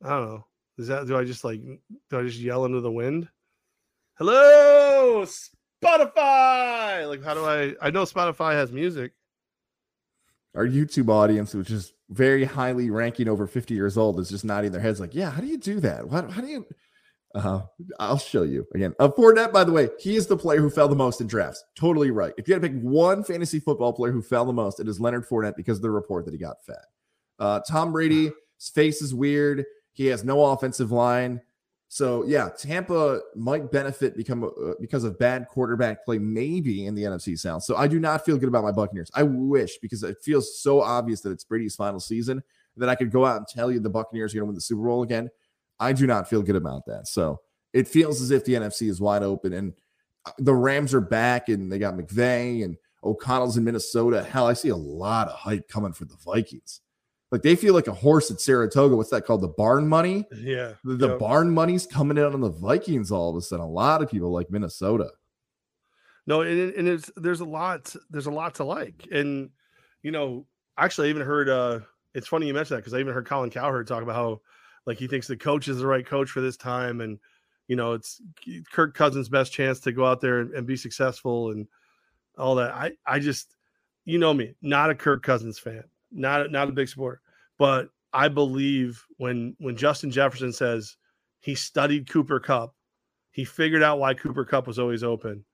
I 0.04 0.08
don't 0.10 0.26
know. 0.26 0.46
Is 0.78 0.88
that 0.88 1.06
do 1.06 1.16
I 1.16 1.24
just 1.24 1.44
like 1.44 1.60
do 1.62 2.18
I 2.18 2.22
just 2.22 2.38
yell 2.38 2.64
into 2.64 2.80
the 2.80 2.90
wind? 2.92 3.28
Hello, 4.18 5.24
Spotify. 5.82 7.08
Like 7.08 7.22
how 7.22 7.34
do 7.34 7.44
I 7.44 7.74
I 7.80 7.90
know 7.90 8.04
Spotify 8.04 8.52
has 8.52 8.72
music. 8.72 9.12
our 10.54 10.66
YouTube 10.66 11.08
audience, 11.08 11.54
which 11.54 11.70
is 11.70 11.92
very 12.10 12.44
highly 12.44 12.90
ranking 12.90 13.28
over 13.28 13.46
50 13.46 13.74
years 13.74 13.96
old, 13.96 14.18
is 14.18 14.30
just 14.30 14.44
nodding 14.44 14.72
their 14.72 14.80
heads 14.80 15.00
like, 15.00 15.14
yeah, 15.14 15.30
how 15.30 15.40
do 15.40 15.46
you 15.46 15.58
do 15.58 15.80
that? 15.80 16.08
What, 16.08 16.30
how 16.30 16.40
do 16.40 16.48
you? 16.48 16.66
Uh, 17.32 17.60
I'll 18.00 18.18
show 18.18 18.42
you 18.42 18.66
again. 18.74 18.92
Uh, 18.98 19.08
Fournette, 19.08 19.52
by 19.52 19.62
the 19.62 19.70
way, 19.70 19.88
he 20.00 20.16
is 20.16 20.26
the 20.26 20.36
player 20.36 20.60
who 20.60 20.68
fell 20.68 20.88
the 20.88 20.96
most 20.96 21.20
in 21.20 21.28
drafts. 21.28 21.62
Totally 21.78 22.10
right. 22.10 22.34
If 22.36 22.48
you 22.48 22.54
had 22.54 22.62
to 22.62 22.68
pick 22.68 22.80
one 22.80 23.22
fantasy 23.22 23.60
football 23.60 23.92
player 23.92 24.10
who 24.10 24.20
fell 24.20 24.44
the 24.44 24.52
most, 24.52 24.80
it 24.80 24.88
is 24.88 24.98
Leonard 24.98 25.28
Fournette 25.28 25.54
because 25.56 25.78
of 25.78 25.82
the 25.82 25.90
report 25.90 26.24
that 26.24 26.32
he 26.32 26.38
got 26.38 26.64
fat. 26.66 26.86
Uh, 27.38 27.60
Tom 27.60 27.92
Brady's 27.92 28.32
face 28.74 29.00
is 29.00 29.14
weird. 29.14 29.64
He 29.92 30.06
has 30.06 30.24
no 30.24 30.44
offensive 30.46 30.90
line. 30.90 31.40
So 31.92 32.22
yeah, 32.22 32.50
Tampa 32.56 33.20
might 33.34 33.72
benefit 33.72 34.16
become 34.16 34.44
uh, 34.44 34.74
because 34.80 35.02
of 35.02 35.18
bad 35.18 35.48
quarterback 35.48 36.04
play, 36.04 36.20
maybe 36.20 36.86
in 36.86 36.94
the 36.94 37.02
NFC 37.02 37.36
South. 37.36 37.64
So 37.64 37.76
I 37.76 37.88
do 37.88 37.98
not 37.98 38.24
feel 38.24 38.38
good 38.38 38.48
about 38.48 38.62
my 38.62 38.70
Buccaneers. 38.70 39.10
I 39.12 39.24
wish 39.24 39.76
because 39.78 40.04
it 40.04 40.16
feels 40.22 40.60
so 40.60 40.80
obvious 40.80 41.20
that 41.22 41.32
it's 41.32 41.42
Brady's 41.42 41.74
final 41.74 41.98
season 41.98 42.44
that 42.76 42.88
I 42.88 42.94
could 42.94 43.10
go 43.10 43.26
out 43.26 43.38
and 43.38 43.46
tell 43.48 43.72
you 43.72 43.80
the 43.80 43.90
Buccaneers 43.90 44.32
are 44.32 44.36
going 44.36 44.42
to 44.42 44.46
win 44.46 44.54
the 44.54 44.60
Super 44.60 44.82
Bowl 44.82 45.02
again. 45.02 45.30
I 45.80 45.92
do 45.92 46.06
not 46.06 46.30
feel 46.30 46.42
good 46.42 46.54
about 46.54 46.86
that. 46.86 47.08
So 47.08 47.40
it 47.72 47.88
feels 47.88 48.22
as 48.22 48.30
if 48.30 48.44
the 48.44 48.54
NFC 48.54 48.88
is 48.88 49.00
wide 49.00 49.24
open 49.24 49.52
and 49.52 49.72
uh, 50.26 50.30
the 50.38 50.54
Rams 50.54 50.94
are 50.94 51.00
back 51.00 51.48
and 51.48 51.72
they 51.72 51.80
got 51.80 51.94
McVay 51.94 52.64
and 52.64 52.76
O'Connell's 53.02 53.56
in 53.56 53.64
Minnesota. 53.64 54.22
Hell, 54.22 54.46
I 54.46 54.52
see 54.52 54.68
a 54.68 54.76
lot 54.76 55.26
of 55.26 55.34
hype 55.34 55.66
coming 55.66 55.92
for 55.92 56.04
the 56.04 56.16
Vikings. 56.24 56.82
Like 57.30 57.42
they 57.42 57.54
feel 57.54 57.74
like 57.74 57.86
a 57.86 57.94
horse 57.94 58.30
at 58.30 58.40
Saratoga. 58.40 58.96
What's 58.96 59.10
that 59.10 59.24
called? 59.24 59.40
The 59.40 59.48
barn 59.48 59.86
money. 59.86 60.26
Yeah. 60.34 60.72
The, 60.84 60.96
the 60.96 61.08
Yep. 61.10 61.18
barn 61.20 61.50
money's 61.52 61.86
coming 61.86 62.18
in 62.18 62.24
on 62.24 62.40
the 62.40 62.50
Vikings 62.50 63.12
all 63.12 63.30
of 63.30 63.36
a 63.36 63.40
sudden. 63.40 63.64
A 63.64 63.68
lot 63.68 64.02
of 64.02 64.10
people 64.10 64.32
like 64.32 64.50
Minnesota. 64.50 65.10
No, 66.26 66.42
and, 66.42 66.72
and 66.74 66.88
it's 66.88 67.10
there's 67.16 67.40
a 67.40 67.44
lot 67.44 67.94
there's 68.10 68.26
a 68.26 68.30
lot 68.32 68.56
to 68.56 68.64
like. 68.64 69.06
And 69.12 69.50
you 70.02 70.10
know, 70.10 70.46
actually 70.76 71.08
I 71.08 71.10
even 71.10 71.22
heard 71.22 71.48
uh 71.48 71.80
it's 72.14 72.26
funny 72.26 72.46
you 72.48 72.54
mentioned 72.54 72.76
that 72.76 72.80
because 72.82 72.94
I 72.94 72.98
even 73.00 73.14
heard 73.14 73.26
Colin 73.26 73.50
Cowherd 73.50 73.86
talk 73.86 74.02
about 74.02 74.16
how 74.16 74.40
like 74.86 74.98
he 74.98 75.06
thinks 75.06 75.26
the 75.28 75.36
coach 75.36 75.68
is 75.68 75.78
the 75.78 75.86
right 75.86 76.06
coach 76.06 76.30
for 76.30 76.40
this 76.40 76.56
time 76.56 77.00
and 77.00 77.18
you 77.68 77.76
know 77.76 77.92
it's 77.92 78.20
Kirk 78.72 78.94
Cousins' 78.94 79.28
best 79.28 79.52
chance 79.52 79.78
to 79.80 79.92
go 79.92 80.04
out 80.04 80.20
there 80.20 80.40
and, 80.40 80.52
and 80.54 80.66
be 80.66 80.76
successful 80.76 81.52
and 81.52 81.68
all 82.36 82.56
that. 82.56 82.74
I 82.74 82.92
I 83.06 83.20
just 83.20 83.54
you 84.04 84.18
know 84.18 84.34
me, 84.34 84.54
not 84.62 84.90
a 84.90 84.94
Kirk 84.96 85.22
Cousins 85.22 85.58
fan, 85.58 85.84
not 86.12 86.50
not 86.50 86.68
a 86.68 86.72
big 86.72 86.88
supporter, 86.88 87.20
but 87.58 87.88
I 88.12 88.28
believe 88.28 89.04
when 89.18 89.54
when 89.58 89.76
Justin 89.76 90.10
Jefferson 90.10 90.52
says 90.52 90.96
he 91.40 91.54
studied 91.54 92.08
Cooper 92.10 92.40
Kupp, 92.40 92.74
he 93.30 93.44
figured 93.44 93.82
out 93.82 93.98
why 93.98 94.14
Cooper 94.14 94.44
Kupp 94.44 94.66
was 94.66 94.78
always 94.78 95.02
open. 95.02 95.44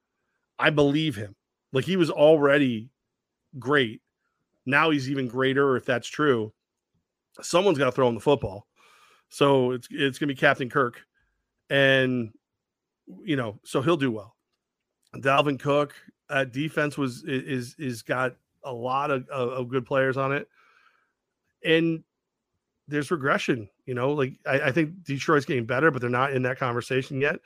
I 0.59 0.71
believe 0.71 1.17
him. 1.17 1.35
Like 1.73 1.85
he 1.85 1.97
was 1.97 2.11
already 2.11 2.91
great. 3.59 4.01
Now 4.65 4.91
he's 4.91 5.11
even 5.11 5.29
greater 5.29 5.77
if 5.77 5.85
that's 5.85 6.09
true. 6.09 6.53
Someone's 7.43 7.79
got 7.79 7.85
to 7.87 7.93
throw 7.93 8.09
him 8.09 8.15
the 8.15 8.21
football. 8.21 8.67
So 9.29 9.73
it's 9.73 9.89
it's 9.91 10.19
to 10.19 10.27
be 10.27 10.35
Captain 10.35 10.71
Kirk. 10.71 11.03
And 11.69 12.33
you 13.25 13.37
know, 13.37 13.61
so 13.65 13.83
he'll 13.83 13.97
do 13.97 14.11
well. 14.11 14.37
Dalvin 15.15 15.61
Cook 15.61 15.95
at 16.31 16.53
defense 16.53 16.97
was 16.97 17.25
is 17.25 17.75
is 17.79 18.03
got 18.03 18.37
a 18.65 18.73
lot 18.73 19.11
of, 19.11 19.29
of, 19.29 19.69
good 19.69 19.87
players 19.87 20.17
on 20.17 20.33
it. 20.33 20.49
And 21.65 22.03
there's 22.89 23.11
regression, 23.11 23.69
you 23.85 23.95
know, 23.95 24.13
like 24.13 24.35
I, 24.47 24.61
I 24.61 24.73
think 24.73 25.05
Detroit's 25.05 25.47
getting 25.47 25.67
better, 25.67 25.91
but 25.91 26.01
they're 26.01 26.11
not 26.11 26.33
in 26.33 26.43
that 26.43 26.59
conversation 26.59 27.21
yet. 27.21 27.41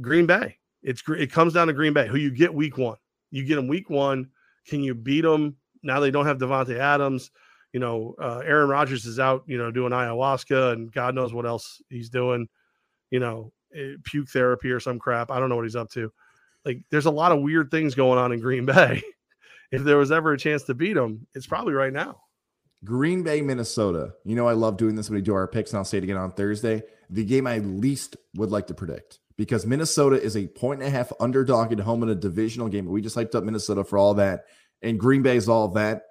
Green 0.00 0.26
Bay, 0.26 0.58
it's 0.82 1.02
it 1.08 1.32
comes 1.32 1.52
down 1.52 1.66
to 1.66 1.72
Green 1.72 1.92
Bay, 1.92 2.06
who 2.06 2.18
you 2.18 2.30
get 2.30 2.52
week 2.52 2.78
one. 2.78 2.96
You 3.30 3.44
get 3.44 3.56
them 3.56 3.68
week 3.68 3.90
one. 3.90 4.28
Can 4.66 4.82
you 4.82 4.94
beat 4.94 5.22
them? 5.22 5.56
Now 5.82 6.00
they 6.00 6.10
don't 6.10 6.26
have 6.26 6.38
Davante 6.38 6.78
Adams. 6.78 7.30
You 7.72 7.80
know, 7.80 8.14
uh, 8.20 8.42
Aaron 8.44 8.68
Rodgers 8.68 9.04
is 9.04 9.18
out. 9.18 9.42
You 9.46 9.58
know, 9.58 9.70
doing 9.70 9.92
ayahuasca 9.92 10.72
and 10.72 10.92
God 10.92 11.14
knows 11.14 11.34
what 11.34 11.46
else 11.46 11.82
he's 11.88 12.10
doing. 12.10 12.48
You 13.10 13.20
know, 13.20 13.52
eh, 13.74 13.94
puke 14.04 14.28
therapy 14.28 14.70
or 14.70 14.80
some 14.80 14.98
crap. 14.98 15.30
I 15.30 15.40
don't 15.40 15.48
know 15.48 15.56
what 15.56 15.64
he's 15.64 15.76
up 15.76 15.90
to. 15.90 16.12
Like, 16.64 16.82
there's 16.90 17.06
a 17.06 17.10
lot 17.10 17.32
of 17.32 17.40
weird 17.40 17.70
things 17.70 17.94
going 17.94 18.18
on 18.18 18.32
in 18.32 18.40
Green 18.40 18.66
Bay. 18.66 19.02
If 19.70 19.82
there 19.84 19.98
was 19.98 20.10
ever 20.10 20.32
a 20.32 20.38
chance 20.38 20.62
to 20.64 20.74
beat 20.74 20.94
them, 20.94 21.26
it's 21.34 21.46
probably 21.46 21.74
right 21.74 21.92
now. 21.92 22.20
Green 22.84 23.22
Bay, 23.22 23.42
Minnesota. 23.42 24.12
You 24.24 24.36
know, 24.36 24.46
I 24.46 24.52
love 24.52 24.76
doing 24.76 24.94
this 24.94 25.10
when 25.10 25.16
we 25.16 25.22
do 25.22 25.34
our 25.34 25.48
picks, 25.48 25.72
and 25.72 25.78
I'll 25.78 25.84
say 25.84 25.98
it 25.98 26.04
again 26.04 26.16
on 26.16 26.30
Thursday. 26.30 26.82
The 27.10 27.24
game 27.24 27.46
I 27.46 27.58
least 27.58 28.16
would 28.36 28.50
like 28.50 28.68
to 28.68 28.74
predict 28.74 29.18
because 29.36 29.66
Minnesota 29.66 30.20
is 30.22 30.36
a 30.36 30.46
point 30.46 30.80
and 30.80 30.88
a 30.88 30.90
half 30.90 31.12
underdog 31.20 31.72
at 31.72 31.80
home 31.80 32.02
in 32.02 32.08
a 32.08 32.14
divisional 32.14 32.68
game. 32.68 32.86
We 32.86 33.02
just 33.02 33.16
hyped 33.16 33.34
up 33.34 33.44
Minnesota 33.44 33.84
for 33.84 33.98
all 33.98 34.14
that, 34.14 34.44
and 34.82 34.98
Green 34.98 35.22
Bay 35.22 35.36
is 35.36 35.48
all 35.48 35.68
that. 35.68 36.02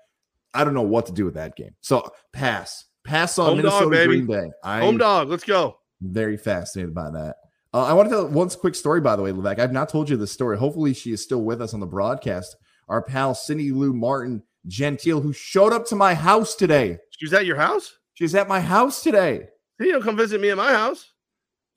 I 0.54 0.64
don't 0.64 0.74
know 0.74 0.82
what 0.82 1.06
to 1.08 1.12
do 1.12 1.26
with 1.26 1.36
that 1.36 1.56
game. 1.56 1.76
So 1.82 2.10
pass, 2.34 2.86
pass 3.04 3.38
on 3.38 3.48
Home 3.48 3.62
dog, 3.62 3.64
Minnesota, 3.66 3.90
baby. 3.90 4.22
Green 4.22 4.28
Bay. 4.28 4.52
I'm 4.64 4.82
Home 4.84 4.98
dog, 4.98 5.30
let's 5.30 5.44
go. 5.44 5.78
very 6.02 6.38
fascinated 6.38 6.94
by 6.94 7.12
that. 7.12 7.36
Uh, 7.74 7.84
I 7.84 7.94
want 7.94 8.10
to 8.10 8.16
tell 8.16 8.28
one 8.28 8.50
quick 8.50 8.76
story, 8.76 9.02
by 9.02 9.16
the 9.16 9.22
way, 9.22 9.32
Levack. 9.32 9.60
I've 9.60 9.74
not 9.74 9.90
told 9.90 10.10
you 10.10 10.18
this 10.18 10.32
story. 10.32 10.58
Hopefully, 10.58 10.94
she 10.94 11.12
is 11.12 11.22
still 11.24 11.42
with 11.44 11.62
us 11.62 11.74
on 11.74 11.80
the 11.80 11.86
broadcast. 11.86 12.56
Our 12.88 13.02
pal 13.02 13.36
Cindy 13.36 13.72
Lou 13.72 13.94
Martin 13.94 14.44
Gentile, 14.68 15.22
who 15.22 15.34
showed 15.34 15.74
up 15.74 15.86
to 15.88 15.96
my 15.96 16.14
house 16.14 16.56
today. 16.56 17.00
She's 17.12 17.34
at 17.34 17.46
your 17.46 17.58
house? 17.58 17.98
She's 18.14 18.36
at 18.36 18.48
my 18.48 18.60
house 18.60 19.04
today. 19.04 19.48
You 19.80 19.92
don't 19.92 20.04
come 20.04 20.18
visit 20.18 20.42
me 20.42 20.50
at 20.50 20.58
my 20.58 20.72
house. 20.74 21.12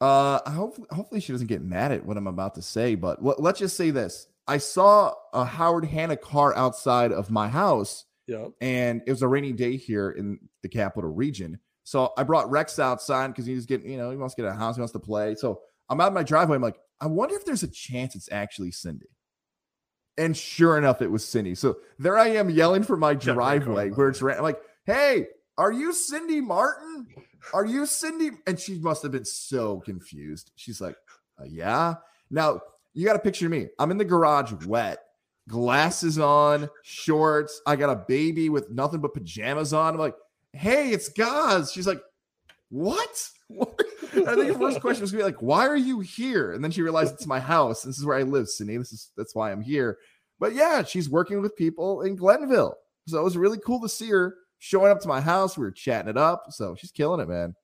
Uh, 0.01 0.41
I 0.47 0.51
hope, 0.53 0.77
hopefully 0.91 1.21
she 1.21 1.33
doesn't 1.33 1.49
get 1.49 1.63
mad 1.63 1.93
at 1.93 2.07
what 2.07 2.17
I'm 2.17 2.27
about 2.27 2.55
to 2.55 2.63
say, 2.63 2.95
but 2.95 3.23
let, 3.23 3.41
let's 3.41 3.59
just 3.59 3.77
say 3.77 3.91
this. 3.91 4.27
I 4.49 4.57
saw 4.59 5.13
a 5.35 5.45
Howard 5.45 5.85
Hanna 5.85 6.17
car 6.17 6.57
outside 6.57 7.13
of 7.13 7.31
my 7.31 7.49
house, 7.49 8.07
Yeah. 8.27 8.47
and 8.63 9.03
it 9.07 9.11
was 9.11 9.21
a 9.23 9.29
rainy 9.29 9.53
day 9.53 9.77
here 9.77 10.11
in 10.11 10.39
the 10.63 10.69
capital 10.69 11.11
region. 11.13 11.59
So 11.85 12.13
I 12.17 12.23
brought 12.23 12.51
Rex 12.51 12.79
outside 12.79 13.29
because 13.29 13.45
he's 13.47 13.67
getting, 13.67 13.91
you 13.91 13.99
know, 13.99 14.11
he 14.11 14.17
wants 14.17 14.35
to 14.37 14.43
get 14.43 14.51
a 14.51 14.55
house, 14.55 14.77
he 14.77 14.81
wants 14.81 14.93
to 14.93 14.99
play. 15.01 15.35
So 15.35 15.61
I'm 15.91 16.01
out 16.01 16.09
in 16.09 16.15
my 16.15 16.23
driveway. 16.23 16.57
I'm 16.57 16.63
like, 16.63 16.79
I 17.01 17.07
wonder 17.07 17.35
if 17.37 17.45
there's 17.45 17.63
a 17.63 17.69
chance 17.69 18.15
it's 18.15 18.29
actually 18.33 18.71
Cindy. 18.71 19.07
And 20.21 20.37
sure 20.37 20.77
enough, 20.77 21.01
it 21.01 21.11
was 21.11 21.27
Cindy. 21.27 21.55
So 21.55 21.79
there 21.99 22.19
I 22.19 22.29
am 22.29 22.51
yelling 22.51 22.83
for 22.83 22.97
my 22.99 23.15
driveway 23.15 23.89
where 23.89 24.11
it's 24.11 24.21
ra- 24.21 24.43
like, 24.43 24.61
hey, 24.85 25.29
are 25.57 25.73
you 25.73 25.95
Cindy 25.95 26.43
Martin? 26.43 27.07
Are 27.55 27.65
you 27.65 27.87
Cindy? 27.87 28.33
And 28.47 28.61
she 28.61 28.79
must 28.79 29.03
have 29.03 29.13
been 29.13 29.25
so 29.25 29.81
confused. 29.81 30.51
She's 30.57 30.79
like, 30.79 30.97
uh, 31.41 31.45
yeah. 31.49 31.95
Now 32.31 32.61
you 32.93 33.07
got 33.07 33.15
to 33.15 33.19
picture 33.19 33.49
me. 33.49 33.69
I'm 33.79 33.91
in 33.91 33.97
the 33.97 34.05
garage 34.05 34.53
wet. 34.67 34.99
glasses 35.49 36.19
on, 36.19 36.69
shorts. 36.83 37.61
I 37.67 37.77
got 37.77 37.91
a 37.91 38.05
baby 38.07 38.51
with 38.51 38.71
nothing 38.71 39.01
but 39.01 39.15
pajamas 39.15 39.73
on. 39.73 39.95
I'm 39.95 40.01
like, 40.01 40.17
hey, 40.53 40.91
it's 40.91 41.09
Goz. 41.09 41.73
She's 41.73 41.87
like, 41.87 42.01
what? 42.69 43.29
what? 43.49 43.81
I 44.27 44.35
think 44.35 44.49
her 44.49 44.59
first 44.59 44.81
question 44.81 45.03
was 45.03 45.13
gonna 45.13 45.25
be 45.25 45.31
like, 45.31 45.43
why 45.43 45.67
are 45.67 45.77
you 45.77 46.01
here? 46.01 46.53
And 46.53 46.63
then 46.63 46.71
she 46.71 46.83
realized 46.83 47.15
it's 47.15 47.27
my 47.27 47.41
house. 47.41 47.83
This 47.83 47.99
is 47.99 48.05
where 48.05 48.19
I 48.19 48.23
live, 48.23 48.49
Sydney. 48.49 48.77
This 48.77 48.93
is 48.93 49.11
that's 49.17 49.35
why 49.35 49.53
I'm 49.53 49.63
here. 49.63 49.99
But 50.39 50.55
yeah, 50.55 50.83
she's 50.83 51.11
working 51.11 51.41
with 51.43 51.57
people 51.57 52.03
in 52.03 52.17
Glenville. 52.17 52.77
So 53.07 53.19
it 53.21 53.25
was 53.25 53.37
really 53.37 53.59
cool 53.59 53.81
to 53.83 53.89
see 53.89 54.09
her 54.09 54.35
showing 54.59 54.91
up 54.91 55.01
to 55.01 55.09
my 55.09 55.21
house. 55.21 55.57
We 55.57 55.65
were 55.65 55.71
chatting 55.71 56.09
it 56.09 56.17
up. 56.17 56.45
So 56.51 56.75
she's 56.77 56.93
killing 56.93 57.21
it, 57.21 57.29
man. 57.29 57.55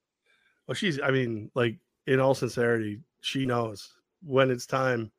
Well, 0.67 0.75
she's, 0.75 0.99
I 1.01 1.11
mean, 1.11 1.49
like, 1.55 1.77
in 2.05 2.19
all 2.19 2.35
sincerity, 2.35 3.01
she 3.21 3.45
knows 3.45 3.93
when 4.21 4.51
it's 4.51 4.65
time 4.65 5.11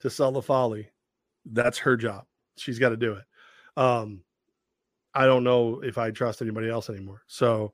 to 0.00 0.10
sell 0.10 0.32
the 0.32 0.42
folly. 0.42 0.90
That's 1.44 1.78
her 1.78 1.96
job. 1.96 2.24
She's 2.56 2.78
got 2.78 2.90
to 2.90 2.96
do 2.96 3.14
it. 3.14 3.24
Um, 3.76 4.22
I 5.14 5.26
don't 5.26 5.44
know 5.44 5.80
if 5.80 5.98
I 5.98 6.10
trust 6.10 6.42
anybody 6.42 6.68
else 6.68 6.90
anymore. 6.90 7.22
So 7.26 7.72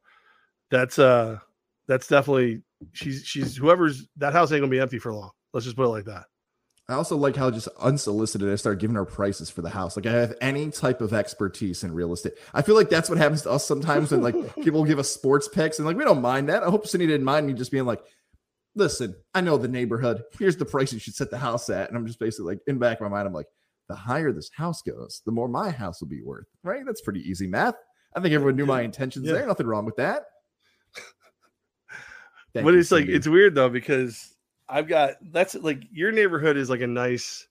that's 0.70 0.98
uh 0.98 1.38
that's 1.86 2.08
definitely 2.08 2.62
she's 2.92 3.24
she's 3.24 3.56
whoever's 3.56 4.06
that 4.16 4.32
house 4.32 4.52
ain't 4.52 4.60
gonna 4.60 4.70
be 4.70 4.80
empty 4.80 4.98
for 4.98 5.12
long. 5.12 5.30
Let's 5.52 5.64
just 5.64 5.76
put 5.76 5.84
it 5.84 5.88
like 5.88 6.04
that. 6.06 6.24
I 6.88 6.94
also 6.94 7.16
like 7.16 7.34
how 7.34 7.50
just 7.50 7.68
unsolicited 7.80 8.50
I 8.50 8.56
start 8.56 8.78
giving 8.78 8.96
her 8.96 9.06
prices 9.06 9.48
for 9.48 9.62
the 9.62 9.70
house. 9.70 9.96
Like 9.96 10.06
I 10.06 10.12
have 10.12 10.34
any 10.42 10.70
type 10.70 11.00
of 11.00 11.14
expertise 11.14 11.82
in 11.82 11.94
real 11.94 12.12
estate. 12.12 12.34
I 12.52 12.60
feel 12.60 12.74
like 12.74 12.90
that's 12.90 13.08
what 13.08 13.16
happens 13.16 13.42
to 13.42 13.50
us 13.50 13.64
sometimes 13.64 14.10
when 14.10 14.20
like 14.20 14.34
people 14.62 14.84
give 14.84 14.98
us 14.98 15.10
sports 15.10 15.48
picks 15.48 15.78
and 15.78 15.86
like 15.86 15.96
we 15.96 16.04
don't 16.04 16.20
mind 16.20 16.50
that. 16.50 16.62
I 16.62 16.68
hope 16.68 16.86
Cindy 16.86 17.06
didn't 17.06 17.24
mind 17.24 17.46
me 17.46 17.54
just 17.54 17.70
being 17.70 17.86
like, 17.86 18.02
listen, 18.74 19.14
I 19.34 19.40
know 19.40 19.56
the 19.56 19.68
neighborhood. 19.68 20.24
Here's 20.38 20.56
the 20.56 20.66
price 20.66 20.92
you 20.92 20.98
should 20.98 21.14
set 21.14 21.30
the 21.30 21.38
house 21.38 21.70
at. 21.70 21.88
And 21.88 21.96
I'm 21.96 22.06
just 22.06 22.18
basically 22.18 22.52
like 22.54 22.60
in 22.66 22.78
back 22.78 23.00
of 23.00 23.02
my 23.02 23.08
mind, 23.08 23.28
I'm 23.28 23.32
like, 23.34 23.48
the 23.88 23.94
higher 23.94 24.32
this 24.32 24.50
house 24.54 24.82
goes, 24.82 25.22
the 25.24 25.32
more 25.32 25.48
my 25.48 25.70
house 25.70 26.00
will 26.02 26.08
be 26.08 26.22
worth. 26.22 26.46
Right? 26.62 26.84
That's 26.84 27.00
pretty 27.00 27.20
easy 27.20 27.46
math. 27.46 27.76
I 28.14 28.20
think 28.20 28.34
everyone 28.34 28.56
knew 28.56 28.66
my 28.66 28.82
intentions 28.82 29.26
yeah. 29.26 29.34
there. 29.34 29.46
Nothing 29.46 29.66
wrong 29.66 29.86
with 29.86 29.96
that. 29.96 30.24
Thank 32.54 32.64
but 32.64 32.74
it's 32.74 32.92
like 32.92 33.08
it's 33.08 33.26
weird 33.26 33.56
though 33.56 33.68
because 33.68 34.36
I've 34.68 34.86
got 34.86 35.14
that's 35.32 35.56
like 35.56 35.82
your 35.90 36.12
neighborhood 36.12 36.56
is 36.56 36.70
like 36.70 36.82
a 36.82 36.86
nice 36.86 37.48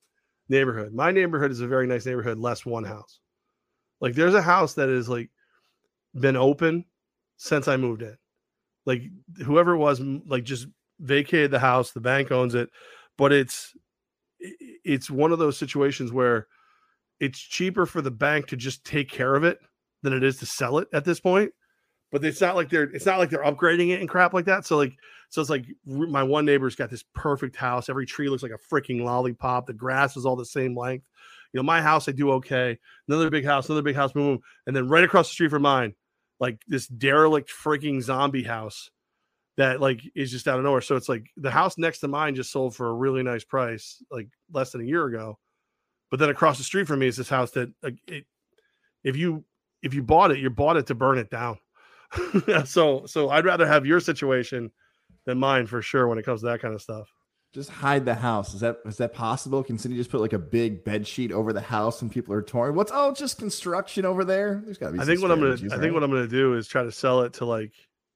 neighborhood. 0.48 0.94
My 0.94 1.12
neighborhood 1.12 1.52
is 1.52 1.60
a 1.60 1.68
very 1.68 1.88
nice 1.88 2.06
neighborhood, 2.06 2.38
less 2.38 2.66
one 2.66 2.86
house. 2.86 3.20
Like 4.00 4.16
there's 4.16 4.34
a 4.34 4.42
house 4.42 4.76
that 4.76 4.88
is 4.88 5.10
like 5.10 5.30
been 6.14 6.38
open 6.38 6.86
since 7.36 7.68
I 7.68 7.76
moved 7.76 8.02
in. 8.02 8.18
Like 8.86 9.04
whoever 9.46 9.74
it 9.74 9.78
was, 9.78 10.00
like 10.00 10.46
just 10.46 10.68
vacated 11.02 11.52
the 11.52 11.60
house. 11.60 11.92
The 11.92 12.00
bank 12.00 12.32
owns 12.32 12.56
it, 12.56 12.70
but 13.18 13.34
it's 13.34 13.76
it's 14.40 15.10
one 15.10 15.34
of 15.34 15.40
those 15.40 15.58
situations 15.58 16.14
where 16.14 16.48
it's 17.20 17.40
cheaper 17.40 17.86
for 17.86 18.02
the 18.02 18.12
bank 18.12 18.48
to 18.48 18.56
just 18.56 18.86
take 18.86 19.10
care 19.10 19.36
of 19.36 19.44
it 19.44 19.60
than 20.02 20.14
it 20.14 20.24
is 20.24 20.38
to 20.38 20.46
sell 20.46 20.78
it 20.78 20.88
at 20.94 21.04
this 21.04 21.20
point 21.20 21.54
but 22.14 22.24
it's 22.24 22.40
not 22.40 22.56
like 22.56 22.70
they're 22.70 22.84
it's 22.84 23.08
not 23.08 23.18
like 23.18 23.32
they're 23.32 23.44
upgrading 23.44 23.90
it 23.90 24.00
and 24.00 24.08
crap 24.08 24.34
like 24.34 24.46
that. 24.46 24.68
So 24.68 24.78
like 24.78 24.94
so 25.30 25.42
it's 25.42 25.50
like 25.50 25.66
my 25.84 26.22
one 26.22 26.46
neighbor's 26.46 26.76
got 26.76 26.92
this 26.92 27.04
perfect 27.16 27.56
house. 27.56 27.90
Every 27.90 28.06
tree 28.06 28.30
looks 28.30 28.44
like 28.44 28.52
a 28.52 28.74
freaking 28.74 29.04
lollipop. 29.04 29.66
The 29.66 29.74
grass 29.74 30.16
is 30.16 30.24
all 30.24 30.36
the 30.36 30.46
same 30.46 30.78
length. 30.78 31.08
You 31.52 31.58
know, 31.58 31.64
my 31.64 31.82
house 31.82 32.08
I 32.08 32.12
do 32.12 32.32
okay. 32.34 32.78
Another 33.08 33.32
big 33.32 33.44
house, 33.44 33.68
another 33.68 33.82
big 33.82 33.96
house, 33.96 34.14
boom, 34.14 34.36
boom. 34.36 34.44
and 34.68 34.76
then 34.76 34.88
right 34.88 35.04
across 35.04 35.28
the 35.28 35.34
street 35.34 35.50
from 35.50 35.64
mine, 35.64 35.96
like 36.40 36.62
this 36.68 36.86
derelict 36.86 37.50
freaking 37.50 38.00
zombie 38.00 38.44
house 38.44 38.92
that 39.58 39.82
like 39.82 40.02
is 40.14 40.30
just 40.30 40.48
out 40.48 40.60
of 40.60 40.66
nowhere. 40.66 40.82
So 40.82 40.96
it's 40.96 41.10
like 41.10 41.26
the 41.36 41.52
house 41.52 41.80
next 41.80 42.00
to 42.00 42.08
mine 42.08 42.36
just 42.36 42.52
sold 42.52 42.76
for 42.76 42.90
a 42.90 42.94
really 42.94 43.24
nice 43.24 43.44
price, 43.44 44.04
like 44.12 44.30
less 44.52 44.72
than 44.72 44.82
a 44.82 44.86
year 44.86 45.06
ago. 45.06 45.40
But 46.12 46.20
then 46.20 46.30
across 46.30 46.60
the 46.60 46.64
street 46.64 46.86
from 46.86 47.00
me 47.00 47.08
is 47.08 47.18
this 47.18 47.30
house 47.30 47.50
that 47.52 47.72
like 47.82 47.98
it, 48.08 48.26
if 49.04 49.18
you 49.18 49.46
if 49.82 49.96
you 49.96 50.04
bought 50.04 50.30
it, 50.30 50.38
you 50.38 50.52
bought 50.52 50.78
it 50.78 50.86
to 50.88 50.96
burn 50.96 51.18
it 51.18 51.32
down. 51.32 51.58
so 52.66 53.06
so 53.06 53.30
I'd 53.30 53.46
rather 53.46 53.68
have 53.68 53.86
your 53.86 54.00
situation 54.00 54.72
than 55.26 55.40
mine 55.40 55.68
for 55.68 55.82
sure 55.82 56.08
when 56.08 56.18
it 56.18 56.26
comes 56.26 56.42
to 56.42 56.48
that 56.48 56.62
kind 56.62 56.74
of 56.74 56.82
stuff. 56.82 57.10
Just 57.54 57.70
hide 57.70 58.04
the 58.04 58.16
house. 58.16 58.56
Is 58.56 58.62
that 58.62 58.80
is 58.86 58.98
that 58.98 59.14
possible? 59.14 59.64
Can 59.64 59.78
Cindy 59.78 59.96
just 59.96 60.10
put 60.10 60.22
like 60.22 60.34
a 60.34 60.40
big 60.40 60.84
bed 60.84 61.08
sheet 61.08 61.32
over 61.32 61.54
the 61.54 61.62
house 61.62 62.02
and 62.02 62.12
people 62.12 62.34
are 62.34 62.42
torn? 62.42 62.74
What's 62.74 62.92
oh 62.94 63.14
just 63.14 63.38
construction 63.38 64.06
over 64.06 64.26
there? 64.26 64.62
There's 64.66 64.80
gotta 64.80 64.94
be. 64.94 65.00
I 65.00 65.06
think 65.06 65.22
what 65.22 65.32
I'm 65.32 65.40
gonna 65.40 65.52
right? 65.52 65.72
I 65.72 65.78
think 65.78 65.94
what 65.94 66.04
I'm 66.04 66.10
gonna 66.10 66.28
do 66.28 66.56
is 66.56 66.68
try 66.68 66.84
to 66.84 66.92
sell 66.92 67.22
it 67.22 67.34
to 67.34 67.46
like 67.46 67.74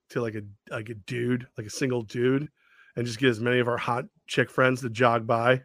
to 0.09 0.21
like 0.21 0.35
a 0.35 0.41
like 0.71 0.89
a 0.89 0.95
dude, 0.95 1.45
like 1.55 1.67
a 1.67 1.71
single 1.71 2.01
dude, 2.01 2.49
and 2.95 3.05
just 3.05 3.19
get 3.19 3.29
as 3.29 3.39
many 3.39 3.59
of 3.59 3.67
our 3.67 3.77
hot 3.77 4.05
chick 4.25 4.49
friends 4.49 4.81
to 4.81 4.89
jog 4.89 5.27
by. 5.27 5.61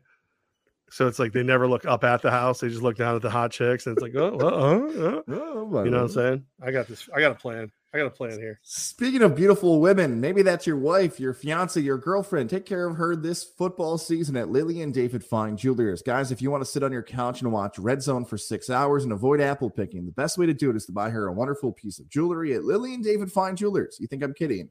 So 0.91 1.07
it's 1.07 1.18
like 1.18 1.33
they 1.33 1.43
never 1.43 1.66
look 1.66 1.87
up 1.87 2.05
at 2.05 2.20
the 2.20 2.30
house; 2.30 2.61
they 2.61 2.68
just 2.68 2.83
look 2.83 2.97
down 2.97 3.16
at 3.16 3.22
the 3.22 3.30
hot 3.30 3.53
chicks, 3.53 3.87
and 3.87 3.97
it's 3.97 4.03
like, 4.03 4.14
oh, 4.14 4.39
uh, 4.39 4.45
uh, 4.45 5.16
uh. 5.16 5.22
oh 5.28 5.85
you 5.85 5.91
know 5.91 6.03
what 6.03 6.03
I'm 6.03 6.09
saying? 6.11 6.45
I 6.61 6.72
got 6.72 6.89
this. 6.89 7.09
I 7.14 7.20
got 7.20 7.33
a 7.33 7.37
plan. 7.37 7.72
I 7.95 7.99
got 7.99 8.07
a 8.07 8.11
plan 8.11 8.38
here. 8.38 8.59
Speaking 8.62 9.20
of 9.20 9.34
beautiful 9.34 9.78
women, 9.78 10.18
maybe 10.18 10.40
that's 10.40 10.66
your 10.66 10.78
wife, 10.78 11.20
your 11.20 11.34
fiance, 11.34 11.78
your 11.78 11.99
girlfriend. 11.99 12.49
Take 12.49 12.64
care 12.64 12.86
of 12.86 12.97
her 12.97 13.14
this 13.14 13.45
football 13.45 13.99
season 13.99 14.34
at 14.36 14.49
Lily 14.49 14.80
and 14.80 14.95
David 14.95 15.22
Fine 15.22 15.59
Jewelers. 15.59 16.01
Guys, 16.01 16.32
if 16.32 16.40
you 16.40 16.51
want 16.51 16.64
to 16.64 16.70
sit 16.70 16.82
on 16.82 16.90
your 16.90 17.03
couch 17.03 17.43
and 17.43 17.53
watch 17.53 17.78
Red 17.78 18.03
Zone 18.03 18.24
for 18.24 18.38
six 18.38 18.70
hours 18.70 19.05
and 19.05 19.12
avoid 19.12 19.43
apple 19.43 19.68
picking, 19.68 20.07
the 20.07 20.12
best 20.12 20.38
way 20.38 20.47
to 20.47 20.55
do 20.55 20.70
it 20.70 20.76
is 20.76 20.86
to 20.86 20.93
buy 20.93 21.11
her 21.11 21.26
a 21.26 21.32
wonderful 21.32 21.70
piece 21.70 21.99
of 21.99 22.09
jewelry 22.09 22.55
at 22.55 22.64
Lily 22.64 22.95
and 22.95 23.05
David 23.05 23.30
Fine 23.30 23.57
Jewelers. 23.57 23.99
You 24.01 24.07
think 24.07 24.22
I'm 24.22 24.32
kidding? 24.32 24.70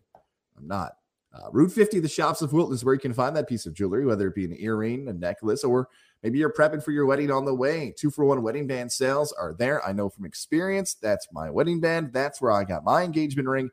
I'm 0.58 0.68
not. 0.68 0.94
Uh, 1.34 1.50
Route 1.52 1.72
50, 1.72 2.00
the 2.00 2.10
Shoppes 2.10 2.42
of 2.42 2.54
Wilton, 2.54 2.74
is 2.74 2.84
where 2.84 2.96
you 2.96 3.00
can 3.00 3.14
find 3.14 3.36
that 3.36 3.48
piece 3.48 3.68
of 3.68 3.74
jewelry, 3.74 4.06
whether 4.06 4.28
it 4.28 4.36
be 4.36 4.46
an 4.46 4.56
earring, 4.60 5.08
a 5.08 5.14
necklace, 5.14 5.64
or 5.64 5.88
maybe 6.24 6.40
you're 6.40 6.54
prepping 6.54 6.84
for 6.84 6.92
your 6.92 7.06
wedding 7.06 7.32
on 7.32 7.46
the 7.46 7.54
way. 7.54 7.94
Two 7.98 8.12
for 8.12 8.26
one 8.26 8.42
wedding 8.42 8.68
band 8.68 8.92
sales 8.92 9.32
are 9.34 9.54
there. 9.54 9.86
I 9.86 9.92
know 9.92 10.10
from 10.10 10.26
experience. 10.26 10.94
That's 10.94 11.28
my 11.32 11.50
wedding 11.50 11.80
band. 11.80 12.14
That's 12.14 12.42
where 12.42 12.52
I 12.52 12.64
got 12.64 12.84
my 12.84 13.04
engagement 13.04 13.48
ring. 13.48 13.70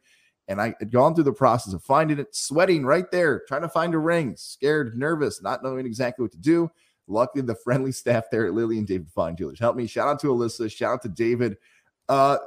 And 0.49 0.61
I 0.61 0.75
had 0.79 0.91
gone 0.91 1.15
through 1.15 1.25
the 1.25 1.33
process 1.33 1.75
of 1.75 1.83
finding 1.83 2.19
it, 2.19 2.35
sweating 2.35 2.87
right 2.87 3.11
there, 3.11 3.43
trying 3.47 3.63
to 3.63 3.69
find 3.69 3.95
a 3.95 3.99
ring, 3.99 4.35
scared, 4.37 4.97
nervous, 4.97 5.43
not 5.43 5.63
knowing 5.63 5.85
exactly 5.85 6.23
what 6.23 6.33
to 6.33 6.39
do. 6.39 6.71
Luckily, 7.07 7.43
the 7.43 7.55
friendly 7.55 7.93
staff 7.93 8.25
there 8.31 8.47
at 8.47 8.55
Lily 8.55 8.79
and 8.79 8.87
David 8.87 9.11
Fine 9.11 9.37
Jewelers 9.37 9.59
helped 9.59 9.77
me. 9.77 9.87
Shout 9.87 10.09
out 10.09 10.21
to 10.21 10.29
Alyssa. 10.29 10.71
Shout 10.71 10.95
out 10.95 11.03
to 11.03 11.09
David. 11.09 11.57
Uh, 12.09 12.39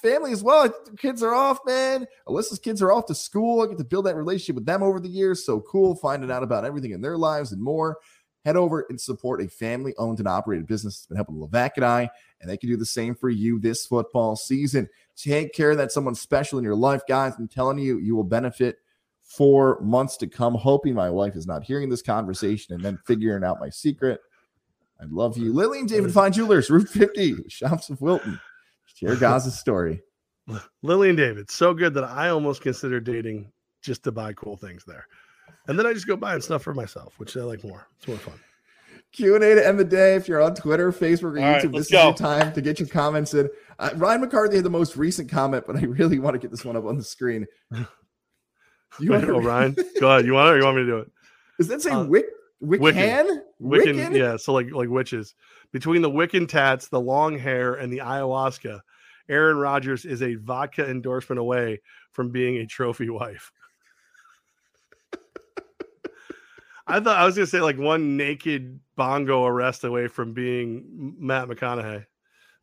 family 0.00 0.32
as 0.32 0.42
well. 0.42 0.72
Kids 0.98 1.22
are 1.22 1.34
off, 1.34 1.58
man. 1.66 2.06
Alyssa's 2.28 2.58
kids 2.58 2.82
are 2.82 2.92
off 2.92 3.06
to 3.06 3.14
school. 3.14 3.62
I 3.62 3.66
get 3.66 3.78
to 3.78 3.84
build 3.84 4.06
that 4.06 4.16
relationship 4.16 4.56
with 4.56 4.66
them 4.66 4.82
over 4.82 5.00
the 5.00 5.08
years. 5.08 5.44
So 5.44 5.60
cool 5.60 5.94
finding 5.94 6.30
out 6.30 6.42
about 6.42 6.64
everything 6.64 6.92
in 6.92 7.00
their 7.00 7.18
lives 7.18 7.52
and 7.52 7.62
more. 7.62 7.98
Head 8.44 8.56
over 8.56 8.86
and 8.88 9.00
support 9.00 9.42
a 9.42 9.48
family 9.48 9.94
owned 9.98 10.18
and 10.18 10.28
operated 10.28 10.66
business 10.66 10.96
that's 10.96 11.06
been 11.06 11.16
helping 11.16 11.36
Levack 11.36 11.72
and 11.76 11.84
I, 11.84 12.08
and 12.40 12.50
they 12.50 12.56
can 12.56 12.70
do 12.70 12.76
the 12.76 12.86
same 12.86 13.14
for 13.14 13.28
you 13.28 13.58
this 13.58 13.84
football 13.84 14.34
season. 14.34 14.88
Take 15.16 15.52
care 15.52 15.72
of 15.72 15.76
that 15.76 15.92
someone 15.92 16.14
special 16.14 16.58
in 16.58 16.64
your 16.64 16.74
life, 16.74 17.02
guys. 17.06 17.34
I'm 17.38 17.48
telling 17.48 17.78
you, 17.78 17.98
you 17.98 18.16
will 18.16 18.24
benefit 18.24 18.78
for 19.22 19.78
months 19.80 20.16
to 20.18 20.26
come. 20.26 20.54
Hoping 20.54 20.94
my 20.94 21.10
wife 21.10 21.36
is 21.36 21.46
not 21.46 21.62
hearing 21.62 21.88
this 21.88 22.02
conversation 22.02 22.74
and 22.74 22.82
then 22.82 22.98
figuring 23.06 23.44
out 23.44 23.60
my 23.60 23.68
secret. 23.68 24.20
I 25.00 25.04
love 25.10 25.36
you. 25.38 25.52
Lily 25.52 25.80
and 25.80 25.88
David 25.88 26.12
Fine 26.12 26.32
Jewelers, 26.32 26.70
Route 26.70 26.88
50, 26.88 27.48
Shoppes 27.48 27.90
of 27.90 28.00
Wilton. 28.00 28.40
Share 28.94 29.16
Goz's 29.16 29.58
story. 29.58 30.02
Lily 30.82 31.10
and 31.10 31.18
David, 31.18 31.50
so 31.50 31.72
good 31.72 31.94
that 31.94 32.04
I 32.04 32.28
almost 32.30 32.60
consider 32.60 33.00
dating 33.00 33.50
just 33.82 34.02
to 34.04 34.12
buy 34.12 34.32
cool 34.32 34.56
things 34.56 34.84
there. 34.84 35.06
And 35.66 35.78
then 35.78 35.86
I 35.86 35.92
just 35.92 36.06
go 36.06 36.16
buy 36.16 36.34
and 36.34 36.42
stuff 36.42 36.62
for 36.62 36.74
myself, 36.74 37.14
which 37.18 37.36
I 37.36 37.40
like 37.40 37.62
more. 37.64 37.88
It's 37.98 38.08
more 38.08 38.18
fun. 38.18 38.38
Q 39.12 39.34
and 39.34 39.42
A 39.42 39.56
to 39.56 39.66
end 39.66 39.78
the 39.78 39.84
day. 39.84 40.14
If 40.14 40.28
you're 40.28 40.40
on 40.40 40.54
Twitter, 40.54 40.92
Facebook, 40.92 41.22
or 41.22 41.32
YouTube, 41.32 41.42
right, 41.42 41.72
this 41.72 41.86
is 41.86 41.90
your 41.90 42.14
time 42.14 42.52
to 42.52 42.60
get 42.60 42.78
your 42.78 42.88
comments 42.88 43.34
in. 43.34 43.48
Uh, 43.78 43.90
Ryan 43.96 44.20
McCarthy 44.20 44.56
had 44.56 44.64
the 44.64 44.70
most 44.70 44.96
recent 44.96 45.28
comment, 45.28 45.64
but 45.66 45.76
I 45.76 45.80
really 45.80 46.18
want 46.18 46.34
to 46.34 46.38
get 46.38 46.50
this 46.50 46.64
one 46.64 46.76
up 46.76 46.84
on 46.84 46.96
the 46.96 47.04
screen. 47.04 47.46
You 48.98 49.12
want 49.12 49.22
to 49.22 49.28
go, 49.28 49.38
Ryan? 49.38 49.76
Go 50.00 50.10
ahead. 50.10 50.26
You 50.26 50.34
want 50.34 50.48
it? 50.48 50.52
Or 50.54 50.58
you 50.58 50.64
want 50.64 50.76
me 50.76 50.82
to 50.82 50.88
do 50.88 50.98
it? 50.98 51.12
Does 51.58 51.68
that 51.68 51.80
say 51.80 51.90
uh, 51.90 52.04
Wick? 52.04 52.26
Wiccan? 52.62 52.80
Wiccan? 52.82 53.40
Wiccan? 53.62 54.16
Yeah. 54.16 54.36
So 54.36 54.52
like 54.52 54.72
like 54.72 54.88
witches. 54.88 55.34
Between 55.72 56.02
the 56.02 56.10
Wiccan 56.10 56.48
tats, 56.48 56.88
the 56.88 57.00
long 57.00 57.38
hair, 57.38 57.74
and 57.74 57.92
the 57.92 57.98
ayahuasca, 57.98 58.80
Aaron 59.28 59.58
Rodgers 59.58 60.04
is 60.04 60.22
a 60.22 60.34
vodka 60.34 60.88
endorsement 60.88 61.38
away 61.38 61.80
from 62.12 62.30
being 62.30 62.56
a 62.56 62.66
trophy 62.66 63.08
wife. 63.10 63.52
I 66.90 67.00
thought 67.00 67.16
I 67.16 67.24
was 67.24 67.34
gonna 67.34 67.46
say 67.46 67.60
like 67.60 67.78
one 67.78 68.16
naked 68.16 68.80
bongo 68.96 69.44
arrest 69.44 69.84
away 69.84 70.08
from 70.08 70.32
being 70.32 71.14
Matt 71.18 71.48
McConaughey. 71.48 72.04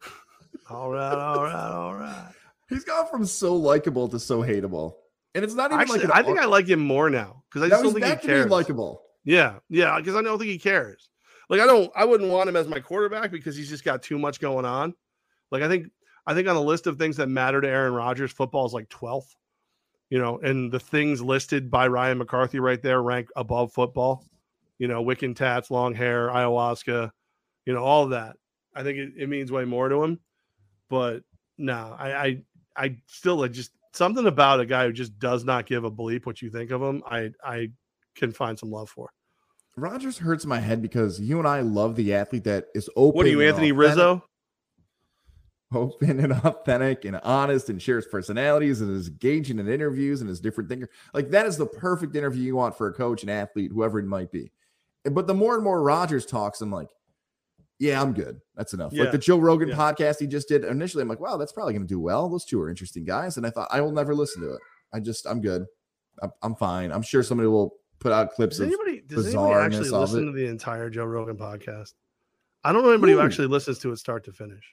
all 0.69 0.91
right, 0.91 1.13
all 1.13 1.43
right, 1.43 1.71
all 1.71 1.95
right. 1.95 2.31
He's 2.69 2.83
gone 2.83 3.07
from 3.09 3.25
so 3.25 3.55
likable 3.55 4.07
to 4.09 4.19
so 4.19 4.41
hateable, 4.41 4.95
and 5.33 5.43
it's 5.43 5.53
not 5.53 5.71
even 5.71 5.81
Actually, 5.81 5.99
like 6.01 6.15
I 6.15 6.23
think 6.23 6.39
I 6.39 6.45
like 6.45 6.67
him 6.67 6.79
more 6.79 7.09
now 7.09 7.43
because 7.49 7.65
I 7.65 7.69
just 7.69 7.83
don't 7.83 7.93
think 7.93 8.21
he 8.21 8.27
cares. 8.27 8.49
likable. 8.49 9.01
Yeah, 9.23 9.59
yeah, 9.69 9.97
because 9.97 10.15
I 10.15 10.21
don't 10.21 10.37
think 10.37 10.51
he 10.51 10.59
cares. 10.59 11.09
Like 11.49 11.61
I 11.61 11.65
don't, 11.65 11.91
I 11.95 12.05
wouldn't 12.05 12.29
want 12.29 12.49
him 12.49 12.55
as 12.55 12.67
my 12.67 12.79
quarterback 12.79 13.31
because 13.31 13.55
he's 13.55 13.69
just 13.69 13.83
got 13.83 14.03
too 14.03 14.19
much 14.19 14.39
going 14.39 14.65
on. 14.65 14.93
Like 15.51 15.63
I 15.63 15.69
think, 15.69 15.87
I 16.25 16.33
think 16.33 16.47
on 16.47 16.55
a 16.55 16.61
list 16.61 16.87
of 16.87 16.97
things 16.97 17.17
that 17.17 17.27
matter 17.27 17.61
to 17.61 17.67
Aaron 17.67 17.93
Rodgers, 17.93 18.31
football 18.31 18.65
is 18.65 18.73
like 18.73 18.89
twelfth 18.89 19.33
you 20.09 20.19
know, 20.19 20.39
and 20.39 20.71
the 20.71 20.79
things 20.79 21.21
listed 21.21 21.69
by 21.69 21.87
Ryan 21.87 22.17
McCarthy 22.17 22.59
right 22.59 22.81
there 22.81 23.01
rank 23.01 23.29
above 23.35 23.73
football. 23.73 24.25
You 24.79 24.87
know, 24.87 25.03
Wiccan 25.03 25.35
tats, 25.35 25.71
long 25.71 25.93
hair, 25.93 26.29
ayahuasca, 26.29 27.11
you 27.65 27.73
know, 27.73 27.83
all 27.83 28.03
of 28.03 28.11
that. 28.11 28.37
I 28.75 28.83
think 28.83 28.97
it, 28.97 29.13
it 29.17 29.29
means 29.29 29.51
way 29.51 29.65
more 29.65 29.89
to 29.89 30.03
him. 30.03 30.19
But 30.89 31.23
no, 31.57 31.95
I, 31.97 32.25
I 32.25 32.41
I 32.75 32.97
still 33.07 33.37
like 33.37 33.51
just 33.51 33.71
something 33.93 34.27
about 34.27 34.59
a 34.59 34.65
guy 34.65 34.85
who 34.85 34.93
just 34.93 35.17
does 35.19 35.43
not 35.43 35.65
give 35.65 35.83
a 35.83 35.91
bleep 35.91 36.25
what 36.25 36.41
you 36.41 36.49
think 36.49 36.71
of 36.71 36.81
him. 36.81 37.03
I 37.05 37.31
I 37.43 37.71
can 38.15 38.31
find 38.31 38.57
some 38.57 38.71
love 38.71 38.89
for. 38.89 39.09
Rodgers 39.75 40.17
hurts 40.17 40.45
my 40.45 40.59
head 40.59 40.81
because 40.81 41.19
you 41.19 41.37
and 41.39 41.47
I 41.47 41.61
love 41.61 41.95
the 41.95 42.13
athlete 42.13 42.45
that 42.45 42.67
is 42.73 42.89
open. 42.95 43.17
What 43.17 43.25
are 43.25 43.29
you, 43.29 43.41
Anthony 43.41 43.71
Rizzo? 43.71 44.23
Open 45.73 46.19
and 46.19 46.31
authentic 46.45 47.03
and 47.05 47.17
honest 47.23 47.69
and 47.69 47.81
shares 47.81 48.05
personalities 48.07 48.79
and 48.81 48.95
is 48.95 49.09
engaging 49.09 49.59
in 49.59 49.67
interviews 49.67 50.21
and 50.21 50.29
is 50.29 50.39
different 50.39 50.69
thinker. 50.69 50.89
Like 51.13 51.29
that 51.31 51.45
is 51.45 51.57
the 51.57 51.65
perfect 51.65 52.15
interview 52.15 52.43
you 52.43 52.55
want 52.55 52.77
for 52.77 52.87
a 52.87 52.93
coach, 52.93 53.23
an 53.23 53.29
athlete, 53.29 53.71
whoever 53.73 53.99
it 53.99 54.05
might 54.05 54.31
be. 54.31 54.51
But 55.03 55.27
the 55.27 55.33
more 55.33 55.55
and 55.55 55.63
more 55.63 55.81
Rodgers 55.81 56.25
talks, 56.25 56.61
I'm 56.61 56.71
like, 56.71 56.89
yeah, 57.79 58.01
I'm 58.01 58.13
good. 58.13 58.39
That's 58.55 58.73
enough. 58.73 58.93
Yeah. 58.93 59.03
Like 59.03 59.11
the 59.11 59.17
Joe 59.17 59.37
Rogan 59.37 59.69
Yeah. 59.69 59.75
podcast 59.75 60.19
he 60.19 60.27
just 60.27 60.47
did 60.47 60.63
initially, 60.63 61.01
I'm 61.01 61.07
like, 61.09 61.19
wow, 61.19 61.37
that's 61.37 61.51
probably 61.51 61.73
going 61.73 61.85
to 61.85 61.87
do 61.87 61.99
well. 61.99 62.27
Those 62.29 62.45
two 62.45 62.61
are 62.61 62.69
interesting 62.69 63.05
guys. 63.05 63.37
And 63.37 63.45
I 63.45 63.49
thought, 63.49 63.67
I 63.69 63.81
will 63.81 63.91
never 63.91 64.15
listen 64.15 64.41
to 64.41 64.53
it. 64.53 64.59
I 64.93 64.99
just, 64.99 65.27
I'm 65.27 65.41
good. 65.41 65.65
I'm, 66.21 66.31
I'm 66.41 66.55
fine. 66.55 66.91
I'm 66.91 67.03
sure 67.03 67.23
somebody 67.23 67.47
will 67.47 67.75
put 67.99 68.11
out 68.11 68.31
clips 68.31 68.57
Does 68.57 68.67
of 68.67 68.73
anybody 68.73 69.01
does 69.07 69.27
anybody 69.27 69.53
actually 69.53 69.89
listen 69.89 70.25
to 70.25 70.31
the 70.31 70.47
entire 70.47 70.89
Joe 70.89 71.05
Rogan 71.05 71.37
podcast? 71.37 71.93
I 72.63 72.71
don't 72.73 72.83
know 72.83 72.91
anybody 72.91 73.13
who 73.13 73.19
actually 73.21 73.47
listens 73.47 73.79
to 73.79 73.91
it 73.91 73.97
start 73.97 74.23
to 74.25 74.31
finish. 74.33 74.63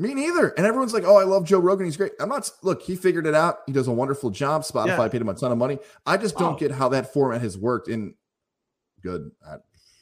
Me 0.00 0.14
neither. 0.14 0.50
And 0.50 0.64
everyone's 0.64 0.94
like, 0.94 1.02
"Oh, 1.04 1.16
I 1.16 1.24
love 1.24 1.44
Joe 1.44 1.58
Rogan. 1.58 1.84
He's 1.84 1.96
great." 1.96 2.12
I'm 2.20 2.28
not. 2.28 2.48
Look, 2.62 2.82
he 2.82 2.94
figured 2.94 3.26
it 3.26 3.34
out. 3.34 3.58
He 3.66 3.72
does 3.72 3.88
a 3.88 3.92
wonderful 3.92 4.30
job. 4.30 4.62
Spotify 4.62 4.86
Yeah. 4.98 5.08
paid 5.08 5.20
him 5.20 5.28
a 5.28 5.34
ton 5.34 5.50
of 5.52 5.58
money. 5.58 5.78
I 6.06 6.16
just 6.16 6.36
don't 6.38 6.58
get 6.58 6.70
how 6.70 6.88
that 6.90 7.12
format 7.12 7.40
has 7.40 7.58
worked. 7.58 7.88
In 7.88 8.14
good, 9.02 9.30
I, 9.44 9.56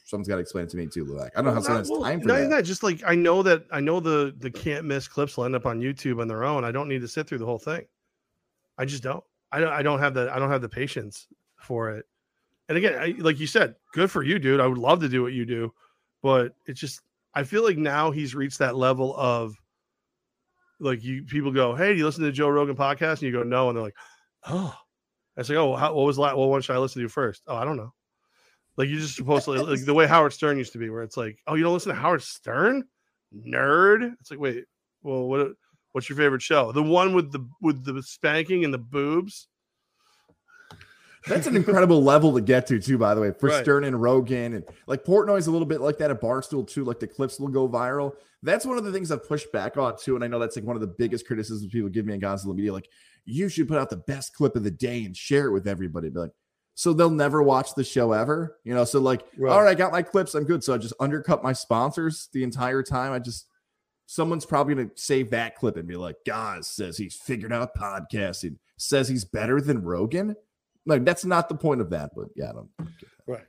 someone's 0.05 0.27
got 0.27 0.35
to 0.35 0.41
explain 0.41 0.65
it 0.65 0.69
to 0.69 0.77
me 0.77 0.85
too, 0.87 1.03
Levack. 1.03 1.31
I 1.35 1.41
don't 1.41 1.45
know 1.45 1.53
how 1.53 1.61
someone 1.61 1.81
has 1.81 1.89
Well, 1.89 2.01
time 2.03 2.21
for 2.21 2.27
not 2.27 2.37
that. 2.37 2.49
that. 2.51 2.61
Just 2.63 2.83
like 2.83 3.01
I 3.07 3.15
know 3.15 3.41
that 3.41 3.65
I 3.71 3.79
know 3.79 3.99
the 3.99 4.35
the 4.37 4.51
can't 4.51 4.85
miss 4.85 5.07
clips 5.07 5.35
will 5.35 5.45
end 5.45 5.55
up 5.55 5.65
on 5.65 5.81
YouTube 5.81 6.21
on 6.21 6.27
their 6.27 6.43
own. 6.43 6.63
I 6.63 6.71
don't 6.71 6.87
need 6.87 7.01
to 7.01 7.07
sit 7.07 7.27
through 7.27 7.39
the 7.39 7.45
whole 7.45 7.59
thing. 7.59 7.85
I 8.77 8.85
just 8.85 9.01
don't. 9.01 9.23
I 9.51 9.59
don't. 9.59 9.73
I 9.73 9.81
don't 9.81 9.97
have 9.99 10.13
the. 10.13 10.31
I 10.31 10.37
don't 10.37 10.51
have 10.51 10.61
the 10.61 10.69
patience 10.69 11.27
for 11.57 11.89
it. 11.89 12.05
And 12.69 12.77
again, 12.77 12.99
I, 12.99 13.15
like 13.17 13.39
you 13.39 13.47
said, 13.47 13.75
good 13.93 14.11
for 14.11 14.21
you, 14.21 14.37
dude. 14.37 14.59
I 14.59 14.67
would 14.67 14.77
love 14.77 14.99
to 14.99 15.09
do 15.09 15.23
what 15.23 15.33
you 15.33 15.43
do, 15.45 15.73
but 16.21 16.53
it's 16.67 16.79
just. 16.79 17.01
I 17.33 17.43
feel 17.43 17.63
like 17.63 17.77
now 17.77 18.11
he's 18.11 18.35
reached 18.35 18.59
that 18.59 18.75
level 18.75 19.15
of. 19.17 19.55
Like 20.79 21.03
you, 21.03 21.23
people 21.23 21.51
go, 21.51 21.75
"Hey, 21.75 21.93
do 21.93 21.97
you 21.97 22.05
listen 22.05 22.21
to 22.21 22.27
the 22.27 22.31
Joe 22.31 22.49
Rogan 22.49 22.75
podcast?" 22.75 23.13
And 23.13 23.23
you 23.23 23.31
go, 23.31 23.43
"No," 23.43 23.69
and 23.69 23.77
they're 23.77 23.83
like, 23.83 23.97
"Oh." 24.47 24.75
I 25.37 25.43
say, 25.43 25.55
"Oh, 25.55 25.75
how, 25.75 25.93
what 25.93 26.05
was 26.05 26.17
that? 26.17 26.37
What 26.37 26.49
one 26.49 26.61
should 26.61 26.75
I 26.75 26.79
listen 26.79 27.01
to 27.01 27.09
first? 27.09 27.43
Oh, 27.47 27.55
I 27.55 27.63
don't 27.63 27.77
know. 27.77 27.93
Like 28.77 28.89
you're 28.89 28.99
just 28.99 29.15
supposed 29.15 29.45
to 29.45 29.51
like 29.51 29.83
the 29.83 29.93
way 29.93 30.05
Howard 30.05 30.33
Stern 30.33 30.57
used 30.57 30.73
to 30.73 30.77
be, 30.77 30.89
where 30.89 31.01
it's 31.01 31.17
like, 31.17 31.39
oh, 31.47 31.55
you 31.55 31.63
don't 31.63 31.73
listen 31.73 31.93
to 31.93 31.99
Howard 31.99 32.21
Stern, 32.21 32.83
nerd. 33.35 34.13
It's 34.19 34.29
like, 34.29 34.39
wait, 34.39 34.65
well, 35.01 35.27
what? 35.27 35.51
What's 35.93 36.09
your 36.09 36.17
favorite 36.17 36.43
show? 36.43 36.71
The 36.71 36.83
one 36.83 37.15
with 37.15 37.31
the 37.31 37.47
with 37.59 37.83
the 37.83 38.03
spanking 38.03 38.63
and 38.63 38.73
the 38.73 38.77
boobs. 38.77 39.47
That's 41.27 41.47
an 41.47 41.55
incredible 41.55 42.03
level 42.03 42.33
to 42.35 42.41
get 42.41 42.67
to, 42.67 42.79
too. 42.79 42.97
By 42.97 43.13
the 43.15 43.21
way, 43.21 43.31
for 43.31 43.49
Right. 43.49 43.63
Stern 43.63 43.83
and 43.83 44.01
Rogan, 44.01 44.53
and 44.53 44.63
like 44.87 45.03
Portnoy's 45.03 45.47
a 45.47 45.51
little 45.51 45.67
bit 45.67 45.81
like 45.81 45.97
that 45.99 46.11
at 46.11 46.21
Barstool 46.21 46.67
too. 46.67 46.83
Like 46.83 46.99
the 46.99 47.07
clips 47.07 47.39
will 47.39 47.47
go 47.49 47.67
viral. 47.67 48.13
That's 48.43 48.65
one 48.65 48.77
of 48.77 48.83
the 48.83 48.91
things 48.91 49.11
I've 49.11 49.27
pushed 49.27 49.51
back 49.51 49.77
on 49.77 49.97
too, 49.97 50.15
and 50.15 50.23
I 50.23 50.27
know 50.27 50.39
that's 50.39 50.55
like 50.55 50.65
one 50.65 50.75
of 50.75 50.81
the 50.81 50.87
biggest 50.87 51.25
criticisms 51.27 51.71
people 51.71 51.89
give 51.89 52.05
me 52.05 52.13
in 52.13 52.21
Godzilla 52.21 52.55
Media. 52.55 52.71
Like, 52.73 52.87
you 53.25 53.49
should 53.49 53.67
put 53.67 53.77
out 53.77 53.89
the 53.89 53.97
best 53.97 54.33
clip 54.33 54.55
of 54.55 54.63
the 54.63 54.71
day 54.71 55.03
and 55.05 55.15
share 55.17 55.47
it 55.47 55.51
with 55.51 55.67
everybody. 55.67 56.09
Be 56.09 56.19
like, 56.19 56.31
so 56.75 56.93
they'll 56.93 57.09
never 57.09 57.41
watch 57.41 57.73
the 57.75 57.83
show 57.83 58.13
ever, 58.13 58.57
you 58.63 58.73
know. 58.73 58.85
So 58.85 58.99
like, 58.99 59.25
Right. 59.37 59.51
all 59.51 59.63
right, 59.63 59.71
I 59.71 59.73
got 59.73 59.91
my 59.91 60.03
clips, 60.03 60.35
I'm 60.35 60.43
good. 60.43 60.63
So 60.63 60.73
I 60.73 60.77
just 60.77 60.93
undercut 60.99 61.43
my 61.43 61.51
sponsors 61.53 62.29
the 62.31 62.43
entire 62.43 62.83
time. 62.83 63.11
I 63.11 63.19
just 63.19 63.47
someone's 64.05 64.45
probably 64.45 64.75
gonna 64.75 64.89
save 64.95 65.31
that 65.31 65.55
clip 65.55 65.75
and 65.75 65.87
be 65.87 65.95
like, 65.97 66.15
Goz 66.25 66.67
says 66.67 66.97
he's 66.97 67.15
figured 67.15 67.51
out 67.51 67.75
podcasting, 67.75 68.57
says 68.77 69.07
he's 69.09 69.25
better 69.25 69.59
than 69.59 69.81
Rogan. 69.83 70.35
Like 70.87 71.05
that's 71.05 71.25
not 71.25 71.49
the 71.49 71.55
point 71.55 71.81
of 71.81 71.89
that, 71.91 72.11
but 72.15 72.29
yeah, 72.35 72.49
I 72.49 72.53
don't. 72.53 72.69
Right. 73.27 73.45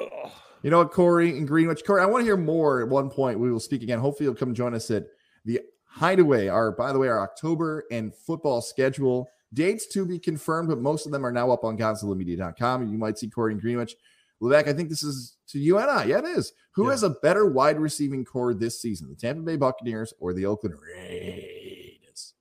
Ugh. 0.00 0.30
You 0.62 0.70
know 0.70 0.78
what, 0.78 0.90
Corey 0.90 1.38
and 1.38 1.46
Greenwich, 1.46 1.84
Corey, 1.84 2.02
I 2.02 2.06
want 2.06 2.22
to 2.22 2.24
hear 2.24 2.36
more 2.36 2.82
at 2.82 2.88
one 2.88 3.08
point. 3.10 3.38
We 3.38 3.52
will 3.52 3.60
speak 3.60 3.82
again. 3.84 4.00
Hopefully, 4.00 4.24
you'll 4.24 4.34
come 4.34 4.54
join 4.54 4.74
us 4.74 4.90
at 4.90 5.06
the 5.44 5.60
Hideaway. 5.84 6.48
Our, 6.48 6.72
by 6.72 6.92
the 6.92 6.98
way, 6.98 7.06
our 7.06 7.20
October 7.20 7.84
and 7.92 8.12
football 8.12 8.60
schedule 8.60 9.28
dates 9.54 9.86
to 9.88 10.04
be 10.04 10.18
confirmed, 10.18 10.68
but 10.68 10.80
most 10.80 11.06
of 11.06 11.12
them 11.12 11.24
are 11.24 11.30
now 11.30 11.50
up 11.52 11.62
on 11.62 11.78
GodzillaMedia.com. 11.78 12.88
You 12.88 12.98
might 12.98 13.18
see 13.18 13.28
Corey 13.30 13.52
and 13.52 13.60
Greenwich. 13.60 13.94
Levack, 14.42 14.66
I 14.68 14.72
think 14.72 14.88
this 14.88 15.02
is 15.02 15.36
to 15.48 15.58
you 15.58 15.78
and 15.78 15.90
I. 15.90 16.04
Yeah, 16.04 16.18
it 16.18 16.24
is. 16.24 16.52
Who 16.72 16.84
Yeah. 16.86 16.90
has 16.92 17.02
a 17.04 17.10
better 17.10 17.46
wide 17.46 17.78
receiving 17.78 18.24
core 18.24 18.52
this 18.54 18.80
season, 18.80 19.08
the 19.08 19.14
Tampa 19.16 19.42
Bay 19.42 19.56
Buccaneers 19.56 20.12
or 20.20 20.32
the 20.32 20.46
Oakland 20.46 20.76
Raiders? 20.80 22.34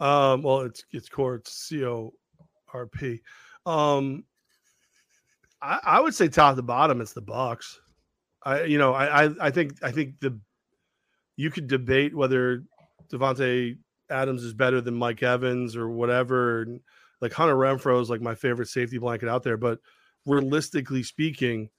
Um, 0.00 0.42
well, 0.42 0.60
it's 0.60 0.84
it's 0.92 1.08
core, 1.08 1.36
it's 1.36 1.52
C 1.52 1.84
O 1.84 2.12
R 2.72 2.86
P. 2.86 3.20
Um, 3.66 4.24
I, 5.62 5.80
I 5.82 6.00
would 6.00 6.14
say 6.14 6.28
top 6.28 6.56
to 6.56 6.62
bottom, 6.62 7.00
it's 7.00 7.12
the 7.12 7.22
Bucs. 7.22 7.76
I 8.42 8.64
you 8.64 8.78
know 8.78 8.92
I, 8.92 9.24
I 9.24 9.30
I 9.40 9.50
think 9.50 9.82
I 9.82 9.90
think 9.90 10.20
the 10.20 10.38
you 11.36 11.50
could 11.50 11.66
debate 11.66 12.14
whether 12.14 12.62
Davante 13.10 13.76
Adams 14.10 14.44
is 14.44 14.52
better 14.52 14.80
than 14.80 14.94
Mike 14.94 15.22
Evans 15.22 15.76
or 15.76 15.88
whatever. 15.88 16.66
Like 17.20 17.32
Hunter 17.32 17.56
Renfrow 17.56 18.00
is 18.02 18.10
like 18.10 18.20
my 18.20 18.34
favorite 18.34 18.68
safety 18.68 18.98
blanket 18.98 19.28
out 19.28 19.42
there, 19.42 19.56
but 19.56 19.78
realistically 20.26 21.02
speaking, 21.02 21.70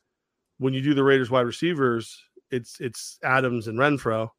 when 0.57 0.73
you 0.73 0.81
do 0.81 0.93
the 0.93 1.03
Raiders 1.03 1.29
wide 1.29 1.41
receivers, 1.41 2.19
it's 2.51 2.79
it's 2.79 3.19
Adams 3.23 3.67
and 3.67 3.77
Renfrow, 3.77 4.29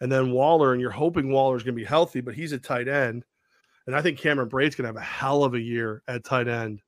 and 0.00 0.10
then 0.10 0.30
Waller, 0.30 0.72
and 0.72 0.80
you're 0.80 0.90
hoping 0.90 1.32
Waller's 1.32 1.62
going 1.62 1.74
to 1.74 1.80
be 1.80 1.84
healthy, 1.84 2.20
but 2.20 2.34
he's 2.34 2.52
a 2.52 2.58
tight 2.58 2.88
end, 2.88 3.24
and 3.86 3.94
I 3.94 4.02
think 4.02 4.18
Cameron 4.18 4.48
Brate's 4.48 4.74
going 4.74 4.84
to 4.84 4.88
have 4.88 4.96
a 4.96 5.06
hell 5.06 5.44
of 5.44 5.54
a 5.54 5.60
year 5.60 6.02
at 6.08 6.24
tight 6.24 6.48
end 6.48 6.82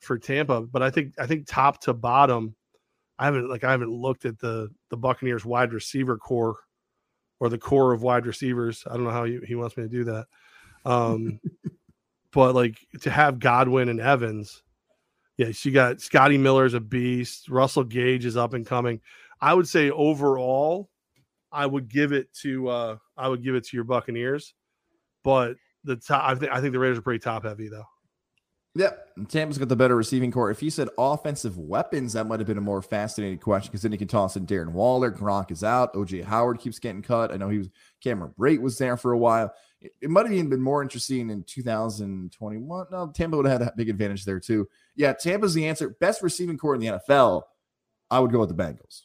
for 0.00 0.18
Tampa. 0.18 0.62
But 0.62 0.82
I 0.82 0.90
think 0.90 1.14
I 1.18 1.26
think 1.26 1.46
top 1.46 1.80
to 1.82 1.94
bottom, 1.94 2.54
I 3.18 3.24
haven't 3.24 3.48
like 3.48 3.64
I 3.64 3.70
haven't 3.70 3.90
looked 3.90 4.24
at 4.24 4.38
the 4.38 4.68
the 4.90 4.96
Buccaneers 4.96 5.44
wide 5.44 5.72
receiver 5.72 6.18
core 6.18 6.56
or 7.40 7.48
the 7.48 7.58
core 7.58 7.92
of 7.92 8.02
wide 8.02 8.26
receivers. 8.26 8.84
I 8.86 8.94
don't 8.94 9.04
know 9.04 9.10
how 9.10 9.24
he, 9.24 9.38
he 9.46 9.54
wants 9.54 9.76
me 9.76 9.84
to 9.84 9.88
do 9.88 10.04
that. 10.04 10.26
Um, 10.84 11.40
but 12.32 12.54
like 12.54 12.78
to 13.00 13.10
have 13.10 13.38
Godwin 13.38 13.88
and 13.88 14.00
Evans, 14.00 14.62
yeah, 15.38 15.52
she 15.52 15.70
got 15.70 16.00
Scotty 16.00 16.38
Miller's 16.38 16.74
a 16.74 16.80
beast. 16.80 17.48
Russell 17.48 17.84
Gage 17.84 18.26
is 18.26 18.36
up 18.36 18.54
and 18.54 18.66
coming. 18.66 19.00
I 19.40 19.54
would 19.54 19.68
say 19.68 19.90
overall, 19.90 20.90
I 21.52 21.64
would 21.64 21.88
give 21.88 22.12
it 22.12 22.32
to 22.42 22.68
uh 22.68 22.96
I 23.16 23.28
would 23.28 23.42
give 23.42 23.54
it 23.54 23.64
to 23.68 23.76
your 23.76 23.84
Buccaneers, 23.84 24.52
but 25.24 25.56
the 25.86 25.96
top 25.96 26.28
I 26.28 26.34
think 26.34 26.52
I 26.52 26.60
think 26.60 26.72
the 26.72 26.78
Raiders 26.78 26.98
are 26.98 27.02
pretty 27.02 27.20
top 27.20 27.44
heavy 27.44 27.68
though. 27.68 27.86
Yep. 28.76 29.28
Tampa's 29.28 29.56
got 29.56 29.68
the 29.68 29.76
better 29.76 29.96
receiving 29.96 30.30
core. 30.30 30.50
If 30.50 30.62
you 30.62 30.68
said 30.68 30.88
offensive 30.98 31.56
weapons, 31.56 32.12
that 32.12 32.26
might 32.26 32.40
have 32.40 32.46
been 32.46 32.58
a 32.58 32.62
more 32.62 32.82
fascinating 32.82 33.38
question 33.38 33.70
because 33.70 33.80
then 33.80 33.90
you 33.90 33.96
can 33.96 34.06
toss 34.06 34.36
in 34.36 34.46
Darren 34.46 34.72
Waller. 34.72 35.10
Gronk 35.10 35.50
is 35.50 35.64
out. 35.64 35.94
OJ 35.94 36.22
Howard 36.24 36.58
keeps 36.58 36.78
getting 36.78 37.00
cut. 37.00 37.32
I 37.32 37.38
know 37.38 37.48
he 37.48 37.58
was 37.58 37.70
Cameron 38.02 38.34
Brate 38.38 38.60
was 38.60 38.76
there 38.76 38.98
for 38.98 39.12
a 39.12 39.18
while. 39.18 39.54
It, 39.80 39.92
it 40.02 40.10
might 40.10 40.26
have 40.26 40.32
even 40.32 40.50
been 40.50 40.60
more 40.60 40.82
interesting 40.82 41.30
in 41.30 41.42
2021. 41.44 42.86
No, 42.90 43.10
Tampa 43.14 43.38
would 43.38 43.46
have 43.46 43.60
had 43.60 43.68
a 43.68 43.72
big 43.74 43.88
advantage 43.88 44.26
there 44.26 44.40
too. 44.40 44.68
Yeah, 44.94 45.14
Tampa's 45.14 45.54
the 45.54 45.66
answer. 45.66 45.96
Best 45.98 46.22
receiving 46.22 46.58
core 46.58 46.74
in 46.74 46.80
the 46.82 46.88
NFL. 46.88 47.44
I 48.10 48.20
would 48.20 48.30
go 48.30 48.40
with 48.40 48.54
the 48.54 48.62
Bengals. 48.62 49.02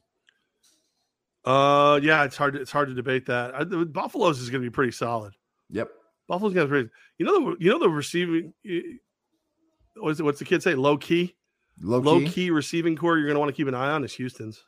Uh 1.46 2.00
yeah, 2.04 2.26
it's 2.26 2.36
hard 2.36 2.56
to, 2.56 2.62
it's 2.62 2.72
hard 2.72 2.90
to 2.90 2.94
debate 2.94 3.26
that. 3.28 3.56
I, 3.56 3.64
the 3.64 3.86
Buffalo's 3.86 4.42
is 4.42 4.50
going 4.50 4.62
to 4.62 4.70
be 4.70 4.74
pretty 4.74 4.92
solid. 4.92 5.34
Yep. 5.70 5.90
Buffalo's 6.32 6.54
to 6.54 6.66
be. 6.68 6.90
You 7.18 7.26
know 7.26 7.52
the 7.52 7.58
you 7.60 7.70
know 7.70 7.78
the 7.78 7.90
receiving 7.90 8.54
eh, 8.66 8.80
what's 9.98 10.22
it, 10.22 10.24
what's 10.24 10.40
the 10.40 10.46
kid 10.46 10.64
say? 10.64 10.76
Low 10.76 10.96
key, 10.96 11.36
Low, 11.82 12.00
low 12.00 12.20
key. 12.20 12.30
key 12.30 12.52
receiving 12.52 12.96
core. 12.96 13.18
You're 13.18 13.28
going 13.28 13.36
to 13.36 13.40
want 13.42 13.50
to 13.50 13.54
keep 13.54 13.68
an 13.68 13.76
eye 13.76 13.92
on 13.92 14.06
is 14.06 14.14
Houston's. 14.14 14.64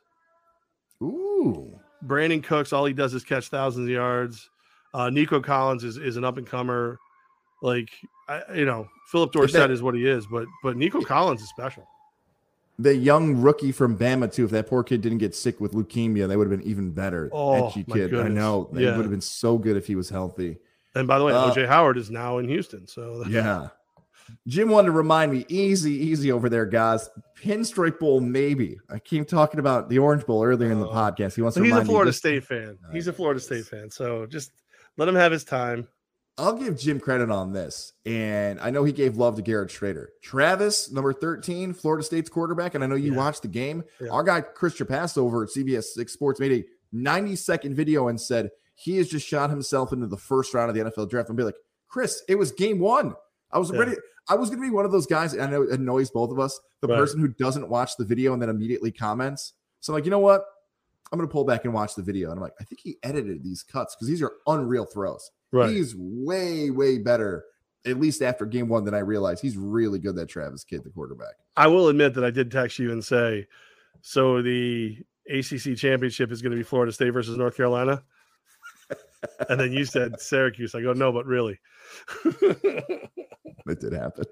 Ooh. 1.02 1.80
Brandin 2.06 2.44
Cooks, 2.44 2.74
all 2.74 2.84
he 2.84 2.92
does 2.92 3.14
is 3.14 3.24
catch 3.24 3.48
thousands 3.48 3.86
of 3.86 3.90
yards. 3.90 4.50
Uh, 4.92 5.08
Nico 5.08 5.40
Collins 5.40 5.84
is, 5.84 5.96
is 5.96 6.18
an 6.18 6.24
up 6.24 6.36
and 6.36 6.46
comer. 6.46 6.98
Like 7.62 7.88
I, 8.28 8.42
you 8.54 8.66
know, 8.66 8.86
Phillip 9.10 9.32
Dorsett 9.32 9.70
is 9.70 9.82
what 9.82 9.94
he 9.94 10.06
is, 10.06 10.26
but 10.26 10.44
but 10.62 10.76
Nico 10.76 11.00
Collins 11.00 11.40
is 11.40 11.48
special. 11.48 11.88
The 12.78 12.94
young 12.94 13.40
rookie 13.40 13.72
from 13.72 13.96
Bama 13.96 14.30
too. 14.30 14.44
If 14.44 14.50
that 14.50 14.66
poor 14.66 14.82
kid 14.82 15.00
didn't 15.00 15.18
get 15.18 15.34
sick 15.34 15.60
with 15.60 15.72
leukemia, 15.72 16.28
they 16.28 16.36
would 16.36 16.50
have 16.50 16.58
been 16.60 16.68
even 16.68 16.90
better. 16.90 17.30
Oh, 17.32 17.72
my 17.86 17.96
kid. 17.96 18.14
I 18.14 18.28
know. 18.28 18.68
They 18.72 18.82
Yeah. 18.82 18.96
would 18.96 19.04
have 19.04 19.10
been 19.12 19.20
so 19.22 19.56
good 19.56 19.78
if 19.78 19.86
he 19.86 19.94
was 19.94 20.10
healthy. 20.10 20.58
And 20.94 21.06
by 21.08 21.18
the 21.18 21.24
way, 21.24 21.32
Uh, 21.32 21.50
OJ 21.50 21.66
Howard 21.66 21.96
is 21.98 22.10
now 22.10 22.38
in 22.38 22.48
Houston. 22.48 22.86
So 22.86 23.24
Yeah. 23.28 23.68
Jim 24.46 24.70
wanted 24.70 24.86
to 24.86 24.92
remind 24.92 25.32
me, 25.32 25.44
easy, 25.48 25.92
easy 25.92 26.32
over 26.32 26.48
there, 26.48 26.64
guys. 26.64 27.10
Pinstripe 27.42 27.98
Bowl, 27.98 28.20
maybe. 28.20 28.78
I 28.88 28.98
keep 28.98 29.28
talking 29.28 29.60
about 29.60 29.90
the 29.90 29.98
Orange 29.98 30.24
Bowl 30.24 30.42
earlier 30.44 30.70
in 30.70 30.80
the 30.80 30.88
Oh. 30.88 30.92
podcast. 30.92 31.34
He 31.34 31.42
wants 31.42 31.56
So 31.56 31.60
to 31.62 31.66
he's 31.66 31.76
a 31.76 31.84
Florida. 31.84 32.12
State 32.12 32.44
fan. 32.44 32.78
He's 32.92 33.06
a 33.06 33.12
Florida 33.12 33.38
State 33.40 33.66
fan. 33.66 33.90
So 33.90 34.24
just 34.26 34.52
let 34.96 35.08
him 35.08 35.14
have 35.14 35.30
his 35.32 35.44
time. 35.44 35.88
I'll 36.38 36.54
give 36.54 36.76
Jim 36.78 36.98
credit 37.00 37.30
on 37.30 37.52
this. 37.52 37.92
And 38.06 38.58
I 38.60 38.70
know 38.70 38.82
he 38.82 38.92
gave 38.92 39.16
love 39.16 39.36
to 39.36 39.42
Garrett 39.42 39.68
Shrader. 39.70 40.06
Travis, 40.22 40.90
number 40.90 41.12
13, 41.12 41.72
Florida 41.74 42.02
State's 42.02 42.30
quarterback. 42.30 42.74
And 42.74 42.82
I 42.82 42.86
know 42.88 42.96
you 42.96 43.12
Yeah. 43.12 43.18
watched 43.18 43.42
the 43.42 43.48
game. 43.48 43.84
Yeah. 44.00 44.08
Our 44.08 44.22
guy, 44.24 44.40
Chris 44.40 44.74
Trapasso 44.74 45.18
over 45.18 45.44
at 45.44 45.50
CBS 45.50 45.92
6 45.94 46.12
Sports, 46.12 46.40
made 46.40 46.52
a 46.52 46.64
90 46.92 47.36
second 47.36 47.76
video 47.76 48.08
and 48.08 48.20
said 48.20 48.50
he 48.74 48.96
has 48.98 49.08
just 49.08 49.26
shot 49.26 49.50
himself 49.50 49.92
into 49.92 50.06
the 50.06 50.16
first 50.16 50.52
round 50.54 50.68
of 50.68 50.74
the 50.74 50.82
NFL 50.90 51.08
draft 51.10 51.28
and 51.28 51.36
be 51.38 51.44
like, 51.44 51.56
Chris, 51.88 52.22
it 52.28 52.34
was 52.36 52.52
game 52.52 52.78
one. 52.80 53.14
I 53.52 53.58
was 53.58 53.70
Yeah. 53.70 53.78
ready. 53.78 53.96
I 54.28 54.34
was 54.36 54.48
going 54.48 54.60
to 54.62 54.66
be 54.68 54.74
one 54.74 54.84
of 54.84 54.90
those 54.92 55.06
guys. 55.06 55.36
I 55.38 55.46
know 55.48 55.62
it 55.62 55.70
annoys 55.78 56.10
both 56.10 56.30
of 56.30 56.38
us. 56.40 56.58
The 56.80 56.88
Right. 56.88 56.96
person 56.96 57.20
who 57.20 57.28
doesn't 57.28 57.68
watch 57.68 57.96
the 57.98 58.04
video 58.04 58.32
and 58.32 58.40
then 58.42 58.48
immediately 58.48 58.90
comments. 58.90 59.52
So 59.80 59.92
I'm 59.92 59.98
like, 59.98 60.04
you 60.06 60.10
know 60.10 60.18
what? 60.18 60.44
I'm 61.12 61.18
going 61.18 61.28
to 61.28 61.32
pull 61.32 61.44
back 61.44 61.64
and 61.66 61.74
watch 61.74 61.94
the 61.94 62.02
video. 62.02 62.30
And 62.30 62.38
I'm 62.38 62.42
like, 62.42 62.54
I 62.60 62.64
think 62.64 62.80
he 62.82 62.96
edited 63.02 63.44
these 63.44 63.62
cuts 63.62 63.94
because 63.94 64.08
these 64.08 64.22
are 64.22 64.32
unreal 64.46 64.86
throws. 64.86 65.30
Right. 65.52 65.70
He's 65.70 65.94
way, 65.96 66.70
way 66.70 66.98
better, 66.98 67.44
at 67.86 68.00
least 68.00 68.22
after 68.22 68.46
game 68.46 68.68
one, 68.68 68.84
than 68.84 68.94
I 68.94 69.00
realized. 69.00 69.42
He's 69.42 69.56
really 69.58 69.98
good, 69.98 70.16
that 70.16 70.28
Travis 70.28 70.64
Kid, 70.64 70.82
the 70.82 70.90
quarterback. 70.90 71.34
I 71.56 71.66
will 71.68 71.88
admit 71.88 72.14
that 72.14 72.24
I 72.24 72.30
did 72.30 72.50
text 72.50 72.78
you 72.78 72.90
and 72.90 73.04
say, 73.04 73.46
so 74.00 74.40
the 74.42 74.96
ACC 75.30 75.76
championship 75.76 76.32
is 76.32 76.42
going 76.42 76.50
to 76.52 76.56
be 76.56 76.62
Florida 76.64 76.90
State 76.92 77.10
versus 77.10 77.36
North 77.36 77.56
Carolina. 77.56 78.02
And 79.48 79.58
then 79.60 79.72
you 79.72 79.84
said 79.84 80.20
Syracuse. 80.20 80.74
I 80.74 80.82
go, 80.82 80.92
no, 80.92 81.12
but 81.12 81.26
really. 81.26 81.58
That 83.66 83.80
did 83.80 83.92
happen. 83.92 84.24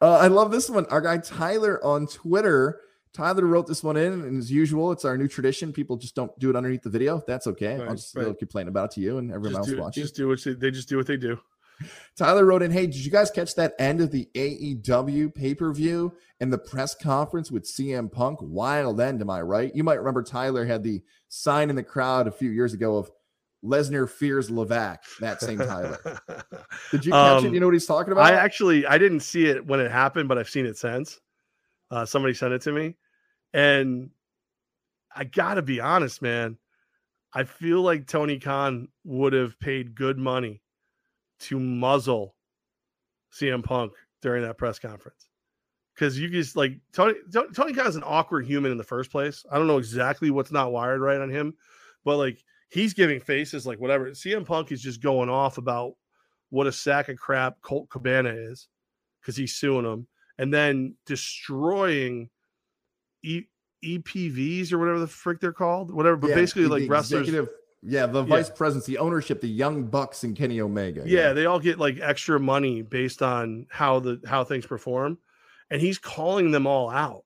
Uh, 0.00 0.16
I 0.16 0.28
love 0.28 0.50
this 0.50 0.70
one. 0.70 0.86
Our 0.86 1.00
guy 1.00 1.18
Tyler 1.18 1.84
on 1.84 2.06
Twitter. 2.06 2.80
Tyler 3.12 3.44
wrote 3.44 3.66
this 3.66 3.84
one 3.84 3.98
in, 3.98 4.12
and 4.12 4.38
as 4.38 4.50
usual, 4.50 4.90
it's 4.90 5.04
our 5.04 5.18
new 5.18 5.28
tradition. 5.28 5.70
People 5.72 5.98
just 5.98 6.14
don't 6.14 6.36
do 6.38 6.48
it 6.48 6.56
underneath 6.56 6.82
the 6.82 6.88
video. 6.88 7.22
That's 7.26 7.46
okay. 7.46 7.74
I'll 7.74 7.94
just 7.94 8.16
right. 8.16 8.38
complain 8.38 8.68
about 8.68 8.86
it 8.86 8.90
to 8.92 9.00
you 9.00 9.18
and 9.18 9.30
everyone 9.30 9.50
just 9.50 9.58
else 9.58 9.68
do, 9.68 9.82
watching. 9.82 10.02
just 10.02 10.16
do 10.16 10.28
what 10.28 10.42
they, 10.42 10.54
they 10.54 10.70
just 10.70 10.88
do 10.88 10.96
what 10.96 11.06
they 11.06 11.18
do. 11.18 11.38
Tyler 12.16 12.46
wrote 12.46 12.62
in, 12.62 12.70
Hey, 12.70 12.86
did 12.86 13.04
you 13.04 13.10
guys 13.10 13.30
catch 13.30 13.54
that 13.56 13.74
end 13.78 14.00
of 14.00 14.10
the 14.10 14.30
AEW 14.34 15.34
pay 15.34 15.54
per 15.54 15.70
view 15.74 16.14
and 16.40 16.50
the 16.50 16.56
press 16.56 16.94
conference 16.94 17.50
with 17.50 17.64
CM 17.64 18.10
Punk? 18.10 18.38
Wild 18.40 18.98
end, 18.98 19.20
am 19.20 19.28
I 19.28 19.42
right? 19.42 19.74
You 19.74 19.84
might 19.84 19.98
remember 19.98 20.22
Tyler 20.22 20.64
had 20.64 20.82
the 20.82 21.02
sign 21.28 21.68
in 21.68 21.76
the 21.76 21.82
crowd 21.82 22.26
a 22.28 22.32
few 22.32 22.50
years 22.50 22.72
ago 22.72 22.96
of 22.96 23.10
Lesnar 23.64 24.08
fears 24.08 24.50
Levack, 24.50 24.98
that 25.20 25.40
same 25.40 25.58
Tyler. 25.58 25.98
Did 26.90 27.06
you 27.06 27.12
catch 27.12 27.44
it? 27.44 27.46
Um, 27.46 27.54
You 27.54 27.60
know 27.60 27.66
what 27.66 27.74
he's 27.74 27.86
talking 27.86 28.12
about? 28.12 28.24
I 28.24 28.34
actually 28.34 28.86
I 28.86 28.98
didn't 28.98 29.20
see 29.20 29.46
it 29.46 29.64
when 29.64 29.78
it 29.80 29.90
happened, 29.90 30.28
but 30.28 30.38
I've 30.38 30.48
seen 30.50 30.66
it 30.66 30.76
since. 30.76 31.20
Uh, 31.90 32.04
somebody 32.04 32.34
sent 32.34 32.54
it 32.54 32.62
to 32.62 32.72
me, 32.72 32.96
and 33.52 34.10
I 35.14 35.24
gotta 35.24 35.62
be 35.62 35.78
honest, 35.80 36.22
man. 36.22 36.58
I 37.34 37.44
feel 37.44 37.82
like 37.82 38.06
Tony 38.06 38.38
Khan 38.38 38.88
would 39.04 39.32
have 39.32 39.58
paid 39.58 39.94
good 39.94 40.18
money 40.18 40.62
to 41.40 41.58
muzzle 41.58 42.34
CM 43.32 43.62
Punk 43.62 43.92
during 44.22 44.42
that 44.42 44.58
press 44.58 44.78
conference 44.78 45.28
because 45.94 46.18
you 46.18 46.28
just 46.28 46.56
like 46.56 46.78
Tony. 46.92 47.14
To- 47.32 47.48
Tony 47.54 47.74
Khan's 47.74 47.96
an 47.96 48.02
awkward 48.04 48.44
human 48.46 48.72
in 48.72 48.78
the 48.78 48.84
first 48.84 49.10
place. 49.12 49.44
I 49.50 49.56
don't 49.58 49.66
know 49.66 49.78
exactly 49.78 50.30
what's 50.30 50.52
not 50.52 50.72
wired 50.72 51.00
right 51.00 51.20
on 51.20 51.30
him, 51.30 51.54
but 52.04 52.16
like 52.16 52.42
he's 52.72 52.94
giving 52.94 53.20
faces 53.20 53.66
like 53.66 53.78
whatever. 53.78 54.10
CM 54.10 54.44
Punk 54.46 54.72
is 54.72 54.80
just 54.82 55.02
going 55.02 55.28
off 55.28 55.58
about 55.58 55.92
what 56.50 56.66
a 56.66 56.72
sack 56.72 57.08
of 57.08 57.18
crap 57.18 57.60
Colt 57.62 57.88
Cabana 57.90 58.30
is 58.30 58.68
because 59.20 59.36
he's 59.36 59.54
suing 59.54 59.84
him, 59.84 60.06
and 60.38 60.52
then 60.52 60.94
destroying 61.06 62.28
e- 63.22 63.44
EVPs 63.84 64.72
or 64.72 64.78
whatever 64.78 65.00
the 65.00 65.06
frick 65.06 65.40
they're 65.40 65.52
called, 65.52 65.92
whatever. 65.92 66.16
But 66.16 66.30
Yeah, 66.30 66.36
basically, 66.36 66.62
the 66.64 66.68
like 66.68 66.90
wrestlers, 66.90 67.28
Yeah, 67.84 68.06
the 68.06 68.20
Yeah. 68.22 68.28
vice 68.28 68.48
presidency, 68.48 68.96
ownership, 68.96 69.40
the 69.40 69.48
Young 69.48 69.86
Bucks 69.88 70.22
and 70.22 70.36
Kenny 70.36 70.60
Omega. 70.60 71.02
yeah, 71.04 71.32
they 71.32 71.46
all 71.46 71.58
get 71.58 71.78
like 71.80 71.98
extra 72.00 72.38
money 72.38 72.80
based 72.82 73.22
on 73.22 73.66
how 73.70 73.98
the 73.98 74.20
how 74.24 74.44
things 74.44 74.66
perform, 74.66 75.18
and 75.70 75.80
he's 75.80 75.98
calling 75.98 76.52
them 76.52 76.64
all 76.66 76.90
out, 76.90 77.24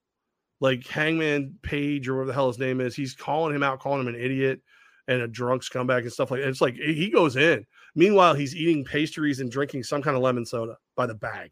like 0.60 0.86
Hangman 0.86 1.58
Page 1.62 2.08
or 2.08 2.14
whatever 2.14 2.26
the 2.28 2.32
hell 2.32 2.48
his 2.48 2.58
name 2.58 2.80
is. 2.80 2.96
He's 2.96 3.14
calling 3.14 3.54
him 3.54 3.62
out, 3.62 3.80
calling 3.80 4.00
him 4.00 4.08
an 4.14 4.18
idiot 4.20 4.62
and 5.08 5.22
a 5.22 5.28
drunk 5.28 5.62
scumbag 5.62 6.00
and 6.00 6.12
stuff 6.12 6.30
like. 6.30 6.40
that. 6.40 6.48
It's 6.48 6.60
like 6.60 6.76
he 6.76 7.10
goes 7.10 7.36
in. 7.36 7.66
Meanwhile, 7.94 8.34
he's 8.34 8.54
eating 8.54 8.84
pastries 8.84 9.40
and 9.40 9.50
drinking 9.50 9.84
some 9.84 10.02
kind 10.02 10.16
of 10.16 10.22
lemon 10.22 10.44
soda 10.44 10.76
by 10.96 11.06
the 11.06 11.14
bag, 11.14 11.50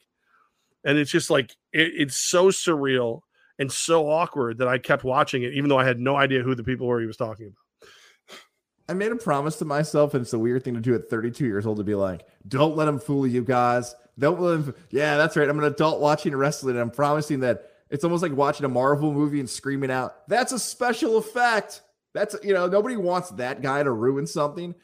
and 0.85 0.99
it's 0.99 1.11
just 1.11 1.31
like 1.31 1.53
it, 1.73 1.93
it's 1.97 2.17
so 2.17 2.49
surreal 2.49 3.21
and 3.59 3.71
so 3.71 4.11
awkward 4.11 4.59
that 4.59 4.69
I 4.69 4.79
kept 4.79 5.05
watching 5.05 5.45
it, 5.45 5.55
even 5.55 5.69
though 5.69 5.79
I 5.79 5.85
had 5.85 6.01
no 6.01 6.17
idea 6.17 6.43
who 6.43 6.55
the 6.55 6.65
people 6.65 6.87
were 6.87 7.01
he 7.01 7.07
was 7.07 7.17
talking 7.17 7.47
about. 7.47 7.91
I 8.89 8.93
made 8.93 9.13
a 9.13 9.17
promise 9.17 9.57
to 9.57 9.65
myself, 9.65 10.13
and 10.15 10.23
it's 10.23 10.33
a 10.33 10.39
weird 10.39 10.63
thing 10.63 10.75
to 10.75 10.81
do 10.81 10.95
at 10.95 11.09
32 11.09 11.47
years 11.47 11.67
old 11.67 11.79
to 11.79 11.85
be 11.85 11.95
like, 11.95 12.27
don't 12.49 12.77
let 12.77 12.87
him 12.87 12.99
fool 12.99 13.27
you 13.27 13.43
guys. 13.43 13.95
Don't 14.19 14.41
let 14.41 14.55
him. 14.55 14.75
Yeah, 14.91 15.17
that's 15.17 15.37
right. 15.37 15.49
I'm 15.49 15.59
an 15.59 15.65
adult 15.65 16.01
watching 16.01 16.37
wrestling, 16.37 16.75
and 16.75 16.83
I'm 16.83 16.91
promising 16.91 17.41
that 17.41 17.71
it's 17.91 18.05
almost 18.05 18.23
like 18.23 18.33
watching 18.33 18.67
a 18.67 18.69
Marvel 18.69 19.13
movie 19.13 19.41
and 19.41 19.49
screaming 19.49 19.91
out, 19.91 20.29
that's 20.29 20.53
a 20.53 20.59
special 20.59 21.17
effect. 21.17 21.83
That's, 22.15 22.37
you 22.43 22.55
know, 22.55 22.67
nobody 22.67 22.97
wants 22.97 23.31
that 23.31 23.61
guy 23.61 23.83
to 23.83 23.91
ruin 23.91 24.27
something. 24.27 24.75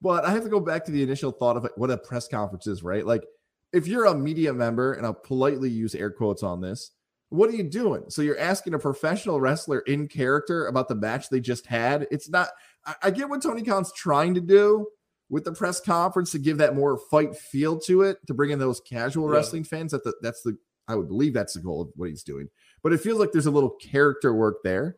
But 0.00 0.24
I 0.24 0.32
have 0.32 0.42
to 0.42 0.48
go 0.48 0.60
back 0.60 0.84
to 0.86 0.90
the 0.92 1.02
initial 1.02 1.30
thought 1.30 1.56
of 1.56 1.68
what 1.76 1.90
a 1.90 1.96
press 1.96 2.26
conference 2.26 2.66
is, 2.66 2.82
right? 2.82 3.06
Like, 3.06 3.24
if 3.72 3.86
you're 3.86 4.06
a 4.06 4.14
media 4.14 4.52
member, 4.52 4.92
and 4.92 5.06
I'll 5.06 5.14
politely 5.14 5.70
use 5.70 5.94
air 5.94 6.10
quotes 6.10 6.42
on 6.42 6.60
this, 6.60 6.90
what 7.30 7.48
are 7.48 7.54
you 7.54 7.62
doing? 7.62 8.04
So 8.08 8.20
you're 8.20 8.38
asking 8.38 8.74
a 8.74 8.78
professional 8.78 9.40
wrestler 9.40 9.78
in 9.80 10.08
character 10.08 10.66
about 10.66 10.88
the 10.88 10.94
match 10.94 11.30
they 11.30 11.40
just 11.40 11.66
had. 11.66 12.06
It's 12.10 12.28
not, 12.28 12.48
I, 12.84 12.94
I 13.04 13.10
get 13.10 13.30
what 13.30 13.42
Tony 13.42 13.62
Khan's 13.62 13.92
trying 13.92 14.34
to 14.34 14.40
do 14.40 14.88
with 15.30 15.44
the 15.44 15.52
press 15.52 15.80
conference 15.80 16.32
to 16.32 16.38
give 16.38 16.58
that 16.58 16.74
more 16.74 16.98
fight 17.10 17.34
feel 17.34 17.78
to 17.80 18.02
it, 18.02 18.18
to 18.26 18.34
bring 18.34 18.50
in 18.50 18.58
those 18.58 18.80
casual 18.80 19.30
Yeah. 19.30 19.36
wrestling 19.36 19.64
fans. 19.64 19.92
That 19.92 20.04
the, 20.04 20.14
that's 20.20 20.42
the, 20.42 20.58
I 20.88 20.96
would 20.96 21.08
believe 21.08 21.32
that's 21.32 21.54
the 21.54 21.60
goal 21.60 21.80
of 21.80 21.88
what 21.96 22.10
he's 22.10 22.24
doing. 22.24 22.48
But 22.82 22.92
it 22.92 23.00
feels 23.00 23.18
like 23.18 23.32
there's 23.32 23.46
a 23.46 23.50
little 23.50 23.76
character 23.80 24.34
work 24.34 24.56
there. 24.64 24.96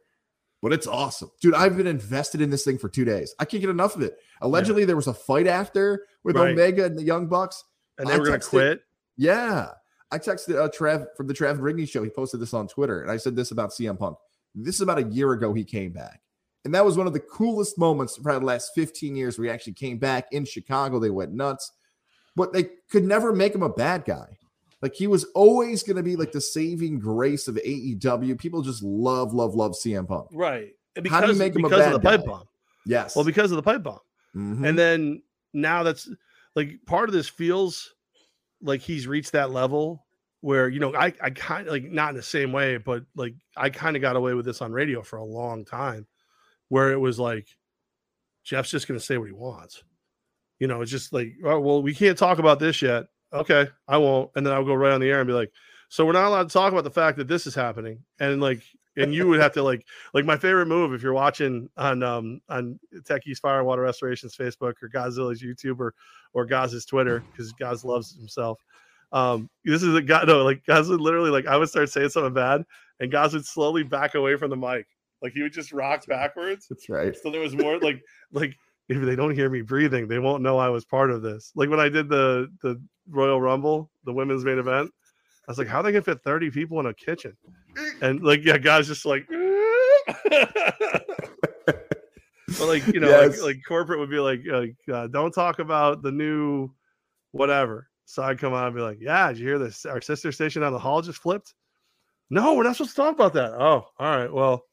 But 0.65 0.73
it's 0.73 0.87
awesome. 0.87 1.31
Dude, 1.43 1.53
I've 1.53 1.77
been 1.77 1.87
invested 1.87 2.41
in 2.41 2.49
this 2.49 2.65
thing 2.65 2.79
for 2.79 2.89
two 2.89 3.05
days. 3.05 3.35
I 3.39 3.45
can't 3.45 3.61
get 3.61 3.69
enough 3.69 3.97
of 3.97 4.01
it. 4.01 4.17
Allegedly, 4.41 4.87
there 4.87 4.97
was 4.97 5.09
a 5.09 5.13
fight 5.13 5.47
after 5.47 6.07
with 6.23 6.37
Right. 6.37 6.53
Omega 6.53 6.87
and 6.87 6.97
the 6.97 7.03
Young 7.03 7.27
Bucks. 7.27 7.63
And 7.99 8.09
they 8.09 8.15
I 8.15 8.17
were 8.17 8.25
going 8.25 8.41
to 8.41 8.47
quit. 8.47 8.81
Yeah. 9.19 9.73
I 10.11 10.19
texted 10.19 10.59
uh, 10.59 10.71
Trav 10.71 11.05
from 11.19 11.27
the 11.27 11.35
Trav 11.35 11.59
Rigney 11.59 11.87
show. 11.87 12.03
He 12.03 12.09
posted 12.09 12.41
this 12.41 12.55
on 12.55 12.67
Twitter, 12.67 13.03
and 13.03 13.11
I 13.11 13.19
said 13.19 13.37
this 13.37 13.51
about 13.51 13.73
CM 13.73 13.99
Punk. 13.99 14.17
This 14.55 14.77
is 14.77 14.81
about 14.81 14.97
a 14.97 15.03
year 15.03 15.33
ago 15.33 15.53
he 15.53 15.65
came 15.65 15.93
back. 15.93 16.23
And 16.65 16.75
that 16.75 16.87
was 16.87 16.97
one 16.97 17.07
of 17.07 17.13
the 17.13 17.21
coolest 17.21 17.77
moments 17.77 18.17
probably 18.17 18.41
the 18.41 18.47
last 18.47 18.71
15 18.75 19.15
years 19.15 19.39
where 19.39 19.45
he 19.45 19.51
actually 19.51 19.75
came 19.75 19.99
back 19.99 20.29
in 20.33 20.47
Chicago. 20.47 20.99
They 20.99 21.11
went 21.11 21.35
nuts, 21.35 21.73
but 22.37 22.55
they 22.55 22.71
could 22.91 23.05
never 23.05 23.35
make 23.35 23.55
him 23.55 23.63
a 23.63 23.69
bad 23.69 24.07
guy. 24.07 24.39
Like 24.85 24.95
he 24.95 25.07
was 25.07 25.25
always 25.35 25.83
going 25.83 25.97
to 25.97 26.03
be 26.03 26.15
like 26.15 26.31
the 26.31 26.43
saving 26.43 26.99
grace 26.99 27.49
of 27.49 27.55
AEW. 27.55 28.39
People 28.39 28.61
just 28.61 28.83
love, 28.83 29.33
love, 29.33 29.55
love 29.55 29.73
CM 29.73 30.07
Punk. 30.07 30.29
Right. 30.31 30.73
And 30.95 31.09
How 31.09 31.23
do 31.23 31.33
you 31.33 31.39
make 31.39 31.57
him 31.57 31.65
a 31.65 31.69
because 31.71 31.87
of 31.87 31.93
the 31.95 31.99
bad 32.01 32.19
pipe 32.19 32.27
guy? 32.27 32.33
bomb. 32.33 32.45
Yes. 32.85 33.17
Well, 33.17 33.25
because 33.25 33.51
of 33.51 33.57
the 33.57 33.63
pipe 33.63 33.83
bomb. 33.83 34.01
Mhm. 34.37 34.69
And 34.69 34.79
then 34.79 35.23
now 35.55 35.85
that's 35.85 36.11
like 36.55 36.81
part 36.85 37.09
of 37.09 37.15
this 37.15 37.31
feels 37.31 37.95
like 38.61 38.83
he's 38.83 39.07
reached 39.07 39.33
that 39.33 39.53
level 39.53 40.05
where, 40.43 40.69
you 40.69 40.81
know, 40.81 40.95
I, 40.95 41.15
I 41.23 41.31
kind 41.31 41.67
of 41.67 41.73
like 41.73 41.85
not 41.85 42.11
in 42.11 42.17
the 42.17 42.23
same 42.23 42.53
way, 42.53 42.77
but 42.77 43.05
like 43.17 43.37
I 43.57 43.71
kind 43.71 43.97
of 43.97 44.03
got 44.03 44.17
away 44.17 44.35
with 44.35 44.45
this 44.45 44.61
on 44.61 44.71
radio 44.71 45.01
for 45.01 45.17
a 45.17 45.25
long 45.25 45.65
time 45.65 46.07
where 46.69 46.93
it 46.93 47.01
was 47.01 47.19
like, 47.19 47.49
Jeff's 48.43 48.71
just 48.71 48.87
going 48.87 49.01
to 49.01 49.07
say 49.07 49.17
what 49.17 49.29
he 49.29 49.33
wants. 49.33 49.83
You 50.59 50.67
know, 50.67 50.83
it's 50.83 50.91
just 50.91 51.15
like, 51.15 51.33
oh, 51.43 51.59
well, 51.59 51.83
we 51.83 51.95
can't 51.95 52.19
talk 52.19 52.39
about 52.39 52.59
this 52.59 52.83
yet. 52.83 53.07
Okay, 53.35 53.69
I 53.89 53.99
won't. 53.99 54.31
And 54.37 54.47
then 54.47 54.55
I'll 54.55 54.65
go 54.65 54.75
right 54.75 54.93
on 54.93 55.01
the 55.01 55.11
air 55.11 55.21
and 55.21 55.27
be 55.27 55.33
like, 55.33 55.51
so 55.89 56.07
we're 56.07 56.13
not 56.13 56.27
allowed 56.27 56.49
to 56.49 56.53
talk 56.53 56.73
about 56.73 56.85
the 56.85 56.91
fact 56.91 57.19
that 57.19 57.29
this 57.29 57.47
is 57.47 57.55
happening. 57.55 57.99
And 58.21 58.41
like, 58.41 58.63
and 58.97 59.13
you 59.13 59.27
would 59.27 59.41
have 59.41 59.53
to 59.55 59.63
like, 59.63 59.85
like 60.13 60.25
my 60.25 60.37
favorite 60.37 60.67
move 60.67 60.93
if 60.93 61.03
you're 61.03 61.13
watching 61.13 61.69
on 61.77 62.03
um 62.05 62.41
on 62.49 62.79
Tech 63.05 63.27
East 63.27 63.43
Fire 63.43 63.59
and 63.59 63.67
Water 63.67 63.83
Restorations 63.83 64.37
Facebook 64.37 64.75
or 64.83 64.89
Godzilla's 64.89 65.43
YouTube 65.43 65.81
or 65.81 65.95
or 66.33 66.47
Goz's 66.47 66.85
Twitter 66.85 67.25
because 67.33 67.53
Goz 67.53 67.85
loves 67.85 68.17
himself. 68.17 68.61
Um, 69.11 69.51
this 69.65 69.83
is 69.83 69.95
a 69.95 70.03
guy 70.03 70.25
no 70.25 70.45
like 70.45 70.65
Goz 70.67 70.89
would 70.89 71.01
literally 71.01 71.31
like 71.31 71.47
I 71.47 71.57
would 71.57 71.69
start 71.69 71.91
saying 71.91 72.11
something 72.11 72.35
bad 72.35 72.65
and 73.01 73.11
Goz 73.11 73.35
would 73.35 73.47
slowly 73.47 73.83
back 73.83 74.15
away 74.15 74.37
from 74.37 74.51
the 74.51 74.57
mic. 74.57 74.87
Like 75.23 75.33
he 75.33 75.43
would 75.43 75.53
just 75.53 75.73
rock 75.73 76.07
backwards. 76.07 76.69
That's 76.69 76.89
right. 76.89 77.17
So 77.21 77.31
there 77.31 77.41
was 77.41 77.57
more 77.57 77.79
like 77.81 78.01
like 78.33 78.57
if 78.89 79.01
they 79.03 79.17
don't 79.17 79.35
hear 79.35 79.49
me 79.51 79.63
breathing, 79.63 80.07
they 80.09 80.19
won't 80.19 80.43
know 80.43 80.59
I 80.59 80.69
was 80.69 80.85
part 80.85 81.11
of 81.11 81.23
this. 81.23 81.53
Like 81.55 81.69
when 81.71 81.81
I 81.81 81.89
did 81.89 82.09
the 82.09 82.49
the 82.63 82.81
Royal 83.09 83.41
Rumble, 83.41 83.91
the 84.05 84.13
women's 84.13 84.45
main 84.45 84.59
event, 84.59 84.91
I 85.47 85.51
was 85.51 85.59
like, 85.59 85.69
how 85.69 85.83
they 85.83 85.93
can 85.93 86.03
fit 86.03 86.23
30 86.23 86.51
people 86.51 86.81
in 86.81 86.87
a 86.87 86.95
kitchen? 86.95 87.37
And 88.03 88.23
like, 88.23 88.45
yeah, 88.45 88.59
guys 88.59 88.87
just 88.87 89.05
like 89.07 89.27
but 92.59 92.69
like 92.69 92.87
you 92.89 93.01
know, 93.01 93.09
Yes. 93.09 93.33
like, 93.33 93.43
like 93.43 93.57
corporate 93.67 93.99
would 93.99 94.11
be 94.11 94.19
like, 94.19 94.41
like 94.47 94.77
uh, 94.93 95.07
don't 95.09 95.33
talk 95.33 95.59
about 95.59 96.03
the 96.03 96.13
new 96.13 96.71
whatever. 97.33 97.89
So 98.07 98.23
I'd 98.23 98.39
come 98.39 98.53
on 98.53 98.67
and 98.67 98.77
be 98.77 98.83
like, 98.83 98.99
yeah, 99.01 99.29
did 99.29 99.39
you 99.39 99.47
hear 99.47 99.59
this? 99.59 99.87
Our 99.87 100.01
sister 100.01 100.31
station 100.31 100.63
down 100.63 100.73
the 100.73 100.79
hall 100.79 101.01
just 101.03 101.19
flipped. 101.19 101.55
No, 102.31 102.55
we're 102.55 102.63
not 102.65 102.77
supposed 102.77 102.91
to 102.97 102.97
talk 103.03 103.15
about 103.15 103.33
that. 103.35 103.53
Oh, 103.53 103.87
all 103.99 104.17
right. 104.17 104.33
Well, 104.33 104.65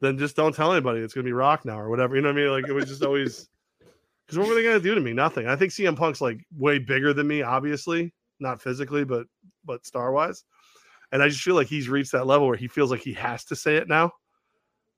then 0.00 0.18
just 0.18 0.36
don't 0.36 0.54
tell 0.54 0.72
anybody. 0.72 1.00
It's 1.00 1.14
gonna 1.14 1.24
be 1.24 1.32
rock 1.32 1.64
now 1.64 1.78
or 1.78 1.88
whatever. 1.88 2.16
You 2.16 2.22
know 2.22 2.28
what 2.28 2.38
I 2.38 2.42
mean? 2.42 2.50
Like 2.50 2.68
it 2.68 2.72
was 2.72 2.86
just 2.86 3.02
always 3.02 3.48
because 4.26 4.38
what 4.38 4.48
were 4.48 4.54
they 4.54 4.62
gonna 4.62 4.80
do 4.80 4.94
to 4.94 5.00
me? 5.00 5.12
Nothing. 5.12 5.46
I 5.46 5.56
think 5.56 5.72
CM 5.72 5.96
Punk's 5.96 6.20
like 6.20 6.40
way 6.56 6.78
bigger 6.78 7.12
than 7.12 7.26
me, 7.26 7.42
obviously, 7.42 8.12
not 8.40 8.60
physically, 8.60 9.04
but 9.04 9.26
but 9.64 9.86
star 9.86 10.12
wise. 10.12 10.44
And 11.12 11.22
I 11.22 11.28
just 11.28 11.42
feel 11.42 11.54
like 11.54 11.68
he's 11.68 11.88
reached 11.88 12.12
that 12.12 12.26
level 12.26 12.48
where 12.48 12.56
he 12.56 12.68
feels 12.68 12.90
like 12.90 13.00
he 13.00 13.12
has 13.14 13.44
to 13.46 13.56
say 13.56 13.76
it 13.76 13.88
now. 13.88 14.12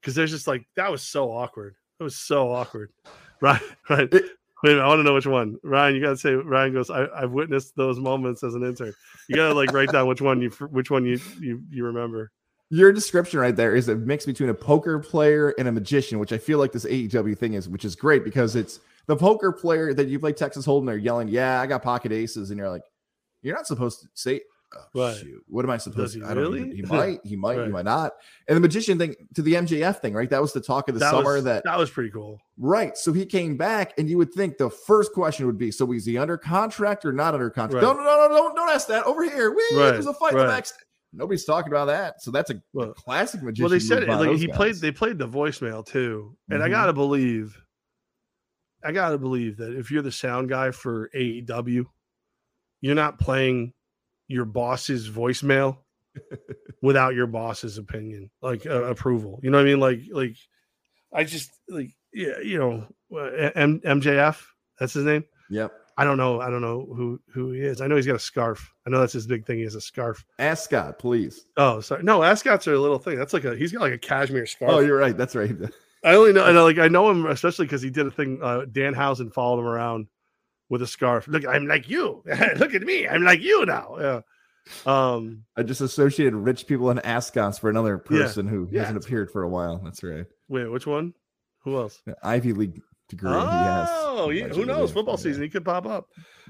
Because 0.01 0.15
there's 0.15 0.31
just 0.31 0.47
like 0.47 0.67
that 0.77 0.91
was 0.91 1.03
so 1.03 1.31
awkward. 1.31 1.75
It 2.01 2.03
was 2.03 2.17
so 2.17 2.53
awkward. 2.53 2.91
Right, 3.43 3.61
right. 3.91 4.11
Wait, 4.11 4.71
minute, 4.71 4.83
I 4.83 4.89
want 4.89 5.01
to 5.01 5.03
know 5.03 5.13
which 5.13 5.27
one. 5.27 5.59
Ryan, 5.63 5.95
you 5.95 6.01
gotta 6.01 6.17
say. 6.17 6.33
Ryan 6.33 6.73
goes. 6.73 6.89
I, 6.89 7.07
I've 7.15 7.33
witnessed 7.33 7.77
those 7.77 8.01
moments 8.01 8.43
as 8.43 8.55
an 8.55 8.63
intern. 8.63 8.95
You 9.29 9.37
gotta 9.37 9.53
like 9.53 9.73
write 9.73 9.93
down 9.93 10.09
which 10.09 10.23
one 10.23 10.41
you 10.41 10.49
which 10.71 10.91
one 10.91 11.05
you 11.05 11.21
you, 11.39 11.63
you 11.69 11.85
remember. 11.85 12.33
Your 12.71 12.93
description 12.93 13.39
right 13.39 13.55
there 13.55 13.77
is 13.77 13.89
a 13.89 13.95
mix 13.95 14.27
between 14.27 14.49
a 14.49 14.55
poker 14.55 14.99
player 14.99 15.55
and 15.59 15.69
a 15.69 15.73
magician, 15.73 16.19
which 16.19 16.33
I 16.33 16.39
feel 16.39 16.59
like 16.59 16.73
this 16.73 16.85
AEW 16.85 17.39
thing 17.39 17.55
is, 17.55 17.69
which 17.69 17.85
is 17.85 17.95
great 17.95 18.25
because 18.25 18.57
it's 18.57 18.81
the 19.07 19.15
poker 19.17 19.53
player 19.53 19.95
that 19.95 20.09
you 20.09 20.19
play 20.19 20.33
Texas 20.33 20.67
Hold'em. 20.67 20.87
They're 20.87 20.97
yelling, 20.97 21.29
"Yeah, 21.29 21.61
I 21.61 21.67
got 21.67 21.83
pocket 21.85 22.11
aces," 22.11 22.51
and 22.51 22.59
you're 22.59 22.69
like, 22.69 22.83
"You're 23.43 23.55
not 23.55 23.69
supposed 23.69 24.01
to 24.01 24.09
say." 24.15 24.41
Oh, 24.75 24.81
Right. 25.07 25.17
shoot, 25.17 25.45
what 25.47 25.65
am 25.65 25.71
I 25.71 25.77
supposed 25.77 26.15
to? 26.15 26.25
I 26.25 26.35
don't 26.35 26.39
really? 26.39 26.71
he 26.75 26.83
might, 26.83 27.21
he 27.25 27.37
might, 27.37 27.57
Right. 27.57 27.67
he 27.67 27.73
might 27.73 27.85
not. 27.85 28.15
And 28.49 28.57
the 28.57 28.61
magician 28.61 28.99
thing 28.99 29.15
to 29.37 29.43
the 29.43 29.55
MJF 29.55 30.01
thing, 30.01 30.13
right? 30.13 30.29
That 30.29 30.43
was 30.43 30.53
the 30.53 30.61
talk 30.61 30.89
of 30.89 30.95
the 30.97 30.99
that 30.99 31.13
summer. 31.13 31.35
was, 31.35 31.45
that 31.45 31.63
that 31.63 31.79
was 31.79 31.89
pretty 31.89 32.11
cool. 32.11 32.41
Right. 32.59 32.97
So 32.99 33.13
he 33.13 33.25
came 33.27 33.57
back, 33.57 33.95
and 33.97 34.11
you 34.11 34.19
would 34.19 34.33
think 34.33 34.59
the 34.59 34.69
first 34.69 35.13
question 35.13 35.47
would 35.47 35.57
be: 35.57 35.71
So 35.71 35.93
is 35.93 36.05
he 36.05 36.19
under 36.19 36.37
contract 36.37 37.05
or 37.05 37.13
not 37.13 37.33
under 37.35 37.49
contract? 37.49 37.87
Right. 37.87 37.97
No, 37.97 38.03
no, 38.03 38.05
no, 38.05 38.29
no, 38.29 38.35
don't, 38.37 38.57
don't 38.57 38.71
ask 38.71 38.89
that. 38.89 39.05
Over 39.05 39.23
here, 39.23 39.53
Whee, 39.53 39.63
Right, 39.75 39.93
there's 39.93 40.07
a 40.09 40.13
fight 40.13 40.35
right. 40.35 40.47
the 40.47 40.53
next. 40.53 40.75
Nobody's 41.13 41.45
talking 41.45 41.73
about 41.73 41.87
that. 41.87 42.21
So 42.23 42.31
that's 42.31 42.51
a, 42.51 42.61
Well- 42.73 42.93
classic 42.95 43.43
magician. 43.43 43.65
Well, 43.65 43.71
they 43.71 43.79
said 43.79 44.03
it 44.03 44.09
like 44.09 44.37
he 44.37 44.49
played. 44.49 44.77
They 44.77 44.93
played 44.93 45.19
the 45.19 45.29
voicemail 45.29 45.85
too, 45.87 46.37
and 46.51 46.63
I 46.63 46.69
Mhm. 46.69 46.73
gotta 46.73 46.93
believe. 46.93 47.57
I 48.85 48.93
gotta 48.93 49.19
believe 49.19 49.57
that 49.59 49.73
if 49.77 49.91
you're 49.91 50.03
the 50.03 50.13
sound 50.13 50.49
guy 50.49 50.71
for 50.71 51.11
AEW, 51.15 51.87
you're 52.81 52.95
not 52.95 53.19
playing 53.19 53.73
your 54.29 54.45
boss's 54.45 55.09
voicemail 55.09 55.79
without 56.83 57.15
your 57.15 57.27
boss's 57.27 57.79
opinion, 57.79 58.31
like 58.43 58.67
uh, 58.67 58.85
approval. 58.85 59.41
You 59.43 59.51
know 59.51 59.59
what 59.59 59.67
I 59.67 59.71
mean? 59.71 59.81
Like, 59.81 60.01
like 60.11 60.37
I 61.13 61.25
just 61.25 61.51
like 61.69 61.91
yeah, 62.13 62.39
you 62.43 62.59
know, 62.59 62.87
uh, 63.17 63.51
M- 63.55 63.81
MJF. 63.81 64.43
That's 64.79 64.93
his 64.95 65.05
name. 65.05 65.25
Yep. 65.51 65.73
I 65.99 66.05
don't 66.05 66.19
know. 66.19 66.41
I 66.41 66.51
don't 66.51 66.61
know 66.61 66.87
who 66.95 67.21
who 67.31 67.53
he 67.53 67.61
is. 67.61 67.81
I 67.81 67.87
know 67.87 67.97
he's 67.97 68.07
got 68.07 68.17
a 68.17 68.19
scarf. 68.21 68.73
I 68.87 68.91
know 68.91 69.01
that's 69.01 69.15
his 69.15 69.27
big 69.27 69.47
thing. 69.47 69.59
He 69.59 69.65
has 69.65 69.75
a 69.75 69.81
scarf. 69.81 70.25
Ascot, 70.39 70.99
please. 70.99 71.47
Oh, 71.57 71.81
sorry. 71.81 72.03
No, 72.03 72.23
ascots 72.23 72.69
are 72.69 72.75
a 72.75 72.79
little 72.79 72.99
thing. 72.99 73.17
That's 73.19 73.33
like 73.33 73.45
a 73.45 73.57
he's 73.57 73.73
got 73.73 73.81
like 73.81 73.95
a 73.95 73.99
cashmere 73.99 74.47
scarf. 74.47 74.71
Oh, 74.73 74.81
you're 74.81 74.99
right. 74.99 75.17
That's 75.17 75.35
right. 75.35 75.55
I 76.05 76.15
only 76.15 76.33
know, 76.35 76.45
I 76.45 76.53
know, 76.53 76.65
like 76.65 76.79
I 76.79 76.89
know 76.89 77.11
him 77.11 77.27
especially 77.27 77.65
because 77.67 77.83
he 77.83 77.91
did 77.91 78.07
a 78.07 78.11
thing. 78.11 78.39
Uh, 78.43 78.67
Danhausen 78.71 79.33
followed 79.33 79.61
him 79.61 79.67
around 79.67 80.07
with 80.69 80.83
a 80.83 80.87
scarf. 80.87 81.27
Look, 81.29 81.47
I'm 81.47 81.67
like 81.67 81.89
you. 81.89 82.23
Look 82.59 82.75
at 82.75 82.83
me. 82.83 83.09
I'm 83.09 83.25
like 83.25 83.41
you 83.41 83.65
now. 83.67 83.97
Yeah. 83.99 84.21
Um. 84.85 85.45
I 85.57 85.63
just 85.63 85.81
associated 85.81 86.35
rich 86.35 86.67
people 86.67 86.91
and 86.91 87.05
ascots 87.07 87.59
for 87.59 87.71
another 87.71 88.03
Yeah. 88.11 88.23
person 88.25 88.47
who 88.49 88.69
Yeah, 88.71 88.83
hasn't 88.85 89.05
appeared 89.05 89.31
for 89.31 89.43
a 89.45 89.49
while. 89.49 89.79
That's 89.83 90.03
right. 90.03 90.27
Wait, 90.49 90.67
which 90.71 90.87
one? 90.87 91.15
Who 91.61 91.77
else? 91.77 92.01
Ivy 92.23 92.53
League 92.53 92.83
degree. 93.09 93.31
he 93.31 93.37
has. 93.37 93.89
Oh, 93.93 94.31
yeah, 94.31 94.49
who 94.49 94.65
knows? 94.65 94.91
Football 94.93 95.17
season, 95.17 95.43
he 95.43 95.49
could 95.49 95.65
pop 95.65 95.87
up. 95.87 96.09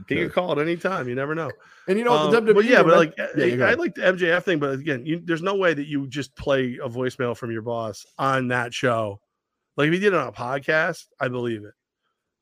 He 0.08 0.14
Okay. 0.14 0.24
could 0.24 0.32
call 0.34 0.52
at 0.52 0.58
any 0.58 0.76
time. 0.76 1.08
You 1.08 1.14
never 1.14 1.34
know. 1.34 1.50
And 1.88 1.98
you 1.98 2.04
know 2.04 2.12
what? 2.12 2.34
Um, 2.34 2.44
the 2.44 2.52
WWE. 2.52 2.54
but 2.54 2.64
yeah, 2.64 2.82
but 2.82 2.96
like 2.96 3.14
yeah, 3.36 3.64
I, 3.66 3.70
I 3.70 3.74
like 3.74 3.94
the 3.94 4.02
MJF 4.02 4.42
thing, 4.44 4.58
but 4.58 4.70
again, 4.74 5.04
you, 5.06 5.20
there's 5.24 5.42
no 5.42 5.54
way 5.56 5.74
that 5.74 5.86
you 5.86 6.06
just 6.06 6.34
play 6.36 6.78
a 6.82 6.88
voicemail 6.88 7.36
from 7.36 7.50
your 7.50 7.62
boss 7.62 8.04
on 8.18 8.48
that 8.48 8.72
show. 8.74 9.20
Like 9.76 9.88
if 9.88 9.94
he 9.94 10.00
did 10.00 10.14
it 10.14 10.18
on 10.18 10.28
a 10.28 10.32
podcast, 10.32 11.04
I 11.20 11.28
believe 11.28 11.64
it. 11.64 11.74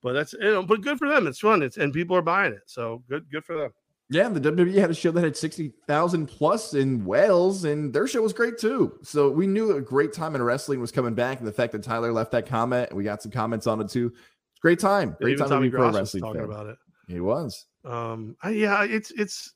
But 0.02 0.12
that's 0.12 0.32
you 0.34 0.40
know, 0.40 0.62
but 0.62 0.82
good 0.82 0.98
for 0.98 1.08
them. 1.08 1.26
It's 1.26 1.38
fun. 1.40 1.62
It's 1.62 1.76
and 1.78 1.92
people 1.92 2.16
are 2.16 2.22
buying 2.22 2.52
it. 2.52 2.62
So 2.66 3.02
good, 3.08 3.24
good 3.30 3.44
for 3.44 3.56
them. 3.56 3.70
Yeah, 4.10 4.28
the 4.28 4.40
WWE 4.40 4.74
had 4.74 4.90
a 4.90 4.94
show 4.94 5.10
that 5.12 5.24
had 5.24 5.36
60,000 5.36 6.26
plus 6.26 6.74
in 6.74 7.04
Wales, 7.04 7.64
and 7.64 7.92
their 7.92 8.06
show 8.06 8.20
was 8.20 8.32
great 8.34 8.58
too. 8.58 8.98
So 9.02 9.30
we 9.30 9.46
knew 9.46 9.76
a 9.76 9.80
great 9.80 10.12
time 10.12 10.34
in 10.34 10.42
wrestling 10.42 10.80
was 10.80 10.92
coming 10.92 11.14
back. 11.14 11.38
And 11.38 11.48
the 11.48 11.52
fact 11.52 11.72
that 11.72 11.82
Tyler 11.82 12.12
left 12.12 12.30
that 12.32 12.46
comment, 12.46 12.90
and 12.90 12.98
we 12.98 13.04
got 13.04 13.22
some 13.22 13.32
comments 13.32 13.66
on 13.66 13.80
it 13.80 13.88
too. 13.88 14.12
It's 14.14 14.60
great 14.60 14.78
time. 14.78 15.16
Great 15.20 15.38
time 15.38 15.48
to 15.48 15.60
be 15.60 15.70
pro 15.70 15.90
wrestling 15.90 16.22
talking 16.22 16.42
fan. 16.42 16.50
about 16.50 16.66
it. 16.66 16.76
He 17.08 17.20
was. 17.20 17.66
Um, 17.84 18.36
I, 18.42 18.50
yeah, 18.50 18.84
it's 18.84 19.10
it's 19.12 19.52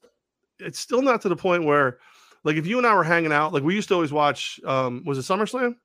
it's 0.58 0.78
still 0.78 1.02
not 1.02 1.20
to 1.22 1.28
the 1.28 1.36
point 1.36 1.64
where, 1.64 1.98
like, 2.44 2.56
if 2.56 2.66
you 2.66 2.78
and 2.78 2.86
I 2.86 2.94
were 2.94 3.04
hanging 3.04 3.32
out, 3.32 3.52
like 3.52 3.62
we 3.62 3.74
used 3.74 3.88
to 3.88 3.94
always 3.94 4.12
watch. 4.12 4.60
Um, 4.64 5.02
was 5.06 5.18
it 5.18 5.22
SummerSlam? 5.30 5.76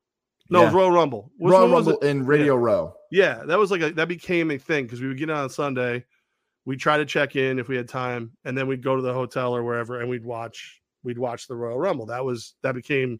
No, 0.49 0.61
it 0.61 0.65
was 0.65 0.73
Yeah. 0.73 0.79
Royal 0.79 0.91
Rumble. 0.91 1.31
Which 1.37 1.51
Royal 1.51 1.69
Rumble 1.69 1.97
in 1.99 2.25
Radio 2.25 2.55
Row. 2.55 2.95
Yeah, 3.11 3.43
that 3.45 3.59
was 3.59 3.71
like 3.71 3.81
a, 3.81 3.91
that 3.91 4.07
became 4.07 4.51
a 4.51 4.57
thing 4.57 4.85
because 4.85 5.01
we 5.01 5.07
would 5.07 5.17
get 5.17 5.29
on 5.29 5.49
Sunday, 5.49 6.05
we'd 6.65 6.79
try 6.79 6.97
to 6.97 7.05
check 7.05 7.35
in 7.35 7.59
if 7.59 7.67
we 7.67 7.75
had 7.75 7.87
time, 7.87 8.31
and 8.45 8.57
then 8.57 8.67
we'd 8.67 8.83
go 8.83 8.95
to 8.95 9.01
the 9.01 9.13
hotel 9.13 9.55
or 9.55 9.63
wherever, 9.63 9.99
and 9.99 10.09
we'd 10.09 10.25
watch 10.25 10.81
we'd 11.03 11.17
watch 11.17 11.47
the 11.47 11.55
Royal 11.55 11.77
Rumble. 11.77 12.05
That 12.05 12.23
was 12.23 12.55
that 12.61 12.75
became 12.75 13.19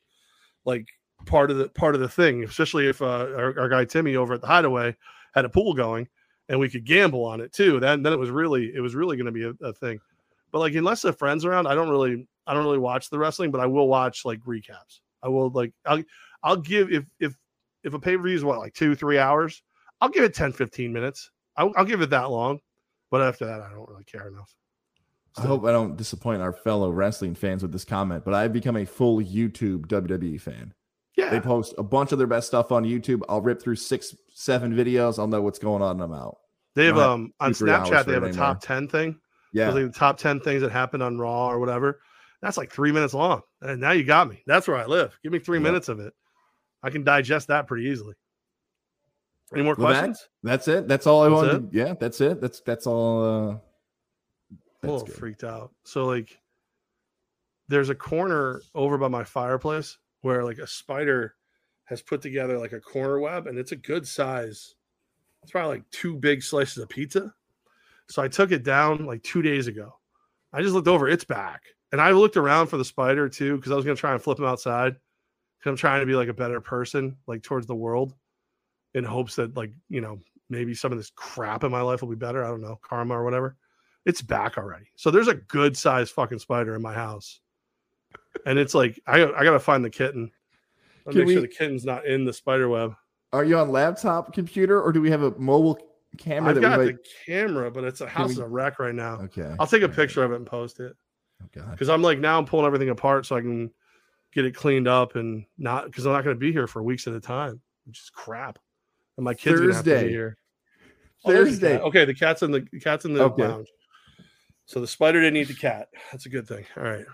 like 0.65 0.88
part 1.26 1.52
of 1.52 1.57
the 1.57 1.70
part 1.70 1.95
of 1.95 2.02
the 2.02 2.10
thing, 2.10 2.44
especially 2.44 2.88
if 2.88 3.02
uh, 3.02 3.06
our, 3.06 3.60
our 3.60 3.70
guy 3.70 3.86
Timmy 3.86 4.15
over 4.15 4.34
at 4.34 4.41
the 4.41 4.48
Hideaway 4.48 4.95
had 5.34 5.45
a 5.45 5.49
pool 5.49 5.74
going, 5.74 6.07
and 6.49 6.60
we 6.60 6.70
could 6.70 6.86
gamble 6.86 7.26
on 7.26 7.41
it 7.41 7.53
too. 7.53 7.80
Then 7.80 8.03
then 8.03 8.14
it 8.14 8.20
was 8.20 8.30
really 8.30 8.72
it 8.74 8.82
was 8.82 8.95
really 8.95 9.18
going 9.18 9.26
to 9.26 9.32
be 9.32 9.44
a, 9.44 9.68
a 9.68 9.74
thing. 9.74 9.99
But 10.52 10.60
like 10.60 10.76
unless 10.76 11.02
the 11.02 11.14
friends 11.14 11.45
around, 11.45 11.68
I 11.68 11.76
don't 11.76 11.90
really 11.90 12.28
I 12.48 12.53
don't 12.53 12.64
really 12.64 12.78
watch 12.80 13.10
the 13.10 13.20
wrestling, 13.20 13.52
but 13.52 13.61
I 13.61 13.65
will 13.65 13.88
watch 13.88 14.26
like 14.26 14.40
recaps. 14.41 14.99
I 15.22 15.30
will 15.30 15.49
like 15.49 15.74
I'll 15.86 16.03
I'll 16.44 16.57
give 16.57 16.91
if 16.91 17.06
if 17.20 17.36
if 17.84 17.94
a 17.94 17.99
pay 17.99 18.15
per 18.15 18.24
view 18.24 18.36
is 18.36 18.44
what 18.44 18.60
like 18.60 18.74
two 18.74 18.95
three 18.95 19.18
hours, 19.18 19.61
I'll 20.02 20.10
give 20.10 20.24
it 20.24 20.34
10 20.34 20.53
15 20.53 20.91
minutes. 20.91 21.32
I'll, 21.56 21.72
I'll 21.76 21.86
give 21.86 22.02
it 22.02 22.10
that 22.10 22.32
long, 22.32 22.60
but 23.14 23.22
after 23.22 23.45
that, 23.45 23.61
I 23.61 23.69
don't 23.69 23.88
really 23.88 24.03
care 24.06 24.27
enough. 24.27 24.52
I 25.38 25.41
hope 25.41 25.64
I 25.65 25.72
don't 25.72 25.95
disappoint 25.95 26.41
our 26.41 26.52
fellow 26.52 26.90
wrestling 26.90 27.35
fans 27.35 27.61
with 27.61 27.72
this 27.72 27.85
comment, 27.85 28.26
but 28.26 28.34
I've 28.34 28.52
become 28.52 28.76
a 28.76 28.85
full 28.85 29.19
YouTube 29.19 29.85
WWE 29.85 30.41
fan. 30.41 30.73
Yeah, 31.15 31.30
They 31.30 31.40
post 31.40 31.76
a 31.77 31.84
bunch 31.84 32.11
of 32.11 32.18
their 32.18 32.26
best 32.26 32.48
stuff 32.48 32.72
on 32.72 32.84
YouTube. 32.85 33.22
I'll 33.30 33.40
rip 33.41 33.61
through 33.61 33.76
six, 33.76 34.15
seven 34.34 34.73
videos. 34.73 35.19
I'll 35.19 35.27
know 35.27 35.44
what's 35.44 35.60
going 35.60 35.84
on, 35.84 35.91
and 35.91 36.02
I'm 36.02 36.11
out. 36.14 36.38
they 36.73 36.85
have 36.88 36.98
um 36.98 37.31
on 37.40 37.49
two, 37.52 37.53
three 37.65 37.72
hours 37.72 37.88
Snapchat 37.88 38.06
they 38.06 38.14
have 38.14 38.23
a 38.23 38.27
anymore. 38.30 38.45
top 38.48 38.61
10 38.61 38.88
thing. 38.88 39.19
Yeah. 39.53 39.69
Like 39.69 39.85
the 39.85 39.91
top 39.91 40.18
10 40.18 40.40
things 40.40 40.61
that 40.64 40.72
happened 40.72 41.03
on 41.03 41.19
Raw 41.19 41.49
or 41.49 41.60
whatever. 41.60 41.99
That's 42.41 42.57
like 42.57 42.72
three 42.72 42.91
minutes 42.91 43.14
long. 43.14 43.41
And 43.61 43.80
now 43.80 43.91
you 43.91 44.03
got 44.03 44.27
me. 44.27 44.41
That's 44.48 44.68
where 44.68 44.77
I 44.77 44.85
live. 44.88 45.15
Give 45.22 45.31
me 45.31 45.38
three 45.38 45.60
Yeah. 45.60 45.64
minutes 45.65 45.88
of 45.88 45.99
it. 45.99 46.14
I 46.81 46.90
can 46.90 47.03
digest 47.03 47.49
that 47.49 47.68
pretty 47.68 47.85
easily. 47.90 48.15
Any 49.53 49.64
more 49.64 49.76
questions? 49.76 50.28
That's 50.41 50.68
it. 50.68 50.88
That's 50.88 51.06
all 51.06 51.24
I 51.24 51.30
That's 51.30 51.53
wanted. 51.53 51.74
yeah, 51.74 51.94
that's 51.99 52.22
it. 52.22 52.41
That's 52.41 52.61
that's 52.61 52.88
all. 52.88 53.24
Uh, 53.24 53.57
I'm 54.84 54.90
a 54.90 54.91
little 54.91 55.06
good. 55.06 55.15
freaked 55.15 55.44
out. 55.44 55.72
So 55.84 56.06
like 56.06 56.40
there's 57.68 57.90
a 57.90 57.95
corner 57.95 58.61
over 58.76 58.98
by 58.98 59.07
my 59.07 59.24
fireplace 59.24 59.98
where 60.22 60.44
like 60.44 60.57
a 60.57 60.68
spider 60.68 61.36
has 61.86 62.02
put 62.02 62.22
together 62.22 62.57
like 62.57 62.72
a 62.74 62.80
corner 62.80 63.20
web 63.20 63.48
and 63.48 63.57
it's 63.57 63.72
a 63.72 63.78
good 63.78 64.07
size. 64.07 64.76
It's 65.41 65.52
probably 65.52 65.78
like 65.78 65.90
two 65.91 66.15
big 66.15 66.41
slices 66.41 66.78
of 66.78 66.90
pizza. 66.90 67.34
So 68.10 68.22
I 68.22 68.28
took 68.28 68.52
it 68.52 68.64
down 68.64 69.06
like 69.06 69.24
two 69.24 69.41
days 69.41 69.68
ago. 69.68 69.94
I 70.52 70.61
just 70.61 70.74
looked 70.74 70.88
over, 70.88 71.07
it's 71.07 71.24
back. 71.24 71.64
And 71.91 72.02
I 72.02 72.11
looked 72.11 72.38
around 72.38 72.68
for 72.68 72.78
the 72.78 72.86
spider 72.86 73.30
too, 73.30 73.56
because 73.57 73.72
I 73.72 73.76
was 73.76 73.86
gonna 73.86 73.95
try 73.95 74.14
and 74.14 74.22
flip 74.22 74.40
him 74.40 74.45
outside. 74.45 74.94
Cause 74.94 75.72
I'm 75.72 75.78
trying 75.78 76.02
to 76.02 76.06
be 76.06 76.15
like 76.15 76.28
a 76.28 76.34
better 76.34 76.60
person, 76.60 77.15
like 77.26 77.41
towards 77.41 77.68
the 77.68 77.76
world, 77.76 78.14
in 78.94 79.03
hopes 79.03 79.36
that 79.38 79.56
like, 79.57 79.72
you 79.90 80.02
know, 80.02 80.20
maybe 80.49 80.74
some 80.74 80.91
of 80.91 80.98
this 80.98 81.11
crap 81.15 81.64
in 81.64 81.72
my 81.72 81.82
life 81.82 82.02
will 82.02 82.10
be 82.10 82.15
better. 82.15 82.44
I 82.44 82.48
don't 82.49 82.61
know, 82.61 82.80
karma 82.82 83.15
or 83.18 83.24
whatever 83.24 83.56
it's 84.06 84.22
back 84.22 84.57
already. 84.57 84.86
So 84.95 85.11
there's 85.11 85.28
a 85.28 85.36
good 85.36 85.78
sized 85.78 86.11
fucking 86.14 86.40
spider 86.40 86.76
in 86.76 86.82
my 86.82 86.94
house. 86.94 87.40
And 88.45 88.60
it's 88.60 88.74
like 88.74 88.99
I 89.07 89.24
I 89.24 89.44
gotta 89.44 89.60
find 89.60 89.84
the 89.84 89.90
kitten. 89.90 90.32
I'll 91.07 91.14
make 91.14 91.30
sure 91.30 91.41
the 91.41 91.48
kitten's 91.48 91.86
not 91.86 92.06
in 92.06 92.26
the 92.26 92.34
spider 92.34 92.68
web. 92.70 92.95
Are 93.32 93.44
you 93.44 93.57
on 93.57 93.70
laptop 93.72 94.34
computer 94.34 94.82
or 94.82 94.91
do 94.91 95.02
we 95.02 95.10
have 95.10 95.24
a 95.24 95.32
mobile 95.40 95.80
camera 96.18 96.49
I've 96.49 96.56
that 96.56 96.61
got 96.61 96.80
we 96.80 96.86
the 96.88 96.99
camera, 97.26 97.72
but 97.72 97.84
it's 97.84 98.02
a 98.02 98.07
house 98.07 98.30
we- 98.30 98.34
is 98.34 98.40
a 98.40 98.48
wreck 98.48 98.80
right 98.80 98.94
now. 98.94 99.22
Okay. 99.22 99.56
I'll 99.60 99.68
take 99.68 99.84
a 99.84 99.90
picture 99.90 100.24
of 100.24 100.32
it 100.32 100.36
and 100.36 100.45
post 100.45 100.80
it. 100.80 100.94
Oh, 101.41 101.61
Because 101.72 101.90
I'm 101.90 102.02
like 102.02 102.20
now 102.20 102.38
I'm 102.38 102.45
pulling 102.45 102.65
everything 102.65 102.90
apart 102.90 103.26
so 103.26 103.36
I 103.36 103.41
can 103.41 103.72
get 104.34 104.45
it 104.45 104.56
cleaned 104.56 104.88
up 104.88 105.15
and 105.15 105.45
not 105.57 105.86
because 105.86 106.06
I'm 106.06 106.14
not 106.14 106.24
gonna 106.24 106.36
be 106.36 106.52
here 106.52 106.68
for 106.68 106.84
weeks 106.84 107.07
at 107.07 107.14
a 107.14 107.22
time, 107.22 107.61
which 107.86 107.99
is 107.99 108.10
crap. 108.10 108.60
And 109.18 109.23
my 109.23 109.34
kids 109.34 109.60
Thursday. 109.60 110.10
here. 110.10 110.38
Oh, 111.26 111.31
there's 111.31 111.60
the 111.60 111.68
Thursday. 111.68 111.80
Okay, 111.80 112.06
the 112.06 112.14
cat's 112.14 112.41
in 112.41 112.52
the 112.52 112.68
the 112.72 112.80
cat's 112.80 113.06
in 113.06 113.14
the 113.14 113.23
Okay. 113.23 113.44
lounge. 113.44 113.68
So 114.65 114.80
the 114.80 114.88
spider 114.88 115.19
didn't 115.22 115.38
eat 115.38 115.48
the 115.49 115.53
cat. 115.53 115.90
That's 116.11 116.26
a 116.26 116.30
good 116.30 116.48
thing. 116.48 116.65
All 116.77 116.84
right. 116.84 117.06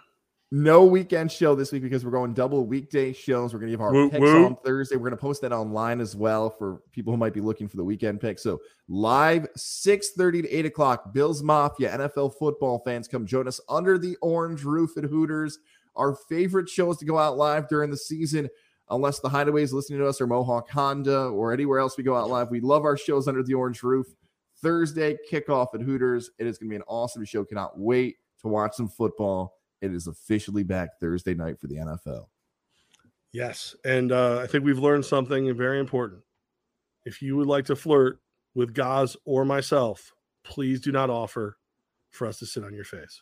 No 0.52 0.84
weekend 0.84 1.32
show 1.32 1.54
this 1.54 1.72
week 1.72 1.84
because 1.84 2.04
we're 2.04 2.10
going 2.12 2.34
double 2.34 2.66
weekday 2.66 3.14
shows. 3.14 3.54
We're 3.54 3.60
going 3.60 3.72
to 3.72 3.78
give 3.78 3.82
our 3.82 4.10
picks 4.10 4.30
on 4.46 4.56
Thursday. 4.66 4.96
We're 4.96 5.10
going 5.10 5.12
to 5.12 5.18
post 5.18 5.44
that 5.44 5.52
online 5.52 6.02
as 6.02 6.16
well 6.16 6.50
for 6.50 6.82
people 6.92 7.14
who 7.14 7.18
might 7.18 7.36
be 7.36 7.42
looking 7.42 7.68
for 7.68 7.78
the 7.78 7.84
weekend 7.84 8.20
pick. 8.20 8.40
So 8.40 8.60
live 8.88 9.48
6:30 9.56 10.42
to 10.44 10.50
8 10.50 10.66
o'clock. 10.66 11.14
Bills 11.14 11.44
Mafia, 11.44 11.96
NFL 11.96 12.34
football 12.40 12.80
fans, 12.80 13.08
come 13.08 13.28
join 13.28 13.48
us 13.48 13.62
under 13.70 14.00
the 14.00 14.16
orange 14.24 14.64
roof 14.64 14.98
at 14.98 15.04
Hooters. 15.04 15.60
Our 15.96 16.16
favorite 16.16 16.68
shows 16.68 16.98
to 16.98 17.06
go 17.06 17.20
out 17.20 17.38
live 17.38 17.68
during 17.68 17.92
the 17.92 17.98
season, 17.98 18.50
unless 18.90 19.20
the 19.20 19.30
hideaways 19.30 19.72
listening 19.72 20.00
to 20.00 20.08
us 20.08 20.20
or 20.20 20.28
Mohawk 20.28 20.70
Honda 20.70 21.26
or 21.28 21.54
anywhere 21.54 21.80
else 21.80 21.98
we 21.98 22.04
go 22.04 22.16
out 22.16 22.30
live. 22.30 22.50
We 22.50 22.60
love 22.60 22.84
our 22.86 22.98
shows 22.98 23.28
under 23.28 23.44
the 23.44 23.54
orange 23.54 23.84
roof. 23.84 24.08
Thursday 24.62 25.18
kickoff 25.32 25.74
at 25.74 25.82
Hooters. 25.82 26.32
It 26.38 26.48
is 26.48 26.58
going 26.58 26.70
to 26.70 26.72
be 26.72 26.76
an 26.76 26.84
awesome 26.88 27.24
show. 27.26 27.46
Cannot 27.46 27.80
wait 27.80 28.18
to 28.42 28.48
watch 28.48 28.76
some 28.76 28.90
football. 28.90 29.54
It 29.82 29.94
is 29.94 30.08
officially 30.08 30.64
back 30.64 31.00
Thursday 31.00 31.34
night 31.34 31.60
for 31.60 31.68
the 31.68 31.76
NFL. 31.76 32.26
Yes, 33.32 33.76
and 33.86 34.12
uh, 34.12 34.40
I 34.40 34.48
think 34.48 34.66
we've 34.66 34.80
learned 34.80 35.06
something 35.06 35.56
very 35.56 35.80
important. 35.80 36.22
if 37.06 37.22
you 37.22 37.38
would 37.38 37.48
like 37.48 37.66
to 37.66 37.76
flirt 37.76 38.20
with 38.56 38.74
Goz 38.74 39.16
or 39.24 39.46
myself, 39.46 40.12
please 40.44 40.82
do 40.82 40.92
not 40.92 41.10
offer 41.10 41.58
for 42.10 42.28
us 42.28 42.40
to 42.40 42.46
sit 42.46 42.64
on 42.64 42.74
your 42.74 42.84
face. 42.84 43.22